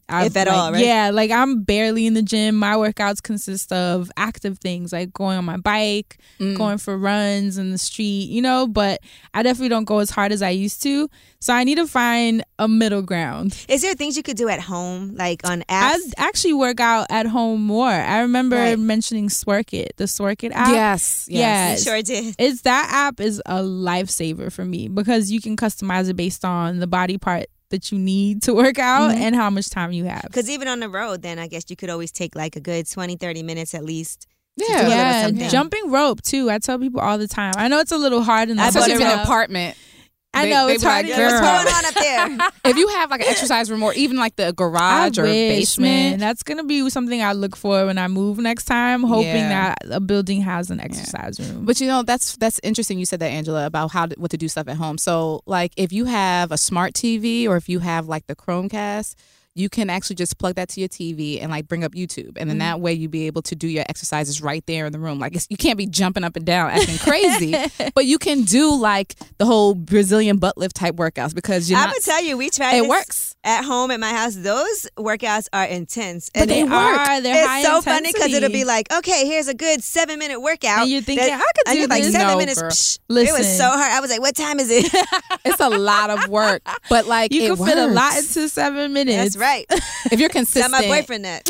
I've, 0.10 0.28
If 0.28 0.38
at 0.38 0.48
like- 0.48 0.56
all, 0.58 0.72
right? 0.74 0.84
Yeah, 0.86 1.12
like 1.14 1.32
I'm 1.32 1.64
barely 1.64 2.06
in 2.06 2.14
the 2.14 2.22
gym. 2.22 2.56
My 2.56 2.74
workouts 2.76 3.22
consist 3.24 3.72
of 3.72 4.12
active 4.18 4.60
things 4.60 4.92
like 4.92 5.14
going 5.14 5.38
on 5.38 5.46
my 5.46 5.58
bike, 5.58 6.18
Mm. 6.40 6.58
going 6.58 6.78
for 6.78 6.98
runs 6.98 7.58
in 7.58 7.72
the 7.72 7.78
street, 7.78 8.30
you 8.30 8.42
know, 8.42 8.68
but 8.68 9.00
I 9.34 9.44
definitely 9.44 9.70
don't 9.70 9.86
go 9.86 10.00
as 10.00 10.10
hard 10.10 10.32
as 10.32 10.42
I 10.42 10.50
used 10.50 10.84
to. 10.84 11.10
So 11.40 11.54
I 11.54 11.64
need 11.64 11.76
to 11.76 11.88
find 11.88 12.44
a 12.60 12.68
middle 12.68 13.02
ground. 13.02 13.66
Is 13.68 13.82
there 13.82 13.94
things 13.96 14.16
you 14.18 14.24
could 14.24 14.38
do 14.38 14.48
at 14.50 14.60
home, 14.62 15.16
like 15.16 15.42
on 15.48 15.60
apps? 15.70 15.70
I 15.70 16.00
actually 16.18 16.54
work 16.54 16.80
out 16.80 17.08
at 17.10 17.26
home 17.26 17.62
more. 17.66 17.90
I 17.90 18.20
remember 18.20 18.56
Right. 18.56 18.80
mentioning 18.80 19.30
Sworkit, 19.30 19.90
the 19.98 20.06
Sworkit 20.06 20.52
app. 20.54 20.70
yes, 20.70 21.28
Yeah. 21.30 21.40
yes. 21.70 21.80
You 21.86 21.92
sure 21.92 22.02
did. 22.02 22.36
It's 22.38 22.62
that 22.62 22.90
app 22.92 23.20
is 23.20 23.42
a 23.46 23.62
lifesaver 23.62 24.52
for 24.52 24.66
me 24.66 24.88
because 24.88 25.32
you 25.32 25.42
can 25.42 25.56
customize 25.58 26.10
it 26.10 26.16
based 26.16 26.46
on 26.46 26.80
the 26.80 26.88
body 26.88 27.18
part 27.18 27.48
that 27.74 27.92
you 27.92 27.98
need 28.00 28.42
to 28.44 28.54
work 28.54 28.80
out 28.80 29.12
Mhm. 29.12 29.20
and 29.20 29.36
how 29.36 29.50
much 29.50 29.70
time 29.70 29.92
you 29.92 30.06
have. 30.06 30.22
Because 30.24 30.50
even 30.50 30.68
on 30.68 30.80
the 30.80 30.88
road, 30.90 31.22
then 31.24 31.38
I 31.40 31.48
guess 31.48 31.64
you 31.70 31.76
could 31.76 31.90
always 31.90 32.12
take 32.12 32.36
like 32.36 32.56
a 32.56 32.60
good 32.62 32.90
20, 32.90 33.16
30 33.18 33.44
minutes 33.44 33.74
at 33.74 33.84
least. 33.84 34.28
Yeah, 34.56 34.68
do 34.68 34.74
a 34.74 34.78
little 35.28 35.42
Yeah, 35.42 35.50
jumping 35.50 35.90
rope 35.90 36.22
too. 36.22 36.52
I 36.52 36.60
tell 36.60 36.78
people 36.78 37.02
all 37.02 37.18
the 37.18 37.28
time. 37.28 37.54
I 37.58 37.68
know 37.68 37.80
it's 37.80 37.92
a 37.92 37.98
little 37.98 38.22
hard 38.22 38.50
in 38.50 38.58
the 38.58 38.62
I 38.64 38.68
bought 38.68 38.76
Especially 38.88 38.92
a 38.92 38.96
if 38.96 39.02
you're 39.02 39.10
in 39.10 39.18
rope. 39.18 39.20
an 39.22 39.26
apartment. 39.26 39.78
I 40.36 40.46
They- 40.46 40.50
know 40.52 40.68
they 40.68 40.74
it's 40.76 40.84
hard. 40.84 41.06
like, 41.06 41.16
to- 41.16 41.22
What's 41.22 41.40
going 41.42 41.68
on 41.76 41.86
up 41.86 41.94
there? 41.94 42.50
If 42.72 42.78
you 42.78 42.88
have 42.88 43.12
like 43.12 43.22
an 43.22 43.28
exercise 43.28 43.70
room 43.70 43.84
or 43.84 43.94
even 43.94 44.18
like 44.18 44.36
the 44.36 44.48
I 44.48 44.52
garage 44.52 45.20
or 45.20 45.24
wish, 45.24 45.32
basement, 45.34 45.84
man. 46.12 46.20
That's 46.20 46.42
gonna 46.44 46.64
be 46.64 46.90
something 46.90 47.22
I 47.22 47.34
look 47.34 47.56
for 47.56 47.86
when 47.86 47.98
I 47.98 48.08
move 48.08 48.38
next 48.40 48.66
time. 48.66 49.04
Hoping 49.04 49.26
Yeah. 49.28 49.50
that 49.50 49.78
a 49.92 50.00
building 50.00 50.42
has 50.42 50.72
an 50.72 50.80
exercise 50.80 51.40
room. 51.40 51.66
But 51.66 51.80
you 51.82 51.88
know 51.88 52.02
that's 52.04 52.36
that's 52.38 52.60
interesting. 52.64 52.98
You 53.00 53.06
said 53.06 53.20
that 53.20 53.28
Angela 53.30 53.66
about 53.68 53.92
how 53.92 54.06
to, 54.08 54.16
what 54.18 54.32
to 54.32 54.38
do 54.38 54.48
stuff 54.48 54.68
at 54.68 54.78
home. 54.78 54.98
So 54.98 55.42
like 55.46 55.72
if 55.78 55.92
you 55.94 56.06
have 56.06 56.52
a 56.52 56.58
smart 56.58 56.94
TV 56.94 57.48
or 57.48 57.56
if 57.58 57.70
you 57.70 57.80
have 57.80 58.08
like 58.08 58.26
the 58.28 58.36
Chromecast, 58.36 59.16
you 59.56 59.70
can 59.70 59.90
actually 59.90 60.16
just 60.16 60.38
plug 60.38 60.56
that 60.56 60.70
to 60.70 60.80
your 60.80 60.90
TV 60.90 61.42
and 61.42 61.52
like 61.52 61.68
bring 61.68 61.84
up 61.84 61.94
YouTube, 61.94 62.38
and 62.38 62.50
then 62.50 62.58
mm-hmm. 62.58 62.60
that 62.60 62.80
way 62.80 62.94
you 62.94 63.08
be 63.10 63.28
able 63.28 63.42
to 63.44 63.56
do 63.56 63.68
your 63.68 63.86
exercises 63.88 64.42
right 64.42 64.66
there 64.66 64.86
in 64.86 64.92
the 64.92 65.00
room. 65.00 65.20
Like 65.20 65.36
it's, 65.36 65.48
you 65.50 65.58
can't 65.58 65.78
be 65.78 65.86
jumping 65.86 66.24
up 66.24 66.36
and 66.36 66.46
down 66.46 66.72
acting 66.72 66.98
crazy, 66.98 67.56
but 67.96 68.06
you 68.06 68.18
can 68.18 68.42
do 68.44 68.76
like 68.76 69.16
the 69.38 69.46
whole 69.46 69.76
Brazilian 69.76 70.38
butt 70.38 70.58
lift 70.58 70.76
type 70.76 70.96
workouts 70.96 71.36
because 71.36 71.70
you're 71.70 71.78
I'm 71.80 71.86
not. 71.86 71.94
gonna 71.94 72.02
tell 72.02 72.24
you, 72.24 72.38
we 72.38 72.50
tried 72.50 72.76
It 72.76 72.88
works. 72.88 73.36
at 73.44 73.64
home 73.64 73.92
at 73.92 74.00
my 74.00 74.10
house. 74.10 74.36
Those 74.36 74.88
workouts 74.98 75.48
are 75.54 75.66
intense, 75.66 76.30
But 76.34 76.44
and 76.44 76.52
they 76.52 76.62
it- 76.62 76.72
are. 76.72 77.22
They're 77.22 77.48
high 77.48 77.60
it's 77.60 77.68
so 77.68 77.82
funny 77.82 78.12
because 78.12 78.34
it'll 78.34 78.50
be 78.50 78.66
like, 78.66 78.92
okay, 78.92 79.28
here's 79.28 79.48
a 79.48 79.54
good 79.54 79.84
seven 79.84 80.18
minute 80.20 80.40
workout. 80.42 80.82
And 80.82 80.90
you're 80.90 81.02
thinking, 81.02 81.28
that- 81.28 81.40
I 81.40 81.52
could 81.56 81.68
and 81.68 81.74
do 81.76 81.80
you're 81.80 81.88
like 81.88 82.04
seven 82.04 82.28
No, 82.28 82.38
minutes. 82.38 82.62
psh, 82.62 83.00
it 83.10 83.38
was 83.38 83.58
so 83.58 83.66
hard. 83.66 83.92
I 83.92 84.00
was 84.00 84.10
like, 84.10 84.22
what 84.22 84.36
time 84.36 84.60
is 84.60 84.72
it? 84.72 84.92
It's 85.46 85.60
a 85.60 85.70
lot 85.70 86.10
of 86.10 86.30
work, 86.30 86.62
but 86.90 87.06
like 87.06 87.34
you 87.34 87.42
it 87.42 87.48
can 87.58 87.66
fit 87.66 87.78
a 87.78 87.88
lot 87.88 88.16
into 88.18 88.48
seven 88.48 88.94
minutes. 88.94 89.36
That's 89.36 89.43
right. 89.44 89.66
if 90.12 90.20
you're 90.20 90.30
consistent, 90.30 90.72
Tell 90.74 90.82
consistent. 90.82 90.90
my 90.90 91.02
boyfriend 91.02 91.26
that. 91.26 91.50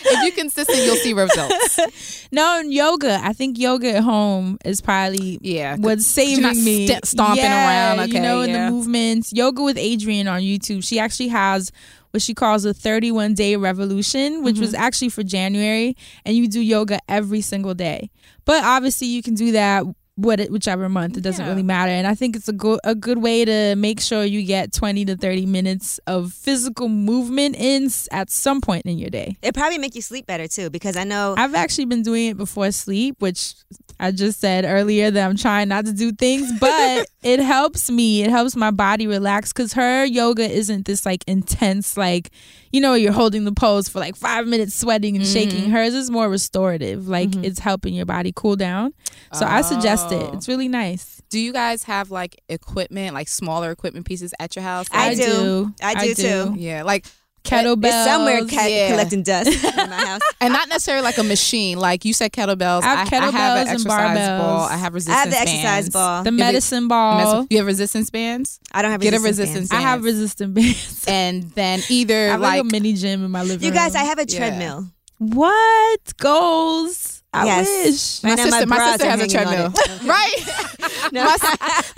if 0.00 0.22
you're 0.22 0.32
consistent, 0.32 0.78
you'll 0.84 0.96
see 0.96 1.12
results. 1.12 2.28
No, 2.32 2.58
and 2.60 2.72
yoga. 2.72 3.20
I 3.22 3.32
think 3.32 3.58
yoga 3.58 3.96
at 3.96 4.02
home 4.02 4.58
is 4.64 4.80
probably 4.80 5.38
Yeah, 5.40 5.76
what's 5.76 6.06
saving 6.06 6.64
me. 6.64 6.86
st- 6.88 7.04
stomping 7.06 7.44
Yeah, 7.44 7.96
around, 7.96 8.12
you 8.12 8.20
know, 8.20 8.40
okay, 8.40 8.50
in 8.50 8.54
yeah. 8.56 8.66
the 8.66 8.72
movements. 8.72 9.32
Yoga 9.32 9.62
with 9.62 9.76
Adriene 9.76 10.30
on 10.30 10.40
YouTube. 10.42 10.84
She 10.84 10.98
actually 10.98 11.28
has 11.28 11.70
what 12.10 12.22
she 12.22 12.34
calls 12.34 12.64
a 12.64 12.72
31 12.74 13.34
day 13.34 13.56
revolution, 13.56 14.42
which 14.42 14.56
Mm-hmm. 14.56 14.62
was 14.62 14.74
actually 14.74 15.10
for 15.10 15.22
January, 15.22 15.96
and 16.24 16.36
you 16.36 16.48
do 16.48 16.60
yoga 16.60 16.98
every 17.08 17.40
single 17.40 17.74
day. 17.74 18.10
But 18.44 18.64
obviously, 18.64 19.08
you 19.08 19.22
can 19.22 19.34
do 19.34 19.52
that. 19.52 19.84
What 20.20 20.40
whichever 20.50 20.88
month 20.88 21.16
it 21.16 21.20
doesn't 21.20 21.44
Yeah. 21.44 21.48
really 21.50 21.62
matter, 21.62 21.92
and 21.92 22.04
I 22.04 22.16
think 22.16 22.34
it's 22.34 22.48
a 22.48 22.52
good 22.52 22.80
a 22.82 22.96
good 22.96 23.18
way 23.18 23.44
to 23.44 23.76
make 23.76 24.00
sure 24.00 24.24
you 24.24 24.42
get 24.42 24.72
twenty 24.72 25.04
to 25.04 25.16
thirty 25.16 25.46
minutes 25.46 26.00
of 26.08 26.32
physical 26.32 26.88
movement 26.88 27.54
in 27.56 27.88
at 28.10 28.28
some 28.28 28.60
point 28.60 28.84
in 28.86 28.98
your 28.98 29.10
day. 29.10 29.36
It 29.42 29.54
probably 29.54 29.78
make 29.78 29.94
you 29.94 30.02
sleep 30.02 30.26
better 30.26 30.48
too, 30.48 30.70
because 30.70 30.96
I 30.96 31.04
know 31.04 31.36
I've 31.38 31.54
actually 31.54 31.84
been 31.84 32.02
doing 32.02 32.26
it 32.30 32.36
before 32.36 32.72
sleep, 32.72 33.14
which 33.20 33.54
I 34.00 34.10
just 34.10 34.40
said 34.40 34.64
earlier 34.64 35.12
that 35.12 35.24
I'm 35.28 35.36
trying 35.36 35.68
not 35.68 35.84
to 35.86 35.92
do 35.92 36.10
things, 36.10 36.50
but 36.58 37.06
it 37.28 37.40
helps 37.40 37.90
me. 37.90 38.22
It 38.22 38.30
helps 38.30 38.56
my 38.56 38.70
body 38.70 39.06
relax 39.06 39.52
because 39.52 39.74
her 39.74 40.04
yoga 40.04 40.50
isn't 40.50 40.86
this 40.86 41.04
like 41.04 41.22
intense, 41.26 41.96
like, 41.96 42.30
you 42.72 42.80
know, 42.80 42.94
you're 42.94 43.12
holding 43.12 43.44
the 43.44 43.52
pose 43.52 43.86
for 43.86 43.98
like 43.98 44.16
five 44.16 44.46
minutes, 44.46 44.74
sweating 44.74 45.14
and 45.14 45.26
shaking. 45.26 45.64
Mm-hmm. 45.64 45.72
Hers 45.72 45.92
is 45.92 46.10
more 46.10 46.30
restorative, 46.30 47.06
like 47.06 47.28
mm-hmm. 47.30 47.44
it's 47.44 47.58
helping 47.58 47.92
your 47.92 48.06
body 48.06 48.32
cool 48.34 48.56
down. 48.56 48.94
So 49.34 49.44
I 49.44 49.60
suggest 49.60 50.10
it. 50.10 50.22
Oh. 50.22 50.32
It's 50.32 50.48
really 50.48 50.68
nice. 50.68 51.20
Do 51.28 51.38
you 51.38 51.52
guys 51.52 51.82
have 51.82 52.10
like 52.10 52.40
equipment, 52.48 53.12
like 53.12 53.28
smaller 53.28 53.70
equipment 53.70 54.06
pieces 54.06 54.32
at 54.40 54.56
your 54.56 54.62
house? 54.62 54.86
I 54.90 55.08
Like- 55.08 55.18
do. 55.18 55.74
I 55.82 56.06
do, 56.06 56.14
too. 56.14 56.54
Yeah, 56.56 56.82
like 56.82 57.04
Kettlebells. 57.44 57.84
it's 57.86 58.04
somewhere 58.04 58.44
ca- 58.44 58.66
yeah. 58.66 58.90
collecting 58.90 59.22
dust 59.22 59.48
in 59.78 59.90
my 59.90 59.96
house. 60.06 60.20
and 60.40 60.52
not 60.52 60.68
necessarily 60.68 61.02
like 61.02 61.16
a 61.18 61.22
machine. 61.22 61.78
Like 61.78 62.04
you 62.04 62.12
said, 62.12 62.32
kettlebells. 62.32 62.82
I 62.82 62.88
have 62.88 62.98
I 62.98 63.00
have 63.04 63.08
kettlebells 63.08 63.32
an 63.32 63.58
and 63.58 63.68
exercise 63.68 64.18
barbells. 64.18 64.38
ball. 64.40 64.60
I 64.68 64.76
have 64.76 64.94
resistance. 64.94 65.16
Bands. 65.24 65.34
I 65.34 65.38
have 65.38 65.46
the 65.46 65.50
exercise 65.52 65.84
bands. 65.84 65.90
ball. 65.90 66.22
the 66.24 66.28
Is 66.30 66.34
it- 66.34 66.38
medicine 66.38 66.88
ball. 66.88 67.46
You 67.50 67.58
have 67.58 67.66
resistance 67.66 68.10
bands, 68.10 68.60
I 68.72 68.82
don't 68.82 68.90
have 68.90 69.00
Get 69.00 69.14
a 69.14 69.16
resistance 69.20 69.38
resistance 69.38 69.68
bands. 69.70 69.84
I 69.84 69.88
have 69.88 70.02
bands. 70.02 70.18
resistant 70.18 70.54
bands. 70.54 71.04
and 71.08 71.42
then 71.52 71.80
either 71.88 72.14
I 72.28 72.30
have 72.32 72.40
like, 72.40 72.52
like 72.56 72.60
a 72.60 72.64
mini 72.72 72.92
gym 72.94 73.24
in 73.24 73.30
my 73.30 73.42
living 73.42 73.56
room. 73.58 73.62
You 73.64 73.70
room. 73.70 73.76
guys, 73.76 73.94
I 73.94 74.04
have 74.04 74.18
a 74.18 74.26
Yeah. 74.28 74.38
treadmill. 74.38 74.88
What 75.18 76.16
goals? 76.18 77.17
I 77.32 77.44
Yes. 77.44 77.66
wish. 77.66 78.22
my 78.22 78.30
Right 78.30 78.38
my 78.38 78.44
sister, 78.50 78.66
my 78.66 78.90
sister 78.92 79.10
has 79.10 79.20
a 79.20 79.28
treadmill, 79.28 79.72
it. 79.74 80.02
right? 80.04 81.12
No. 81.12 81.24
my, 81.24 81.36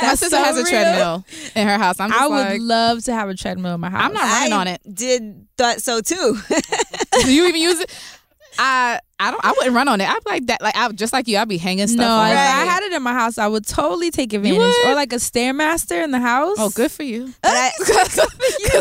my 0.03 0.11
sister 0.15 0.37
so 0.37 0.43
has 0.43 0.57
a 0.59 0.65
treadmill 0.65 1.25
in 1.55 1.69
her 1.69 1.79
house. 1.79 2.01
I'm 2.01 2.11
just 2.11 2.21
I 2.21 2.27
would 2.27 2.61
love 2.61 3.05
to 3.05 3.13
have 3.15 3.29
a 3.29 3.35
treadmill 3.35 3.75
in 3.77 3.81
my 3.81 3.91
house. 3.91 4.05
I'm 4.07 4.13
not 4.13 4.23
running 4.23 4.53
I 4.53 4.57
on 4.57 4.67
it. 4.69 4.81
Did 4.93 5.47
thought 5.57 5.81
so 5.83 6.01
too. 6.01 6.37
Do 7.23 7.33
you 7.33 7.47
even 7.47 7.61
use 7.61 7.79
it? 7.81 7.91
I 8.59 8.99
I 9.21 9.31
don't. 9.31 9.45
I 9.45 9.53
wouldn't 9.53 9.75
run 9.77 9.87
on 9.87 10.01
it. 10.01 10.09
I'd 10.09 10.25
be 10.25 10.31
like 10.31 10.47
that. 10.47 10.61
Like 10.61 10.77
I 10.77 10.91
just 10.93 11.13
like 11.13 11.29
you. 11.29 11.39
I'd 11.39 11.49
be 11.49 11.57
hanging 11.59 11.87
stuff. 11.87 11.99
No, 12.01 12.09
on 12.09 12.27
if 12.27 12.33
it. 12.33 12.37
I 12.37 12.65
had 12.65 12.83
it 12.83 12.93
in 12.93 13.03
my 13.03 13.13
house, 13.13 13.39
I 13.39 13.47
would 13.47 13.65
totally 13.67 14.11
take 14.11 14.33
advantage. 14.33 14.59
would? 14.59 14.87
Or 14.89 14.95
like 14.95 15.13
a 15.13 15.17
stairmaster 15.17 16.03
in 16.03 16.11
the 16.11 16.19
house. 16.19 16.57
Oh, 16.59 16.71
good 16.71 16.91
for 16.91 17.05
you. 17.05 17.33
But 17.43 17.53
I- 17.55 17.71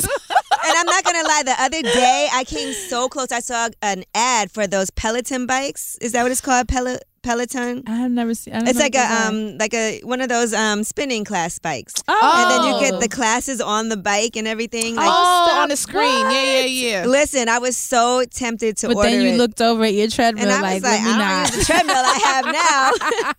and 0.65 0.77
I'm 0.77 0.85
not 0.85 1.03
gonna 1.03 1.23
lie. 1.27 1.43
The 1.45 1.55
other 1.59 1.81
day, 1.81 2.27
I 2.33 2.43
came 2.43 2.73
so 2.73 3.07
close. 3.09 3.31
I 3.31 3.39
saw 3.39 3.69
an 3.81 4.03
ad 4.15 4.51
for 4.51 4.67
those 4.67 4.89
Peloton 4.91 5.45
bikes. 5.45 5.97
Is 6.01 6.11
that 6.13 6.23
what 6.23 6.31
it's 6.31 6.41
called? 6.41 6.67
Pel- 6.67 6.99
Peloton. 7.21 7.83
I 7.85 7.95
have 7.95 8.11
never 8.11 8.33
seen. 8.33 8.53
I 8.53 8.59
don't 8.59 8.69
It's 8.69 8.77
know 8.79 8.83
like 8.85 8.95
a 8.95 8.99
those 8.99 9.27
um 9.27 9.57
like 9.57 9.73
a 9.73 9.99
one 10.03 10.21
of 10.21 10.29
those 10.29 10.53
um 10.53 10.85
spinning 10.85 11.25
class 11.25 11.59
bikes. 11.59 11.93
Oh, 12.07 12.13
And 12.33 12.49
then 12.49 12.73
you 12.73 12.89
get 12.91 13.01
the 13.01 13.09
classes 13.13 13.59
on 13.59 13.89
the 13.89 13.97
bike 13.97 14.37
and 14.37 14.47
everything. 14.47 14.95
Like, 14.95 15.05
oh, 15.09 15.47
stop. 15.49 15.63
on 15.63 15.67
the 15.69 15.75
screen. 15.75 16.07
Yeah, 16.31 16.61
yeah, 16.61 16.65
yeah. 17.01 17.05
listen, 17.05 17.49
I 17.49 17.59
was 17.59 17.75
so 17.75 18.23
tempted 18.31 18.77
to 18.77 18.87
But 18.87 18.95
order 18.97 19.09
then 19.09 19.21
you 19.21 19.29
it. 19.33 19.37
looked 19.37 19.59
over 19.59 19.83
at 19.83 19.93
your 19.93 20.07
treadmill 20.07 20.45
and 20.45 20.53
I 20.53 20.61
like, 20.61 20.73
was 20.75 20.83
like, 20.83 21.01
I 21.01 21.17
don't 21.43 21.53
use 21.53 21.67
the 21.67 21.73
treadmill 21.73 21.95
I 21.97 22.91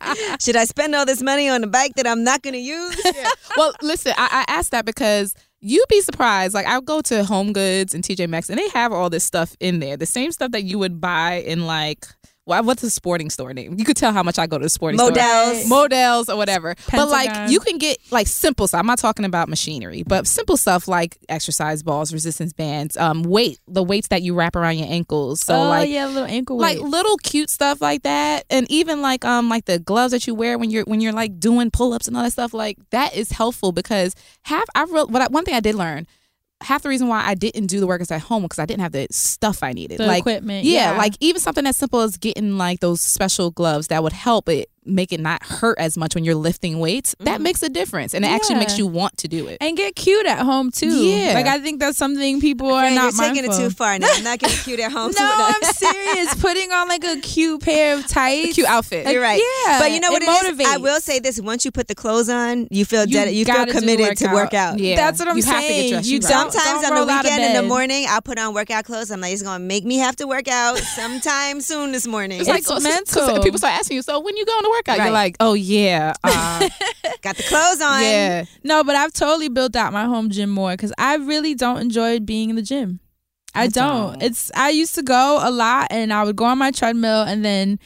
have 0.04 0.26
now. 0.26 0.36
Should 0.40 0.56
I 0.56 0.66
spend 0.66 0.94
all 0.94 1.06
this 1.06 1.22
money 1.22 1.48
on 1.48 1.64
a 1.64 1.66
bike 1.66 1.94
that 1.96 2.06
I'm 2.06 2.22
not 2.22 2.42
going 2.42 2.54
to 2.54 2.60
use? 2.60 3.00
well, 3.56 3.72
listen, 3.80 4.12
I, 4.18 4.44
I 4.46 4.52
asked 4.52 4.72
that 4.72 4.84
because 4.84 5.34
you'd 5.60 5.88
be 5.88 6.00
surprised. 6.00 6.54
Like 6.54 6.66
I'll 6.66 6.80
go 6.80 7.00
to 7.02 7.24
Home 7.24 7.52
Goods 7.52 7.94
and 7.94 8.02
TJ 8.02 8.28
Maxx, 8.28 8.48
and 8.48 8.58
they 8.58 8.68
have 8.70 8.92
all 8.92 9.10
this 9.10 9.24
stuff 9.24 9.56
in 9.60 9.80
there. 9.80 9.96
The 9.96 10.06
same 10.06 10.32
stuff 10.32 10.52
that 10.52 10.64
you 10.64 10.78
would 10.78 11.00
buy 11.00 11.34
in 11.46 11.66
like. 11.66 12.06
Well, 12.46 12.64
what's 12.64 12.82
the 12.82 12.90
sporting 12.90 13.30
store 13.30 13.52
name? 13.52 13.76
You 13.78 13.84
could 13.84 13.96
tell 13.96 14.12
how 14.12 14.22
much 14.22 14.38
I 14.38 14.46
go 14.46 14.58
to 14.58 14.62
the 14.62 14.70
sporting 14.70 14.98
store. 14.98 15.10
Modell's. 15.10 15.68
Modell's 15.68 16.28
or 16.28 16.36
whatever. 16.36 16.74
But 16.90 17.08
like 17.08 17.50
you 17.50 17.60
can 17.60 17.78
get 17.78 17.98
like 18.10 18.26
simple 18.26 18.66
stuff. 18.66 18.80
I'm 18.80 18.86
not 18.86 18.98
talking 18.98 19.24
about 19.24 19.48
machinery, 19.48 20.02
but 20.04 20.26
simple 20.26 20.56
stuff 20.56 20.88
like 20.88 21.18
exercise 21.28 21.82
balls, 21.82 22.12
resistance 22.12 22.52
bands, 22.52 22.96
um, 22.96 23.22
weight, 23.22 23.58
the 23.68 23.82
weights 23.82 24.08
that 24.08 24.22
you 24.22 24.34
wrap 24.34 24.56
around 24.56 24.78
your 24.78 24.88
ankles. 24.88 25.40
So 25.42 25.54
oh 25.54 25.68
like 25.68 25.90
yeah, 25.90 26.06
little 26.06 26.24
ankle 26.24 26.56
like 26.56 26.78
little 26.78 27.16
cute 27.18 27.50
stuff 27.50 27.80
like 27.80 28.02
that 28.02 28.44
and 28.50 28.70
even 28.70 29.02
like 29.02 29.24
um 29.24 29.48
like 29.48 29.66
the 29.66 29.78
gloves 29.78 30.12
that 30.12 30.26
you 30.26 30.34
wear 30.34 30.58
when 30.58 30.70
you're 30.70 30.84
when 30.84 31.00
you're 31.00 31.12
like 31.12 31.38
doing 31.38 31.70
pull-ups 31.70 32.08
and 32.08 32.16
all 32.16 32.22
that 32.22 32.32
stuff 32.32 32.52
like 32.52 32.78
that 32.90 33.14
is 33.14 33.30
helpful 33.30 33.72
because 33.72 34.14
half 34.42 34.64
i 34.74 34.82
real 34.84 35.06
what 35.08 35.22
I, 35.22 35.26
one 35.28 35.44
thing 35.44 35.54
i 35.54 35.60
did 35.60 35.74
learn 35.74 36.06
half 36.62 36.82
the 36.82 36.88
reason 36.88 37.08
why 37.08 37.24
i 37.24 37.34
didn't 37.34 37.66
do 37.66 37.80
the 37.80 37.86
workouts 37.86 38.10
at 38.10 38.20
home 38.20 38.42
because 38.42 38.58
i 38.58 38.66
didn't 38.66 38.80
have 38.82 38.92
the 38.92 39.06
stuff 39.10 39.62
i 39.62 39.72
needed 39.72 39.98
The 39.98 40.06
like 40.06 40.20
equipment, 40.20 40.64
yeah, 40.64 40.92
yeah. 40.92 40.98
like 40.98 41.14
even 41.20 41.40
something 41.40 41.66
as 41.66 41.76
simple 41.76 42.00
as 42.00 42.16
getting 42.16 42.58
like 42.58 42.80
those 42.80 43.00
special 43.00 43.50
gloves 43.50 43.88
that 43.88 44.02
would 44.02 44.12
help 44.12 44.48
it 44.48 44.70
make 44.86 45.12
it 45.12 45.20
not 45.20 45.42
hurt 45.44 45.78
as 45.78 45.96
much 45.98 46.14
when 46.14 46.24
you're 46.24 46.34
lifting 46.34 46.78
weights 46.78 47.14
that 47.20 47.34
mm-hmm. 47.34 47.42
makes 47.42 47.62
a 47.62 47.68
difference 47.68 48.14
and 48.14 48.24
it 48.24 48.28
actually 48.28 48.54
makes 48.56 48.78
you 48.78 48.86
want 48.86 49.14
to 49.18 49.28
do 49.28 49.46
it 49.46 49.58
and 49.60 49.76
get 49.76 49.94
cute 49.94 50.26
at 50.26 50.38
home 50.38 50.70
too. 50.70 50.88
Yeah. 50.88 51.34
like 51.34 51.46
I 51.46 51.58
think 51.60 51.80
that's 51.80 51.98
something 51.98 52.40
people 52.40 52.68
are 52.72 52.82
Friend, 52.82 52.94
not 52.94 53.12
you're 53.14 53.34
taking 53.34 53.50
it 53.50 53.54
too 53.56 53.70
far 53.70 53.98
now. 53.98 54.08
I'm 54.10 54.24
not 54.24 54.38
getting 54.38 54.56
cute 54.58 54.80
at 54.80 54.90
home. 54.98 55.12
No, 55.12 55.18
too. 55.18 55.22
I'm 55.22 55.62
serious. 55.74 56.34
Putting 56.40 56.72
on 56.72 56.88
like 56.88 57.04
a 57.04 57.20
cute 57.20 57.62
pair 57.62 57.96
of 57.96 58.06
tights, 58.06 58.54
cute 58.54 58.66
outfit 58.66 59.06
You're 59.12 59.22
right. 59.22 59.40
Yeah, 59.66 59.78
But 59.78 59.92
you 59.92 60.00
know 60.00 60.10
what 60.10 60.22
it 60.22 60.28
it 60.28 60.60
is? 60.60 60.66
I 60.68 60.78
will 60.78 61.00
say 61.00 61.18
this: 61.18 61.40
once 61.40 61.64
you 61.64 61.70
put 61.70 61.86
the 61.88 61.94
clothes 61.94 62.28
on, 62.30 62.66
you 62.70 62.84
feel 62.84 63.04
You 63.04 63.12
dead. 63.12 63.34
You 63.34 63.44
feel 63.44 63.54
gotta 63.54 63.72
committed 63.72 64.16
to 64.18 64.24
workout. 64.26 64.34
work 64.34 64.54
out. 64.54 64.78
yeah 64.78 64.96
That's 64.96 65.18
what 65.18 65.28
I'm 65.28 65.36
you 65.36 65.42
have 65.44 65.56
to 65.56 65.60
saying. 65.60 65.82
get 65.90 65.94
dressed 65.96 66.08
You 66.08 66.14
you 66.14 66.20
right. 66.20 66.30
don't- 66.30 66.52
Sometimes 66.52 66.84
on 66.84 66.94
the 66.94 67.00
roll 67.02 67.10
out 67.10 67.24
of 67.24 67.30
weekend 67.30 67.44
in 67.44 67.52
the 67.62 67.68
morning, 67.68 68.06
I'll 68.08 68.22
put 68.22 68.38
on 68.38 68.54
workout 68.54 68.84
clothes. 68.84 69.10
I'm 69.10 69.20
like, 69.20 69.32
it's 69.34 69.42
gonna 69.42 69.62
make 69.62 69.84
me 69.84 69.98
have 69.98 70.16
to 70.16 70.26
work 70.26 70.48
out 70.48 70.78
sometime 70.96 71.60
soon 71.60 71.92
this 71.92 72.06
morning. 72.06 72.40
It's 72.40 72.48
like 72.48 72.60
It's 72.60 72.68
so- 72.68 72.78
so- 72.78 72.88
mental. 73.26 73.42
people 73.42 73.58
start 73.58 73.74
asking 73.78 73.96
you, 73.96 74.02
so 74.02 74.18
when 74.20 74.36
you 74.36 74.44
going 74.46 74.64
to 74.64 74.69
workout. 74.70 74.98
Right. 74.98 75.04
You're 75.04 75.12
like, 75.12 75.36
oh 75.40 75.54
yeah, 75.54 76.14
uh, 76.24 76.68
Got 77.22 77.36
the 77.36 77.42
clothes 77.42 77.80
on. 77.80 78.02
yeah. 78.02 78.44
No, 78.64 78.82
but 78.84 78.96
I've 78.96 79.12
totally 79.12 79.48
built 79.48 79.76
out 79.76 79.92
my 79.92 80.04
home 80.04 80.30
gym 80.30 80.50
more 80.50 80.72
because 80.72 80.92
I 80.98 81.16
really 81.16 81.54
don't 81.54 81.78
enjoy 81.78 82.20
being 82.20 82.50
in 82.50 82.56
the 82.56 82.62
gym. 82.62 83.00
I, 83.54 83.66
don't. 83.66 84.22
It's 84.22 84.50
I 84.54 84.70
used 84.70 84.94
to 84.94 85.02
go 85.02 85.40
a 85.42 85.50
lot 85.50 85.88
and 85.90 86.12
I 86.12 86.22
would 86.22 86.36
go 86.36 86.44
on 86.44 86.58
my 86.58 86.70
treadmill 86.70 87.22
and 87.22 87.44
then 87.44 87.78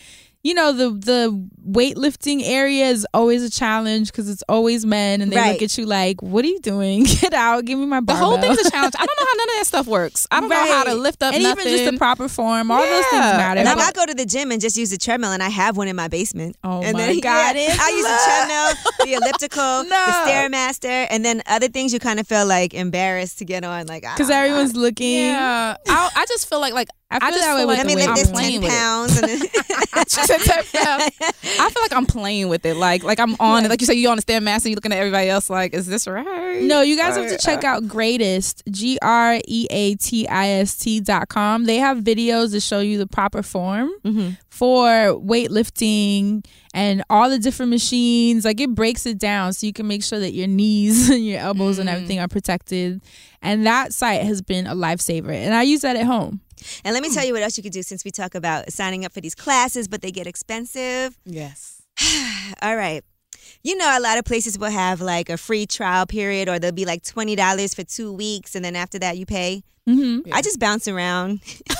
you 0.44 0.54
know 0.54 0.70
the 0.72 0.90
the 0.90 1.48
weightlifting 1.66 2.42
area 2.44 2.86
is 2.86 3.06
always 3.14 3.42
a 3.42 3.50
challenge 3.50 4.12
because 4.12 4.28
it's 4.28 4.42
always 4.48 4.84
men 4.86 5.20
and 5.22 5.32
they 5.32 5.36
Right. 5.36 5.52
look 5.54 5.62
at 5.62 5.76
you 5.78 5.86
like, 5.86 6.22
"What 6.22 6.44
are 6.44 6.48
you 6.48 6.60
doing? 6.60 7.04
Get 7.20 7.32
out! 7.34 7.64
Give 7.64 7.78
me 7.78 7.86
my 7.86 8.00
The 8.00 8.06
barbell." 8.06 8.24
whole 8.32 8.38
thing's 8.40 8.58
a 8.66 8.70
challenge. 8.70 8.94
I 8.98 9.06
don't 9.06 9.18
know 9.20 9.26
how 9.26 9.34
none 9.38 9.48
of 9.48 9.54
that 9.56 9.66
stuff 9.66 9.86
works. 9.86 10.26
I 10.30 10.40
don't 10.40 10.50
know 10.50 10.56
how 10.72 10.84
to 10.84 10.94
lift 10.94 11.22
up 11.22 11.34
and 11.34 11.42
nothing. 11.42 11.66
even 11.66 11.78
just 11.78 11.90
the 11.92 11.98
proper 11.98 12.28
form. 12.28 12.70
All 12.70 12.80
those 12.80 13.06
things 13.06 13.20
matter. 13.40 13.60
And 13.60 13.68
I 13.68 13.74
like 13.74 13.88
I 13.88 13.92
go 13.92 14.06
to 14.06 14.14
the 14.14 14.26
gym 14.26 14.52
and 14.52 14.60
just 14.60 14.76
use 14.76 14.90
the 14.90 14.98
treadmill, 14.98 15.32
and 15.32 15.42
I 15.42 15.48
have 15.48 15.76
one 15.76 15.88
in 15.88 15.96
my 15.96 16.08
basement. 16.08 16.56
Oh 16.62 16.82
and 16.82 16.92
my 16.92 17.06
then, 17.06 17.20
God, 17.20 17.56
yeah, 17.56 17.76
I 17.80 17.88
use 17.90 18.06
the 18.06 18.20
treadmill, 18.26 19.06
the 19.06 19.12
elliptical, 19.24 19.84
the 19.84 20.12
stairmaster, 20.28 21.06
and 21.10 21.24
then 21.24 21.42
other 21.46 21.68
things 21.68 21.92
you 21.92 21.98
kind 21.98 22.20
of 22.20 22.28
feel 22.28 22.46
like 22.46 22.74
embarrassed 22.74 23.38
to 23.38 23.44
get 23.44 23.64
on, 23.64 23.86
like 23.86 24.02
because 24.02 24.30
ah, 24.30 24.34
everyone's 24.34 24.76
looking. 24.76 25.24
yeah, 25.26 25.76
I, 25.88 26.10
I 26.14 26.26
just 26.26 26.48
feel 26.48 26.60
like 26.60 26.74
like 26.74 26.88
I 27.10 27.16
I 27.16 27.18
feel 27.20 27.30
just 27.30 27.40
that 27.42 27.54
way 27.54 27.60
feel 27.60 27.68
with 27.68 27.78
Let 27.78 27.86
me 27.86 27.94
the 27.94 28.00
lift 28.06 28.14
this 28.16 28.30
ten 28.30 28.62
pounds. 28.62 29.18
And 29.18 29.28
then 29.28 30.33
She 30.40 30.48
said 30.48 30.64
10. 30.64 31.00
I 31.60 31.70
feel 31.70 31.82
like 31.82 31.92
I'm 31.92 32.06
playing 32.06 32.48
with 32.48 32.64
it. 32.66 32.76
Like 32.76 33.02
like 33.04 33.18
I'm 33.20 33.36
on 33.40 33.64
it. 33.64 33.68
Like 33.68 33.80
you 33.80 33.86
say, 33.86 33.94
you 33.94 34.08
on 34.08 34.16
the 34.16 34.22
stairmaster, 34.22 34.68
you 34.68 34.74
looking 34.74 34.92
at 34.92 34.98
everybody 34.98 35.28
else. 35.28 35.48
Like, 35.50 35.74
is 35.74 35.86
this 35.86 36.06
right? 36.06 36.62
No, 36.62 36.82
you 36.82 36.96
guys 36.96 37.16
have 37.16 37.28
to 37.28 37.38
check 37.38 37.64
out 37.64 37.86
Greatist, 37.88 38.62
G 38.70 38.98
R 39.02 39.38
E 39.46 39.66
A 39.70 39.94
T 39.96 40.26
I 40.28 40.48
S 40.48 40.76
T 40.76 41.00
dot 41.00 41.28
com. 41.28 41.64
They 41.64 41.76
have 41.76 41.98
videos 41.98 42.52
to 42.52 42.60
show 42.60 42.80
you 42.80 42.98
the 42.98 43.06
proper 43.06 43.42
form 43.42 43.90
Mhm. 44.04 44.36
for 44.48 44.88
weightlifting 45.58 46.44
and 46.72 47.02
all 47.08 47.30
the 47.30 47.38
different 47.38 47.70
machines. 47.70 48.44
Like 48.44 48.60
it 48.60 48.74
breaks 48.74 49.06
it 49.06 49.18
down 49.18 49.52
so 49.52 49.66
you 49.66 49.72
can 49.72 49.86
make 49.86 50.02
sure 50.02 50.18
that 50.18 50.32
your 50.32 50.46
knees 50.48 51.08
and 51.10 51.24
your 51.26 51.38
elbows 51.40 51.78
and 51.78 51.88
Mm. 51.88 51.92
everything 51.92 52.18
are 52.20 52.28
protected. 52.28 53.00
And 53.42 53.66
that 53.66 53.92
site 53.92 54.22
has 54.22 54.40
been 54.42 54.66
a 54.66 54.74
lifesaver. 54.74 55.30
And 55.32 55.54
I 55.54 55.62
use 55.62 55.82
that 55.82 55.96
at 55.96 56.06
home. 56.06 56.40
And 56.84 56.94
let 56.94 57.02
me 57.02 57.12
tell 57.12 57.24
you 57.24 57.32
what 57.32 57.42
else 57.42 57.56
you 57.56 57.62
could 57.62 57.72
do 57.72 57.82
since 57.82 58.04
we 58.04 58.10
talk 58.10 58.34
about 58.34 58.72
signing 58.72 59.04
up 59.04 59.12
for 59.12 59.20
these 59.20 59.34
classes, 59.34 59.88
but 59.88 60.02
they 60.02 60.10
get 60.10 60.26
expensive. 60.26 61.16
Yes. 61.24 61.82
All 62.62 62.76
right. 62.76 63.04
You 63.62 63.76
know, 63.76 63.98
a 63.98 64.00
lot 64.00 64.18
of 64.18 64.24
places 64.24 64.58
will 64.58 64.70
have 64.70 65.00
like 65.00 65.28
a 65.28 65.36
free 65.36 65.66
trial 65.66 66.06
period, 66.06 66.48
or 66.48 66.58
they'll 66.58 66.72
be 66.72 66.84
like 66.84 67.02
$20 67.02 67.74
for 67.74 67.84
two 67.84 68.12
weeks, 68.12 68.54
and 68.54 68.64
then 68.64 68.76
after 68.76 68.98
that, 68.98 69.16
you 69.18 69.26
pay. 69.26 69.62
Mm-hmm. 69.88 70.32
I 70.32 70.40
just 70.42 70.58
bounce 70.58 70.88
around. 70.88 71.40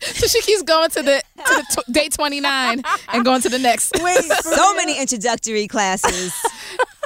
So 0.00 0.26
she 0.26 0.40
keeps 0.42 0.62
going 0.62 0.90
to 0.90 1.02
the 1.02 1.22
to 1.46 1.54
the 1.54 1.82
tw- 1.82 1.92
day 1.92 2.08
29 2.08 2.82
and 3.12 3.24
going 3.24 3.40
to 3.42 3.48
the 3.48 3.58
next. 3.58 3.92
Wait, 4.02 4.24
so 4.42 4.74
many 4.76 4.98
introductory 5.00 5.66
classes. 5.66 6.34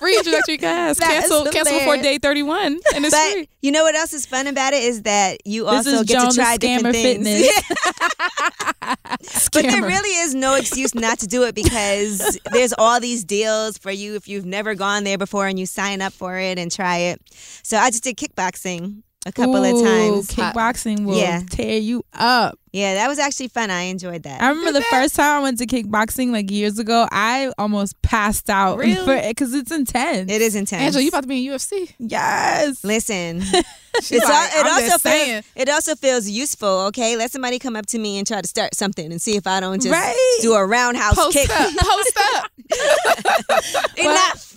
Free 0.02 0.16
introductory 0.18 0.58
class. 0.58 0.98
Cancel 1.00 1.44
cancel 1.46 1.78
before 1.78 1.96
day 1.96 2.18
31 2.18 2.78
and 2.94 3.04
it's 3.04 3.10
But 3.14 3.32
free. 3.32 3.48
you 3.62 3.70
know 3.72 3.84
what 3.84 3.94
else 3.94 4.12
is 4.12 4.26
fun 4.26 4.46
about 4.46 4.72
it 4.74 4.82
is 4.82 5.02
that 5.02 5.46
you 5.46 5.64
This 5.64 5.86
also 5.86 6.04
get 6.04 6.20
Joan 6.20 6.30
to 6.30 6.36
try 6.36 6.56
different 6.56 6.94
things. 6.96 7.26
Fitness. 7.26 7.62
But 9.52 9.62
there 9.62 9.82
really 9.82 10.08
is 10.24 10.34
no 10.34 10.54
excuse 10.56 10.94
not 10.94 11.18
to 11.20 11.26
do 11.26 11.44
it 11.44 11.54
because 11.54 12.38
there's 12.52 12.72
all 12.76 12.98
these 13.00 13.22
deals 13.24 13.78
for 13.78 13.90
you 13.90 14.14
if 14.16 14.26
you've 14.28 14.46
never 14.46 14.74
gone 14.74 15.04
there 15.04 15.18
before 15.18 15.46
and 15.46 15.58
you 15.58 15.66
sign 15.66 16.00
up 16.02 16.12
for 16.12 16.38
it 16.38 16.58
and 16.58 16.70
try 16.72 16.96
it. 16.98 17.20
So 17.62 17.76
I 17.76 17.90
just 17.90 18.02
did 18.02 18.16
kickboxing 18.16 19.02
a 19.26 19.32
couple 19.32 19.56
Ooh, 19.64 19.76
of 19.78 19.84
times. 19.84 20.28
Kickboxing 20.30 21.04
will 21.04 21.16
Yeah. 21.18 21.42
tear 21.50 21.78
you 21.78 22.04
up. 22.14 22.58
Yeah, 22.72 22.94
that 22.94 23.06
was 23.08 23.18
actually 23.18 23.48
fun. 23.48 23.70
I 23.70 23.82
enjoyed 23.82 24.22
that. 24.22 24.40
I 24.40 24.48
remember 24.48 24.72
the 24.72 24.84
first 24.86 25.14
time 25.14 25.40
I 25.40 25.42
went 25.42 25.58
to 25.58 25.66
kickboxing 25.66 26.32
like 26.32 26.50
years 26.50 26.78
ago. 26.78 27.06
I 27.12 27.52
almost 27.58 28.00
passed 28.00 28.48
out 28.48 28.78
Really? 28.78 29.28
because 29.28 29.52
it's 29.52 29.70
intense. 29.70 30.30
it 30.32 30.40
is 30.40 30.54
intense. 30.54 30.82
Angela, 30.82 31.02
you 31.02 31.08
about 31.08 31.22
to 31.24 31.28
be 31.28 31.46
in 31.46 31.52
UFC? 31.52 31.92
Yes. 31.98 32.82
Listen, 32.82 33.42
it's 33.94 34.10
like, 34.10 34.22
all, 34.22 34.44
it 34.44 34.52
I'm 34.54 34.66
also 34.72 34.86
just 34.86 35.02
feels 35.06 35.44
it 35.54 35.68
also 35.68 35.94
feels 35.96 36.28
useful. 36.30 36.86
Okay, 36.86 37.14
let 37.16 37.30
somebody 37.30 37.58
come 37.58 37.76
up 37.76 37.84
to 37.88 37.98
me 37.98 38.16
and 38.16 38.26
try 38.26 38.40
to 38.40 38.48
start 38.48 38.74
something 38.74 39.12
and 39.12 39.20
see 39.20 39.36
if 39.36 39.46
I 39.46 39.60
don't 39.60 39.82
just 39.82 39.92
Right. 39.92 40.38
do 40.40 40.54
a 40.54 40.64
roundhouse 40.64 41.14
Post 41.14 41.36
kick. 41.36 41.50
up, 41.50 41.70
post 41.76 42.18
up. 42.34 42.50
Enough. 43.98 44.48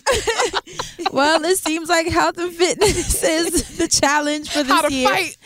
well, 1.12 1.44
it 1.44 1.58
seems 1.58 1.88
like 1.90 2.06
health 2.06 2.38
and 2.38 2.52
fitness 2.52 3.22
is 3.22 3.76
the 3.76 3.88
challenge 3.88 4.48
for 4.50 4.62
this 4.62 4.68
How 4.72 4.82
to 4.82 4.92
year. 4.94 5.08
fight? 5.08 5.36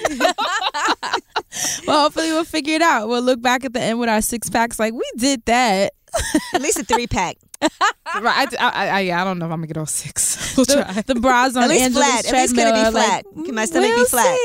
Well, 1.87 2.03
hopefully 2.03 2.31
we'll 2.31 2.45
figure 2.61 2.77
it 2.77 2.83
out. 2.83 3.09
We'll 3.09 3.23
look 3.23 3.41
back 3.41 3.65
at 3.65 3.73
the 3.73 3.81
end 3.81 3.99
with 3.99 4.11
our 4.11 4.21
six 4.21 4.51
packs 4.51 4.79
like 4.79 4.93
we 4.93 5.03
did 5.17 5.43
that. 5.47 5.95
At 6.55 6.61
least 6.61 6.79
a 6.79 6.85
three 6.85 7.07
pack. 7.07 7.37
Right. 8.21 8.53
I, 8.61 8.69
I, 8.69 8.89
I, 8.89 9.01
yeah, 9.01 9.21
I 9.21 9.25
don't 9.25 9.39
know 9.39 9.47
if 9.47 9.53
I'm 9.53 9.59
gonna 9.59 9.69
get 9.69 9.77
all 9.77 9.87
six. 9.87 10.53
We'll 10.57 10.67
try. 10.67 11.03
The, 11.03 11.15
the 11.15 11.21
bras 11.21 11.55
on 11.55 11.63
At 11.63 11.69
least 11.69 11.85
Angela's 11.85 12.09
flat. 12.09 12.27
At 12.27 12.33
least 12.33 12.55
could 12.57 12.67
it 12.67 12.75
be 12.75 12.91
flat? 12.91 13.25
Like, 13.33 13.47
Can 13.47 13.55
my 13.55 13.65
stomach 13.67 13.89
be 13.89 13.95
we'll 13.95 14.07
flat? 14.07 14.37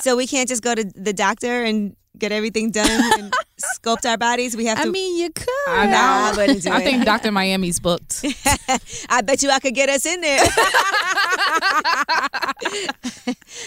So 0.00 0.16
we 0.16 0.26
can't 0.26 0.48
just 0.48 0.62
go 0.62 0.74
to 0.74 0.82
the 0.82 1.12
doctor 1.12 1.62
and 1.62 1.94
get 2.18 2.32
everything 2.32 2.70
done 2.70 2.88
and 3.18 3.32
sculpt 3.76 4.08
our 4.08 4.16
bodies. 4.16 4.56
We 4.56 4.66
have 4.66 4.78
to. 4.80 4.84
I 4.88 4.90
mean, 4.90 5.18
you 5.18 5.30
could. 5.30 5.48
I 5.68 5.86
Nah, 5.86 6.30
I 6.32 6.32
wouldn't 6.36 6.62
do 6.62 6.70
I 6.70 6.80
it. 6.80 6.84
think 6.84 7.04
Dr. 7.04 7.30
Miami's 7.32 7.80
booked. 7.80 8.24
I 9.08 9.20
bet 9.22 9.42
you 9.42 9.50
I 9.50 9.58
could 9.58 9.74
get 9.74 9.88
us 9.88 10.06
in 10.06 10.20
there. 10.20 10.44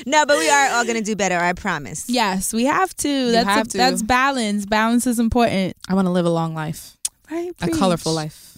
no, 0.05 0.25
but 0.25 0.37
we 0.37 0.49
are 0.49 0.69
all 0.71 0.85
gonna 0.85 1.01
do 1.01 1.15
better. 1.15 1.37
I 1.37 1.53
promise. 1.53 2.09
Yes, 2.09 2.53
we 2.53 2.65
have 2.65 2.93
to. 2.97 3.31
that's 3.31 3.47
have 3.47 3.67
a- 3.67 3.69
to. 3.71 3.77
that's 3.77 4.01
balance. 4.01 4.65
Balance 4.65 5.07
is 5.07 5.19
important. 5.19 5.75
I 5.89 5.93
want 5.93 6.05
to 6.07 6.11
live 6.11 6.25
a 6.25 6.29
long 6.29 6.53
life, 6.53 6.97
Right? 7.31 7.51
a 7.61 7.69
colorful 7.69 8.13
life. 8.13 8.57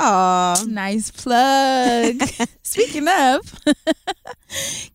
Oh, 0.00 0.64
Nice 0.68 1.10
plug. 1.10 2.22
Speaking 2.62 3.08
of, 3.08 3.40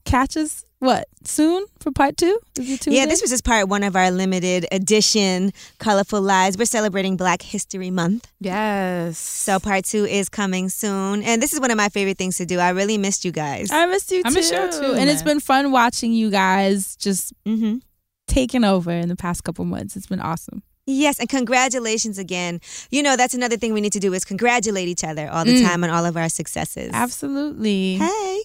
catch 0.05 0.38
us 0.38 0.63
what 0.84 1.07
soon 1.23 1.65
for 1.79 1.91
part 1.91 2.17
two? 2.17 2.38
Is 2.59 2.69
it 2.69 2.81
Tuesday? 2.81 2.91
yeah. 2.99 3.05
This 3.05 3.21
was 3.21 3.31
just 3.31 3.43
part 3.43 3.67
one 3.67 3.84
of 3.84 3.95
our 3.95 4.11
limited 4.11 4.65
edition 4.71 5.51
"Color 5.79 6.03
Full 6.03 6.21
Lives." 6.21 6.57
We're 6.57 6.65
celebrating 6.65 7.17
Black 7.17 7.41
History 7.41 7.89
Month, 7.89 8.31
Yes. 8.39 9.17
so 9.17 9.59
part 9.59 9.86
two 9.86 10.05
is 10.05 10.29
coming 10.29 10.69
soon. 10.69 11.23
And 11.23 11.41
this 11.41 11.53
is 11.53 11.59
one 11.59 11.71
of 11.71 11.77
my 11.77 11.89
favorite 11.89 12.17
things 12.17 12.38
to 12.38 12.45
do. 12.45 12.59
I 12.59 12.69
really 12.69 12.97
missed 12.97 13.25
you 13.25 13.31
guys. 13.31 13.71
I 13.71 13.86
missed 13.86 14.11
you 14.11 14.21
too. 14.23 14.27
I 14.27 14.31
miss 14.31 14.51
you 14.51 14.71
too, 14.71 14.93
and 14.95 15.09
it's 15.09 15.23
been 15.23 15.39
fun 15.39 15.71
watching 15.71 16.11
you 16.13 16.29
guys 16.29 16.95
just 16.97 17.34
hmm 17.45 17.77
taking 18.27 18.63
over 18.63 18.89
in 18.91 19.09
the 19.09 19.15
past 19.15 19.43
couple 19.43 19.63
months. 19.65 19.95
It's 19.95 20.07
been 20.07 20.21
awesome. 20.21 20.63
Yes, 20.86 21.19
and 21.19 21.29
congratulations 21.29 22.17
again. 22.17 22.59
You 22.89 23.03
know, 23.03 23.15
that's 23.15 23.34
another 23.34 23.57
thing 23.57 23.73
we 23.73 23.79
need 23.81 23.93
to 23.93 23.99
do 23.99 24.13
is 24.13 24.25
congratulate 24.25 24.88
each 24.89 25.03
other 25.03 25.29
all 25.29 25.45
the 25.45 25.61
Mm. 25.61 25.63
time 25.67 25.84
on 25.84 25.89
all 25.89 26.05
of 26.05 26.17
our 26.17 26.27
successes. 26.29 26.89
Absolutely. 26.93 27.95
Hey. 27.95 28.41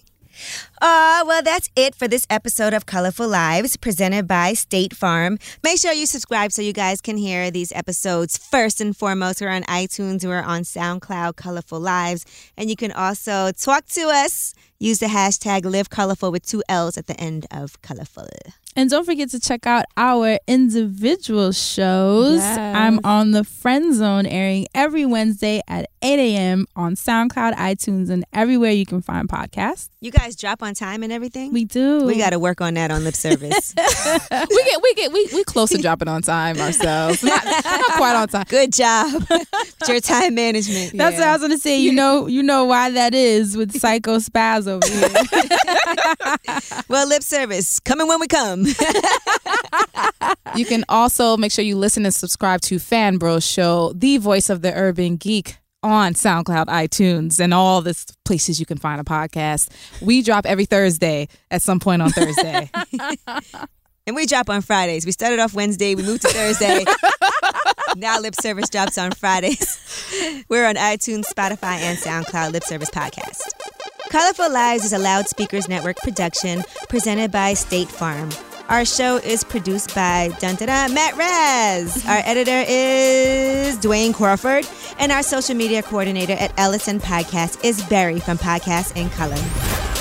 Uh, 0.81 1.23
well, 1.25 1.41
that's 1.41 1.69
it 1.75 1.95
for 1.95 2.07
this 2.07 2.25
episode 2.29 2.73
of 2.73 2.85
Color 2.85 3.11
Full 3.11 3.27
Lives 3.29 3.77
presented 3.77 4.27
by 4.27 4.53
State 4.53 4.93
Farm. 4.95 5.37
Make 5.63 5.79
sure 5.79 5.91
you 5.91 6.05
subscribe 6.05 6.51
so 6.51 6.61
you 6.61 6.73
guys 6.73 7.01
can 7.01 7.17
hear 7.17 7.51
these 7.51 7.71
episodes 7.73 8.37
first 8.37 8.81
and 8.81 8.95
foremost. 8.95 9.41
We're 9.41 9.49
on 9.49 9.63
iTunes, 9.63 10.25
we're 10.25 10.41
on 10.41 10.61
SoundCloud, 10.61 11.35
Color 11.35 11.61
Full 11.63 11.79
Lives. 11.79 12.25
And 12.57 12.69
you 12.69 12.75
can 12.75 12.91
also 12.91 13.51
talk 13.51 13.85
to 13.87 14.01
us. 14.09 14.53
Use 14.79 14.99
the 14.99 15.07
hashtag 15.07 15.63
LiveColorFull 15.63 16.31
with 16.31 16.45
two 16.45 16.63
L's 16.69 16.97
at 16.97 17.07
the 17.07 17.19
end 17.19 17.45
of 17.51 17.81
Colorful. 17.81 18.29
And 18.79 18.89
don't 18.89 19.03
forget 19.03 19.29
to 19.31 19.41
check 19.41 19.67
out 19.67 19.83
our 19.97 20.39
individual 20.47 21.51
shows. 21.51 22.37
Yes. 22.37 22.57
I'm 22.57 23.01
on 23.03 23.31
the 23.31 23.43
Friend 23.43 23.93
Zone 23.93 24.25
airing 24.25 24.67
every 24.73 25.05
Wednesday 25.05 25.61
at 25.67 25.89
8 26.01 26.17
a.m. 26.17 26.65
on 26.77 26.95
SoundCloud, 26.95 27.55
iTunes, 27.55 28.09
and 28.09 28.23
everywhere 28.31 28.71
you 28.71 28.85
can 28.85 29.01
find 29.01 29.27
podcasts. 29.27 29.89
You 29.99 30.11
guys 30.11 30.37
drop 30.37 30.63
on 30.63 30.75
time 30.75 31.03
and 31.03 31.11
everything? 31.11 31.51
We 31.51 31.65
do. 31.65 32.05
we 32.05 32.17
got 32.17 32.29
to 32.29 32.39
work 32.39 32.61
on 32.61 32.75
that 32.75 32.89
on 32.89 33.03
lip 33.03 33.15
service. 33.15 33.73
we 33.77 34.63
get 34.63 34.81
we 34.81 34.93
get 34.93 35.11
we 35.11 35.27
we 35.33 35.43
close 35.43 35.71
to 35.71 35.77
dropping 35.81 36.07
on 36.07 36.21
time 36.21 36.57
ourselves. 36.57 37.21
Not, 37.21 37.43
not 37.43 37.85
quite 37.97 38.15
on 38.15 38.29
time. 38.29 38.45
Good 38.47 38.71
job. 38.71 39.25
Your 39.89 39.99
time 39.99 40.35
management. 40.35 40.97
That's 40.97 41.17
what 41.17 41.27
I 41.27 41.33
was 41.33 41.41
gonna 41.41 41.57
say. 41.57 41.81
You 41.81 41.91
know, 41.91 42.27
you 42.27 42.43
know 42.43 42.63
why 42.63 42.91
that 42.91 43.13
is 43.13 43.57
with 43.57 43.77
Psycho 43.77 44.19
Spaz 44.19 44.67
over 44.69 44.87
here. 44.87 45.09
Well, 46.87 47.07
lip 47.07 47.23
service 47.23 47.81
coming 47.81 48.07
when 48.07 48.21
we 48.21 48.27
come. 48.27 48.65
You 50.55 50.65
can 50.65 50.83
also 50.89 51.37
make 51.37 51.51
sure 51.51 51.63
you 51.63 51.77
listen 51.77 52.05
and 52.05 52.13
subscribe 52.13 52.61
to 52.61 52.79
Fan 52.79 53.17
Bros 53.17 53.45
Show, 53.45 53.93
the 53.95 54.17
voice 54.17 54.49
of 54.49 54.61
the 54.61 54.73
urban 54.73 55.15
geek 55.15 55.57
on 55.83 56.13
SoundCloud, 56.13 56.65
iTunes, 56.65 57.39
and 57.39 57.53
all 57.53 57.81
the 57.81 57.95
places 58.25 58.59
you 58.59 58.65
can 58.65 58.77
find 58.77 58.99
a 58.99 59.03
podcast. 59.03 59.69
We 60.01 60.21
drop 60.21 60.45
every 60.45 60.65
Thursday 60.65 61.27
at 61.51 61.61
some 61.61 61.79
point 61.79 62.01
on 62.01 62.09
Thursday. 62.11 62.69
And 64.07 64.15
we 64.15 64.25
drop 64.25 64.49
on 64.49 64.63
Fridays. 64.63 65.05
We 65.05 65.11
started 65.11 65.37
off 65.37 65.53
Wednesday, 65.53 65.93
we 65.93 66.01
moved 66.01 66.23
to 66.23 66.29
Thursday. 66.29 66.83
now 67.95 68.19
Lip 68.19 68.33
Service 68.41 68.67
drops 68.67 68.97
on 68.97 69.11
Fridays. 69.11 70.43
We're 70.49 70.65
on 70.65 70.77
iTunes, 70.77 71.25
Spotify, 71.25 71.77
and 71.77 71.95
SoundCloud 71.95 72.53
Lip 72.53 72.63
Service 72.63 72.89
Podcast. 72.89 73.51
Color 74.09 74.33
Full 74.33 74.51
Lives 74.51 74.83
is 74.83 74.93
a 74.93 74.97
Loudspeakers 74.97 75.69
Network 75.69 75.97
production 75.97 76.63
presented 76.89 77.31
by 77.31 77.53
State 77.53 77.87
Farm. 77.87 78.31
Our 78.69 78.85
show 78.85 79.17
is 79.17 79.43
produced 79.43 79.95
by 79.95 80.27
dun, 80.39 80.53
dun, 80.53 80.67
dun, 80.67 80.93
Matt 80.93 81.17
Raz. 81.17 82.05
Our 82.07 82.21
editor 82.23 82.63
is 82.67 83.79
Dwayne 83.79 84.13
Crawford. 84.13 84.67
And 84.99 85.11
our 85.11 85.23
social 85.23 85.55
media 85.55 85.81
coordinator 85.81 86.33
at 86.33 86.53
Ellison 86.55 86.99
Podcast 86.99 87.63
is 87.63 87.81
Barry 87.85 88.19
from 88.19 88.37
Podcast 88.37 88.95
in 88.95 89.09
Color. 89.09 89.98